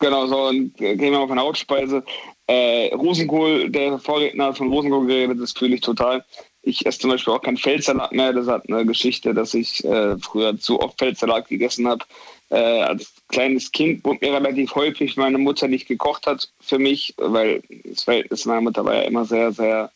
Genau, 0.00 0.26
so, 0.26 0.48
und 0.48 0.76
gehen 0.76 0.98
wir 1.12 1.20
auf 1.20 1.30
eine 1.30 1.42
Hauptspeise. 1.42 2.02
Äh, 2.48 2.92
Rosenkohl, 2.92 3.70
der 3.70 4.00
Vorredner 4.00 4.52
von 4.52 4.68
Rosenkohl 4.68 5.06
geredet, 5.06 5.38
das 5.40 5.52
fühle 5.52 5.76
ich 5.76 5.80
total. 5.80 6.24
Ich 6.62 6.84
esse 6.84 6.98
zum 6.98 7.10
Beispiel 7.10 7.34
auch 7.34 7.40
keinen 7.40 7.56
Feldsalat 7.56 8.10
mehr. 8.10 8.32
Das 8.32 8.48
hat 8.48 8.68
eine 8.68 8.84
Geschichte, 8.84 9.32
dass 9.32 9.54
ich 9.54 9.84
äh, 9.84 10.18
früher 10.18 10.58
zu 10.58 10.80
oft 10.80 10.98
Feldsalat 10.98 11.48
gegessen 11.48 11.86
habe. 11.86 12.04
Äh, 12.50 12.82
als 12.82 13.12
kleines 13.28 13.70
Kind 13.70 14.04
wurde 14.04 14.26
mir 14.26 14.34
relativ 14.34 14.74
häufig 14.74 15.16
meine 15.16 15.38
Mutter 15.38 15.68
nicht 15.68 15.86
gekocht 15.86 16.26
hat 16.26 16.48
für 16.60 16.80
mich, 16.80 17.14
weil 17.16 17.62
das 17.84 18.02
Verhältnis 18.02 18.44
meiner 18.44 18.62
Mutter 18.62 18.84
war 18.84 18.96
ja 18.96 19.02
immer 19.02 19.24
sehr, 19.24 19.52
sehr 19.52 19.92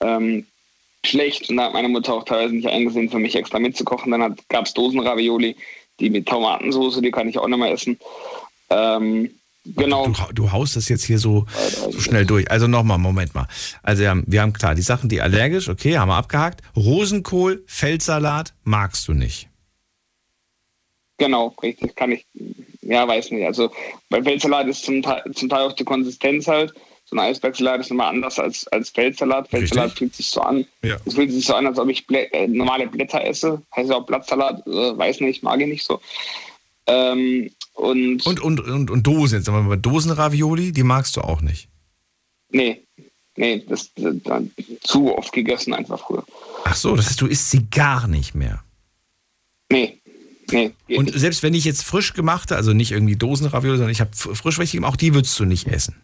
ähm, 0.00 0.46
schlecht 1.04 1.48
und 1.48 1.56
da 1.56 1.64
hat 1.64 1.72
meine 1.72 1.88
Mutter 1.88 2.14
auch 2.14 2.24
teilweise 2.24 2.54
nicht 2.54 2.68
eingesehen, 2.68 3.10
für 3.10 3.18
mich 3.18 3.34
extra 3.34 3.58
mitzukochen. 3.58 4.10
Dann 4.10 4.36
gab 4.48 4.66
es 4.66 4.74
Dosenravioli, 4.74 5.56
die 5.98 6.10
mit 6.10 6.26
Tomatensauce, 6.26 7.00
die 7.00 7.10
kann 7.10 7.28
ich 7.28 7.38
auch 7.38 7.48
nicht 7.48 7.58
mehr 7.58 7.72
essen. 7.72 7.98
Ähm, 8.70 9.30
genau. 9.64 10.06
Du, 10.06 10.32
du, 10.32 10.52
haust 10.52 10.76
das 10.76 10.88
jetzt 10.88 11.04
hier 11.04 11.18
so, 11.18 11.46
so 11.90 12.00
schnell 12.00 12.26
durch. 12.26 12.50
Also 12.50 12.66
nochmal, 12.66 12.98
Moment 12.98 13.34
mal. 13.34 13.48
Also 13.82 14.02
wir 14.02 14.10
haben, 14.10 14.24
wir 14.26 14.42
haben 14.42 14.52
klar, 14.52 14.74
die 14.74 14.82
Sachen, 14.82 15.08
die 15.08 15.20
allergisch, 15.20 15.68
okay, 15.68 15.98
haben 15.98 16.08
wir 16.08 16.16
abgehakt. 16.16 16.62
Rosenkohl, 16.76 17.64
Feldsalat 17.66 18.54
magst 18.64 19.08
du 19.08 19.14
nicht. 19.14 19.48
Genau, 21.18 21.54
richtig, 21.62 21.94
kann 21.96 22.12
ich, 22.12 22.24
ja, 22.80 23.06
weiß 23.06 23.30
nicht. 23.30 23.44
Also 23.44 23.70
bei 24.08 24.22
Feldsalat 24.22 24.68
ist 24.68 24.84
zum 24.84 25.02
Teil, 25.02 25.22
zum 25.34 25.50
Teil 25.50 25.66
auch 25.66 25.74
die 25.74 25.84
Konsistenz 25.84 26.46
halt 26.46 26.72
so 27.10 27.16
ein 27.16 27.20
Eisbergsalat 27.20 27.80
ist 27.80 27.90
immer 27.90 28.06
anders 28.06 28.38
als, 28.38 28.68
als 28.68 28.90
Feldsalat. 28.90 29.48
Feldsalat 29.48 29.86
Richtig. 29.86 29.98
fühlt 29.98 30.14
sich 30.14 30.28
so 30.28 30.40
an. 30.42 30.64
Ja. 30.82 30.96
Es 31.04 31.14
fühlt 31.14 31.32
sich 31.32 31.44
so 31.44 31.54
an, 31.54 31.66
als 31.66 31.78
ob 31.78 31.88
ich 31.88 32.06
Blä 32.06 32.28
äh, 32.32 32.46
normale 32.46 32.86
Blätter 32.86 33.24
esse. 33.24 33.60
Heißt 33.74 33.90
ja 33.90 33.96
auch 33.96 34.06
Blattsalat, 34.06 34.64
äh, 34.66 34.96
weiß 34.96 35.20
nicht, 35.20 35.42
mag 35.42 35.60
ich 35.60 35.66
nicht 35.66 35.84
so. 35.84 36.00
Ähm, 36.86 37.50
und, 37.74 38.24
und, 38.24 38.40
und, 38.40 38.60
und, 38.60 38.90
und 38.90 39.06
Dosen, 39.06 39.38
jetzt 39.38 39.46
sagen 39.46 39.58
wir 39.58 39.62
mal, 39.62 39.76
Dosenravioli, 39.76 40.70
die 40.70 40.84
magst 40.84 41.16
du 41.16 41.22
auch 41.22 41.40
nicht? 41.40 41.68
Nee, 42.50 42.86
nee, 43.36 43.64
das, 43.66 43.92
das, 43.94 44.14
das 44.22 44.42
zu 44.82 45.16
oft 45.16 45.32
gegessen 45.32 45.74
einfach 45.74 45.98
früher. 45.98 46.24
Ach 46.64 46.76
so, 46.76 46.94
das 46.94 47.06
heißt, 47.06 47.20
du 47.20 47.26
isst 47.26 47.50
sie 47.50 47.68
gar 47.70 48.06
nicht 48.06 48.34
mehr? 48.36 48.62
Nee, 49.72 50.00
Nee, 50.52 50.72
und 50.96 51.12
selbst 51.14 51.44
wenn 51.44 51.54
ich 51.54 51.64
jetzt 51.64 51.84
frisch 51.84 52.12
gemachte, 52.12 52.56
also 52.56 52.72
nicht 52.72 52.90
irgendwie 52.90 53.14
Dosenravioli, 53.14 53.76
sondern 53.76 53.92
ich 53.92 54.00
habe 54.00 54.10
frisch 54.12 54.58
welche 54.58 54.72
gegeben, 54.72 54.84
auch 54.84 54.96
die 54.96 55.14
würdest 55.14 55.38
du 55.38 55.44
nicht 55.44 55.68
essen. 55.68 55.94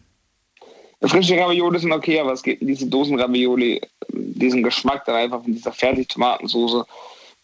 Frische 1.01 1.37
Ravioli 1.37 1.79
sind 1.79 1.91
okay, 1.91 2.19
aber 2.19 2.33
es 2.33 2.41
gibt 2.41 2.61
diese 2.61 2.87
Dosenravioli, 2.87 3.81
diesen 4.13 4.63
Geschmack 4.63 5.05
dann 5.05 5.15
einfach 5.15 5.43
von 5.43 5.53
dieser 5.53 5.71
Fertigtomatensoße. 5.71 6.85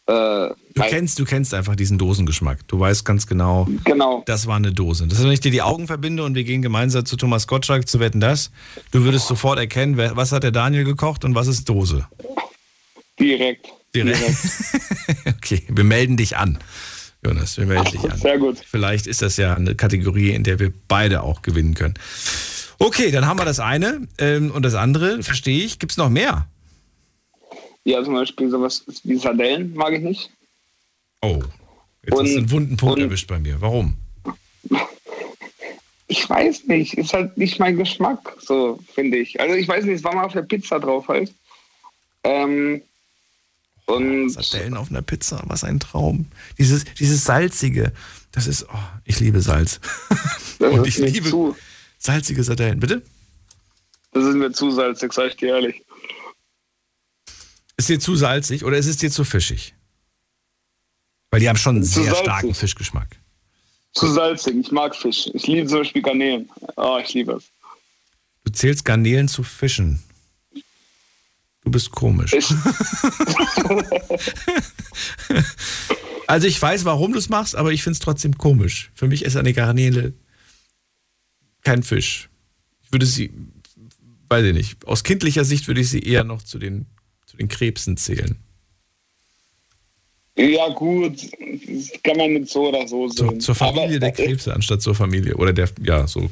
Äh, 0.05 0.11
du 0.11 0.81
kennst, 0.81 1.19
du 1.19 1.23
kennst 1.23 1.53
einfach 1.53 1.75
diesen 1.75 1.97
Dosengeschmack. 1.97 2.67
Du 2.67 2.79
weißt 2.79 3.05
ganz 3.05 3.27
genau, 3.27 3.67
genau. 3.85 4.23
das 4.25 4.47
war 4.47 4.57
eine 4.57 4.73
Dose. 4.73 5.07
Das 5.07 5.19
ist, 5.19 5.23
wenn 5.23 5.31
ich 5.31 5.39
dir 5.39 5.51
die 5.51 5.61
Augen 5.61 5.87
verbinde 5.87 6.23
und 6.23 6.35
wir 6.35 6.43
gehen 6.43 6.61
gemeinsam 6.61 7.05
zu 7.05 7.15
Thomas 7.15 7.47
Gottschalk 7.47 7.87
zu 7.87 7.99
wetten 7.99 8.19
das, 8.19 8.51
du 8.91 9.03
würdest 9.03 9.27
sofort 9.27 9.59
erkennen, 9.59 9.97
was 9.97 10.31
hat 10.31 10.43
der 10.43 10.51
Daniel 10.51 10.83
gekocht 10.83 11.23
und 11.23 11.35
was 11.35 11.47
ist 11.47 11.69
Dose. 11.69 12.07
Direkt. 13.19 13.69
Direkt. 13.95 14.19
Direkt. 14.19 14.37
okay, 15.37 15.63
wir 15.69 15.83
melden 15.83 16.17
dich 16.17 16.35
an. 16.35 16.57
Jonas, 17.23 17.57
wir 17.57 17.65
melden 17.65 17.91
dich 17.91 18.11
an. 18.11 18.17
Sehr 18.17 18.37
gut. 18.37 18.57
Vielleicht 18.65 19.07
ist 19.07 19.21
das 19.21 19.37
ja 19.37 19.53
eine 19.53 19.75
Kategorie, 19.75 20.31
in 20.31 20.43
der 20.43 20.59
wir 20.59 20.73
beide 20.89 21.23
auch 21.23 21.41
gewinnen 21.41 21.75
können. 21.75 21.93
Okay, 22.83 23.11
dann 23.11 23.25
haben 23.25 23.39
wir 23.39 23.45
das 23.45 23.61
eine. 23.61 24.09
Ähm, 24.17 24.51
und 24.51 24.63
das 24.63 24.75
andere, 24.75 25.23
verstehe 25.23 25.63
ich. 25.63 25.79
Gibt 25.79 25.93
es 25.93 25.97
noch 25.97 26.09
mehr? 26.09 26.47
Ja, 27.85 28.03
zum 28.03 28.13
Beispiel 28.13 28.49
sowas 28.49 28.83
wie 29.05 29.15
Sardellen 29.15 29.73
mag 29.73 29.93
ich 29.93 30.01
nicht. 30.01 30.29
Oh, 31.21 31.41
jetzt 32.03 32.13
und, 32.13 32.25
hast 32.25 32.33
du 32.33 32.37
einen 32.39 32.51
wunden 32.51 32.77
Punkt 32.77 32.97
und, 32.97 33.03
erwischt 33.03 33.27
bei 33.27 33.39
mir. 33.39 33.59
Warum? 33.61 33.95
Ich 36.09 36.29
weiß 36.29 36.65
nicht. 36.65 36.93
Ist 36.93 37.13
halt 37.13 37.35
nicht 37.37 37.57
mein 37.57 37.75
Geschmack, 37.75 38.35
so 38.39 38.77
finde 38.93 39.17
ich. 39.17 39.39
Also 39.39 39.55
ich 39.55 39.67
weiß 39.67 39.83
nicht, 39.85 39.95
es 39.95 40.03
war 40.03 40.13
mal 40.13 40.25
auf 40.25 40.33
der 40.33 40.43
Pizza 40.43 40.79
drauf 40.79 41.07
halt. 41.07 41.33
Ähm, 42.23 42.83
und 43.85 44.29
Sardellen 44.29 44.77
auf 44.77 44.91
einer 44.91 45.01
Pizza, 45.01 45.41
was 45.47 45.63
ein 45.63 45.79
Traum. 45.79 46.27
Dieses, 46.59 46.83
dieses 46.99 47.23
salzige, 47.23 47.93
das 48.31 48.45
ist, 48.45 48.67
oh, 48.69 48.77
ich 49.05 49.21
liebe 49.21 49.41
Salz. 49.41 49.79
und 50.59 50.85
ich 50.85 50.97
liebe, 50.97 51.29
zu. 51.29 51.55
Salzige 52.05 52.43
Sardellen, 52.43 52.81
bitte? 52.81 53.01
Das 54.11 54.25
ist 54.25 54.35
mir 54.35 54.51
zu 54.51 54.71
salzig, 54.71 55.13
sag 55.13 55.29
ich 55.29 55.37
dir 55.37 55.55
ehrlich. 55.55 55.81
Ist 57.77 57.87
dir 57.87 57.99
zu 57.99 58.17
salzig 58.17 58.65
oder 58.65 58.77
ist 58.77 58.87
es 58.87 58.97
dir 58.97 59.09
zu 59.09 59.23
fischig? 59.23 59.73
Weil 61.31 61.39
die 61.39 61.47
haben 61.47 61.57
schon 61.57 61.77
einen 61.77 61.85
sehr 61.85 62.03
salzig. 62.03 62.23
starken 62.23 62.53
Fischgeschmack. 62.53 63.07
Zu 63.93 64.11
salzig, 64.11 64.57
ich 64.57 64.71
mag 64.71 64.93
Fisch. 64.95 65.29
Ich 65.33 65.47
liebe 65.47 65.65
zum 65.67 65.79
Beispiel 65.79 66.01
Garnelen. 66.01 66.49
Oh, 66.75 66.99
ich 67.01 67.13
liebe 67.13 67.33
es. 67.33 67.45
Du 68.43 68.51
zählst 68.51 68.83
Garnelen 68.83 69.29
zu 69.29 69.43
Fischen. 69.43 70.03
Du 71.63 71.71
bist 71.71 71.91
komisch. 71.91 72.33
also 76.27 76.47
ich 76.47 76.61
weiß, 76.61 76.83
warum 76.83 77.13
du 77.13 77.19
es 77.19 77.29
machst, 77.29 77.55
aber 77.55 77.71
ich 77.71 77.81
finde 77.81 77.93
es 77.93 77.99
trotzdem 78.01 78.37
komisch. 78.37 78.91
Für 78.93 79.07
mich 79.07 79.23
ist 79.23 79.37
eine 79.37 79.53
Garnele 79.53 80.13
kein 81.63 81.83
Fisch. 81.83 82.29
Ich 82.83 82.91
würde 82.91 83.05
sie, 83.05 83.31
weiß 84.29 84.45
ich 84.45 84.53
nicht, 84.53 84.85
aus 84.85 85.03
kindlicher 85.03 85.45
Sicht 85.45 85.67
würde 85.67 85.81
ich 85.81 85.89
sie 85.89 86.01
eher 86.01 86.23
noch 86.23 86.41
zu 86.41 86.59
den, 86.59 86.85
zu 87.25 87.37
den 87.37 87.47
Krebsen 87.47 87.97
zählen. 87.97 88.37
Ja, 90.35 90.67
gut, 90.69 91.21
das 91.21 91.91
kann 92.03 92.17
man 92.17 92.33
mit 92.33 92.49
so 92.49 92.69
oder 92.69 92.87
so 92.87 93.07
sehen. 93.07 93.29
Zur, 93.29 93.39
zur 93.39 93.55
Familie 93.55 93.97
aber, 93.97 93.99
der 93.99 94.11
Krebse 94.11 94.53
anstatt 94.53 94.81
zur 94.81 94.95
Familie. 94.95 95.35
Oder 95.35 95.53
der, 95.53 95.69
ja, 95.83 96.07
so. 96.07 96.29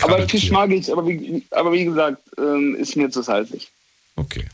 aber 0.00 0.26
Fisch 0.26 0.50
mag 0.50 0.70
ich, 0.70 0.90
aber 0.90 1.06
wie, 1.06 1.44
aber 1.50 1.72
wie 1.72 1.84
gesagt, 1.84 2.22
ähm, 2.38 2.76
ist 2.76 2.96
mir 2.96 3.10
zu 3.10 3.22
salzig. 3.22 3.68
Okay. 4.16 4.46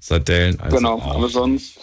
Sardellen, 0.00 0.58
also. 0.60 0.76
Genau, 0.76 0.94
auch. 0.94 1.16
aber 1.16 1.28
sonst, 1.28 1.78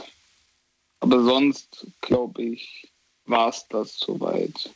aber 1.01 1.23
sonst, 1.23 1.85
glaube 2.01 2.41
ich, 2.41 2.91
war 3.25 3.49
es 3.49 3.65
das 3.69 3.99
soweit. 3.99 4.71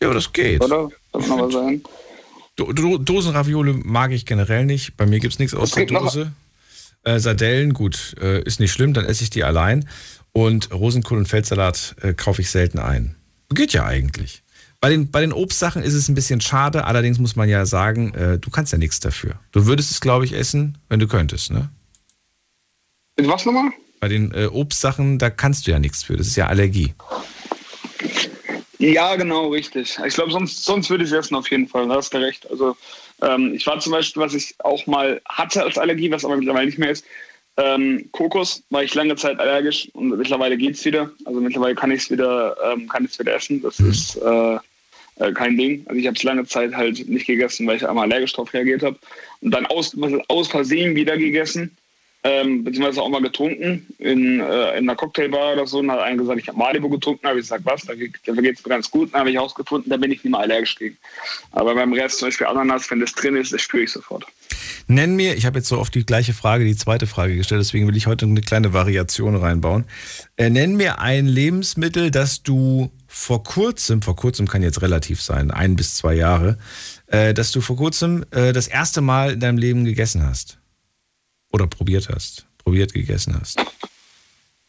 Ja, 0.00 0.08
aber 0.08 0.14
das 0.14 0.32
geht. 0.32 0.62
Oder? 0.62 0.90
Kann 1.18 1.28
noch 1.28 1.46
was 1.46 1.52
sein? 1.52 1.82
Do 2.56 2.72
Do 2.72 2.98
Dosenravioli 2.98 3.74
mag 3.84 4.12
ich 4.12 4.26
generell 4.26 4.64
nicht. 4.64 4.96
Bei 4.96 5.06
mir 5.06 5.20
gibt 5.20 5.34
es 5.34 5.38
nichts 5.38 5.54
aus 5.54 5.72
der 5.72 5.86
Dose. 5.86 6.32
Äh, 7.04 7.20
Sardellen, 7.20 7.72
gut, 7.72 8.16
äh, 8.20 8.42
ist 8.42 8.58
nicht 8.58 8.72
schlimm, 8.72 8.92
dann 8.92 9.04
esse 9.04 9.22
ich 9.22 9.30
die 9.30 9.44
allein. 9.44 9.88
Und 10.32 10.72
Rosenkohl 10.72 11.18
und 11.18 11.28
Feldsalat 11.28 11.96
äh, 12.02 12.14
kaufe 12.14 12.42
ich 12.42 12.50
selten 12.50 12.78
ein. 12.78 13.14
Geht 13.50 13.72
ja 13.72 13.84
eigentlich. 13.84 14.42
Bei 14.80 14.90
den, 14.90 15.10
bei 15.10 15.20
den 15.20 15.32
Obstsachen 15.32 15.82
ist 15.82 15.94
es 15.94 16.08
ein 16.08 16.14
bisschen 16.14 16.40
schade, 16.40 16.84
allerdings 16.84 17.18
muss 17.18 17.36
man 17.36 17.48
ja 17.48 17.64
sagen, 17.64 18.12
äh, 18.14 18.38
du 18.38 18.50
kannst 18.50 18.72
ja 18.72 18.78
nichts 18.78 19.00
dafür. 19.00 19.38
Du 19.52 19.66
würdest 19.66 19.90
es, 19.90 20.00
glaube 20.00 20.24
ich, 20.24 20.32
essen, 20.34 20.78
wenn 20.88 21.00
du 21.00 21.06
könntest, 21.06 21.50
ne? 21.50 21.70
Mit 23.16 23.28
was 23.28 23.46
nochmal? 23.46 23.70
Bei 24.00 24.08
den 24.08 24.32
äh, 24.32 24.46
Obstsachen, 24.46 25.18
da 25.18 25.30
kannst 25.30 25.66
du 25.66 25.70
ja 25.70 25.78
nichts 25.78 26.02
für. 26.02 26.16
Das 26.16 26.26
ist 26.26 26.36
ja 26.36 26.48
Allergie. 26.48 26.94
Ja, 28.78 29.16
genau, 29.16 29.48
richtig. 29.48 29.98
Ich 30.04 30.14
glaube, 30.14 30.32
sonst, 30.32 30.64
sonst 30.64 30.90
würde 30.90 31.04
ich 31.04 31.10
es 31.10 31.16
essen 31.16 31.34
auf 31.34 31.50
jeden 31.50 31.68
Fall. 31.68 31.88
Da 31.88 31.96
hast 31.96 32.12
du 32.12 32.18
recht. 32.18 32.48
Also 32.50 32.76
ähm, 33.22 33.54
ich 33.54 33.66
war 33.66 33.78
zum 33.80 33.92
Beispiel, 33.92 34.22
was 34.22 34.34
ich 34.34 34.54
auch 34.58 34.86
mal 34.86 35.20
hatte 35.28 35.62
als 35.62 35.78
Allergie, 35.78 36.10
was 36.10 36.24
aber 36.24 36.36
mittlerweile 36.36 36.66
nicht 36.66 36.78
mehr 36.78 36.90
ist, 36.90 37.04
ähm, 37.58 38.08
Kokos 38.12 38.62
war 38.68 38.82
ich 38.82 38.94
lange 38.94 39.16
Zeit 39.16 39.38
allergisch 39.40 39.88
und 39.94 40.10
mittlerweile 40.10 40.58
geht 40.58 40.74
es 40.74 40.84
wieder. 40.84 41.10
Also 41.24 41.40
mittlerweile 41.40 41.74
kann 41.74 41.90
ich 41.90 42.02
es 42.02 42.10
wieder, 42.10 42.54
ähm, 42.62 42.86
kann 42.88 43.08
wieder 43.18 43.34
essen. 43.34 43.62
Das 43.62 43.78
mhm. 43.78 43.90
ist 43.90 44.16
äh, 44.16 44.58
äh, 45.16 45.32
kein 45.32 45.56
Ding. 45.56 45.84
Also 45.86 45.98
ich 45.98 46.06
habe 46.06 46.16
es 46.16 46.22
lange 46.22 46.44
Zeit 46.44 46.74
halt 46.74 47.08
nicht 47.08 47.26
gegessen, 47.26 47.66
weil 47.66 47.76
ich 47.76 47.88
einmal 47.88 48.04
allergisch 48.04 48.34
drauf 48.34 48.52
reagiert 48.52 48.82
habe. 48.82 48.98
Und 49.40 49.52
dann 49.52 49.64
aus, 49.66 49.96
aus 50.28 50.48
Versehen 50.48 50.94
wieder 50.94 51.16
gegessen 51.16 51.74
ähm, 52.26 52.64
beziehungsweise 52.64 53.00
auch 53.02 53.08
mal 53.08 53.22
getrunken 53.22 53.86
in, 53.98 54.40
äh, 54.40 54.78
in 54.78 54.88
einer 54.88 54.96
Cocktailbar 54.96 55.52
oder 55.52 55.66
so. 55.66 55.78
Und 55.78 55.92
hat 55.92 56.00
einen 56.00 56.18
gesagt, 56.18 56.40
ich 56.40 56.48
habe 56.48 56.58
Malibu 56.58 56.88
getrunken. 56.88 57.24
habe 57.26 57.38
ich 57.38 57.44
gesagt, 57.44 57.64
was, 57.64 57.82
dafür 57.82 58.08
geht 58.08 58.18
es 58.26 58.64
mir 58.64 58.68
ganz 58.68 58.90
gut. 58.90 59.12
Dann 59.12 59.20
habe 59.20 59.30
ich 59.30 59.36
herausgefunden, 59.36 59.90
da 59.90 59.96
bin 59.96 60.10
ich 60.10 60.24
nicht 60.24 60.32
mal 60.32 60.40
allergisch 60.40 60.74
gegen. 60.74 60.96
Aber 61.52 61.76
beim 61.76 61.92
Rest, 61.92 62.18
zum 62.18 62.28
Beispiel 62.28 62.48
Ananas, 62.48 62.90
wenn 62.90 62.98
das 62.98 63.12
drin 63.12 63.36
ist, 63.36 63.52
das 63.52 63.62
spüre 63.62 63.84
ich 63.84 63.92
sofort. 63.92 64.26
Nenn 64.88 65.14
mir, 65.14 65.36
ich 65.36 65.46
habe 65.46 65.58
jetzt 65.58 65.68
so 65.68 65.78
oft 65.78 65.94
die 65.94 66.04
gleiche 66.04 66.32
Frage, 66.32 66.64
die 66.64 66.76
zweite 66.76 67.06
Frage 67.06 67.36
gestellt, 67.36 67.60
deswegen 67.60 67.86
will 67.86 67.96
ich 67.96 68.08
heute 68.08 68.26
eine 68.26 68.40
kleine 68.40 68.72
Variation 68.72 69.36
reinbauen. 69.36 69.84
Äh, 70.36 70.50
nenn 70.50 70.76
mir 70.76 70.98
ein 70.98 71.26
Lebensmittel, 71.26 72.10
das 72.10 72.42
du 72.42 72.90
vor 73.06 73.44
kurzem, 73.44 74.02
vor 74.02 74.16
kurzem 74.16 74.48
kann 74.48 74.62
jetzt 74.62 74.82
relativ 74.82 75.22
sein, 75.22 75.52
ein 75.52 75.76
bis 75.76 75.96
zwei 75.96 76.14
Jahre, 76.14 76.58
äh, 77.06 77.34
dass 77.34 77.52
du 77.52 77.60
vor 77.60 77.76
kurzem 77.76 78.24
äh, 78.32 78.52
das 78.52 78.66
erste 78.66 79.00
Mal 79.00 79.34
in 79.34 79.40
deinem 79.40 79.58
Leben 79.58 79.84
gegessen 79.84 80.24
hast. 80.24 80.58
Oder 81.52 81.66
probiert 81.66 82.08
hast. 82.08 82.46
Probiert 82.58 82.92
gegessen 82.92 83.38
hast. 83.38 83.58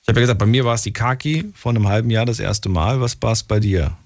Ich 0.08 0.10
habe 0.10 0.22
ja 0.22 0.24
gesagt, 0.24 0.40
bei 0.40 0.46
mir 0.46 0.64
war 0.64 0.76
es 0.76 0.84
die 0.84 0.94
Kaki 0.94 1.52
vor 1.54 1.72
einem 1.72 1.90
halben 1.90 2.10
Jahr 2.10 2.26
das 2.26 2.40
erste 2.40 2.70
Mal. 2.70 3.02
Was 3.02 3.18
war 3.22 3.34
es 3.34 3.44
bei 3.44 3.60
dir? 3.60 3.98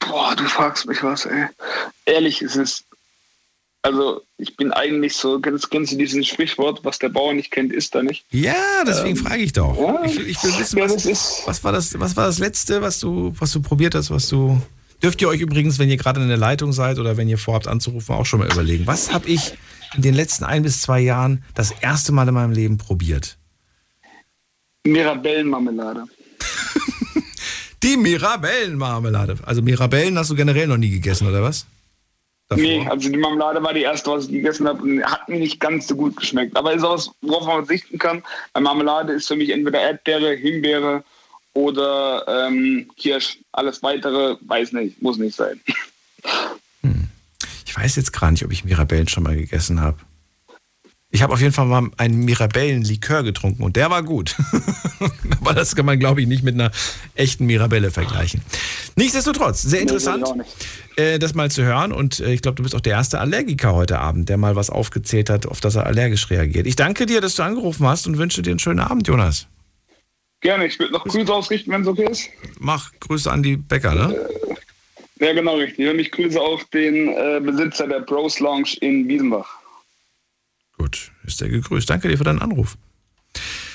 Boah, 0.00 0.34
du 0.36 0.44
fragst 0.44 0.86
mich 0.86 1.02
was, 1.02 1.24
ey. 1.24 1.46
Ehrlich, 2.04 2.42
es 2.42 2.54
ist. 2.56 2.84
Also, 3.82 4.20
ich 4.36 4.56
bin 4.58 4.72
eigentlich 4.72 5.16
so, 5.16 5.40
kennst, 5.40 5.70
kennst 5.70 5.92
du 5.92 5.96
dieses 5.96 6.26
Sprichwort, 6.26 6.84
was 6.84 6.98
der 6.98 7.08
Bauer 7.08 7.32
nicht 7.32 7.50
kennt, 7.50 7.72
ist 7.72 7.94
er 7.94 8.02
nicht? 8.02 8.26
Ja, 8.30 8.84
deswegen 8.86 9.16
ähm, 9.16 9.24
frage 9.24 9.40
ich 9.40 9.54
doch. 9.54 9.74
Ja, 9.78 10.04
ich, 10.04 10.18
ich, 10.18 10.42
will 10.44 10.58
wissen, 10.58 10.80
was, 10.80 11.04
ja, 11.04 11.46
was, 11.46 11.64
war 11.64 11.72
das, 11.72 11.98
was 11.98 12.14
war 12.14 12.26
das 12.26 12.38
Letzte, 12.38 12.82
was 12.82 13.00
du, 13.00 13.32
was 13.38 13.52
du 13.52 13.62
probiert 13.62 13.94
hast, 13.94 14.10
was 14.10 14.28
du. 14.28 14.60
Dürft 15.02 15.22
ihr 15.22 15.28
euch 15.28 15.40
übrigens, 15.40 15.78
wenn 15.78 15.88
ihr 15.88 15.96
gerade 15.96 16.20
in 16.20 16.28
der 16.28 16.36
Leitung 16.36 16.74
seid 16.74 16.98
oder 16.98 17.16
wenn 17.16 17.26
ihr 17.26 17.38
vorhabt 17.38 17.68
anzurufen, 17.68 18.14
auch 18.14 18.26
schon 18.26 18.40
mal 18.40 18.52
überlegen. 18.52 18.86
Was 18.86 19.14
habe 19.14 19.28
ich 19.28 19.54
in 19.96 20.02
den 20.02 20.14
letzten 20.14 20.44
ein 20.44 20.62
bis 20.62 20.82
zwei 20.82 21.00
Jahren 21.00 21.42
das 21.54 21.70
erste 21.70 22.12
Mal 22.12 22.28
in 22.28 22.34
meinem 22.34 22.52
Leben 22.52 22.78
probiert? 22.78 23.38
Mirabellenmarmelade. 24.84 26.04
Die 27.82 27.96
Mirabellenmarmelade. 27.96 29.38
Also 29.44 29.62
Mirabellen 29.62 30.18
hast 30.18 30.30
du 30.30 30.34
generell 30.34 30.66
noch 30.66 30.76
nie 30.76 30.90
gegessen, 30.90 31.28
oder 31.28 31.42
was? 31.42 31.66
Davor? 32.48 32.64
Nee, 32.64 32.86
also 32.88 33.08
die 33.08 33.16
Marmelade 33.16 33.62
war 33.62 33.72
die 33.72 33.82
erste, 33.82 34.10
was 34.10 34.24
ich 34.24 34.32
gegessen 34.32 34.66
habe 34.66 34.82
und 34.82 35.04
hat 35.04 35.28
mir 35.28 35.38
nicht 35.38 35.60
ganz 35.60 35.86
so 35.86 35.94
gut 35.94 36.16
geschmeckt. 36.16 36.56
Aber 36.56 36.72
ist 36.72 36.82
auch 36.82 36.94
was, 36.94 37.10
worauf 37.22 37.46
man 37.46 37.64
verzichten 37.64 37.96
kann. 37.96 38.24
Bei 38.52 38.60
Marmelade 38.60 39.12
ist 39.12 39.28
für 39.28 39.36
mich 39.36 39.50
entweder 39.50 39.80
Erdbeere, 39.80 40.34
Himbeere 40.34 41.04
oder 41.54 42.24
ähm, 42.26 42.90
Kirsch. 42.96 43.38
Alles 43.52 43.84
weitere, 43.84 44.36
weiß 44.40 44.72
nicht, 44.72 45.00
muss 45.00 45.16
nicht 45.16 45.36
sein. 45.36 45.60
Ich 47.70 47.76
weiß 47.76 47.94
jetzt 47.94 48.12
gar 48.12 48.32
nicht, 48.32 48.44
ob 48.44 48.50
ich 48.50 48.64
Mirabellen 48.64 49.06
schon 49.06 49.22
mal 49.22 49.36
gegessen 49.36 49.80
habe. 49.80 49.96
Ich 51.12 51.22
habe 51.22 51.32
auf 51.32 51.40
jeden 51.40 51.52
Fall 51.52 51.66
mal 51.66 51.88
einen 51.98 52.24
Mirabellen-Likör 52.24 53.22
getrunken 53.22 53.62
und 53.62 53.76
der 53.76 53.90
war 53.90 54.02
gut. 54.02 54.34
Aber 55.40 55.54
das 55.54 55.76
kann 55.76 55.86
man, 55.86 56.00
glaube 56.00 56.20
ich, 56.20 56.26
nicht 56.26 56.42
mit 56.42 56.54
einer 56.54 56.72
echten 57.14 57.46
Mirabelle 57.46 57.92
vergleichen. 57.92 58.42
Nichtsdestotrotz, 58.96 59.62
sehr 59.62 59.82
interessant, 59.82 60.26
äh, 60.96 61.20
das 61.20 61.34
mal 61.34 61.48
zu 61.48 61.62
hören. 61.62 61.92
Und 61.92 62.18
äh, 62.18 62.32
ich 62.32 62.42
glaube, 62.42 62.56
du 62.56 62.64
bist 62.64 62.74
auch 62.74 62.80
der 62.80 62.94
erste 62.94 63.20
Allergiker 63.20 63.72
heute 63.72 64.00
Abend, 64.00 64.28
der 64.28 64.36
mal 64.36 64.56
was 64.56 64.68
aufgezählt 64.68 65.30
hat, 65.30 65.46
auf 65.46 65.60
das 65.60 65.76
er 65.76 65.86
allergisch 65.86 66.28
reagiert. 66.30 66.66
Ich 66.66 66.74
danke 66.74 67.06
dir, 67.06 67.20
dass 67.20 67.36
du 67.36 67.44
angerufen 67.44 67.86
hast 67.86 68.08
und 68.08 68.18
wünsche 68.18 68.42
dir 68.42 68.50
einen 68.50 68.58
schönen 68.58 68.80
Abend, 68.80 69.06
Jonas. 69.06 69.46
Gerne, 70.40 70.66
ich 70.66 70.76
würde 70.80 70.92
noch 70.92 71.04
Grüße 71.04 71.32
ausrichten, 71.32 71.70
wenn 71.70 71.82
es 71.82 71.86
okay 71.86 72.08
ist. 72.10 72.30
Mach 72.58 72.90
Grüße 72.98 73.30
an 73.30 73.44
die 73.44 73.56
Bäcker, 73.56 73.94
ne? 73.94 74.14
Äh, 74.14 74.54
ja, 75.20 75.32
genau 75.32 75.56
richtig. 75.56 75.88
Und 75.88 75.98
ich 75.98 76.10
grüße 76.10 76.40
auch 76.40 76.62
den 76.64 77.08
äh, 77.08 77.40
Besitzer 77.42 77.86
der 77.86 78.00
Bros 78.00 78.40
Lounge 78.40 78.76
in 78.80 79.06
Wiesenbach. 79.08 79.48
Gut, 80.76 81.12
ist 81.26 81.40
der 81.40 81.48
gegrüßt. 81.48 81.88
Danke 81.88 82.08
dir 82.08 82.18
für 82.18 82.24
deinen 82.24 82.40
Anruf. 82.40 82.76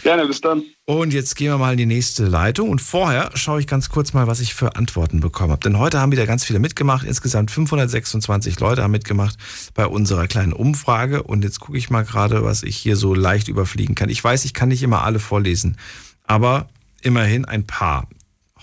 Gerne, 0.05 0.27
bis 0.27 0.39
dann. 0.39 0.61
Und 0.85 1.13
jetzt 1.13 1.35
gehen 1.35 1.47
wir 1.47 1.57
mal 1.57 1.71
in 1.71 1.77
die 1.79 1.87
nächste 1.87 2.25
Leitung. 2.25 2.69
Und 2.69 2.79
vorher 2.79 3.31
schaue 3.33 3.59
ich 3.59 3.65
ganz 3.65 3.89
kurz 3.89 4.13
mal, 4.13 4.27
was 4.27 4.39
ich 4.39 4.53
für 4.53 4.75
Antworten 4.75 5.19
bekommen 5.19 5.51
habe. 5.51 5.63
Denn 5.63 5.79
heute 5.79 5.99
haben 5.99 6.11
wieder 6.11 6.27
ganz 6.27 6.45
viele 6.45 6.59
mitgemacht. 6.59 7.07
Insgesamt 7.07 7.49
526 7.49 8.59
Leute 8.59 8.83
haben 8.83 8.91
mitgemacht 8.91 9.35
bei 9.73 9.87
unserer 9.87 10.27
kleinen 10.27 10.53
Umfrage. 10.53 11.23
Und 11.23 11.43
jetzt 11.43 11.59
gucke 11.59 11.79
ich 11.79 11.89
mal 11.89 12.03
gerade, 12.03 12.43
was 12.43 12.61
ich 12.61 12.77
hier 12.77 12.97
so 12.97 13.15
leicht 13.15 13.47
überfliegen 13.47 13.95
kann. 13.95 14.09
Ich 14.09 14.23
weiß, 14.23 14.45
ich 14.45 14.53
kann 14.53 14.69
nicht 14.69 14.83
immer 14.83 15.03
alle 15.03 15.19
vorlesen, 15.19 15.75
aber 16.23 16.69
immerhin 17.01 17.45
ein 17.45 17.65
paar. 17.65 18.07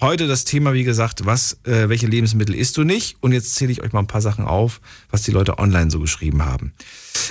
Heute 0.03 0.27
das 0.27 0.45
Thema, 0.45 0.73
wie 0.73 0.83
gesagt, 0.83 1.27
was, 1.27 1.59
äh, 1.63 1.89
welche 1.89 2.09
Lebensmittel 2.09 2.57
isst 2.57 2.77
du 2.77 2.83
nicht? 2.83 3.19
Und 3.21 3.31
jetzt 3.31 3.55
zähle 3.55 3.71
ich 3.71 3.85
euch 3.85 3.93
mal 3.93 4.01
ein 4.01 4.09
paar 4.09 4.21
Sachen 4.21 4.45
auf, 4.45 4.81
was 5.11 5.23
die 5.23 5.31
Leute 5.31 5.61
online 5.61 5.93
so 5.93 6.01
geschrieben 6.01 6.45
haben. 6.45 6.73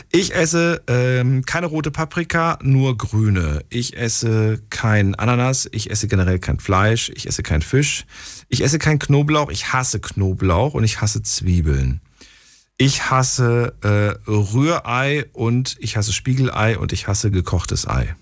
Ich 0.09 0.33
esse 0.33 0.81
ähm, 0.87 1.43
keine 1.43 1.65
rote 1.65 1.91
Paprika, 1.91 2.57
nur 2.61 2.97
grüne. 2.97 3.65
Ich 3.67 3.97
esse 3.97 4.63
kein 4.69 5.15
Ananas, 5.15 5.67
ich 5.73 5.91
esse 5.91 6.07
generell 6.07 6.39
kein 6.39 6.61
Fleisch, 6.61 7.11
ich 7.13 7.27
esse 7.27 7.43
kein 7.43 7.61
Fisch, 7.61 8.05
ich 8.47 8.63
esse 8.63 8.79
kein 8.79 8.99
Knoblauch, 8.99 9.51
ich 9.51 9.73
hasse 9.73 9.99
Knoblauch 9.99 10.73
und 10.73 10.85
ich 10.85 11.01
hasse 11.01 11.21
Zwiebeln. 11.21 11.99
Ich 12.77 13.11
hasse 13.11 13.73
äh, 13.81 14.31
Rührei 14.31 15.25
und 15.33 15.75
ich 15.81 15.97
hasse 15.97 16.13
Spiegelei 16.13 16.77
und 16.77 16.93
ich 16.93 17.09
hasse 17.09 17.31
gekochtes 17.31 17.85
Ei. 17.85 18.15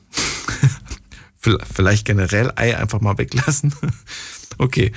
Vielleicht 1.72 2.06
generell 2.06 2.52
Ei 2.56 2.76
einfach 2.76 3.00
mal 3.00 3.20
weglassen. 3.20 3.76
Okay. 4.60 4.92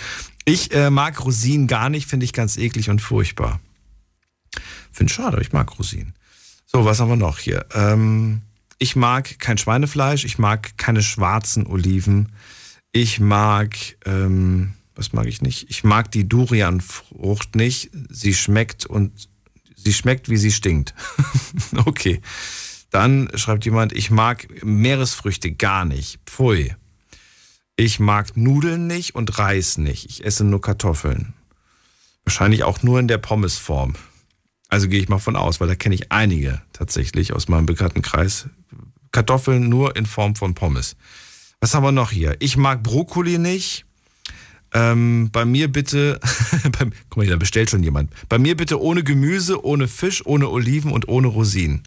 Ich 0.45 0.75
äh, 0.75 0.91
mag 0.91 1.25
Rosinen 1.25 1.69
gar 1.69 1.89
nicht, 1.89 2.07
finde 2.07 2.25
ich 2.25 2.33
ganz 2.33 2.59
eklig 2.59 2.91
und 2.91 3.01
furchtbar. 3.01 3.61
Finde 4.91 5.13
schade, 5.13 5.41
ich 5.41 5.53
mag 5.53 5.79
Rosinen. 5.79 6.15
So, 6.67 6.85
was 6.85 7.01
haben 7.01 7.09
wir 7.09 7.17
noch 7.17 7.39
hier? 7.39 7.65
Ähm, 7.73 8.43
ich 8.79 8.97
mag 8.97 9.39
kein 9.39 9.59
Schweinefleisch, 9.59 10.25
ich 10.25 10.39
mag 10.39 10.77
keine 10.77 11.03
schwarzen 11.03 11.67
Oliven. 11.67 12.33
Ich 12.91 13.21
mag, 13.21 13.77
ähm, 14.05 14.75
was 14.95 15.13
mag 15.13 15.27
ich 15.27 15.41
nicht? 15.41 15.71
Ich 15.71 15.85
mag 15.85 16.11
die 16.11 16.29
Durianfrucht 16.29 17.55
nicht. 17.55 17.91
Sie 18.11 18.35
schmeckt 18.35 18.85
und 18.85 19.29
sie 19.77 19.93
schmeckt, 19.93 20.29
wie 20.29 20.37
sie 20.37 20.51
stinkt. 20.51 20.95
okay. 21.85 22.21
Dann 22.91 23.31
schreibt 23.37 23.65
jemand, 23.65 23.93
ich 23.93 24.11
mag 24.11 24.49
Meeresfrüchte 24.65 25.53
gar 25.53 25.85
nicht. 25.85 26.19
Pfui. 26.27 26.75
Ich 27.77 27.99
mag 27.99 28.37
Nudeln 28.37 28.87
nicht 28.87 29.15
und 29.15 29.39
Reis 29.39 29.79
nicht. 29.79 30.07
Ich 30.09 30.25
esse 30.25 30.45
nur 30.45 30.61
Kartoffeln. 30.61 31.33
Wahrscheinlich 32.25 32.65
auch 32.65 32.83
nur 32.83 33.01
in 33.01 33.09
der 33.09 33.19
Pommesform. 33.19 33.95
Also 34.69 34.89
gehe 34.89 35.01
ich 35.01 35.09
mal 35.09 35.19
von 35.19 35.37
aus, 35.37 35.61
weil 35.61 35.69
da 35.69 35.75
kenne 35.75 35.95
ich 35.95 36.13
einige 36.13 36.63
tatsächlich 36.73 37.33
aus 37.33 37.49
meinem 37.49 37.67
bekannten 37.67 38.03
Kreis. 38.03 38.49
Kartoffeln 39.11 39.69
nur 39.69 39.97
in 39.97 40.07
Form 40.07 40.35
von 40.35 40.55
Pommes. 40.55 40.97
Was 41.61 41.75
haben 41.75 41.85
wir 41.85 41.93
noch 41.93 42.11
hier? 42.11 42.37
Ich 42.41 42.57
mag 42.57 42.83
Brokkoli 42.83 43.39
nicht. 43.39 43.85
Ähm, 44.75 45.29
bei 45.31 45.45
mir 45.45 45.71
bitte, 45.71 46.19
guck 47.11 47.17
mal, 47.19 47.27
da 47.27 47.37
bestellt 47.37 47.71
schon 47.71 47.83
jemand. 47.83 48.11
Bei 48.29 48.39
mir 48.39 48.57
bitte 48.57 48.81
ohne 48.81 49.05
Gemüse, 49.05 49.63
ohne 49.65 49.87
Fisch, 49.87 50.25
ohne 50.25 50.49
Oliven 50.49 50.91
und 50.93 51.09
ohne 51.09 51.29
Rosinen. 51.29 51.83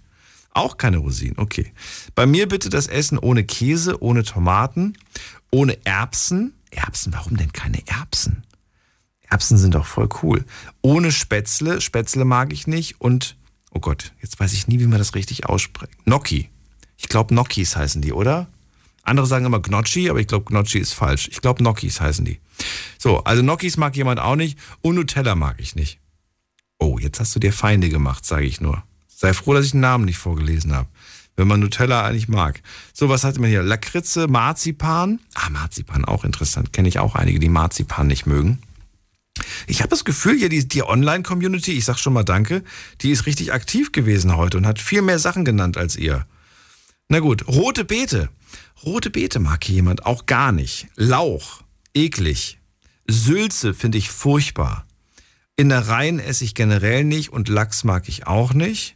Auch 0.55 0.77
keine 0.77 0.97
Rosinen, 0.97 1.37
okay. 1.37 1.73
Bei 2.15 2.25
mir 2.25 2.47
bitte 2.47 2.69
das 2.69 2.87
Essen 2.87 3.19
ohne 3.19 3.43
Käse, 3.43 4.01
ohne 4.01 4.23
Tomaten 4.23 4.97
ohne 5.55 5.77
Erbsen. 5.85 6.53
Erbsen, 6.71 7.13
warum 7.13 7.37
denn 7.37 7.53
keine 7.53 7.87
Erbsen? 7.87 8.43
Erbsen 9.29 9.57
sind 9.57 9.73
doch 9.73 9.85
voll 9.85 10.09
cool. 10.21 10.43
Ohne 10.81 11.13
Spätzle. 11.13 11.79
Spätzle 11.79 12.25
mag 12.25 12.51
ich 12.51 12.67
nicht. 12.67 12.99
Und, 12.99 13.37
oh 13.71 13.79
Gott, 13.79 14.13
jetzt 14.21 14.37
weiß 14.37 14.51
ich 14.51 14.67
nie, 14.67 14.79
wie 14.79 14.87
man 14.87 14.99
das 14.99 15.15
richtig 15.15 15.45
ausspricht. 15.45 15.93
Gnocchi. 16.03 16.49
Ich 16.97 17.07
glaube, 17.07 17.33
Gnocchis 17.33 17.77
heißen 17.77 18.01
die, 18.01 18.11
oder? 18.11 18.47
Andere 19.03 19.27
sagen 19.27 19.45
immer 19.45 19.61
Gnocchi, 19.61 20.09
aber 20.09 20.19
ich 20.19 20.27
glaube, 20.27 20.45
Gnocchi 20.45 20.79
ist 20.79 20.93
falsch. 20.93 21.29
Ich 21.31 21.39
glaube, 21.39 21.59
Gnocchis 21.59 22.01
heißen 22.01 22.25
die. 22.25 22.39
So, 22.97 23.23
also 23.23 23.41
Gnocchis 23.41 23.77
mag 23.77 23.95
jemand 23.95 24.19
auch 24.19 24.35
nicht. 24.35 24.59
Und 24.81 24.95
Nutella 24.95 25.35
mag 25.35 25.55
ich 25.59 25.75
nicht. 25.75 25.99
Oh, 26.79 26.99
jetzt 26.99 27.21
hast 27.21 27.33
du 27.33 27.39
dir 27.39 27.53
Feinde 27.53 27.87
gemacht, 27.87 28.25
sage 28.25 28.45
ich 28.45 28.59
nur. 28.59 28.83
Sei 29.25 29.33
froh, 29.33 29.55
dass 29.55 29.65
ich 29.65 29.71
den 29.71 29.79
Namen 29.79 30.05
nicht 30.05 30.19
vorgelesen 30.19 30.75
habe. 30.75 30.87
wenn 31.35 31.47
man 31.47 31.59
Nutella 31.59 32.05
eigentlich 32.05 32.27
mag. 32.27 32.61
So, 32.93 33.09
was 33.09 33.23
hat 33.23 33.39
man 33.39 33.49
hier? 33.49 33.63
Lakritze, 33.63 34.27
Marzipan. 34.27 35.19
Ah, 35.33 35.49
Marzipan 35.49 36.05
auch 36.05 36.23
interessant. 36.23 36.71
Kenne 36.73 36.89
ich 36.89 36.99
auch 36.99 37.15
einige, 37.15 37.39
die 37.39 37.49
Marzipan 37.49 38.05
nicht 38.05 38.27
mögen. 38.27 38.59
Ich 39.65 39.79
habe 39.79 39.89
das 39.89 40.05
Gefühl, 40.05 40.37
hier 40.37 40.49
die, 40.49 40.67
die 40.67 40.83
Online-Community, 40.83 41.71
ich 41.71 41.85
sag 41.85 41.97
schon 41.97 42.13
mal 42.13 42.23
Danke, 42.23 42.63
die 43.01 43.09
ist 43.09 43.25
richtig 43.25 43.51
aktiv 43.51 43.91
gewesen 43.91 44.37
heute 44.37 44.57
und 44.57 44.67
hat 44.67 44.77
viel 44.77 45.01
mehr 45.01 45.17
Sachen 45.17 45.43
genannt 45.43 45.75
als 45.75 45.95
ihr. 45.95 46.27
Na 47.09 47.17
gut, 47.17 47.47
rote 47.47 47.83
Beete. 47.83 48.29
Rote 48.85 49.09
Beete 49.09 49.39
mag 49.39 49.63
hier 49.63 49.77
jemand 49.77 50.05
auch 50.05 50.27
gar 50.27 50.51
nicht. 50.51 50.85
Lauch, 50.97 51.63
eklig. 51.95 52.59
Sülze 53.07 53.73
finde 53.73 53.97
ich 53.97 54.11
furchtbar. 54.11 54.85
Innereien 55.55 56.19
esse 56.19 56.43
ich 56.43 56.53
generell 56.53 57.03
nicht 57.03 57.33
und 57.33 57.49
Lachs 57.49 57.83
mag 57.83 58.07
ich 58.07 58.27
auch 58.27 58.53
nicht. 58.53 58.94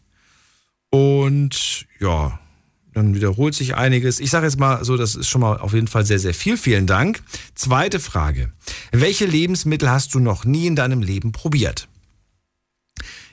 Und 0.92 1.86
ja, 2.00 2.40
dann 2.94 3.16
wiederholt 3.16 3.54
sich 3.54 3.76
einiges. 3.76 4.20
Ich 4.20 4.30
sage 4.30 4.46
jetzt 4.46 4.60
mal 4.60 4.84
so, 4.84 4.98
das 4.98 5.16
ist 5.16 5.28
schon 5.28 5.42
mal 5.42 5.58
auf 5.58 5.74
jeden 5.74 5.88
Fall 5.88 6.06
sehr, 6.06 6.20
sehr 6.20 6.34
viel. 6.34 6.58
Vielen 6.58 6.88
Dank. 6.88 7.22
Zweite 7.56 8.00
Frage. 8.00 8.52
Welche 8.92 9.26
Lebensmittel 9.26 9.90
hast 9.90 10.14
du 10.16 10.20
noch 10.20 10.46
nie 10.46 10.68
in 10.68 10.76
deinem 10.76 11.02
Leben 11.02 11.32
probiert? 11.32 11.88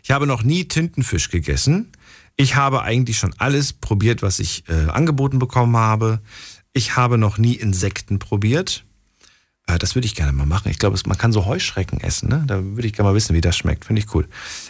Ich 0.03 0.11
habe 0.11 0.27
noch 0.27 0.43
nie 0.43 0.67
Tintenfisch 0.67 1.31
gegessen. 1.31 1.91
Ich 2.37 2.55
habe 2.55 2.83
eigentlich 2.83 3.19
schon 3.19 3.35
alles 3.39 3.73
probiert, 3.73 4.23
was 4.23 4.39
ich 4.39 4.69
äh, 4.69 4.91
angeboten 4.91 5.39
bekommen 5.39 5.77
habe. 5.77 6.21
Ich 6.73 6.97
habe 6.97 7.17
noch 7.17 7.39
nie 7.39 7.55
Insekten 7.55 8.19
probiert. 8.19 8.85
Äh, 9.67 9.79
das 9.79 9.95
würde 9.95 10.07
ich 10.07 10.15
gerne 10.15 10.33
mal 10.33 10.47
machen. 10.47 10.71
Ich 10.71 10.79
glaube, 10.79 10.99
man 11.07 11.19
kann 11.19 11.33
so 11.33 11.47
Heuschrecken 11.47 12.01
essen. 12.01 12.29
Ne? 12.29 12.45
Da 12.47 12.63
würde 12.63 12.87
ich 12.87 12.93
gerne 12.93 13.11
mal 13.11 13.15
wissen, 13.15 13.35
wie 13.35 13.41
das 13.41 13.57
schmeckt. 13.57 13.85
Finde 13.85 14.01
ich 14.01 14.15
cool. 14.15 14.27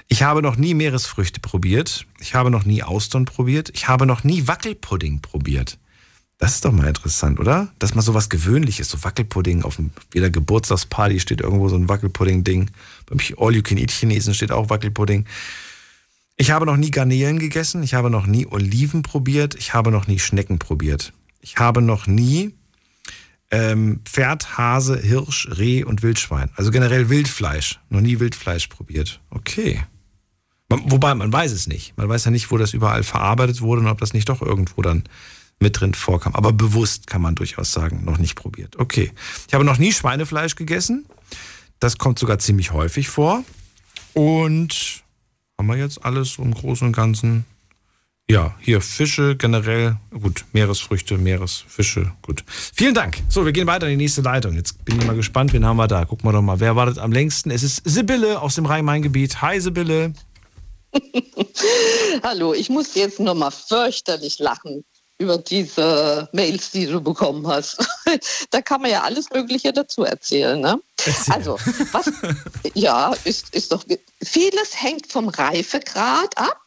Ich 0.09 0.23
habe 0.23 0.43
noch 0.43 0.57
nie 0.57 0.75
Meeresfrüchte 0.75 1.41
probiert. 1.41 2.07
Ich 2.21 2.35
habe 2.35 2.51
noch 2.51 2.65
nie 2.65 2.83
Austern 2.83 3.25
probiert. 3.25 3.71
Ich 3.75 3.89
habe 3.89 4.07
noch 4.07 4.25
nie 4.25 4.49
Wackelpudding 4.49 5.21
probiert. 5.21 5.79
Das 6.39 6.55
ist 6.55 6.67
doch 6.67 6.73
mal 6.73 6.87
interessant, 6.87 7.41
oder? 7.41 7.73
Dass 7.79 7.95
mal 7.95 8.03
so 8.03 8.13
was 8.13 8.29
Gewöhnliches, 8.29 8.91
so 8.91 9.03
Wackelpudding 9.03 9.63
auf 9.63 9.79
jeder 10.13 10.29
Geburtstagsparty 10.29 11.19
steht 11.19 11.41
irgendwo 11.41 11.71
so 11.71 11.77
ein 11.77 11.89
Wackelpudding-Ding. 11.89 12.71
Beim 13.07 13.19
All-You-Can-Eat-Chinesen 13.39 14.35
steht 14.35 14.53
auch 14.53 14.69
Wackelpudding. 14.69 15.25
Ich 16.37 16.51
habe 16.51 16.67
noch 16.67 16.77
nie 16.77 16.91
Garnelen 16.91 17.39
gegessen. 17.39 17.83
Ich 17.83 17.95
habe 17.95 18.11
noch 18.11 18.27
nie 18.27 18.47
Oliven 18.47 19.03
probiert. 19.03 19.55
Ich 19.55 19.73
habe 19.73 19.91
noch 19.91 20.07
nie 20.07 20.19
Schnecken 20.19 20.59
probiert. 20.59 21.15
Ich 21.41 21.57
habe 21.57 21.81
noch 21.81 22.07
nie 22.07 22.53
ähm, 23.51 24.01
Pferd, 24.05 24.59
Hase, 24.59 24.99
Hirsch, 24.99 25.49
Reh 25.57 25.85
und 25.85 26.03
Wildschwein. 26.03 26.51
Also 26.57 26.71
generell 26.71 27.09
Wildfleisch. 27.09 27.81
Noch 27.89 28.01
nie 28.01 28.19
Wildfleisch 28.19 28.67
probiert. 28.69 29.21
Okay. 29.31 29.83
Wobei, 30.69 31.15
man 31.15 31.33
weiß 31.33 31.53
es 31.53 31.69
nicht. 31.69 31.97
Man 31.97 32.09
weiß 32.09 32.25
ja 32.25 32.33
nicht, 32.33 32.51
wo 32.51 32.59
das 32.59 32.75
überall 32.75 33.05
verarbeitet 33.05 33.61
wurde 33.61 33.83
und 33.83 33.87
ob 33.87 33.99
das 33.99 34.13
nicht 34.13 34.29
doch 34.29 34.43
irgendwo 34.43 34.83
dann 34.83 35.05
mit 35.61 35.81
drin 35.81 35.95
vorkam. 35.95 36.35
Aber 36.35 36.53
bewusst 36.53 37.07
kann 37.07 37.23
man 37.23 37.37
durchaus 37.37 37.73
sagen, 37.73 38.05
noch 38.05 38.19
nicht 38.19 38.35
probiert. 38.35 38.77
Okay. 38.79 39.13
Ich 39.47 39.55
habe 39.55 39.65
noch 39.65 39.79
nie 39.79 39.93
Schweinefleisch 39.93 40.57
gegessen. 40.57 41.07
Das 41.79 41.99
kommt 41.99 42.19
sogar 42.19 42.39
ziemlich 42.39 42.73
häufig 42.73 43.09
vor. 43.09 43.45
Und 44.13 45.05
haben 45.59 45.67
wir 45.69 45.77
jetzt 45.77 46.05
alles 46.05 46.39
im 46.39 46.53
Großen 46.53 46.87
und 46.87 46.93
Ganzen 46.95 47.45
ja, 48.29 48.55
hier 48.61 48.81
Fische 48.81 49.37
generell, 49.37 49.97
gut, 50.11 50.45
Meeresfrüchte, 50.53 51.17
Meeresfische, 51.17 52.13
gut. 52.23 52.43
Vielen 52.47 52.95
Dank. 52.95 53.19
So, 53.29 53.45
wir 53.45 53.53
gehen 53.53 53.69
weiter 53.69 53.87
in 53.87 53.99
die 53.99 54.05
nächste 54.05 54.23
Leitung. 54.23 54.55
Jetzt 54.55 54.85
bin 54.85 55.01
ich 55.01 55.07
mal 55.07 55.15
gespannt, 55.15 55.53
wen 55.53 55.65
haben 55.65 55.77
wir 55.77 55.87
da? 55.87 56.05
Gucken 56.05 56.29
wir 56.29 56.33
doch 56.33 56.43
mal, 56.43 56.59
wer 56.59 56.75
wartet 56.75 56.99
am 56.99 57.13
längsten? 57.13 57.51
Es 57.51 57.63
ist 57.63 57.83
Sibylle 57.85 58.41
aus 58.41 58.57
dem 58.57 58.67
Rhein-Main-Gebiet. 58.67 59.43
Hi, 59.43 59.61
Sibylle. 59.61 60.13
Hallo, 62.25 62.53
ich 62.53 62.69
muss 62.69 62.95
jetzt 62.97 63.21
nur 63.21 63.35
mal 63.35 63.53
fürchterlich 63.53 64.41
lachen 64.41 64.85
über 65.19 65.39
diese 65.39 66.29
Mails, 66.33 66.73
die 66.73 66.87
du 66.87 67.01
bekommen 67.01 67.47
hast. 67.47 67.79
da 68.51 68.61
kann 68.61 68.83
man 68.83 68.91
ja 68.91 69.03
alles 69.03 69.31
Mögliche 69.31 69.73
dazu 69.73 70.03
erzählen. 70.03 70.61
Ne? 70.61 70.81
Erzähl. 71.05 71.35
Also, 71.35 71.59
was, 71.93 72.11
ja, 72.75 73.15
ist, 73.25 73.55
ist 73.55 73.73
doch, 73.73 73.85
vieles 74.23 74.83
hängt 74.83 75.11
vom 75.11 75.29
Reifegrad 75.29 76.37
ab 76.37 76.66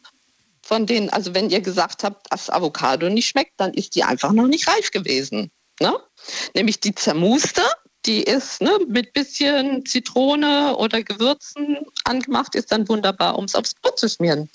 von 0.70 0.86
denen, 0.86 1.10
also 1.10 1.34
wenn 1.34 1.50
ihr 1.50 1.62
gesagt 1.62 2.04
habt, 2.04 2.32
dass 2.32 2.52
Avocado 2.52 3.10
nicht 3.10 3.28
schmeckt, 3.28 3.54
dann 3.58 3.74
ist 3.74 3.96
die 3.96 4.04
einfach 4.04 4.32
noch 4.32 4.46
nicht 4.46 4.68
reif 4.68 4.91
gewesen. 4.91 5.50
Ne? 5.82 5.98
Nämlich 6.54 6.80
die 6.80 6.94
zermuste, 6.94 7.64
die 8.06 8.22
ist 8.22 8.62
ne, 8.62 8.78
mit 8.88 9.14
bisschen 9.14 9.84
Zitrone 9.88 10.78
oder 10.78 11.02
Gewürzen 11.02 11.78
angemacht, 12.04 12.54
ist 12.54 12.72
dann 12.72 12.88
wunderbar, 12.88 13.40
um 13.40 13.46
es 13.46 13.56
aufs 13.56 13.74
Brot 13.74 13.98
zu 13.98 14.08
schmieren. 14.08 14.48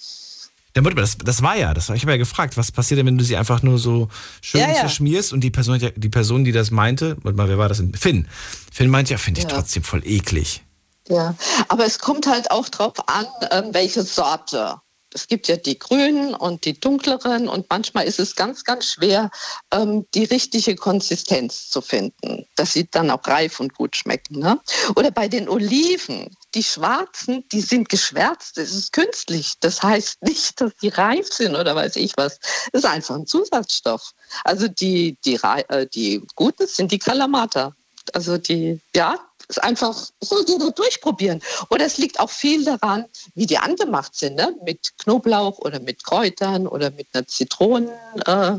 Ja, 0.77 0.83
das, 0.83 1.19
das 1.19 1.43
war 1.43 1.57
ja, 1.57 1.75
das, 1.75 1.89
ich 1.91 2.03
habe 2.03 2.13
ja 2.13 2.17
gefragt, 2.17 2.57
was 2.57 2.71
passiert 2.71 2.99
denn, 2.99 3.07
wenn 3.07 3.19
du 3.19 3.25
sie 3.25 3.37
einfach 3.37 3.65
nur 3.65 3.81
so 3.81 4.09
schön 4.41 4.61
ja, 4.61 4.69
ja. 4.69 4.75
zerschmierst 4.75 5.33
und 5.33 5.41
die 5.41 5.51
Person, 5.51 5.81
die 5.97 6.09
Person, 6.09 6.45
die 6.45 6.53
das 6.53 6.71
meinte, 6.71 7.17
warte 7.25 7.37
mal, 7.37 7.49
wer 7.49 7.59
war 7.59 7.69
das 7.69 7.79
denn? 7.79 7.93
Finn. 7.95 8.29
Finn 8.73 8.89
meint 8.89 9.11
ja, 9.11 9.19
finde 9.19 9.41
ich 9.41 9.49
ja. 9.49 9.51
trotzdem 9.51 9.83
voll 9.83 10.07
eklig. 10.07 10.63
Ja, 11.09 11.35
aber 11.67 11.85
es 11.85 11.99
kommt 11.99 12.29
halt 12.29 12.53
auch 12.53 12.69
drauf 12.69 12.95
an, 13.09 13.27
ähm, 13.51 13.71
welche 13.73 14.03
Sorte 14.03 14.77
es 15.15 15.29
gibt 15.29 15.49
ja 15.49 15.57
die 15.57 15.79
grünen 15.79 16.35
und 16.35 16.65
die 16.65 16.79
dunkleren 16.79 17.49
und 17.49 17.71
manchmal 17.71 18.05
ist 18.05 18.19
es 18.19 18.35
ganz, 18.35 18.65
ganz 18.65 18.87
schwer, 18.87 19.31
ähm, 19.71 20.07
die 20.15 20.25
richtige 20.25 20.75
Konsistenz 20.75 21.71
zu 21.71 21.81
finden, 21.81 22.47
dass 22.57 22.73
sie 22.73 22.89
dann 22.91 23.11
auch 23.11 23.27
reif 23.27 23.61
und 23.61 23.75
gut 23.75 23.97
schmecken. 23.97 24.41
Ne? 24.41 24.61
Oder 24.97 25.13
bei 25.13 25.29
den 25.29 25.49
Oliven, 25.49 26.37
die 26.55 26.65
schwarzen, 26.65 27.45
die 27.53 27.61
sind 27.61 27.89
geschwärzt, 27.89 28.59
das 28.59 28.73
ist 28.73 28.93
künstlich. 28.93 29.55
Das 29.61 29.83
heißt 29.83 30.23
nicht, 30.23 30.61
dass 30.61 30.73
die 30.83 30.89
reif 30.89 31.33
sind 31.33 31.55
oder 31.55 31.75
weiß 31.77 31.97
ich 31.97 32.13
was. 32.17 32.39
Das 32.73 32.83
ist 32.83 32.85
einfach 32.85 33.15
ein 33.15 33.27
Zusatzstoff. 33.27 34.13
Also 34.43 34.67
die, 34.67 35.17
die, 35.25 35.39
äh, 35.69 35.87
die 35.87 36.23
guten 36.35 36.67
sind 36.67 36.91
die 36.91 36.99
Kalamata. 36.99 37.73
Also 38.13 38.37
die, 38.37 38.81
ja, 38.95 39.19
ist 39.49 39.63
einfach, 39.63 39.95
soll 40.21 40.45
jeder 40.47 40.71
durchprobieren. 40.71 41.43
Oder 41.71 41.87
es 41.87 41.99
liegt 41.99 42.21
auch 42.21 42.31
viel 42.31 42.65
daran, 42.65 43.07
wie 43.35 43.47
die 43.47 43.59
angemacht 43.59 44.15
sind, 44.15 44.37
ne? 44.37 44.55
mit 44.65 44.93
Knoblauch 44.99 45.59
oder 45.59 45.81
mit 45.81 46.05
Kräutern 46.05 46.67
oder 46.67 46.91
mit 46.91 47.09
einer 47.13 47.27
Zitronen. 47.27 47.91
Äh, 48.27 48.59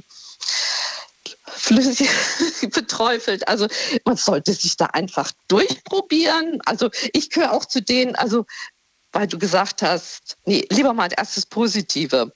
beträufelt. 2.74 3.48
Also 3.48 3.68
man 4.04 4.18
sollte 4.18 4.54
sich 4.54 4.78
da 4.78 4.86
einfach 4.88 5.32
durchprobieren. 5.48 6.60
Also 6.66 6.90
ich 7.14 7.30
gehöre 7.30 7.54
auch 7.54 7.66
zu 7.66 7.82
denen, 7.82 8.16
also 8.16 8.46
weil 9.12 9.28
du 9.28 9.40
gesagt 9.40 9.82
hast, 9.82 10.38
nee, 10.46 10.68
lieber 10.70 10.94
mal 10.94 11.04
als 11.04 11.14
erstes 11.14 11.46
Positive. 11.46 12.34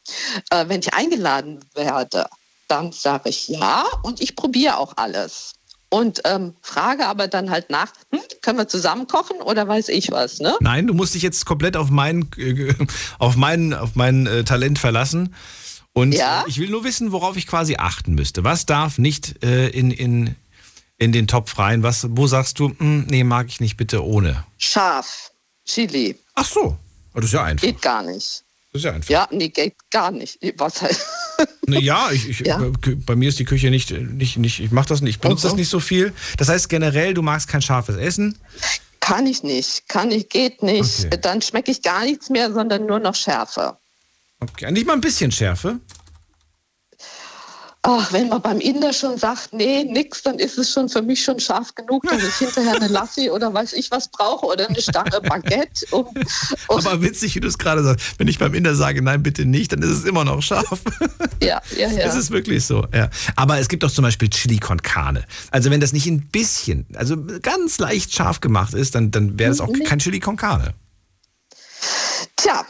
Äh, 0.49 0.69
wenn 0.69 0.79
ich 0.79 0.93
eingeladen 0.93 1.59
werde, 1.73 2.27
dann 2.69 2.91
sage 2.91 3.29
ich 3.29 3.49
ja 3.49 3.85
und 4.03 4.21
ich 4.21 4.35
probiere 4.35 4.77
auch 4.77 4.93
alles 4.95 5.53
und 5.89 6.21
ähm, 6.25 6.53
frage 6.61 7.07
aber 7.07 7.27
dann 7.27 7.49
halt 7.49 7.69
nach, 7.69 7.91
hm, 8.11 8.21
können 8.41 8.57
wir 8.57 8.67
zusammen 8.67 9.07
kochen 9.07 9.41
oder 9.41 9.67
weiß 9.67 9.89
ich 9.89 10.11
was, 10.11 10.39
ne? 10.39 10.55
Nein, 10.61 10.87
du 10.87 10.93
musst 10.93 11.15
dich 11.15 11.23
jetzt 11.23 11.45
komplett 11.45 11.75
auf 11.75 11.89
mein, 11.89 12.29
äh, 12.37 12.73
auf 13.17 13.35
mein, 13.35 13.73
auf 13.73 13.95
mein 13.95 14.27
äh, 14.27 14.43
Talent 14.43 14.79
verlassen. 14.79 15.35
Und 15.93 16.13
ja? 16.13 16.45
ich 16.47 16.59
will 16.59 16.69
nur 16.69 16.83
wissen, 16.83 17.11
worauf 17.11 17.35
ich 17.35 17.47
quasi 17.47 17.75
achten 17.77 18.13
müsste. 18.13 18.43
Was 18.43 18.65
darf 18.65 18.99
nicht 18.99 19.43
äh, 19.43 19.69
in, 19.69 19.91
in, 19.91 20.35
in 20.97 21.11
den 21.11 21.27
Topf 21.27 21.57
rein? 21.57 21.81
Was, 21.81 22.05
wo 22.09 22.27
sagst 22.27 22.59
du, 22.59 22.69
hm, 22.77 23.07
nee, 23.09 23.23
mag 23.23 23.47
ich 23.47 23.59
nicht, 23.59 23.75
bitte 23.75 24.05
ohne? 24.05 24.45
Scharf, 24.57 25.31
Chili. 25.65 26.15
Ach 26.35 26.45
so, 26.45 26.77
das 27.15 27.25
ist 27.25 27.33
ja 27.33 27.43
einfach. 27.43 27.65
Geht 27.65 27.81
gar 27.81 28.03
nicht. 28.03 28.43
Das 28.71 28.81
ist 28.81 28.83
ja 28.83 28.93
einfach. 28.93 29.09
Ja, 29.09 29.27
nee, 29.31 29.49
geht 29.49 29.75
gar 29.89 30.11
nicht. 30.11 30.37
Was 30.57 30.81
heißt? 30.81 31.01
Ja, 31.67 32.09
ich, 32.11 32.27
ich, 32.27 32.39
ja. 32.39 32.59
bei 33.05 33.15
mir 33.15 33.29
ist 33.29 33.39
die 33.39 33.45
Küche 33.45 33.69
nicht, 33.69 33.91
nicht, 33.91 34.37
nicht 34.37 34.59
ich 34.59 34.71
mache 34.71 34.89
das 34.89 35.01
nicht, 35.01 35.15
ich 35.15 35.19
benutze 35.21 35.45
oh, 35.45 35.49
das 35.49 35.57
nicht 35.57 35.69
so 35.69 35.79
viel. 35.79 36.13
Das 36.37 36.49
heißt 36.49 36.67
generell, 36.69 37.13
du 37.13 37.21
magst 37.21 37.47
kein 37.47 37.61
scharfes 37.61 37.95
Essen? 37.95 38.37
Kann 38.99 39.27
ich 39.27 39.43
nicht, 39.43 39.87
kann 39.87 40.11
ich, 40.11 40.29
geht 40.29 40.63
nicht. 40.63 41.05
Okay. 41.05 41.19
Dann 41.21 41.41
schmecke 41.41 41.71
ich 41.71 41.81
gar 41.81 42.05
nichts 42.05 42.29
mehr, 42.29 42.51
sondern 42.51 42.85
nur 42.85 42.99
noch 42.99 43.15
Schärfe. 43.15 43.77
Okay, 44.39 44.71
nicht 44.71 44.87
mal 44.87 44.93
ein 44.93 45.01
bisschen 45.01 45.31
Schärfe? 45.31 45.79
Ach, 47.81 48.11
wenn 48.11 48.27
man 48.27 48.41
beim 48.41 48.59
Inder 48.59 48.91
schon 48.91 49.17
sagt, 49.17 49.53
nee, 49.53 49.85
nix, 49.85 50.21
dann 50.21 50.37
ist 50.37 50.57
es 50.57 50.73
schon 50.73 50.89
für 50.89 51.01
mich 51.01 51.23
schon 51.23 51.39
scharf 51.39 51.73
genug, 51.75 52.03
dass 52.03 52.21
ich 52.21 52.35
hinterher 52.35 52.75
eine 52.75 52.89
Lassi 52.89 53.29
oder 53.29 53.53
weiß 53.53 53.71
ich 53.71 53.89
was 53.89 54.09
brauche 54.09 54.47
oder 54.47 54.67
eine 54.67 54.81
Stange 54.81 55.21
Baguette. 55.23 55.85
Um, 55.91 56.07
um 56.67 56.77
Aber 56.77 57.01
witzig, 57.01 57.35
wie 57.35 57.39
du 57.39 57.47
es 57.47 57.57
gerade 57.57 57.81
sagst. 57.81 58.19
Wenn 58.19 58.27
ich 58.27 58.37
beim 58.37 58.53
Inder 58.53 58.75
sage, 58.75 59.01
nein, 59.01 59.23
bitte 59.23 59.45
nicht, 59.45 59.71
dann 59.71 59.81
ist 59.81 59.91
es 59.91 60.03
immer 60.03 60.25
noch 60.25 60.41
scharf. 60.41 60.81
Ja, 61.41 61.61
ja, 61.77 61.89
ja. 61.89 61.99
Es 61.99 62.15
ist 62.15 62.31
wirklich 62.31 62.65
so, 62.65 62.85
ja. 62.93 63.09
Aber 63.37 63.59
es 63.59 63.69
gibt 63.69 63.83
doch 63.83 63.91
zum 63.91 64.03
Beispiel 64.03 64.29
Chili 64.29 64.57
con 64.57 64.81
Carne. 64.81 65.23
Also 65.51 65.71
wenn 65.71 65.79
das 65.79 65.93
nicht 65.93 66.05
ein 66.05 66.27
bisschen, 66.27 66.85
also 66.95 67.15
ganz 67.41 67.77
leicht 67.77 68.13
scharf 68.13 68.41
gemacht 68.41 68.73
ist, 68.73 68.93
dann, 68.93 69.09
dann 69.11 69.39
wäre 69.39 69.51
es 69.51 69.61
auch 69.61 69.71
kein 69.85 69.99
Chili 69.99 70.19
con 70.19 70.35
Carne. 70.35 70.73
Tja, 72.35 72.65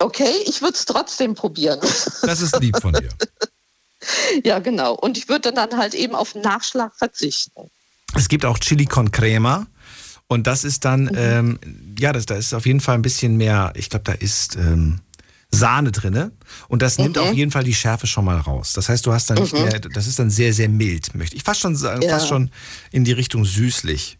okay, 0.00 0.32
ich 0.44 0.60
würde 0.60 0.74
es 0.74 0.84
trotzdem 0.84 1.34
probieren. 1.34 1.78
Das 2.22 2.40
ist 2.40 2.58
lieb 2.60 2.80
von 2.80 2.94
dir. 2.94 3.10
Ja, 4.44 4.58
genau. 4.58 4.94
Und 4.94 5.18
ich 5.18 5.28
würde 5.28 5.52
dann 5.52 5.76
halt 5.76 5.94
eben 5.94 6.14
auf 6.14 6.34
Nachschlag 6.34 6.94
verzichten. 6.96 7.70
Es 8.14 8.28
gibt 8.28 8.44
auch 8.44 8.58
Chili 8.58 8.86
con 8.86 9.10
Crema. 9.10 9.66
Und 10.26 10.46
das 10.46 10.62
ist 10.62 10.84
dann, 10.84 11.04
mhm. 11.04 11.16
ähm, 11.16 11.58
ja, 11.98 12.12
das, 12.12 12.24
da 12.24 12.36
ist 12.36 12.54
auf 12.54 12.64
jeden 12.64 12.80
Fall 12.80 12.94
ein 12.94 13.02
bisschen 13.02 13.36
mehr, 13.36 13.72
ich 13.74 13.90
glaube, 13.90 14.04
da 14.04 14.12
ist 14.12 14.54
ähm, 14.54 15.00
Sahne 15.50 15.90
drinne 15.90 16.30
und 16.68 16.82
das 16.82 16.98
nimmt 16.98 17.16
mhm. 17.16 17.22
auf 17.22 17.32
jeden 17.32 17.50
Fall 17.50 17.64
die 17.64 17.74
Schärfe 17.74 18.06
schon 18.06 18.24
mal 18.24 18.38
raus. 18.38 18.72
Das 18.72 18.88
heißt, 18.88 19.04
du 19.04 19.12
hast 19.12 19.28
dann 19.30 19.38
nicht 19.38 19.52
mhm. 19.52 19.62
mehr, 19.62 19.80
das 19.80 20.06
ist 20.06 20.20
dann 20.20 20.30
sehr, 20.30 20.54
sehr 20.54 20.68
mild, 20.68 21.16
möchte 21.16 21.34
ich 21.34 21.42
fast 21.42 21.60
schon 21.60 21.74
sagen, 21.74 22.02
ja. 22.02 22.10
fast 22.10 22.28
schon 22.28 22.50
in 22.92 23.02
die 23.02 23.10
Richtung 23.10 23.44
süßlich. 23.44 24.19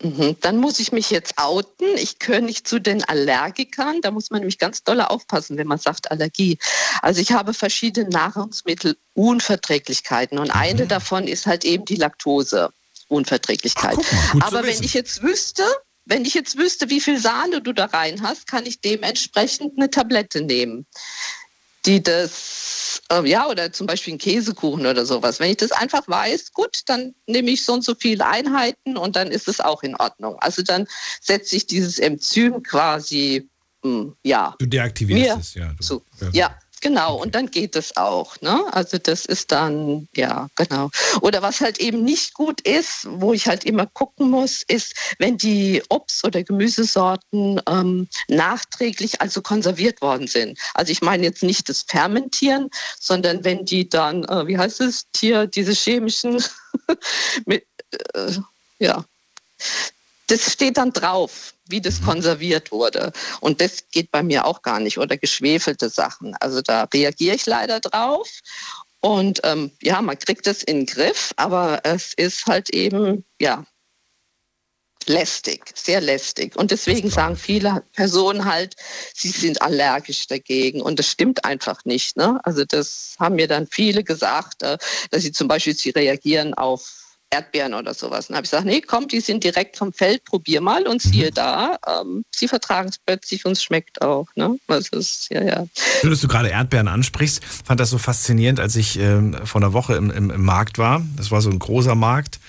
Mhm. 0.00 0.36
Dann 0.40 0.58
muss 0.58 0.78
ich 0.78 0.92
mich 0.92 1.10
jetzt 1.10 1.38
outen. 1.38 1.96
Ich 1.96 2.20
gehöre 2.20 2.40
nicht 2.40 2.68
zu 2.68 2.78
den 2.78 3.02
Allergikern. 3.04 4.00
Da 4.00 4.12
muss 4.12 4.30
man 4.30 4.40
nämlich 4.40 4.58
ganz 4.58 4.84
doll 4.84 5.00
aufpassen, 5.00 5.58
wenn 5.58 5.66
man 5.66 5.78
sagt 5.78 6.10
Allergie. 6.10 6.58
Also 7.02 7.20
ich 7.20 7.32
habe 7.32 7.52
verschiedene 7.52 8.08
Nahrungsmittelunverträglichkeiten 8.10 10.38
und 10.38 10.50
eine 10.50 10.84
mhm. 10.84 10.88
davon 10.88 11.26
ist 11.26 11.46
halt 11.46 11.64
eben 11.64 11.84
die 11.84 11.96
Laktoseunverträglichkeit. 11.96 13.98
Aber 14.40 14.64
wenn 14.64 14.82
ich 14.82 14.94
jetzt 14.94 15.22
wüsste, 15.22 15.64
wenn 16.04 16.24
ich 16.24 16.34
jetzt 16.34 16.56
wüsste, 16.56 16.90
wie 16.90 17.00
viel 17.00 17.18
Sahne 17.18 17.60
du 17.60 17.72
da 17.72 17.86
rein 17.86 18.22
hast, 18.22 18.46
kann 18.46 18.66
ich 18.66 18.80
dementsprechend 18.80 19.76
eine 19.76 19.90
Tablette 19.90 20.42
nehmen, 20.42 20.86
die 21.84 22.00
das, 22.02 22.67
äh, 23.10 23.26
ja, 23.28 23.46
oder 23.48 23.72
zum 23.72 23.86
Beispiel 23.86 24.12
einen 24.12 24.18
Käsekuchen 24.18 24.86
oder 24.86 25.04
sowas. 25.06 25.40
Wenn 25.40 25.50
ich 25.50 25.56
das 25.58 25.72
einfach 25.72 26.06
weiß, 26.06 26.52
gut, 26.52 26.80
dann 26.86 27.14
nehme 27.26 27.50
ich 27.50 27.64
so 27.64 27.74
und 27.74 27.84
so 27.84 27.94
viele 27.94 28.26
Einheiten 28.26 28.96
und 28.96 29.16
dann 29.16 29.28
ist 29.28 29.48
es 29.48 29.60
auch 29.60 29.82
in 29.82 29.96
Ordnung. 29.96 30.36
Also 30.40 30.62
dann 30.62 30.86
setze 31.20 31.56
ich 31.56 31.66
dieses 31.66 31.98
Enzym 31.98 32.62
quasi, 32.62 33.48
mh, 33.82 33.90
hm, 33.90 34.16
ja. 34.22 34.54
Du 34.58 34.66
deaktivierst 34.66 35.38
es, 35.38 35.54
ja. 35.54 35.72
Du, 35.72 35.82
so, 35.82 36.02
ja. 36.20 36.30
ja. 36.32 36.58
Genau, 36.80 37.16
und 37.16 37.34
dann 37.34 37.50
geht 37.50 37.74
es 37.76 37.96
auch. 37.96 38.40
Ne? 38.40 38.64
Also 38.72 38.98
das 38.98 39.26
ist 39.26 39.50
dann, 39.50 40.08
ja, 40.14 40.48
genau. 40.56 40.90
Oder 41.20 41.42
was 41.42 41.60
halt 41.60 41.78
eben 41.78 42.04
nicht 42.04 42.34
gut 42.34 42.60
ist, 42.60 43.06
wo 43.08 43.32
ich 43.32 43.48
halt 43.48 43.64
immer 43.64 43.86
gucken 43.86 44.30
muss, 44.30 44.62
ist, 44.68 44.94
wenn 45.18 45.36
die 45.36 45.82
Obst- 45.88 46.24
oder 46.24 46.42
Gemüsesorten 46.42 47.60
ähm, 47.68 48.08
nachträglich 48.28 49.20
also 49.20 49.42
konserviert 49.42 50.00
worden 50.02 50.28
sind. 50.28 50.58
Also 50.74 50.92
ich 50.92 51.02
meine 51.02 51.24
jetzt 51.24 51.42
nicht 51.42 51.68
das 51.68 51.82
Fermentieren, 51.82 52.70
sondern 53.00 53.44
wenn 53.44 53.64
die 53.64 53.88
dann, 53.88 54.24
äh, 54.24 54.46
wie 54.46 54.58
heißt 54.58 54.80
es, 54.80 55.06
Tier, 55.12 55.46
diese 55.46 55.72
chemischen, 55.72 56.42
mit, 57.46 57.66
äh, 58.14 58.32
ja, 58.78 59.04
das 60.28 60.52
steht 60.52 60.76
dann 60.76 60.92
drauf, 60.92 61.54
wie 61.68 61.80
das 61.80 62.00
mhm. 62.00 62.04
konserviert 62.06 62.70
wurde. 62.70 63.12
Und 63.40 63.60
das 63.60 63.88
geht 63.90 64.10
bei 64.10 64.22
mir 64.22 64.46
auch 64.46 64.62
gar 64.62 64.80
nicht. 64.80 64.98
Oder 64.98 65.16
geschwefelte 65.16 65.88
Sachen. 65.88 66.34
Also 66.40 66.62
da 66.62 66.84
reagiere 66.84 67.34
ich 67.34 67.46
leider 67.46 67.80
drauf. 67.80 68.28
Und 69.00 69.40
ähm, 69.44 69.70
ja, 69.82 70.00
man 70.02 70.18
kriegt 70.18 70.46
es 70.46 70.62
in 70.62 70.78
den 70.78 70.86
Griff, 70.86 71.32
aber 71.36 71.80
es 71.84 72.14
ist 72.14 72.46
halt 72.46 72.70
eben, 72.70 73.24
ja, 73.40 73.64
lästig, 75.06 75.72
sehr 75.74 76.00
lästig. 76.00 76.56
Und 76.56 76.70
deswegen 76.70 77.08
sagen 77.10 77.36
viele 77.36 77.82
Personen 77.94 78.44
halt, 78.44 78.74
sie 79.14 79.30
sind 79.30 79.62
allergisch 79.62 80.26
dagegen. 80.26 80.82
Und 80.82 80.98
das 80.98 81.10
stimmt 81.10 81.44
einfach 81.44 81.84
nicht. 81.84 82.16
Ne? 82.16 82.40
Also 82.42 82.64
das 82.64 83.16
haben 83.18 83.36
mir 83.36 83.48
dann 83.48 83.66
viele 83.66 84.04
gesagt, 84.04 84.62
äh, 84.62 84.76
dass 85.10 85.22
sie 85.22 85.32
zum 85.32 85.48
Beispiel, 85.48 85.74
sie 85.74 85.90
reagieren 85.90 86.54
auf 86.54 87.07
Erdbeeren 87.30 87.74
oder 87.74 87.92
sowas. 87.92 88.28
Und 88.28 88.36
habe 88.36 88.44
ich 88.44 88.50
gesagt, 88.50 88.66
nee, 88.66 88.80
komm, 88.80 89.06
die 89.06 89.20
sind 89.20 89.44
direkt 89.44 89.76
vom 89.76 89.92
Feld, 89.92 90.24
probier 90.24 90.60
mal 90.60 90.86
und 90.86 91.02
siehe 91.02 91.28
mhm. 91.28 91.34
da, 91.34 91.76
ähm, 91.86 92.24
sie 92.34 92.48
vertragen 92.48 92.88
es 92.88 92.98
plötzlich 92.98 93.44
und 93.44 93.52
es 93.52 93.62
schmeckt 93.62 94.00
auch. 94.00 94.26
Ne? 94.34 94.58
Das 94.66 94.88
ist, 94.88 95.28
ja, 95.30 95.42
ja. 95.42 95.66
Schön, 96.00 96.10
dass 96.10 96.20
du 96.20 96.28
gerade 96.28 96.48
Erdbeeren 96.48 96.88
ansprichst. 96.88 97.44
Fand 97.44 97.80
das 97.80 97.90
so 97.90 97.98
faszinierend, 97.98 98.60
als 98.60 98.76
ich 98.76 98.98
ähm, 98.98 99.36
vor 99.44 99.60
einer 99.60 99.72
Woche 99.72 99.94
im, 99.94 100.10
im, 100.10 100.30
im, 100.30 100.44
Markt 100.44 100.78
war. 100.78 101.02
Das 101.16 101.30
war 101.30 101.42
so 101.42 101.50
ein 101.50 101.58
großer 101.58 101.94
Markt. 101.94 102.40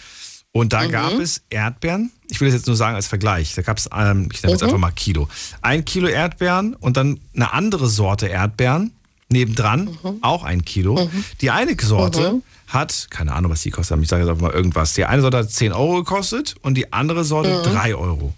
Und 0.52 0.72
da 0.74 0.84
mhm. 0.84 0.92
gab 0.92 1.14
es 1.14 1.42
Erdbeeren. 1.50 2.12
Ich 2.30 2.40
will 2.40 2.48
das 2.48 2.56
jetzt 2.56 2.68
nur 2.68 2.76
sagen 2.76 2.96
als 2.96 3.08
Vergleich. 3.08 3.54
Da 3.56 3.62
gab 3.62 3.78
es, 3.78 3.90
ähm, 3.94 4.30
ich 4.32 4.42
nenne 4.42 4.54
jetzt 4.54 4.62
mhm. 4.62 4.68
einfach 4.68 4.80
mal 4.80 4.92
Kilo. 4.92 5.28
Ein 5.62 5.84
Kilo 5.84 6.08
Erdbeeren 6.08 6.76
und 6.76 6.96
dann 6.96 7.20
eine 7.36 7.54
andere 7.54 7.88
Sorte 7.90 8.28
Erdbeeren 8.28 8.94
nebendran, 9.32 9.98
mhm. 10.02 10.20
auch 10.22 10.44
ein 10.44 10.64
Kilo. 10.64 11.06
Mhm. 11.06 11.26
Die 11.42 11.52
eine 11.52 11.76
Sorte 11.80 12.34
mhm 12.34 12.44
hat, 12.70 13.08
keine 13.10 13.34
Ahnung, 13.34 13.52
was 13.52 13.62
die 13.62 13.72
kostet, 13.72 14.02
ich 14.02 14.08
sage 14.08 14.24
jetzt 14.24 14.30
einfach 14.30 14.44
mal 14.44 14.54
irgendwas. 14.54 14.94
Die 14.94 15.06
eine 15.06 15.22
Sorte 15.22 15.38
hat 15.38 15.52
10 15.52 15.74
Euro 15.74 15.98
gekostet 15.98 16.56
und 16.62 16.76
die 16.76 16.94
andere 16.94 17.24
Sorte 17.24 17.60
mhm. 17.60 17.64
3 17.64 17.96
Euro. 17.96 18.34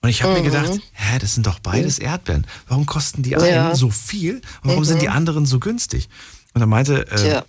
Und 0.00 0.08
ich 0.08 0.22
habe 0.22 0.32
mhm. 0.34 0.42
mir 0.42 0.50
gedacht, 0.50 0.80
hä, 0.92 1.18
das 1.18 1.34
sind 1.34 1.46
doch 1.46 1.58
beides 1.58 1.98
Erdbeeren. 1.98 2.46
Warum 2.68 2.86
kosten 2.86 3.22
die 3.22 3.36
einen 3.36 3.46
ja. 3.46 3.74
so 3.74 3.90
viel 3.90 4.36
und 4.36 4.70
warum 4.70 4.80
mhm. 4.80 4.84
sind 4.84 5.02
die 5.02 5.08
mhm. 5.08 5.14
anderen 5.14 5.46
so 5.46 5.58
günstig? 5.58 6.08
Und 6.54 6.60
dann 6.60 6.68
meinte, 6.68 7.10
äh, 7.10 7.30
ja. 7.30 7.44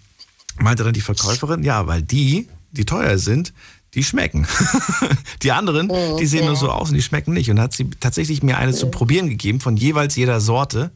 meinte 0.57 0.83
dann 0.83 0.93
die 0.93 1.01
Verkäuferin, 1.01 1.63
ja, 1.63 1.85
weil 1.87 2.01
die, 2.01 2.47
die 2.71 2.85
teuer 2.85 3.17
sind, 3.17 3.53
die 3.93 4.03
schmecken. 4.03 4.47
die 5.43 5.51
anderen, 5.51 5.87
mhm, 5.87 6.17
die 6.17 6.25
sehen 6.25 6.41
ja. 6.41 6.47
nur 6.47 6.55
so 6.55 6.71
aus 6.71 6.89
und 6.89 6.95
die 6.95 7.01
schmecken 7.01 7.33
nicht. 7.33 7.49
Und 7.49 7.57
dann 7.57 7.65
hat 7.65 7.73
sie 7.73 7.89
tatsächlich 7.99 8.43
mir 8.43 8.57
eine 8.57 8.73
zu 8.73 8.89
probieren 8.89 9.29
gegeben 9.29 9.59
von 9.59 9.77
jeweils 9.77 10.15
jeder 10.15 10.39
Sorte. 10.41 10.91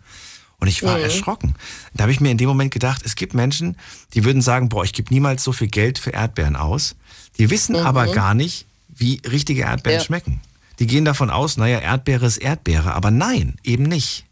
Und 0.64 0.69
ich 0.69 0.81
war 0.81 0.98
mhm. 0.98 1.03
erschrocken. 1.03 1.56
Da 1.94 2.03
habe 2.03 2.14
ich 2.14 2.22
mir 2.22 2.31
in 2.31 2.38
dem 2.38 2.48
Moment 2.48 2.72
gedacht, 2.72 3.02
es 3.03 3.18
gibt 3.18 3.34
Menschen, 3.34 3.76
die 4.14 4.23
würden 4.23 4.41
sagen, 4.41 4.69
boah, 4.69 4.85
ich 4.85 4.94
gebe 4.94 5.14
niemals 5.14 5.44
so 5.44 5.52
viel 5.52 5.68
Geld 5.68 5.99
für 5.99 6.11
Erdbeeren 6.11 6.56
aus. 6.56 6.95
Die 7.38 7.49
wissen 7.49 7.76
mhm. 7.76 7.85
aber 7.85 8.07
gar 8.07 8.34
nicht, 8.34 8.65
wie 8.88 9.22
richtige 9.30 9.64
Erdbeeren 9.64 9.99
ja. 9.99 10.06
schmecken. 10.06 10.40
Die 10.80 10.88
gehen 10.88 11.03
davon 11.03 11.30
aus, 11.30 11.57
naja, 11.57 11.80
Erdbeere 11.80 12.26
ist 12.26 12.38
Erdbeere, 12.38 12.94
aber 12.94 13.11
nein, 13.11 13.57
eben 13.65 13.84
nicht. 13.84 14.23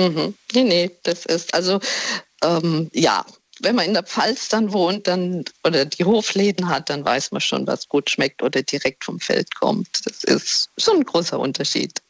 Mhm. 0.00 0.32
Nee, 0.54 0.64
nee, 0.64 0.90
das 1.02 1.26
ist, 1.26 1.52
also, 1.52 1.80
ähm, 2.42 2.88
ja, 2.94 3.22
wenn 3.60 3.74
man 3.74 3.84
in 3.84 3.92
der 3.92 4.04
Pfalz 4.04 4.48
dann 4.48 4.72
wohnt 4.72 5.06
dann, 5.06 5.44
oder 5.64 5.84
die 5.84 6.06
Hofläden 6.06 6.70
hat, 6.70 6.88
dann 6.88 7.04
weiß 7.04 7.30
man 7.30 7.42
schon, 7.42 7.66
was 7.66 7.90
gut 7.90 8.08
schmeckt 8.08 8.42
oder 8.42 8.62
direkt 8.62 9.04
vom 9.04 9.20
Feld 9.20 9.54
kommt. 9.54 10.00
Das 10.06 10.24
ist 10.24 10.70
schon 10.78 11.00
ein 11.00 11.04
großer 11.04 11.38
Unterschied. 11.38 12.00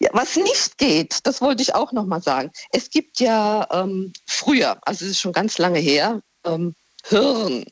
Ja, 0.00 0.10
was 0.12 0.36
nicht 0.36 0.78
geht, 0.78 1.18
das 1.24 1.40
wollte 1.40 1.62
ich 1.62 1.74
auch 1.74 1.92
noch 1.92 2.06
mal 2.06 2.22
sagen. 2.22 2.50
Es 2.70 2.90
gibt 2.90 3.20
ja 3.20 3.66
ähm, 3.70 4.12
früher, 4.26 4.78
also 4.82 5.04
es 5.04 5.12
ist 5.12 5.20
schon 5.20 5.32
ganz 5.32 5.58
lange 5.58 5.78
her, 5.78 6.20
ähm, 6.44 6.74
Hirn. 7.08 7.64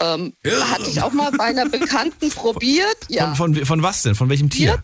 Ähm, 0.00 0.36
Hirn. 0.42 0.70
Hatte 0.70 0.90
ich 0.90 1.02
auch 1.02 1.12
mal 1.12 1.32
bei 1.32 1.44
einer 1.44 1.68
Bekannten 1.68 2.30
probiert. 2.30 2.96
Ja. 3.08 3.34
Von, 3.34 3.54
von, 3.54 3.66
von, 3.66 3.82
was 3.82 4.02
denn? 4.02 4.14
Von 4.14 4.28
welchem 4.28 4.50
Tier? 4.50 4.82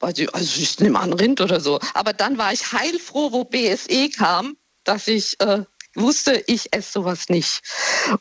Also 0.00 0.22
ich 0.60 0.78
nehme 0.78 1.00
an 1.00 1.12
Rind 1.12 1.40
oder 1.40 1.60
so. 1.60 1.80
Aber 1.94 2.12
dann 2.12 2.38
war 2.38 2.52
ich 2.52 2.72
heilfroh, 2.72 3.32
wo 3.32 3.44
BSE 3.44 4.10
kam, 4.10 4.56
dass 4.84 5.08
ich 5.08 5.40
äh, 5.40 5.64
wusste, 5.94 6.42
ich 6.46 6.72
esse 6.72 6.92
sowas 6.92 7.28
nicht. 7.28 7.62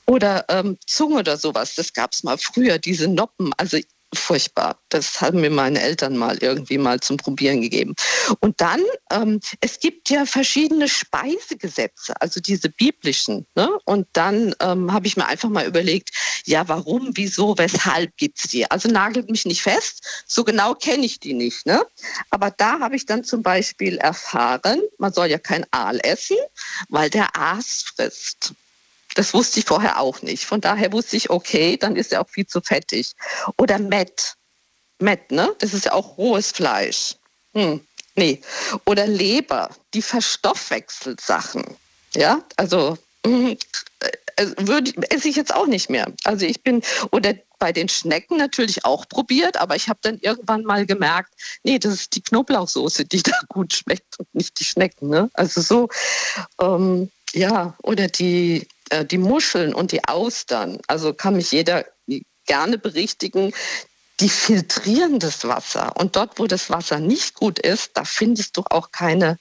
Oder 0.06 0.46
ähm, 0.50 0.78
Zunge 0.86 1.20
oder 1.20 1.38
sowas, 1.38 1.76
das 1.76 1.94
gab 1.94 2.14
es 2.14 2.24
mal 2.24 2.38
früher, 2.38 2.80
diese 2.80 3.08
Noppen. 3.08 3.52
Also 3.58 3.78
furchtbar. 4.14 4.80
Das 4.90 5.20
haben 5.22 5.42
mir 5.42 5.50
meine 5.50 5.82
Eltern 5.82 6.18
mal 6.18 6.38
irgendwie 6.38 6.78
mal 6.78 7.00
zum 7.00 7.18
Probieren 7.18 7.62
gegeben. 7.62 7.94
Und 8.40 8.62
dann, 8.62 8.82
ähm, 9.12 9.40
es 9.60 9.80
gibt 9.80 10.10
ja 10.10 10.26
verschiedene 10.26 10.88
Speisegesetze, 10.88 12.20
also 12.22 12.40
diese 12.40 12.70
biblischen. 12.70 13.46
Ne? 13.56 13.70
Und 13.86 14.08
dann 14.14 14.56
ähm, 14.62 14.94
habe 14.94 15.08
ich 15.08 15.18
mir 15.18 15.26
einfach 15.26 15.50
mal 15.50 15.66
überlegt, 15.66 16.12
ja, 16.46 16.68
warum, 16.68 17.12
wieso, 17.16 17.58
weshalb 17.58 18.16
gibt 18.18 18.40
es 18.40 18.52
die? 18.52 18.70
Also 18.70 18.88
nagelt 18.90 19.30
mich 19.30 19.46
nicht 19.46 19.62
fest, 19.62 20.24
so 20.26 20.44
genau 20.44 20.74
kenne 20.74 21.06
ich 21.06 21.20
die 21.20 21.34
nicht. 21.34 21.66
Ne? 21.66 21.86
Aber 22.30 22.52
da 22.52 22.80
habe 22.80 22.96
ich 22.96 23.06
dann 23.06 23.24
zum 23.24 23.44
Beispiel 23.44 23.98
erfahren, 23.98 24.82
man 24.98 25.12
soll 25.12 25.28
ja 25.28 25.38
kein 25.38 25.66
Aal 25.72 26.00
essen, 26.04 26.38
weil 26.90 27.10
der 27.10 27.36
Aas 27.36 27.84
frisst. 27.96 28.54
Das 29.18 29.34
wusste 29.34 29.60
ich 29.60 29.66
vorher 29.66 30.00
auch 30.00 30.22
nicht. 30.22 30.46
Von 30.46 30.62
daher 30.62 30.92
wusste 30.94 31.18
ich, 31.18 31.32
okay, 31.32 31.76
dann 31.76 31.96
ist 31.96 32.14
er 32.14 32.22
auch 32.22 32.30
viel 32.30 32.46
zu 32.46 32.62
fettig. 32.62 33.14
Oder 33.58 33.80
Met. 33.80 34.36
Met, 35.00 35.32
ne? 35.32 35.56
Das 35.58 35.74
ist 35.74 35.86
ja 35.86 35.94
auch 35.94 36.20
rohes 36.20 36.52
Fleisch. 36.52 37.16
Hm. 37.56 37.82
Nee. 38.14 38.42
Oder 38.86 39.08
Leber, 39.08 39.72
die 39.96 40.04
verstoffwechselt 40.04 41.20
Sachen. 41.20 41.66
Ja, 42.14 42.44
also 42.58 42.96
hm, 43.26 43.58
äh, 44.36 44.46
würde 44.58 44.92
esse 45.10 45.30
ich 45.30 45.36
jetzt 45.36 45.54
auch 45.54 45.66
nicht 45.66 45.90
mehr. 45.90 46.14
Also 46.24 46.46
ich 46.46 46.62
bin 46.62 46.84
oder 47.10 47.34
bei 47.58 47.72
den 47.72 47.90
Schnecken 47.90 48.38
natürlich 48.38 48.86
auch 48.86 49.10
probiert, 49.10 49.58
aber 49.58 49.76
ich 49.76 49.90
habe 49.90 49.98
dann 50.04 50.20
irgendwann 50.20 50.62
mal 50.62 50.86
gemerkt, 50.86 51.34
nee, 51.64 51.80
das 51.80 51.94
ist 51.94 52.16
die 52.16 52.22
Knoblauchsoße, 52.22 53.06
die 53.06 53.22
da 53.24 53.34
gut 53.50 53.74
schmeckt 53.74 54.20
und 54.20 54.36
nicht 54.36 54.60
die 54.60 54.64
Schnecken. 54.66 55.10
Ne? 55.10 55.32
Also 55.34 55.62
so, 55.62 55.90
ähm, 56.62 57.10
ja, 57.34 57.76
oder 57.82 58.08
die 58.08 58.68
äh, 58.90 59.06
die 59.06 59.18
Muscheln 59.18 59.74
und 59.74 59.92
die 59.92 60.04
Austern, 60.06 60.80
also 60.88 61.14
kann 61.14 61.36
mich 61.36 61.52
jeder 61.52 61.86
gerne 62.46 62.78
berichtigen, 62.78 63.54
die 64.20 64.30
filtrieren 64.30 65.20
das 65.20 65.48
Wasser. 65.48 65.96
Und 65.98 66.16
dort, 66.16 66.40
wo 66.40 66.48
das 66.48 66.70
Wasser 66.70 67.00
nicht 67.00 67.36
gut 67.36 67.60
ist, 67.60 67.92
da 67.94 68.04
findest 68.04 68.58
du 68.58 68.64
auch 68.70 68.92
keine 68.92 69.38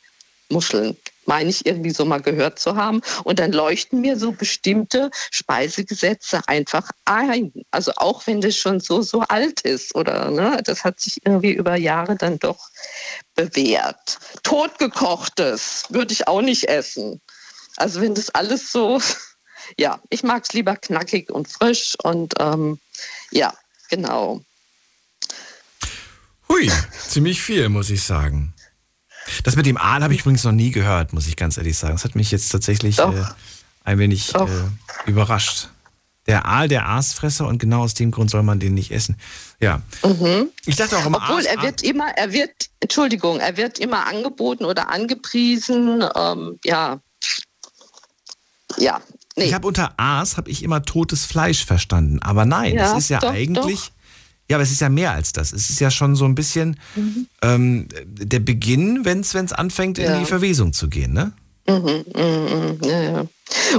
Muscheln, 0.50 0.96
meine 1.24 1.50
ich 1.50 1.66
irgendwie 1.66 1.90
so 1.90 2.04
mal 2.04 2.20
gehört 2.20 2.58
zu 2.58 2.76
haben. 2.76 3.00
Und 3.24 3.38
dann 3.38 3.52
leuchten 3.52 4.00
mir 4.00 4.18
so 4.18 4.32
bestimmte 4.32 5.10
Speisegesetze 5.30 6.40
einfach 6.46 6.90
ein. 7.04 7.52
Also 7.70 7.92
auch 7.96 8.26
wenn 8.26 8.40
das 8.40 8.56
schon 8.56 8.80
so, 8.80 9.02
so 9.02 9.20
alt 9.20 9.62
ist 9.62 9.94
oder 9.94 10.30
ne, 10.30 10.60
das 10.64 10.84
hat 10.84 11.00
sich 11.00 11.24
irgendwie 11.24 11.52
über 11.52 11.76
Jahre 11.76 12.16
dann 12.16 12.38
doch 12.38 12.68
bewährt. 13.34 14.18
Totgekochtes 14.42 15.84
würde 15.88 16.12
ich 16.12 16.28
auch 16.28 16.42
nicht 16.42 16.64
essen. 16.64 17.20
Also 17.76 18.00
wenn 18.00 18.14
das 18.14 18.30
alles 18.30 18.70
so 18.70 19.00
ja, 19.78 20.00
ich 20.10 20.22
mag 20.22 20.44
es 20.44 20.52
lieber 20.52 20.76
knackig 20.76 21.30
und 21.30 21.48
frisch 21.48 21.96
und 22.02 22.34
ähm, 22.38 22.78
ja, 23.30 23.52
genau. 23.90 24.42
Hui, 26.48 26.70
ziemlich 27.08 27.42
viel, 27.42 27.68
muss 27.68 27.90
ich 27.90 28.02
sagen. 28.02 28.54
Das 29.42 29.56
mit 29.56 29.66
dem 29.66 29.76
Aal 29.76 30.02
habe 30.02 30.14
ich 30.14 30.20
übrigens 30.20 30.44
noch 30.44 30.52
nie 30.52 30.70
gehört, 30.70 31.12
muss 31.12 31.26
ich 31.26 31.36
ganz 31.36 31.56
ehrlich 31.56 31.76
sagen. 31.76 31.94
Das 31.94 32.04
hat 32.04 32.14
mich 32.14 32.30
jetzt 32.30 32.48
tatsächlich 32.50 32.98
äh, 32.98 33.24
ein 33.84 33.98
wenig 33.98 34.34
äh, 34.34 34.46
überrascht. 35.06 35.68
Der 36.26 36.46
Aal, 36.46 36.68
der 36.68 36.86
Aasfresser 36.88 37.46
und 37.46 37.58
genau 37.58 37.82
aus 37.82 37.94
dem 37.94 38.10
Grund 38.10 38.30
soll 38.30 38.42
man 38.42 38.58
den 38.58 38.74
nicht 38.74 38.90
essen. 38.90 39.16
Ja. 39.60 39.82
Mhm. 40.04 40.50
Ich 40.64 40.76
dachte 40.76 40.98
auch 40.98 41.06
immer, 41.06 41.18
Obwohl, 41.18 41.38
Aas, 41.38 41.46
er 41.46 41.62
wird 41.62 41.82
immer, 41.82 42.08
er 42.16 42.32
wird, 42.32 42.50
Entschuldigung, 42.80 43.38
er 43.38 43.56
wird 43.56 43.78
immer 43.78 44.06
angeboten 44.06 44.64
oder 44.64 44.90
angepriesen. 44.90 46.04
Ähm, 46.14 46.58
ja. 46.64 47.00
Ja. 48.78 49.00
Nee. 49.36 49.44
Ich 49.44 49.54
habe 49.54 49.66
unter 49.66 49.94
Aas 49.98 50.36
habe 50.36 50.50
ich 50.50 50.62
immer 50.62 50.82
totes 50.82 51.26
Fleisch 51.26 51.64
verstanden, 51.64 52.20
aber 52.20 52.46
nein, 52.46 52.74
ja, 52.74 52.84
das 52.84 52.98
ist 52.98 53.10
ja 53.10 53.18
doch, 53.18 53.30
eigentlich 53.30 53.80
doch. 53.80 53.90
Ja, 54.48 54.56
aber 54.56 54.62
es 54.62 54.70
ist 54.70 54.80
ja 54.80 54.88
mehr 54.88 55.12
als 55.12 55.32
das. 55.32 55.52
Es 55.52 55.70
ist 55.70 55.80
ja 55.80 55.90
schon 55.90 56.14
so 56.14 56.24
ein 56.24 56.34
bisschen 56.34 56.78
mhm. 56.94 57.26
ähm, 57.42 57.88
der 58.06 58.38
Beginn, 58.38 59.04
wenn 59.04 59.20
es 59.20 59.52
anfängt, 59.52 59.98
ja. 59.98 60.14
in 60.14 60.20
die 60.20 60.26
Verwesung 60.26 60.72
zu 60.72 60.88
gehen, 60.88 61.12
ne? 61.12 61.32
Mhm, 61.68 62.04
mh, 62.14 62.76
mh, 62.80 62.86
ja, 62.86 63.02
ja. 63.02 63.26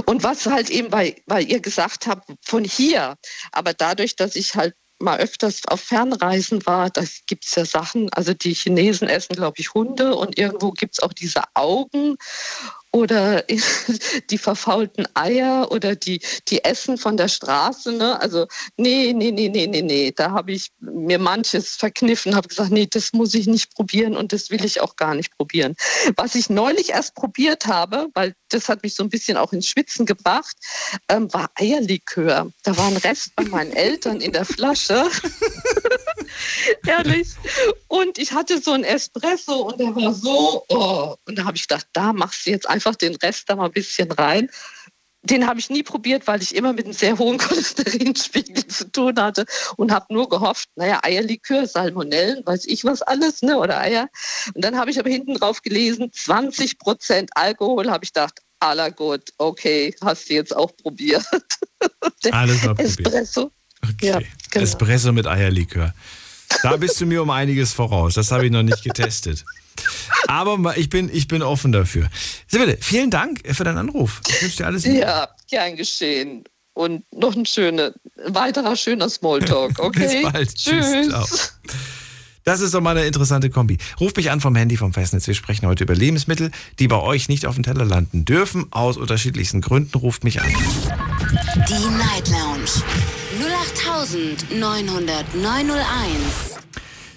Und 0.04 0.22
was 0.22 0.44
halt 0.46 0.68
eben, 0.68 0.92
weil, 0.92 1.16
weil 1.26 1.50
ihr 1.50 1.60
gesagt 1.60 2.06
habt, 2.06 2.30
von 2.42 2.64
hier, 2.64 3.16
aber 3.50 3.72
dadurch, 3.72 4.14
dass 4.14 4.36
ich 4.36 4.54
halt 4.54 4.74
mal 5.00 5.18
öfters 5.18 5.62
auf 5.68 5.80
Fernreisen 5.80 6.66
war, 6.66 6.90
da 6.90 7.02
gibt 7.26 7.46
es 7.46 7.54
ja 7.54 7.64
Sachen, 7.64 8.12
also 8.12 8.34
die 8.34 8.52
Chinesen 8.52 9.08
essen, 9.08 9.36
glaube 9.36 9.56
ich, 9.58 9.72
Hunde 9.72 10.14
und 10.14 10.38
irgendwo 10.38 10.72
gibt 10.72 10.94
es 10.94 11.02
auch 11.02 11.12
diese 11.12 11.42
Augen 11.54 12.16
oder 12.98 13.44
die 14.30 14.38
verfaulten 14.38 15.06
Eier 15.14 15.70
oder 15.70 15.96
die, 15.96 16.20
die 16.48 16.64
Essen 16.64 16.98
von 16.98 17.16
der 17.16 17.28
Straße. 17.28 17.92
Ne? 17.92 18.20
Also 18.20 18.46
nee, 18.76 19.12
nee, 19.14 19.30
nee, 19.30 19.48
nee, 19.48 19.66
nee, 19.66 19.82
nee. 19.82 20.12
Da 20.14 20.32
habe 20.32 20.52
ich 20.52 20.70
mir 20.80 21.18
manches 21.18 21.76
verkniffen, 21.76 22.34
habe 22.34 22.48
gesagt, 22.48 22.70
nee, 22.70 22.86
das 22.90 23.12
muss 23.12 23.34
ich 23.34 23.46
nicht 23.46 23.74
probieren 23.74 24.16
und 24.16 24.32
das 24.32 24.50
will 24.50 24.64
ich 24.64 24.80
auch 24.80 24.96
gar 24.96 25.14
nicht 25.14 25.36
probieren. 25.36 25.74
Was 26.16 26.34
ich 26.34 26.50
neulich 26.50 26.90
erst 26.90 27.14
probiert 27.14 27.66
habe, 27.66 28.08
weil 28.14 28.34
das 28.48 28.68
hat 28.68 28.82
mich 28.82 28.94
so 28.94 29.02
ein 29.02 29.08
bisschen 29.08 29.36
auch 29.36 29.52
ins 29.52 29.68
Schwitzen 29.68 30.06
gebracht, 30.06 30.56
ähm, 31.08 31.32
war 31.32 31.50
Eierlikör. 31.54 32.50
Da 32.64 32.76
war 32.76 32.88
ein 32.88 32.96
Rest 32.96 33.34
bei 33.36 33.44
meinen 33.44 33.72
Eltern 33.72 34.20
in 34.20 34.32
der 34.32 34.44
Flasche. 34.44 35.04
Ehrlich. 36.86 37.28
Und 37.88 38.18
ich 38.18 38.32
hatte 38.32 38.60
so 38.60 38.72
ein 38.72 38.84
Espresso 38.84 39.68
und 39.68 39.80
der 39.80 39.94
war 39.94 40.12
so, 40.14 40.64
oh. 40.68 41.14
Und 41.26 41.38
da 41.38 41.44
habe 41.44 41.56
ich 41.56 41.66
gedacht, 41.66 41.86
da 41.92 42.12
machst 42.12 42.46
du 42.46 42.50
jetzt 42.50 42.68
einfach 42.68 42.87
den 42.96 43.16
Rest 43.16 43.44
da 43.48 43.56
mal 43.56 43.66
ein 43.66 43.72
bisschen 43.72 44.10
rein. 44.12 44.50
Den 45.22 45.46
habe 45.46 45.58
ich 45.58 45.68
nie 45.68 45.82
probiert, 45.82 46.26
weil 46.26 46.42
ich 46.42 46.54
immer 46.54 46.72
mit 46.72 46.84
einem 46.84 46.94
sehr 46.94 47.18
hohen 47.18 47.38
Cholesterinspiegel 47.38 48.66
zu 48.68 48.90
tun 48.90 49.20
hatte 49.20 49.44
und 49.76 49.90
habe 49.90 50.06
nur 50.10 50.28
gehofft, 50.28 50.68
naja, 50.76 51.00
Eierlikör, 51.02 51.66
Salmonellen, 51.66 52.46
weiß 52.46 52.66
ich 52.66 52.84
was 52.84 53.02
alles, 53.02 53.42
ne, 53.42 53.58
oder 53.58 53.80
Eier. 53.80 54.08
Und 54.54 54.64
dann 54.64 54.76
habe 54.76 54.90
ich 54.90 54.98
aber 54.98 55.10
hinten 55.10 55.34
drauf 55.34 55.62
gelesen, 55.62 56.10
20 56.12 56.78
Prozent 56.78 57.30
Alkohol, 57.34 57.90
habe 57.90 58.04
ich 58.04 58.12
gedacht, 58.12 58.40
aller 58.60 58.90
gut, 58.90 59.22
okay, 59.38 59.94
hast 60.02 60.28
du 60.28 60.34
jetzt 60.34 60.54
auch 60.54 60.74
probiert. 60.76 61.24
Alles 62.30 62.62
mal 62.62 62.74
probiert. 62.74 63.00
Espresso. 63.00 63.50
Okay. 63.82 64.06
Ja, 64.06 64.20
genau. 64.50 64.64
Espresso 64.64 65.12
mit 65.12 65.26
Eierlikör. 65.26 65.94
Da 66.62 66.76
bist 66.76 67.00
du 67.00 67.06
mir 67.06 67.22
um 67.22 67.30
einiges 67.30 67.72
voraus. 67.72 68.14
Das 68.14 68.32
habe 68.32 68.46
ich 68.46 68.52
noch 68.52 68.62
nicht 68.62 68.82
getestet. 68.82 69.44
Aber 70.26 70.76
ich 70.76 70.88
bin, 70.88 71.10
ich 71.12 71.28
bin 71.28 71.42
offen 71.42 71.72
dafür. 71.72 72.08
Sibylle, 72.46 72.78
vielen 72.80 73.10
Dank 73.10 73.40
für 73.54 73.64
deinen 73.64 73.78
Anruf. 73.78 74.20
Ich 74.28 74.42
wünsche 74.42 74.56
dir 74.58 74.66
alles 74.66 74.84
Gute. 74.84 74.98
Ja, 74.98 75.28
gern 75.50 75.76
geschehen. 75.76 76.44
Und 76.74 77.02
noch 77.12 77.34
ein 77.34 77.44
schöner, 77.44 77.92
weiterer 78.26 78.76
schöner 78.76 79.08
Smalltalk. 79.08 79.78
Okay. 79.88 80.22
Bis 80.22 80.32
bald. 80.32 80.54
Tschüss. 80.54 80.92
Tschüss. 80.92 81.54
Das 82.44 82.60
ist 82.60 82.72
doch 82.72 82.80
mal 82.80 82.96
eine 82.96 83.06
interessante 83.06 83.50
Kombi. 83.50 83.76
Ruf 84.00 84.14
mich 84.16 84.30
an 84.30 84.40
vom 84.40 84.54
Handy 84.54 84.78
vom 84.78 84.94
Festnetz. 84.94 85.26
Wir 85.26 85.34
sprechen 85.34 85.66
heute 85.66 85.84
über 85.84 85.94
Lebensmittel, 85.94 86.50
die 86.78 86.88
bei 86.88 86.96
euch 86.96 87.28
nicht 87.28 87.44
auf 87.44 87.56
dem 87.56 87.62
Teller 87.62 87.84
landen 87.84 88.24
dürfen. 88.24 88.66
Aus 88.70 88.96
unterschiedlichsten 88.96 89.60
Gründen 89.60 89.98
ruft 89.98 90.24
mich 90.24 90.40
an. 90.40 90.46
Die 90.48 91.88
Night 91.98 92.28
Lounge 92.28 92.70
0890901. 94.50 96.58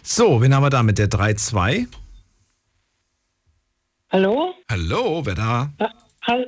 So, 0.03 0.41
wen 0.41 0.53
haben 0.53 0.63
wir 0.63 0.69
da 0.69 0.83
mit 0.83 0.97
der 0.97 1.09
3-2? 1.09 1.87
Hallo? 4.11 4.53
Hallo, 4.69 5.25
wer 5.25 5.35
da? 5.35 5.69
Ha 6.27 6.43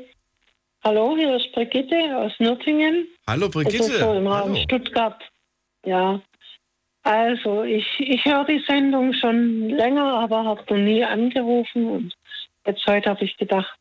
Hallo, 0.84 1.16
hier 1.16 1.38
ist 1.38 1.50
Brigitte 1.54 1.96
aus 2.18 2.34
Nürtingen. 2.38 3.08
Hallo 3.26 3.48
Brigitte. 3.48 3.84
Also 3.84 4.00
so 4.00 4.14
im 4.16 4.28
Raum 4.28 4.54
Stuttgart. 4.58 5.24
Ja. 5.86 6.22
Also 7.04 7.64
ich, 7.64 7.86
ich 8.00 8.26
höre 8.26 8.44
die 8.44 8.62
Sendung 8.68 9.14
schon 9.14 9.70
länger, 9.70 10.04
aber 10.04 10.44
habe 10.44 10.62
noch 10.70 10.78
nie 10.78 11.06
angerufen 11.06 11.90
und 11.90 12.14
jetzt 12.68 12.86
heute 12.86 13.10
habe 13.10 13.24
ich 13.24 13.38
gedacht, 13.38 13.78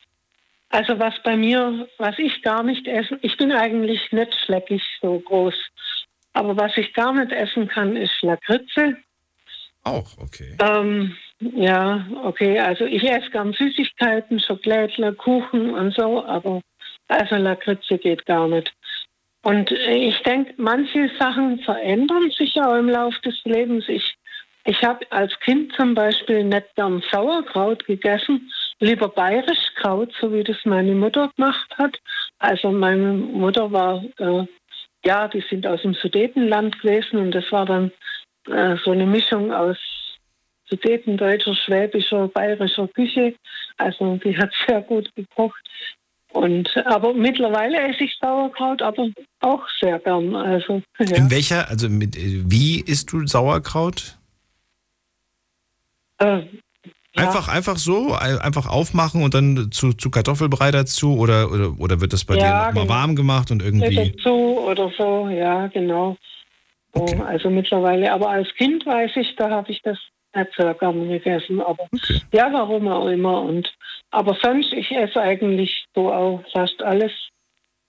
also 0.68 1.00
was 1.00 1.14
bei 1.24 1.36
mir, 1.36 1.88
was 1.98 2.16
ich 2.20 2.40
gar 2.42 2.62
nicht 2.62 2.86
essen, 2.86 3.18
ich 3.22 3.36
bin 3.36 3.50
eigentlich 3.50 4.12
nicht 4.12 4.32
schleckig 4.44 4.82
so 5.00 5.18
groß, 5.18 5.54
aber 6.34 6.56
was 6.56 6.76
ich 6.76 6.94
gar 6.94 7.12
nicht 7.12 7.32
essen 7.32 7.66
kann, 7.66 7.96
ist 7.96 8.22
Lakritze. 8.22 8.96
Auch, 9.84 10.06
okay. 10.18 10.56
Ähm, 10.60 11.16
ja, 11.40 12.06
okay. 12.24 12.58
Also 12.60 12.84
ich 12.84 13.02
esse 13.02 13.30
gern 13.30 13.52
Süßigkeiten, 13.52 14.40
Schokolädler, 14.40 15.12
Kuchen 15.12 15.74
und 15.74 15.94
so, 15.94 16.24
aber 16.24 16.60
also 17.08 17.36
Lakritze 17.36 17.98
geht 17.98 18.24
gar 18.26 18.48
nicht. 18.48 18.72
Und 19.42 19.72
ich 19.72 20.22
denke, 20.22 20.54
manche 20.56 21.10
Sachen 21.18 21.58
verändern 21.60 22.30
sich 22.30 22.54
auch 22.60 22.76
im 22.76 22.88
Laufe 22.88 23.20
des 23.22 23.34
Lebens. 23.44 23.84
Ich, 23.88 24.14
ich 24.64 24.84
habe 24.84 25.04
als 25.10 25.32
Kind 25.40 25.72
zum 25.74 25.94
Beispiel 25.94 26.44
nicht 26.44 26.74
gern 26.76 27.02
Sauerkraut 27.10 27.84
gegessen, 27.86 28.52
lieber 28.78 29.08
bayerisch 29.08 29.74
Kraut, 29.74 30.12
so 30.20 30.32
wie 30.32 30.44
das 30.44 30.58
meine 30.64 30.94
Mutter 30.94 31.32
gemacht 31.36 31.76
hat. 31.76 31.98
Also 32.38 32.70
meine 32.70 33.14
Mutter 33.14 33.72
war, 33.72 34.04
äh, 34.18 34.46
ja, 35.04 35.26
die 35.26 35.44
sind 35.50 35.66
aus 35.66 35.82
dem 35.82 35.94
Sudetenland 35.94 36.80
gewesen 36.80 37.18
und 37.18 37.32
das 37.32 37.50
war 37.50 37.66
dann 37.66 37.90
äh, 38.48 38.76
so 38.84 38.90
eine 38.90 39.06
Mischung 39.06 39.52
aus 39.52 39.76
Sudetendeutscher, 40.66 41.54
schwäbischer, 41.54 42.28
bayerischer 42.28 42.88
Küche. 42.88 43.34
Also 43.76 44.16
die 44.16 44.36
hat 44.36 44.50
sehr 44.66 44.80
gut 44.82 45.14
gekocht. 45.14 45.62
Und, 46.32 46.74
aber 46.86 47.12
mittlerweile 47.12 47.78
esse 47.78 48.04
ich 48.04 48.16
Sauerkraut, 48.18 48.80
aber 48.80 49.08
auch 49.40 49.62
sehr 49.80 49.98
gern. 49.98 50.34
Also, 50.34 50.80
ja. 50.98 51.16
In 51.16 51.30
welcher, 51.30 51.68
also 51.68 51.90
mit, 51.90 52.16
wie 52.16 52.80
isst 52.80 53.12
du 53.12 53.26
Sauerkraut? 53.26 54.16
Äh, 56.18 56.38
ja. 57.14 57.26
Einfach, 57.26 57.48
einfach 57.48 57.76
so, 57.76 58.14
einfach 58.14 58.66
aufmachen 58.66 59.22
und 59.22 59.34
dann 59.34 59.70
zu, 59.70 59.92
zu 59.92 60.08
Kartoffelbrei 60.08 60.70
dazu 60.70 61.18
oder, 61.18 61.52
oder, 61.52 61.78
oder 61.78 62.00
wird 62.00 62.14
das 62.14 62.24
bei 62.24 62.36
ja, 62.36 62.40
dir 62.40 62.66
nochmal 62.68 62.84
genau. 62.84 62.88
warm 62.88 63.16
gemacht 63.16 63.50
und 63.50 63.62
irgendwie. 63.62 64.12
Dazu 64.12 64.58
oder 64.60 64.90
so, 64.96 65.28
ja, 65.28 65.66
genau. 65.66 66.16
Okay. 66.94 67.22
also 67.22 67.48
mittlerweile, 67.50 68.12
aber 68.12 68.28
als 68.28 68.52
Kind 68.54 68.84
weiß 68.84 69.12
ich, 69.16 69.34
da 69.36 69.48
habe 69.50 69.70
ich 69.70 69.80
das 69.82 69.98
nicht 70.34 70.50
so 70.56 70.74
gern 70.74 71.08
gegessen. 71.08 71.60
Aber 71.60 71.84
okay. 71.92 72.20
ja, 72.32 72.52
warum 72.52 72.88
auch 72.88 73.06
immer. 73.06 73.42
Und, 73.42 73.72
aber 74.10 74.36
sonst, 74.42 74.72
ich 74.72 74.90
esse 74.90 75.20
eigentlich 75.20 75.86
so 75.94 76.12
auch 76.12 76.42
fast 76.52 76.82
alles 76.82 77.12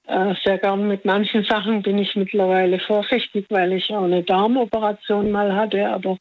äh, 0.07 0.33
sehr 0.43 0.57
gern. 0.57 0.87
Mit 0.87 1.05
manchen 1.05 1.43
Sachen 1.43 1.81
bin 1.81 1.97
ich 1.97 2.15
mittlerweile 2.15 2.79
vorsichtig, 2.79 3.45
weil 3.49 3.73
ich 3.73 3.89
auch 3.91 4.03
eine 4.03 4.23
Darmoperation 4.23 5.31
mal 5.31 5.55
hatte. 5.55 5.87
Aber 5.89 6.17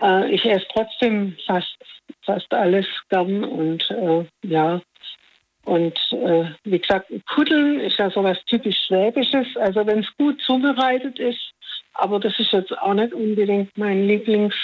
äh, 0.00 0.30
ich 0.32 0.44
esse 0.44 0.66
trotzdem 0.72 1.36
fast, 1.46 1.76
fast 2.24 2.52
alles 2.52 2.86
gern. 3.08 3.44
Und 3.44 3.90
äh, 3.90 4.24
ja, 4.44 4.80
und 5.64 5.98
äh, 6.12 6.46
wie 6.64 6.78
gesagt, 6.78 7.12
Kuddeln 7.34 7.80
ist 7.80 7.98
ja 7.98 8.10
so 8.10 8.24
was 8.24 8.42
typisch 8.46 8.78
Schwäbisches. 8.86 9.54
Also 9.56 9.86
wenn 9.86 9.98
es 9.98 10.16
gut 10.16 10.40
zubereitet 10.40 11.18
ist, 11.18 11.52
aber 11.98 12.20
das 12.20 12.38
ist 12.38 12.52
jetzt 12.52 12.76
auch 12.78 12.94
nicht 12.94 13.12
unbedingt 13.12 13.76
mein 13.76 14.06
Lieblings 14.06 14.54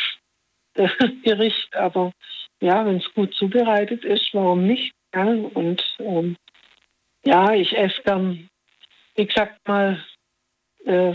Gericht, 1.25 1.75
aber 1.77 2.13
ja, 2.61 2.85
wenn 2.85 2.97
es 2.97 3.15
gut 3.15 3.35
zubereitet 3.35 4.05
ist, 4.05 4.29
warum 4.33 4.67
nicht? 4.67 4.93
Ja? 5.15 5.25
Und 5.27 5.83
ähm, 5.99 6.37
ja, 7.25 7.53
ich 7.53 7.77
esse 7.77 8.03
gern, 8.03 8.49
wie 9.15 9.27
gesagt, 9.27 9.67
mal 9.67 10.03
äh, 10.85 11.15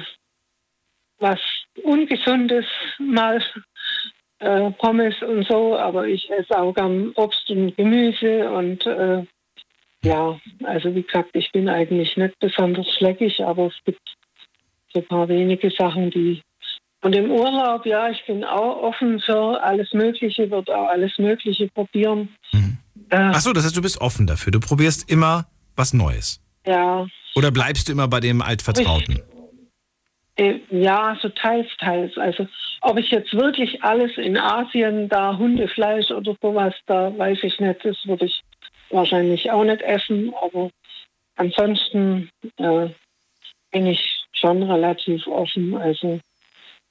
was 1.20 1.40
Ungesundes, 1.84 2.66
mal 3.00 3.44
äh, 4.40 4.72
Pommes 4.72 5.22
und 5.22 5.48
so, 5.48 5.78
aber 5.78 6.08
ich 6.08 6.30
esse 6.32 6.58
auch 6.58 6.74
gern 6.74 7.12
Obst 7.16 7.50
und 7.50 7.76
Gemüse 7.76 8.50
und 8.50 8.86
äh, 8.86 9.26
ja, 10.04 10.40
also 10.64 10.96
wie 10.96 11.04
gesagt, 11.04 11.32
ich 11.34 11.52
bin 11.52 11.68
eigentlich 11.68 12.16
nicht 12.16 12.40
besonders 12.40 12.88
schleckig, 12.96 13.44
aber 13.44 13.68
es 13.68 13.84
gibt 13.84 14.00
so 14.94 15.00
ein 15.00 15.08
paar 15.08 15.28
wenige 15.28 15.70
Sachen, 15.72 16.12
die 16.12 16.42
und 17.02 17.16
im 17.16 17.32
Urlaub, 17.32 17.86
ja, 17.86 18.10
ich 18.10 18.26
bin 18.26 18.44
auch 18.44 18.84
offen 18.84 19.22
für 19.22 19.62
alles 19.64 19.94
Mögliche, 19.94 20.52
würde 20.52 20.76
auch 20.76 20.90
alles 20.90 21.18
Mögliche 21.18 21.70
probieren. 21.70 22.36
Mhm. 22.52 22.78
Äh, 23.10 23.16
Achso, 23.16 23.54
das 23.54 23.64
heißt, 23.64 23.78
du 23.78 23.82
bist 23.82 24.02
offen 24.02 24.28
dafür. 24.28 24.52
Du 24.52 24.60
probierst 24.60 25.10
immer 25.10 25.46
was 25.76 25.94
Neues. 25.94 26.42
Ja. 26.66 27.08
Oder 27.36 27.52
bleibst 27.52 27.88
du 27.88 27.94
immer 27.94 28.10
bei 28.10 28.20
dem 28.20 28.42
Altvertrauten? 28.42 29.22
Äh, 30.36 30.60
ja, 30.72 31.18
so 31.22 31.30
teils, 31.30 31.68
teils. 31.80 32.18
Also 32.18 32.48
ob 32.82 32.98
ich 32.98 33.10
jetzt 33.12 33.34
wirklich 33.34 33.82
alles 33.82 34.12
in 34.18 34.38
Asien, 34.38 35.08
da 35.08 35.38
Hundefleisch 35.38 36.12
oder 36.12 36.36
sowas, 36.42 36.74
da 36.86 37.18
weiß 37.18 37.40
ich 37.44 37.60
nicht. 37.60 37.80
Das 37.84 37.98
würde 38.06 38.26
ich 38.26 38.42
wahrscheinlich 38.90 39.50
auch 39.52 39.64
nicht 39.64 39.82
essen. 39.82 40.34
Aber 40.42 40.70
ansonsten 41.38 42.30
äh, 42.58 42.90
bin 43.72 43.88
ich 43.88 44.19
schon 44.40 44.64
relativ 44.64 45.26
offen. 45.28 45.76
Also 45.76 46.20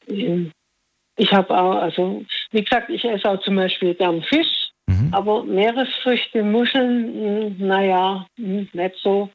ich 0.07 1.33
habe 1.33 1.59
auch, 1.59 1.77
also 1.77 2.25
wie 2.53 2.63
gesagt, 2.63 2.91
ich 2.91 3.05
esse 3.05 3.29
auch 3.29 3.41
zum 3.43 3.57
Beispiel 3.57 3.95
gern 3.95 4.23
Fisch, 4.23 4.71
mhm. 4.87 5.13
aber 5.13 5.45
Meeresfrüchte, 5.45 6.43
Muscheln, 6.43 7.57
hm, 7.59 7.67
naja, 7.67 8.27
hm, 8.37 8.69
nicht 8.73 8.97
so. 9.03 9.29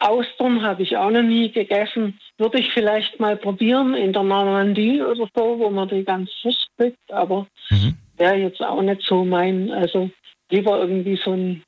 Austern 0.00 0.62
habe 0.62 0.82
ich 0.82 0.96
auch 0.96 1.10
noch 1.10 1.22
nie 1.22 1.50
gegessen. 1.50 2.18
Würde 2.36 2.58
ich 2.58 2.70
vielleicht 2.72 3.18
mal 3.20 3.36
probieren 3.36 3.94
in 3.94 4.12
der 4.12 4.22
Normandie 4.22 5.00
oder 5.00 5.26
so, 5.34 5.58
wo 5.58 5.70
man 5.70 5.88
die 5.88 6.04
ganz 6.04 6.30
frisch 6.42 6.66
kriegt, 6.76 7.10
aber 7.10 7.46
mhm. 7.70 7.96
wäre 8.18 8.36
jetzt 8.36 8.60
auch 8.60 8.82
nicht 8.82 9.02
so 9.02 9.24
mein. 9.24 9.70
Also 9.70 10.10
lieber 10.50 10.78
irgendwie 10.78 11.16
so 11.16 11.32
ein 11.32 11.62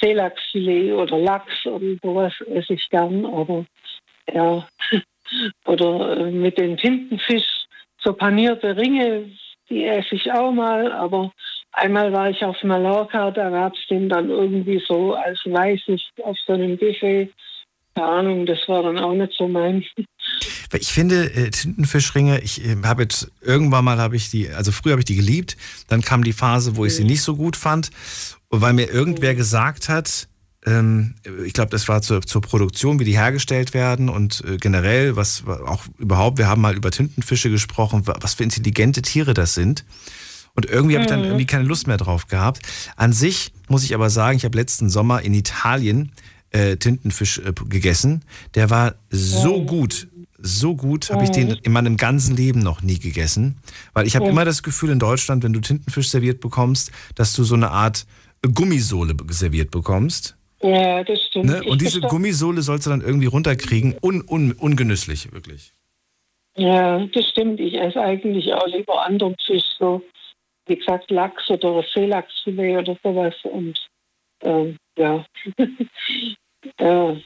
Seelachsfilet 0.00 0.92
oder 0.92 1.18
Lachs 1.18 1.66
oder 1.66 1.96
sowas 2.02 2.32
esse 2.46 2.74
ich 2.74 2.88
gern, 2.88 3.26
aber 3.26 3.64
ja. 4.32 4.66
oder 5.64 6.18
äh, 6.18 6.30
mit 6.30 6.58
dem 6.58 6.76
Tintenfisch, 6.76 7.46
so 7.98 8.12
panierte 8.12 8.76
Ringe, 8.76 9.30
die 9.70 9.84
esse 9.84 10.14
ich 10.14 10.30
auch 10.32 10.52
mal, 10.52 10.92
aber 10.92 11.32
einmal 11.72 12.12
war 12.12 12.30
ich 12.30 12.44
auf 12.44 12.62
Mallorca, 12.62 13.30
da 13.30 13.50
gab 13.50 13.74
es 13.74 13.86
den 13.88 14.08
dann 14.08 14.28
irgendwie 14.28 14.82
so 14.86 15.14
als 15.14 15.40
weißes 15.44 16.00
auf 16.24 16.36
so 16.46 16.52
einem 16.52 16.76
Buffet. 16.76 17.30
Keine 17.94 18.06
Ahnung, 18.06 18.46
das 18.46 18.58
war 18.68 18.82
dann 18.82 18.98
auch 18.98 19.12
nicht 19.12 19.34
so 19.36 19.46
mein. 19.46 19.84
Ich 20.72 20.88
finde 20.88 21.26
äh, 21.34 21.50
Tintenfischringe, 21.50 22.40
ich 22.40 22.64
äh, 22.64 22.76
habe 22.84 23.02
jetzt 23.02 23.30
irgendwann 23.42 23.84
mal 23.84 23.98
habe 23.98 24.16
ich 24.16 24.30
die, 24.30 24.48
also 24.48 24.72
früher 24.72 24.92
habe 24.92 25.00
ich 25.00 25.06
die 25.06 25.16
geliebt, 25.16 25.56
dann 25.88 26.00
kam 26.00 26.24
die 26.24 26.32
Phase, 26.32 26.76
wo 26.76 26.86
ich 26.86 26.96
sie 26.96 27.02
mhm. 27.02 27.10
nicht 27.10 27.22
so 27.22 27.36
gut 27.36 27.56
fand, 27.56 27.90
weil 28.48 28.72
mir 28.72 28.90
irgendwer 28.90 29.34
gesagt 29.34 29.90
hat, 29.90 30.28
ich 30.64 31.52
glaube, 31.54 31.70
das 31.70 31.88
war 31.88 32.02
zur, 32.02 32.22
zur, 32.22 32.40
Produktion, 32.40 33.00
wie 33.00 33.04
die 33.04 33.16
hergestellt 33.16 33.74
werden 33.74 34.08
und 34.08 34.44
äh, 34.46 34.58
generell, 34.58 35.16
was 35.16 35.42
auch 35.46 35.84
überhaupt, 35.98 36.38
wir 36.38 36.46
haben 36.46 36.60
mal 36.60 36.76
über 36.76 36.92
Tintenfische 36.92 37.50
gesprochen, 37.50 38.04
was 38.06 38.34
für 38.34 38.44
intelligente 38.44 39.02
Tiere 39.02 39.34
das 39.34 39.54
sind. 39.54 39.84
Und 40.54 40.66
irgendwie 40.66 40.94
habe 40.94 41.04
ich 41.04 41.08
dann 41.08 41.20
mhm. 41.20 41.26
irgendwie 41.26 41.46
keine 41.46 41.64
Lust 41.64 41.88
mehr 41.88 41.96
drauf 41.96 42.28
gehabt. 42.28 42.60
An 42.96 43.12
sich 43.12 43.52
muss 43.68 43.82
ich 43.82 43.94
aber 43.94 44.08
sagen, 44.08 44.36
ich 44.36 44.44
habe 44.44 44.56
letzten 44.56 44.88
Sommer 44.88 45.22
in 45.22 45.34
Italien 45.34 46.12
äh, 46.50 46.76
Tintenfisch 46.76 47.38
äh, 47.38 47.52
gegessen. 47.68 48.24
Der 48.54 48.70
war 48.70 48.94
so 49.10 49.64
gut, 49.64 50.08
so 50.38 50.76
gut, 50.76 51.10
habe 51.10 51.24
ich 51.24 51.30
den 51.30 51.50
in 51.50 51.72
meinem 51.72 51.96
ganzen 51.96 52.36
Leben 52.36 52.60
noch 52.60 52.82
nie 52.82 52.98
gegessen. 52.98 53.56
Weil 53.94 54.06
ich 54.06 54.14
habe 54.14 54.28
immer 54.28 54.44
das 54.44 54.62
Gefühl 54.62 54.90
in 54.90 54.98
Deutschland, 54.98 55.42
wenn 55.42 55.52
du 55.52 55.60
Tintenfisch 55.60 56.10
serviert 56.10 56.40
bekommst, 56.40 56.92
dass 57.14 57.32
du 57.32 57.44
so 57.44 57.54
eine 57.54 57.70
Art 57.70 58.06
Gummisohle 58.42 59.16
serviert 59.30 59.70
bekommst. 59.70 60.36
Ja, 60.62 61.02
das 61.02 61.20
stimmt. 61.22 61.46
Ne? 61.46 61.62
Und 61.64 61.80
diese 61.80 62.00
Gummisohle 62.00 62.62
sollst 62.62 62.86
du 62.86 62.90
dann 62.90 63.00
irgendwie 63.00 63.26
runterkriegen. 63.26 63.96
Un, 64.00 64.22
un, 64.26 64.52
ungenüsslich, 64.52 65.32
wirklich. 65.32 65.72
Ja, 66.56 67.04
das 67.06 67.28
stimmt. 67.28 67.58
Ich 67.60 67.74
esse 67.74 68.00
eigentlich 68.00 68.52
auch 68.54 68.66
lieber 68.66 69.04
anderen 69.04 69.34
Fisch, 69.44 69.64
so 69.78 70.02
wie 70.66 70.76
gesagt 70.76 71.10
Lachs 71.10 71.50
oder 71.50 71.82
Seelachsfilet 71.82 72.78
oder 72.78 72.96
sowas. 73.02 73.34
Und 73.44 73.78
ähm, 74.42 74.76
ja. 74.96 75.24
ja. 76.80 77.16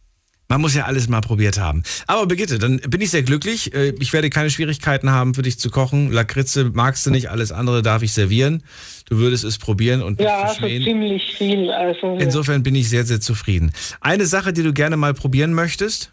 Man 0.49 0.61
muss 0.61 0.75
ja 0.75 0.85
alles 0.85 1.09
mal 1.09 1.21
probiert 1.21 1.59
haben. 1.59 1.83
Aber 2.07 2.27
Brigitte, 2.27 2.59
dann 2.59 2.79
bin 2.79 3.01
ich 3.01 3.11
sehr 3.11 3.23
glücklich. 3.23 3.75
Äh, 3.75 3.95
ich 3.99 4.13
werde 4.13 4.31
keine 4.31 4.51
Schwierigkeiten 4.51 5.11
haben, 5.11 5.35
für 5.35 5.43
dich 5.43 5.59
zu 5.59 5.71
kochen. 5.71 6.13
Lakritze 6.13 6.71
magst 6.73 7.05
du 7.07 7.11
nicht, 7.11 7.31
alles 7.31 7.53
andere 7.53 7.83
darf 7.83 8.03
ich 8.03 8.13
servieren. 8.13 8.63
Du 9.09 9.19
würdest 9.19 9.45
es 9.45 9.59
probieren 9.59 10.03
und 10.03 10.21
Ja, 10.21 10.49
so 10.49 10.67
ziemlich 10.67 11.37
viel. 11.37 11.71
Also, 11.71 12.17
Insofern 12.19 12.63
bin 12.63 12.75
ich 12.75 12.89
sehr, 12.89 13.05
sehr 13.05 13.21
zufrieden. 13.21 13.73
Eine 14.01 14.27
Sache, 14.27 14.53
die 14.53 14.63
du 14.63 14.73
gerne 14.73 14.97
mal 14.97 15.15
probieren 15.15 15.53
möchtest? 15.53 16.13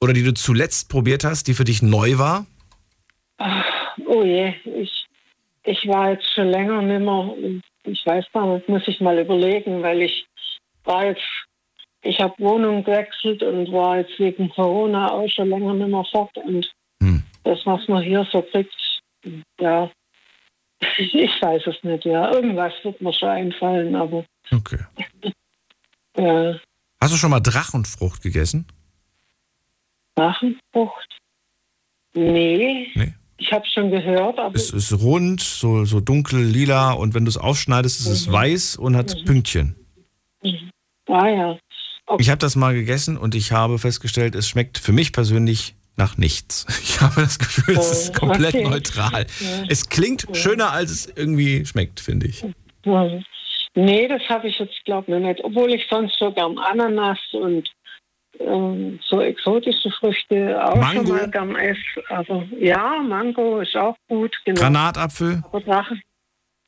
Oder 0.00 0.12
die 0.12 0.22
du 0.22 0.32
zuletzt 0.32 0.88
probiert 0.88 1.24
hast, 1.24 1.48
die 1.48 1.54
für 1.54 1.64
dich 1.64 1.82
neu 1.82 2.18
war? 2.18 2.46
Ach, 3.38 3.64
oh 4.06 4.22
je, 4.22 4.54
ich, 4.64 5.06
ich 5.64 5.88
war 5.88 6.12
jetzt 6.12 6.32
schon 6.34 6.48
länger 6.48 6.82
nicht 6.82 7.00
mehr 7.00 7.54
ich 7.90 8.04
weiß 8.04 8.24
gar 8.32 8.54
nicht, 8.54 8.68
muss 8.68 8.86
ich 8.86 9.00
mal 9.00 9.18
überlegen, 9.18 9.82
weil 9.82 10.02
ich 10.02 10.26
war 10.84 11.06
jetzt, 11.06 11.22
ich 12.02 12.20
habe 12.20 12.34
Wohnung 12.38 12.84
gewechselt 12.84 13.42
und 13.42 13.72
war 13.72 13.98
jetzt 13.98 14.18
wegen 14.18 14.48
Corona 14.50 15.10
auch 15.10 15.28
schon 15.28 15.50
länger 15.50 15.74
nicht 15.74 15.88
mehr 15.88 16.04
fort 16.10 16.36
und 16.38 16.70
hm. 17.02 17.22
das, 17.44 17.58
was 17.64 17.86
man 17.88 18.02
hier 18.02 18.26
so 18.30 18.42
kriegt, 18.42 18.74
ja, 19.60 19.90
ich 20.98 21.42
weiß 21.42 21.66
es 21.66 21.82
nicht, 21.82 22.04
ja. 22.04 22.32
Irgendwas 22.32 22.72
wird 22.82 23.00
mir 23.00 23.12
schon 23.12 23.28
einfallen, 23.28 23.94
aber. 23.96 24.24
Okay. 24.52 24.78
ja. 26.16 26.54
Hast 27.00 27.12
du 27.12 27.16
schon 27.16 27.30
mal 27.30 27.40
Drachenfrucht 27.40 28.22
gegessen? 28.22 28.66
Drachenfrucht? 30.14 31.18
Nee. 32.14 32.88
Nee. 32.94 33.14
Ich 33.38 33.52
habe 33.52 33.64
schon 33.72 33.90
gehört, 33.90 34.38
aber. 34.38 34.54
Es 34.54 34.70
ist 34.70 34.92
rund, 35.00 35.40
so, 35.40 35.84
so 35.84 36.00
dunkel, 36.00 36.42
lila 36.42 36.92
und 36.92 37.14
wenn 37.14 37.24
du 37.24 37.28
es 37.28 37.36
aufschneidest, 37.36 38.00
ist 38.00 38.06
es 38.06 38.26
mhm. 38.26 38.32
weiß 38.32 38.76
und 38.76 38.96
hat 38.96 39.14
mhm. 39.14 39.24
Pünktchen. 39.24 39.76
Mhm. 40.42 40.70
Ah 41.06 41.28
ja. 41.28 41.58
Okay. 42.08 42.22
Ich 42.22 42.30
habe 42.30 42.38
das 42.38 42.56
mal 42.56 42.74
gegessen 42.74 43.18
und 43.18 43.34
ich 43.34 43.52
habe 43.52 43.78
festgestellt, 43.78 44.34
es 44.34 44.48
schmeckt 44.48 44.78
für 44.78 44.92
mich 44.92 45.12
persönlich 45.12 45.74
nach 45.96 46.16
nichts. 46.16 46.64
Ich 46.82 47.00
habe 47.02 47.20
das 47.20 47.38
Gefühl, 47.38 47.78
es 47.78 47.92
ist 47.92 48.16
oh, 48.16 48.26
komplett 48.26 48.54
okay. 48.54 48.64
neutral. 48.64 49.26
Ja. 49.38 49.64
Es 49.68 49.88
klingt 49.88 50.26
ja. 50.28 50.34
schöner, 50.34 50.72
als 50.72 50.90
es 50.90 51.06
irgendwie 51.14 51.64
schmeckt, 51.64 52.00
finde 52.00 52.26
ich. 52.26 52.44
Nee, 53.74 54.08
das 54.08 54.22
habe 54.28 54.48
ich 54.48 54.58
jetzt, 54.58 54.84
glaube 54.84 55.14
ich, 55.14 55.22
nicht. 55.22 55.44
Obwohl 55.44 55.72
ich 55.72 55.86
sonst 55.88 56.18
so 56.18 56.32
gern 56.32 56.58
Ananas 56.58 57.20
und 57.32 57.68
ähm, 58.40 58.98
so 59.08 59.20
exotische 59.20 59.90
Früchte 60.00 60.58
auch 60.64 60.74
Mango. 60.76 61.06
schon 61.06 61.16
mal 61.16 61.30
gern 61.30 61.56
esse. 61.56 61.78
Also 62.08 62.44
ja, 62.58 63.00
Mango 63.02 63.60
ist 63.60 63.76
auch 63.76 63.96
gut. 64.08 64.34
Genau. 64.44 64.60
Granatapfel? 64.60 65.42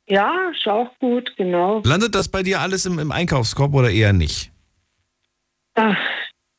Ja, 0.07 0.51
ist 0.51 0.67
auch 0.67 0.97
gut, 0.99 1.33
genau. 1.35 1.81
Landet 1.83 2.15
das 2.15 2.29
bei 2.29 2.43
dir 2.43 2.61
alles 2.61 2.85
im, 2.85 2.99
im 2.99 3.11
Einkaufskorb 3.11 3.73
oder 3.73 3.89
eher 3.89 4.13
nicht? 4.13 4.51
Ach, 5.81 5.97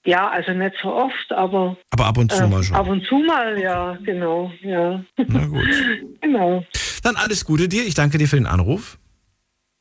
ja, 0.05 0.28
also 0.31 0.53
nicht 0.53 0.74
so 0.82 0.93
oft, 0.93 1.31
aber. 1.31 1.77
Aber 1.90 2.07
ab 2.07 2.19
und 2.19 2.32
zu 2.32 2.43
äh, 2.43 2.49
mal 2.49 2.62
schon. 2.65 2.74
Ab 2.74 2.89
und 2.89 3.07
zu 3.07 3.19
mal, 3.19 3.57
ja, 3.59 3.97
genau, 4.05 4.51
ja. 4.62 5.05
Na 5.16 5.47
gut. 5.47 5.69
genau. 6.20 6.65
Dann 7.05 7.15
alles 7.15 7.44
Gute 7.44 7.69
dir. 7.69 7.86
Ich 7.86 7.94
danke 7.94 8.19
dir 8.19 8.27
für 8.27 8.36
den 8.36 8.47
Anruf. 8.47 8.99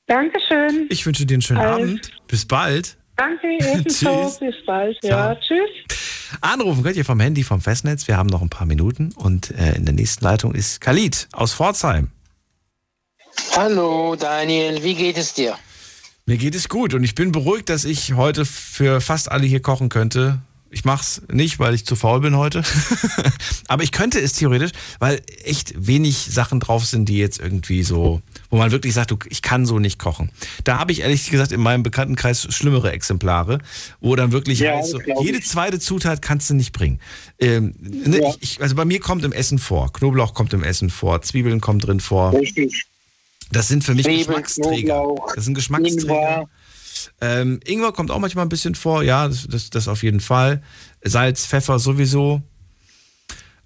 Dankeschön. 0.06 0.88
Ich 0.90 1.06
wünsche 1.06 1.26
dir 1.26 1.36
einen 1.36 1.42
schönen 1.42 1.62
Alles. 1.62 1.90
Abend. 1.90 2.12
Bis 2.28 2.46
bald. 2.46 2.98
Danke, 3.16 3.48
ebenso. 3.60 4.32
Bis 4.40 4.56
bald. 4.66 4.98
Ja, 5.04 5.36
tschüss. 5.36 5.70
Anrufen 6.42 6.84
könnt 6.84 6.98
ihr 6.98 7.06
vom 7.06 7.20
Handy, 7.20 7.44
vom 7.44 7.60
Festnetz. 7.60 8.08
Wir 8.08 8.18
haben 8.18 8.28
noch 8.28 8.42
ein 8.42 8.50
paar 8.50 8.68
Minuten 8.68 9.14
und 9.16 9.52
äh, 9.52 9.76
in 9.76 9.86
der 9.86 9.94
nächsten 9.94 10.24
Leitung 10.24 10.54
ist 10.54 10.82
Khalid 10.82 11.28
aus 11.34 11.54
Pforzheim. 11.54 12.12
Hallo 13.56 14.16
Daniel, 14.16 14.84
wie 14.84 14.94
geht 14.94 15.18
es 15.18 15.34
dir? 15.34 15.58
Mir 16.32 16.38
geht 16.38 16.56
es 16.56 16.70
gut 16.70 16.94
und 16.94 17.04
ich 17.04 17.14
bin 17.14 17.34
beruhigt, 17.34 17.68
dass 17.68 17.84
ich 17.84 18.14
heute 18.14 18.46
für 18.46 19.02
fast 19.02 19.30
alle 19.30 19.46
hier 19.46 19.62
kochen 19.62 19.90
könnte. 19.90 20.40
Ich 20.70 20.86
mach's 20.86 21.22
nicht, 21.30 21.60
weil 21.60 21.74
ich 21.74 21.86
zu 21.86 21.98
faul 21.98 22.22
bin 22.22 22.38
heute. 22.38 22.64
Aber 23.68 23.84
ich 23.84 23.92
könnte 23.92 24.18
es 24.18 24.32
theoretisch, 24.32 24.72
weil 25.00 25.22
echt 25.44 25.74
wenig 25.76 26.16
Sachen 26.16 26.62
drauf 26.62 26.86
sind, 26.86 27.10
die 27.10 27.18
jetzt 27.18 27.38
irgendwie 27.42 27.84
so, 27.84 28.22
wo 28.50 28.56
man 28.56 28.72
wirklich 28.72 28.94
sagt, 28.94 29.14
ich 29.28 29.42
kann 29.42 29.66
so 29.66 29.78
nicht 29.80 30.00
kochen. 30.00 30.32
Da 30.64 30.80
habe 30.80 30.94
ich 30.94 31.02
ehrlich 31.02 31.30
gesagt 31.30 31.52
in 31.52 31.60
meinem 31.60 31.84
Bekanntenkreis 31.84 32.48
schlimmere 32.50 32.94
Exemplare, 32.94 33.60
wo 34.00 34.16
dann 34.16 34.32
wirklich 34.32 34.60
ja, 34.60 34.78
heißt, 34.78 34.92
so, 34.92 35.02
jede 35.22 35.42
zweite 35.42 35.80
Zutat 35.80 36.22
kannst 36.22 36.50
du 36.50 36.54
nicht 36.54 36.72
bringen. 36.72 37.02
Ähm, 37.40 37.76
ne, 37.82 38.22
ja. 38.22 38.34
ich, 38.40 38.62
also 38.62 38.76
bei 38.76 38.86
mir 38.86 39.02
kommt 39.02 39.26
im 39.26 39.34
Essen 39.34 39.60
vor, 39.60 39.92
Knoblauch 39.92 40.34
kommt 40.34 40.54
im 40.54 40.64
Essen 40.64 40.92
vor, 40.92 41.22
Zwiebeln 41.24 41.60
kommt 41.60 41.86
drin 41.86 42.00
vor. 42.00 42.32
Richtig. 42.32 42.86
Das 43.52 43.68
sind 43.68 43.84
für 43.84 43.96
mich 43.96 44.06
Zwiebeln, 44.06 44.28
Geschmacksträger. 44.28 45.02
Knoblauch, 45.02 45.36
das 45.36 45.46
sind 45.46 45.54
Geschmacksträger. 45.54 46.02
Ingwer. 46.04 46.50
Ähm, 47.20 47.60
Ingwer 47.66 47.92
kommt 47.92 48.12
auch 48.12 48.20
manchmal 48.20 48.46
ein 48.46 48.50
bisschen 48.50 48.76
vor, 48.76 49.04
ja, 49.04 49.28
das, 49.28 49.48
das, 49.48 49.70
das 49.70 49.88
auf 49.88 50.04
jeden 50.04 50.20
Fall. 50.20 50.62
Salz, 51.04 51.46
Pfeffer 51.46 51.80
sowieso. 51.80 52.42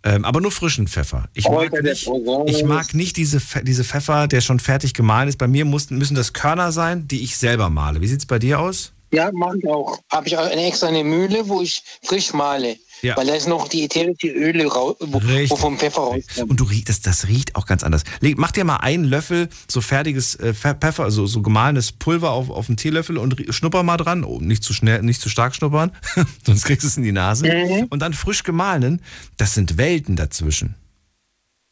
Ähm, 0.04 0.24
aber 0.24 0.40
nur 0.40 0.52
frischen 0.52 0.88
Pfeffer. 0.88 1.30
Ich 1.34 1.50
mag, 1.50 1.72
nicht, 1.82 2.08
ich 2.46 2.64
mag 2.64 2.94
nicht 2.94 3.18
diese, 3.18 3.42
diese 3.64 3.84
Pfeffer, 3.84 4.28
der 4.28 4.42
schon 4.42 4.60
fertig 4.60 4.94
gemahlen 4.94 5.28
ist. 5.28 5.38
Bei 5.38 5.48
mir 5.48 5.66
mussten, 5.66 5.98
müssen 5.98 6.14
das 6.14 6.32
Körner 6.34 6.72
sein, 6.72 7.08
die 7.08 7.24
ich 7.24 7.38
selber 7.38 7.72
male. 7.72 8.02
Wie 8.02 8.08
sieht 8.08 8.20
es 8.20 8.26
bei 8.28 8.38
dir 8.38 8.60
aus? 8.60 8.94
Ja, 9.12 9.32
mache 9.32 9.58
ich 9.58 9.68
auch. 9.68 9.98
Habe 10.12 10.28
ich 10.28 10.38
auch 10.38 10.46
eine 10.46 10.68
extra 10.68 10.88
eine 10.88 11.04
Mühle, 11.04 11.48
wo 11.48 11.62
ich 11.62 11.82
frisch 12.04 12.34
male. 12.34 12.78
Ja. 13.06 13.16
Weil 13.18 13.28
da 13.28 13.36
ist 13.36 13.48
noch 13.48 13.68
die 13.68 13.84
ätherische 13.84 14.30
Öle, 14.30 14.66
wo, 14.66 14.96
wo 15.00 15.56
vom 15.56 15.78
Pfeffer 15.78 16.02
rauskommt. 16.02 16.50
Und 16.50 16.60
du 16.60 16.64
riechst, 16.64 16.90
das, 16.90 17.02
das 17.02 17.28
riecht 17.28 17.56
auch 17.56 17.68
ganz 17.68 17.84
anders. 17.84 18.04
Leg, 18.20 18.40
mach 18.40 18.52
dir 18.52 18.64
mal 18.64 18.78
einen 18.78 19.04
Löffel 19.04 19.48
so 19.68 19.80
fertiges 19.80 20.34
äh, 20.36 20.56
Pfeffer, 20.56 21.04
also 21.04 21.28
so 21.28 21.44
gemahlenes 21.44 21.92
Pulver 21.92 22.32
auf, 22.32 22.50
auf 22.50 22.68
einen 22.68 22.78
Teelöffel 22.78 23.20
und 23.20 23.36
schnupper 23.50 23.84
mal 23.84 23.98
dran. 23.98 24.24
Oh, 24.24 24.40
nicht 24.40 24.64
zu 24.64 24.74
schnell, 24.74 25.04
nicht 25.04 25.22
zu 25.22 25.30
stark 25.30 25.54
schnuppern, 25.54 25.92
sonst 26.46 26.64
kriegst 26.64 26.84
du 26.84 26.88
es 26.88 26.98
in 26.98 27.04
die 27.04 27.12
Nase. 27.12 27.46
Mhm. 27.46 27.88
Und 27.92 28.00
dann 28.00 28.14
frisch 28.14 28.42
gemahlenen, 28.42 29.04
das 29.38 29.54
sind 29.54 29.78
Welten 29.78 30.16
dazwischen. 30.16 30.74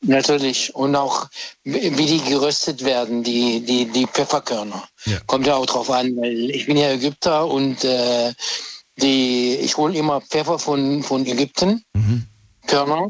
Natürlich. 0.06 0.76
Und 0.76 0.96
auch, 0.96 1.30
wie 1.64 2.06
die 2.06 2.22
geröstet 2.30 2.84
werden, 2.84 3.24
die, 3.24 3.62
die, 3.62 3.86
die 3.86 4.06
Pfefferkörner. 4.06 4.84
Ja. 5.06 5.18
Kommt 5.26 5.48
ja 5.48 5.56
auch 5.56 5.66
drauf 5.66 5.90
an, 5.90 6.16
weil 6.18 6.52
ich 6.52 6.66
bin 6.66 6.78
ja 6.78 6.92
Ägypter 6.92 7.48
und 7.48 7.84
äh, 7.86 8.34
die, 8.98 9.56
ich 9.56 9.78
hole 9.78 9.98
immer 9.98 10.22
Pfeffer 10.22 10.60
von, 10.60 11.04
von 11.04 11.26
Ägypten, 11.26 11.84
mhm. 11.94 12.28
Körner. 12.68 13.10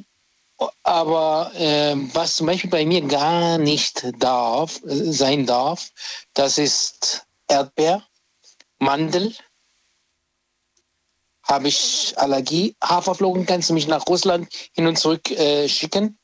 Aber 0.84 1.52
äh, 1.56 1.96
was 2.14 2.36
zum 2.36 2.48
Beispiel 2.48 2.70
bei 2.70 2.86
mir 2.86 3.02
gar 3.02 3.58
nicht 3.58 4.06
darf, 4.20 4.80
sein 4.84 5.46
darf, 5.46 5.90
das 6.34 6.58
ist 6.58 7.26
Erdbeer, 7.48 8.04
Mandel. 8.80 9.34
Habe 11.44 11.68
ich 11.68 12.14
Allergie. 12.16 12.76
Haferflocken 12.82 13.46
kannst 13.46 13.70
du 13.70 13.74
mich 13.74 13.88
nach 13.88 14.08
Russland 14.08 14.48
hin 14.72 14.88
und 14.88 14.98
zurück 14.98 15.30
äh, 15.32 15.68
schicken 15.68 16.18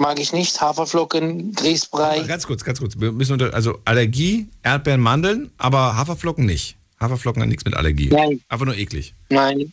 mag 0.00 0.18
ich 0.18 0.32
nicht. 0.32 0.60
Haferflocken, 0.60 1.52
Grießbrei. 1.52 2.22
Ganz 2.22 2.46
kurz, 2.46 2.64
ganz 2.64 2.80
kurz. 2.80 2.98
Wir 2.98 3.12
müssen 3.12 3.34
unter, 3.34 3.54
also 3.54 3.78
Allergie, 3.84 4.48
Erdbeeren, 4.62 5.00
Mandeln, 5.00 5.52
aber 5.58 5.96
Haferflocken 5.96 6.46
nicht. 6.46 6.76
Haferflocken 7.00 7.42
haben 7.42 7.48
nichts 7.48 7.64
mit 7.64 7.74
Allergie. 7.74 8.08
Nein. 8.08 8.42
Einfach 8.48 8.66
nur 8.66 8.76
eklig. 8.76 9.14
Nein. 9.30 9.72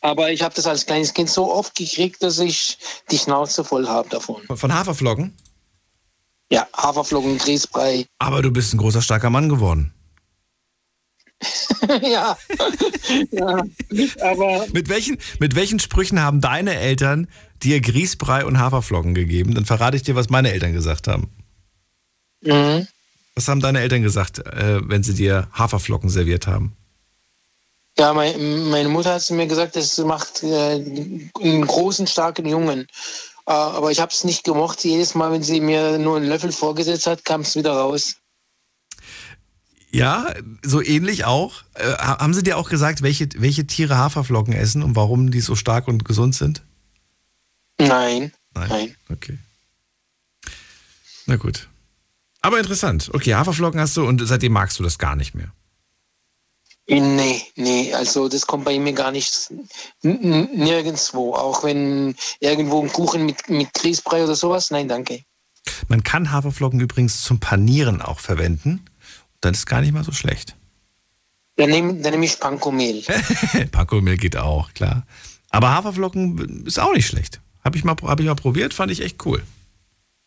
Aber 0.00 0.30
ich 0.30 0.42
habe 0.42 0.54
das 0.54 0.66
als 0.66 0.84
kleines 0.84 1.14
Kind 1.14 1.30
so 1.30 1.50
oft 1.50 1.74
gekriegt, 1.74 2.22
dass 2.22 2.38
ich 2.38 2.76
die 3.10 3.18
Schnauze 3.18 3.64
voll 3.64 3.88
habe 3.88 4.08
davon. 4.10 4.42
Von 4.54 4.74
Haferflocken? 4.74 5.34
Ja, 6.50 6.66
Haferflocken, 6.76 7.38
Grießbrei. 7.38 8.04
Aber 8.18 8.42
du 8.42 8.50
bist 8.50 8.74
ein 8.74 8.78
großer, 8.78 9.00
starker 9.00 9.30
Mann 9.30 9.48
geworden. 9.48 9.94
ja. 12.02 12.36
ja. 13.30 13.64
Aber 14.20 14.66
mit 14.72 14.88
welchen, 14.88 15.18
mit 15.38 15.54
welchen 15.54 15.78
Sprüchen 15.78 16.20
haben 16.20 16.40
deine 16.40 16.74
Eltern 16.74 17.28
dir 17.62 17.80
Grießbrei 17.80 18.44
und 18.44 18.58
Haferflocken 18.58 19.14
gegeben? 19.14 19.54
Dann 19.54 19.64
verrate 19.64 19.96
ich 19.96 20.02
dir, 20.02 20.16
was 20.16 20.28
meine 20.28 20.52
Eltern 20.52 20.72
gesagt 20.72 21.08
haben. 21.08 21.32
Mhm. 22.42 22.86
Was 23.34 23.48
haben 23.48 23.60
deine 23.60 23.80
Eltern 23.80 24.02
gesagt, 24.02 24.38
äh, 24.38 24.80
wenn 24.88 25.02
sie 25.02 25.14
dir 25.14 25.48
Haferflocken 25.52 26.08
serviert 26.08 26.46
haben? 26.46 26.76
Ja, 27.98 28.12
mein, 28.12 28.70
meine 28.70 28.88
Mutter 28.88 29.14
hat 29.14 29.30
mir 29.30 29.46
gesagt, 29.46 29.76
es 29.76 29.98
macht 29.98 30.42
äh, 30.42 30.74
einen 31.40 31.66
großen, 31.66 32.06
starken 32.06 32.46
Jungen. 32.46 32.86
Äh, 33.46 33.52
aber 33.52 33.90
ich 33.90 34.00
habe 34.00 34.12
es 34.12 34.24
nicht 34.24 34.44
gemocht. 34.44 34.84
Jedes 34.84 35.14
Mal, 35.14 35.32
wenn 35.32 35.42
sie 35.42 35.60
mir 35.60 35.98
nur 35.98 36.16
einen 36.16 36.28
Löffel 36.28 36.52
vorgesetzt 36.52 37.06
hat, 37.06 37.24
kam 37.24 37.42
es 37.42 37.56
wieder 37.56 37.72
raus. 37.72 38.16
Ja, 39.90 40.34
so 40.62 40.82
ähnlich 40.82 41.24
auch. 41.24 41.62
Haben 41.76 42.34
sie 42.34 42.42
dir 42.42 42.58
auch 42.58 42.68
gesagt, 42.68 43.02
welche, 43.02 43.28
welche 43.36 43.64
Tiere 43.64 43.96
Haferflocken 43.96 44.52
essen 44.52 44.82
und 44.82 44.96
warum 44.96 45.30
die 45.30 45.40
so 45.40 45.54
stark 45.54 45.86
und 45.86 46.04
gesund 46.04 46.34
sind? 46.34 46.62
Nein. 47.78 48.32
Nein. 48.54 48.68
Nein. 48.68 48.96
Okay. 49.08 49.38
Na 51.26 51.36
gut. 51.36 51.68
Aber 52.44 52.58
interessant. 52.58 53.10
Okay, 53.14 53.34
Haferflocken 53.34 53.80
hast 53.80 53.96
du 53.96 54.06
und 54.06 54.20
seitdem 54.26 54.52
magst 54.52 54.78
du 54.78 54.82
das 54.82 54.98
gar 54.98 55.16
nicht 55.16 55.34
mehr. 55.34 55.50
Nee, 56.86 57.42
nee, 57.56 57.94
also 57.94 58.28
das 58.28 58.46
kommt 58.46 58.66
bei 58.66 58.78
mir 58.78 58.92
gar 58.92 59.12
nicht 59.12 59.50
nirgendwo. 60.02 61.34
Auch 61.34 61.64
wenn 61.64 62.14
irgendwo 62.40 62.82
ein 62.82 62.92
Kuchen 62.92 63.24
mit, 63.24 63.48
mit 63.48 63.72
Grießbrei 63.72 64.24
oder 64.24 64.34
sowas, 64.34 64.70
nein, 64.70 64.88
danke. 64.88 65.24
Man 65.88 66.02
kann 66.02 66.32
Haferflocken 66.32 66.80
übrigens 66.80 67.22
zum 67.22 67.40
Panieren 67.40 68.02
auch 68.02 68.20
verwenden. 68.20 68.84
Dann 69.40 69.54
ist 69.54 69.64
gar 69.64 69.80
nicht 69.80 69.94
mal 69.94 70.04
so 70.04 70.12
schlecht. 70.12 70.54
Dann 71.56 71.70
nehme, 71.70 71.94
dann 71.94 72.12
nehme 72.12 72.26
ich 72.26 72.38
Pankomehl. 72.38 73.04
Pankomehl 73.72 74.18
geht 74.18 74.36
auch, 74.36 74.74
klar. 74.74 75.06
Aber 75.48 75.70
Haferflocken 75.70 76.66
ist 76.66 76.78
auch 76.78 76.92
nicht 76.92 77.06
schlecht. 77.06 77.40
Habe 77.64 77.78
ich, 77.78 77.84
mal, 77.84 77.96
hab 78.02 78.20
ich 78.20 78.26
mal 78.26 78.34
probiert, 78.34 78.74
fand 78.74 78.92
ich 78.92 79.00
echt 79.00 79.24
cool. 79.24 79.42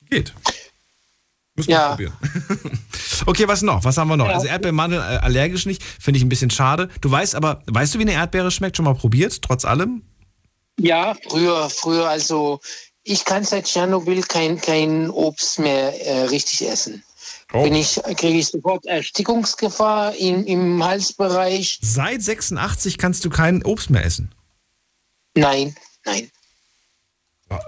Geht. 0.10 0.34
Muss 1.58 1.68
man 1.68 1.74
ja. 1.74 1.90
probieren. 1.90 2.14
okay, 3.26 3.48
was 3.48 3.64
noch? 3.64 3.84
Was 3.84 3.98
haben 3.98 4.10
wir 4.10 4.18
noch? 4.18 4.28
Ja. 4.28 4.36
Also 4.36 4.48
Erdbeermandel 4.48 5.00
äh, 5.00 5.18
allergisch 5.18 5.66
nicht, 5.66 5.84
finde 5.84 6.20
ich 6.20 6.24
ein 6.24 6.30
bisschen 6.30 6.52
schade. 6.52 6.88
Du 7.02 7.10
weißt 7.10 7.34
aber, 7.34 7.64
weißt 7.66 7.96
du, 7.96 8.00
wie 8.00 8.04
eine 8.04 8.14
Erdbeere 8.14 8.52
schmeckt? 8.52 8.78
Schon 8.78 8.86
mal 8.86 8.94
probiert, 8.94 9.42
trotz 9.42 9.66
allem? 9.66 10.04
Ja, 10.80 11.16
früher, 11.28 11.70
früher, 11.72 12.08
also 12.08 12.60
ich 13.04 13.26
kann 13.26 13.44
seit 13.44 13.66
Tschernobyl 13.66 14.22
kein, 14.22 14.62
kein 14.62 15.10
Obst 15.10 15.58
mehr 15.58 16.06
äh, 16.06 16.26
richtig 16.26 16.68
essen. 16.68 17.04
Oh. 17.54 17.64
Wenn 17.64 17.74
ich, 17.74 17.96
kriege 18.18 18.38
ich 18.38 18.48
sofort 18.48 18.86
Erstickungsgefahr 18.86 20.16
im, 20.16 20.46
im 20.46 20.84
Halsbereich. 20.84 21.80
Seit 21.82 22.22
86 22.22 22.98
kannst 23.00 23.26
du 23.26 23.30
kein 23.30 23.64
Obst 23.64 23.90
mehr 23.90 24.06
essen? 24.06 24.36
Nein, 25.34 25.76
nein. 26.06 26.30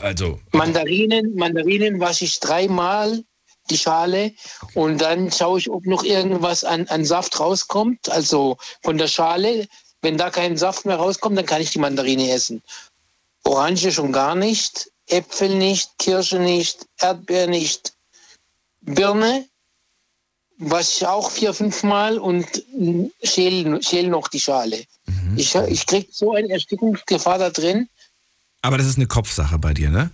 Also. 0.02 0.40
Mandarinen, 0.52 1.34
Mandarinen 1.36 2.00
wasche 2.00 2.26
ich 2.26 2.40
dreimal 2.40 3.24
die 3.70 3.78
Schale 3.78 4.34
und 4.74 5.00
dann 5.00 5.32
schaue 5.32 5.60
ich, 5.60 5.70
ob 5.70 5.86
noch 5.86 6.04
irgendwas 6.04 6.64
an, 6.64 6.88
an 6.88 7.06
Saft 7.06 7.40
rauskommt. 7.40 8.10
Also 8.10 8.58
von 8.84 8.98
der 8.98 9.08
Schale, 9.08 9.68
wenn 10.02 10.18
da 10.18 10.30
kein 10.30 10.58
Saft 10.58 10.86
mehr 10.86 10.98
rauskommt, 10.98 11.38
dann 11.38 11.46
kann 11.46 11.62
ich 11.62 11.72
die 11.72 11.80
Mandarine 11.80 12.32
essen. 12.32 12.62
Orange 13.44 13.92
schon 13.92 14.12
gar 14.12 14.36
nicht, 14.36 14.92
Äpfel 15.08 15.56
nicht, 15.56 15.98
Kirsche 15.98 16.40
nicht, 16.40 16.86
Erdbeer 17.00 17.48
nicht, 17.48 17.94
Birne 18.82 19.46
wasche 20.60 20.98
ich 20.98 21.08
auch 21.08 21.32
vier, 21.32 21.54
fünf 21.54 21.84
Mal 21.84 22.20
und 22.20 22.46
schäle, 23.24 23.82
schäle 23.82 24.10
noch 24.10 24.28
die 24.28 24.40
Schale. 24.40 24.84
Mhm. 25.06 25.38
Ich, 25.38 25.56
ich 25.56 25.86
kriege 25.86 26.08
so 26.12 26.34
eine 26.34 26.50
Erstickungsgefahr 26.50 27.38
da 27.38 27.50
drin. 27.50 27.88
Aber 28.62 28.78
das 28.78 28.88
ist 28.88 28.98
eine 28.98 29.08
Kopfsache 29.08 29.58
bei 29.58 29.74
dir, 29.74 29.90
ne? 29.90 30.12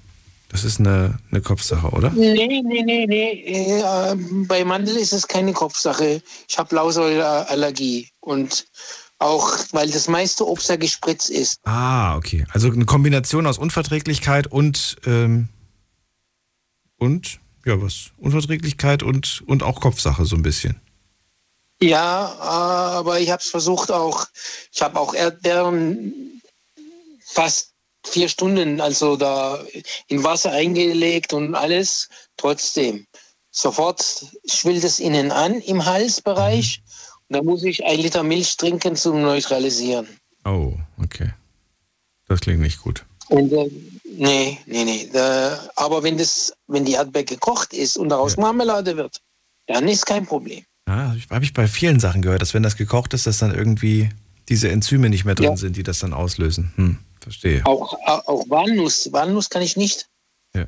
Das 0.56 0.64
ist 0.64 0.80
eine, 0.80 1.18
eine 1.32 1.42
Kopfsache, 1.42 1.90
oder? 1.90 2.12
Nee, 2.12 2.48
nee, 2.48 2.62
nee, 2.64 3.06
nee. 3.06 3.82
Äh, 3.82 4.16
bei 4.48 4.64
Mandel 4.64 4.96
ist 4.96 5.12
es 5.12 5.28
keine 5.28 5.52
Kopfsache. 5.52 6.22
Ich 6.48 6.58
habe 6.58 6.70
Blausäureallergie. 6.70 8.08
Und 8.22 8.66
auch, 9.20 9.50
weil 9.74 9.92
das 9.92 10.08
meiste 10.08 10.48
Obst 10.48 10.70
ja 10.70 10.78
gespritzt 10.78 11.30
ist. 11.30 11.60
Ah, 11.66 12.16
okay. 12.16 12.46
Also 12.54 12.72
eine 12.72 12.86
Kombination 12.86 13.48
aus 13.48 13.58
Unverträglichkeit 13.58 14.48
und, 14.48 14.96
ähm, 15.06 15.50
und, 16.96 17.42
ja, 17.66 17.82
was? 17.82 18.12
Unverträglichkeit 18.16 19.04
und, 19.04 19.44
und 19.48 19.62
auch 19.62 19.82
Kopfsache 19.82 20.24
so 20.24 20.38
ein 20.38 20.42
bisschen. 20.42 20.80
Ja, 21.82 22.34
aber 22.40 23.20
ich 23.20 23.30
habe 23.30 23.42
es 23.42 23.50
versucht 23.50 23.92
auch. 23.92 24.26
Ich 24.72 24.82
habe 24.82 24.98
auch 25.02 25.14
Erdbeeren 25.14 26.42
fast 27.26 27.75
vier 28.08 28.30
Stunden 28.30 28.82
also 28.82 29.16
da 29.16 29.64
in 30.08 30.24
Wasser 30.24 30.52
eingelegt 30.52 31.34
und 31.34 31.56
alles. 31.56 32.10
Trotzdem, 32.38 33.06
sofort 33.52 34.26
schwillt 34.46 34.84
es 34.84 35.00
innen 35.00 35.32
an 35.32 35.60
im 35.62 35.86
Halsbereich. 35.86 36.82
Und 37.28 37.38
da 37.38 37.44
muss 37.44 37.64
ich 37.64 37.84
ein 37.86 38.00
Liter 38.00 38.24
Milch 38.24 38.56
trinken 38.58 38.96
zum 38.96 39.22
Neutralisieren. 39.22 40.08
Oh, 40.44 40.74
okay. 41.02 41.32
Das 42.28 42.40
klingt 42.40 42.62
nicht 42.62 42.82
gut. 42.82 43.06
Und, 43.30 43.52
äh, 43.52 43.70
nee, 44.04 44.60
nee, 44.66 44.84
nee. 44.84 45.10
Da, 45.12 45.68
aber 45.76 46.04
wenn, 46.04 46.18
das, 46.18 46.54
wenn 46.68 46.86
die 46.86 46.94
Erdbeer 46.94 47.24
gekocht 47.24 47.74
ist 47.74 47.98
und 47.98 48.10
daraus 48.10 48.36
ja. 48.36 48.42
Marmelade 48.42 48.96
wird, 48.98 49.22
dann 49.68 49.88
ist 49.88 50.06
kein 50.06 50.26
Problem. 50.26 50.64
Ja, 50.88 51.16
habe 51.32 51.44
ich 51.44 51.54
bei 51.54 51.68
vielen 51.68 52.00
Sachen 52.00 52.22
gehört, 52.22 52.42
dass 52.42 52.54
wenn 52.54 52.62
das 52.62 52.78
gekocht 52.78 53.14
ist, 53.16 53.26
dass 53.26 53.40
dann 53.40 53.54
irgendwie 53.54 54.10
diese 54.50 54.70
Enzyme 54.70 55.10
nicht 55.10 55.26
mehr 55.26 55.34
drin 55.34 55.52
ja. 55.52 55.58
sind, 55.58 55.76
die 55.78 55.84
das 55.84 56.00
dann 56.00 56.14
auslösen. 56.14 56.72
Hm. 56.76 57.00
Verstehe. 57.26 57.66
Auch, 57.66 57.98
auch 58.06 58.48
Walnuss. 58.50 59.12
Walnuss 59.12 59.50
kann 59.50 59.64
ich 59.64 59.76
nicht. 59.76 60.08
Ja. 60.54 60.68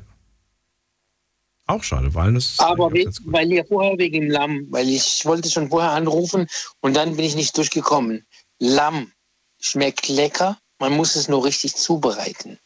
Auch 1.68 1.84
schade, 1.84 2.12
Walnuss. 2.12 2.58
Aber 2.58 2.90
we 2.92 3.08
weil 3.26 3.52
ihr 3.52 3.64
vorher 3.64 3.96
wegen 3.96 4.22
dem 4.22 4.30
Lamm, 4.30 4.66
weil 4.70 4.88
ich 4.88 5.24
wollte 5.24 5.48
schon 5.48 5.68
vorher 5.68 5.92
anrufen 5.92 6.48
und 6.80 6.96
dann 6.96 7.14
bin 7.14 7.24
ich 7.24 7.36
nicht 7.36 7.56
durchgekommen. 7.56 8.26
Lamm 8.58 9.12
schmeckt 9.60 10.08
lecker, 10.08 10.58
man 10.80 10.96
muss 10.96 11.14
es 11.14 11.28
nur 11.28 11.44
richtig 11.44 11.76
zubereiten. 11.76 12.58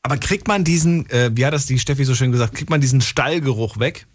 Aber 0.00 0.16
kriegt 0.16 0.48
man 0.48 0.64
diesen, 0.64 1.08
äh, 1.10 1.30
wie 1.34 1.44
hat 1.44 1.52
das 1.52 1.66
die 1.66 1.78
Steffi 1.78 2.06
so 2.06 2.14
schön 2.14 2.32
gesagt, 2.32 2.54
kriegt 2.54 2.70
man 2.70 2.80
diesen 2.80 3.02
Stallgeruch 3.02 3.78
weg? 3.78 4.06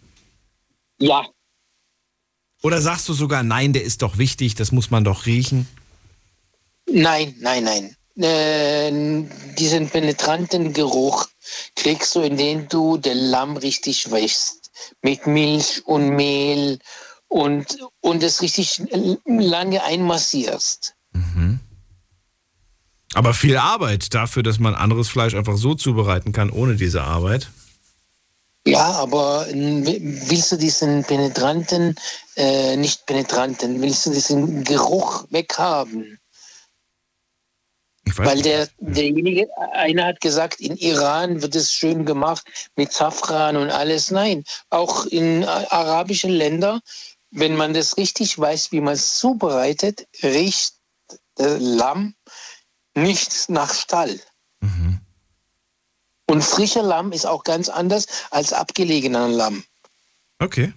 Ja. 0.97 1.27
Oder 2.63 2.81
sagst 2.81 3.07
du 3.07 3.13
sogar, 3.13 3.43
nein, 3.43 3.71
der 3.71 3.83
ist 3.83 4.01
doch 4.01 4.17
wichtig, 4.17 4.55
das 4.55 4.71
muss 4.71 4.89
man 4.89 5.03
doch 5.03 5.27
riechen? 5.27 5.67
Nein, 6.87 7.35
nein, 7.39 7.63
nein 7.63 7.95
äh, 8.17 8.91
diesen 9.57 9.89
penetranten 9.89 10.73
Geruch 10.73 11.27
kriegst 11.75 12.15
du, 12.15 12.21
indem 12.21 12.67
du 12.69 12.97
den 12.97 13.17
Lamm 13.17 13.57
richtig 13.57 14.11
wäschst. 14.11 14.71
Mit 15.01 15.25
Milch 15.25 15.83
und 15.85 16.09
Mehl 16.09 16.79
und, 17.27 17.77
und 18.01 18.23
es 18.23 18.41
richtig 18.41 18.81
lange 19.25 19.83
einmassierst. 19.83 20.95
Mhm. 21.13 21.59
Aber 23.13 23.33
viel 23.33 23.57
Arbeit 23.57 24.13
dafür, 24.13 24.43
dass 24.43 24.59
man 24.59 24.75
anderes 24.75 25.07
Fleisch 25.07 25.35
einfach 25.35 25.55
so 25.57 25.73
zubereiten 25.73 26.33
kann, 26.33 26.49
ohne 26.49 26.75
diese 26.75 27.03
Arbeit. 27.03 27.49
Ja, 28.67 28.91
aber 28.91 29.45
willst 29.51 30.51
du 30.51 30.57
diesen 30.57 31.03
penetranten, 31.03 31.95
äh, 32.35 32.75
nicht 32.75 33.05
penetranten, 33.05 33.81
willst 33.81 34.07
du 34.07 34.11
diesen 34.11 34.63
Geruch 34.63 35.25
weghaben? 35.29 36.14
Weil 38.17 38.41
der, 38.41 38.69
derjenige, 38.79 39.47
einer 39.73 40.05
hat 40.05 40.21
gesagt, 40.21 40.61
in 40.61 40.77
Iran 40.77 41.41
wird 41.41 41.55
es 41.55 41.73
schön 41.73 42.05
gemacht 42.05 42.45
mit 42.75 42.93
Safran 42.93 43.57
und 43.57 43.69
alles. 43.69 44.11
Nein, 44.11 44.43
auch 44.69 45.05
in 45.05 45.43
arabischen 45.43 46.29
Ländern, 46.29 46.81
wenn 47.31 47.55
man 47.55 47.73
das 47.73 47.97
richtig 47.97 48.37
weiß, 48.37 48.71
wie 48.71 48.81
man 48.81 48.93
es 48.93 49.17
zubereitet, 49.17 50.07
riecht 50.21 50.75
der 51.37 51.59
Lamm 51.59 52.15
nicht 52.93 53.49
nach 53.49 53.73
Stall. 53.73 54.19
Mhm. 54.61 54.99
Und 56.27 56.43
frischer 56.43 56.83
Lamm 56.83 57.11
ist 57.11 57.25
auch 57.25 57.43
ganz 57.43 57.69
anders 57.69 58.07
als 58.31 58.53
abgelegener 58.53 59.27
Lamm. 59.27 59.63
Okay. 60.39 60.73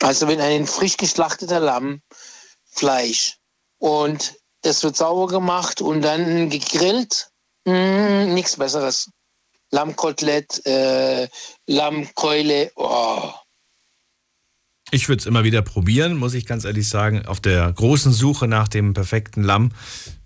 Also 0.00 0.28
wenn 0.28 0.40
ein 0.40 0.66
frisch 0.66 0.96
geschlachteter 0.96 1.60
Lamm 1.60 2.02
Fleisch 2.64 3.38
und 3.78 4.34
das 4.66 4.82
wird 4.82 4.96
sauber 4.96 5.28
gemacht 5.28 5.80
und 5.80 6.02
dann 6.02 6.50
gegrillt, 6.50 7.28
mm, 7.66 8.34
nichts 8.34 8.56
Besseres. 8.56 9.08
Lammkotelett, 9.70 10.64
äh, 10.66 11.28
Lammkeule, 11.66 12.72
oh. 12.74 13.30
Ich 14.92 15.08
würde 15.08 15.20
es 15.20 15.26
immer 15.26 15.42
wieder 15.42 15.62
probieren, 15.62 16.16
muss 16.16 16.34
ich 16.34 16.46
ganz 16.46 16.64
ehrlich 16.64 16.88
sagen. 16.88 17.26
Auf 17.26 17.40
der 17.40 17.72
großen 17.72 18.12
Suche 18.12 18.46
nach 18.46 18.68
dem 18.68 18.94
perfekten 18.94 19.42
Lamm. 19.42 19.72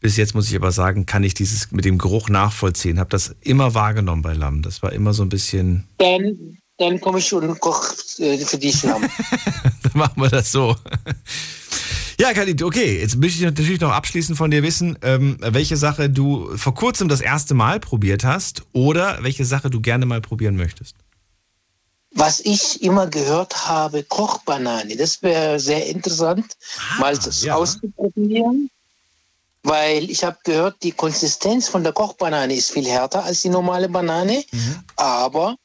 Bis 0.01 0.19
jetzt 0.19 0.35
muss 0.35 0.51
ich 0.51 0.57
aber 0.57 0.71
sagen, 0.71 1.07
kann 1.07 1.25
ich 1.25 1.33
dieses 1.33 1.71
mit 1.71 1.87
dem 1.87 1.97
Geruch 1.97 2.29
nachvollziehen. 2.29 2.99
Habe 2.99 3.09
das 3.09 3.35
immer 3.41 3.73
wahrgenommen 3.75 4.21
bei 4.21 4.35
Lamm. 4.35 4.61
Das 4.61 4.83
war 4.83 4.93
immer 4.93 5.15
so 5.15 5.23
ein 5.23 5.31
bisschen. 5.31 5.89
Dann, 5.97 6.59
dann 6.77 7.01
komme 7.01 7.21
ich 7.21 7.33
und 7.33 7.59
koche 7.59 7.95
äh, 8.19 8.39
für 8.39 8.59
dich 8.59 8.83
Lamm. 8.83 9.03
dann 9.83 9.93
machen 9.95 10.23
wir 10.23 10.29
das 10.29 10.53
so. 10.53 10.77
Ja, 12.21 12.35
Khalid, 12.35 12.63
okay. 12.63 13.01
Jetzt 13.01 13.17
möchte 13.17 13.39
ich 13.39 13.45
natürlich 13.45 13.81
noch 13.81 13.93
abschließend 13.93 14.37
von 14.37 14.51
dir 14.51 14.63
wissen, 14.63 14.99
ähm, 15.01 15.39
welche 15.41 15.79
Sache 15.79 16.11
du 16.11 16.55
vor 16.55 16.75
kurzem 16.75 17.09
das 17.09 17.23
erste 17.23 17.55
Mal 17.55 17.81
probiert 17.81 18.25
hast 18.25 18.63
oder 18.75 19.23
welche 19.23 19.47
Sache 19.47 19.71
du 19.71 19.81
gerne 19.81 20.05
mal 20.05 20.21
probieren 20.21 20.55
möchtest. 20.55 20.97
Was 22.13 22.41
ich 22.41 22.83
immer 22.83 23.07
gehört 23.07 23.67
habe, 23.69 24.03
Kochbanane. 24.03 24.97
Das 24.97 25.23
wäre 25.23 25.59
sehr 25.59 25.87
interessant, 25.87 26.59
ah, 26.77 27.01
mal 27.01 27.17
das 27.17 27.43
ja. 27.43 27.55
auszuprobieren. 27.55 28.69
Weil 29.63 30.11
ich 30.11 30.23
habe 30.23 30.37
gehört, 30.45 30.83
die 30.83 30.93
Konsistenz 30.93 31.69
von 31.71 31.83
der 31.83 31.95
Kochbanane 31.95 32.55
ist 32.55 32.71
viel 32.71 32.87
härter 32.87 33.25
als 33.25 33.41
die 33.41 33.49
normale 33.49 33.89
Banane. 33.89 34.45
Mhm. 34.53 34.77
Aber 34.97 35.57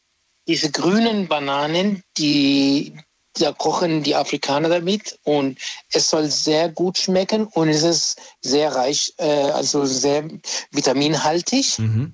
diese 0.47 0.71
grünen 0.71 1.27
Bananen, 1.27 2.01
die, 2.17 2.93
da 3.39 3.51
kochen 3.51 4.03
die 4.03 4.15
Afrikaner 4.15 4.69
damit 4.69 5.19
und 5.23 5.57
es 5.91 6.09
soll 6.09 6.29
sehr 6.29 6.69
gut 6.69 6.97
schmecken 6.97 7.45
und 7.47 7.69
es 7.69 7.83
ist 7.83 8.17
sehr 8.41 8.73
reich, 8.73 9.13
äh, 9.17 9.25
also 9.51 9.85
sehr 9.85 10.27
vitaminhaltig 10.71 11.79
mhm. 11.79 12.13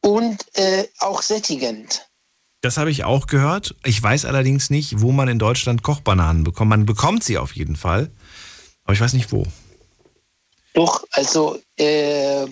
und 0.00 0.44
äh, 0.56 0.86
auch 0.98 1.22
sättigend. 1.22 2.06
Das 2.62 2.76
habe 2.76 2.90
ich 2.90 3.04
auch 3.04 3.26
gehört. 3.26 3.74
Ich 3.84 4.02
weiß 4.02 4.26
allerdings 4.26 4.68
nicht, 4.68 5.00
wo 5.00 5.12
man 5.12 5.28
in 5.28 5.38
Deutschland 5.38 5.82
Kochbananen 5.82 6.44
bekommt. 6.44 6.68
Man 6.68 6.86
bekommt 6.86 7.24
sie 7.24 7.38
auf 7.38 7.56
jeden 7.56 7.76
Fall, 7.76 8.10
aber 8.84 8.92
ich 8.92 9.00
weiß 9.00 9.14
nicht 9.14 9.32
wo. 9.32 9.46
Doch, 10.74 11.04
also 11.12 11.58
äh, 11.76 12.46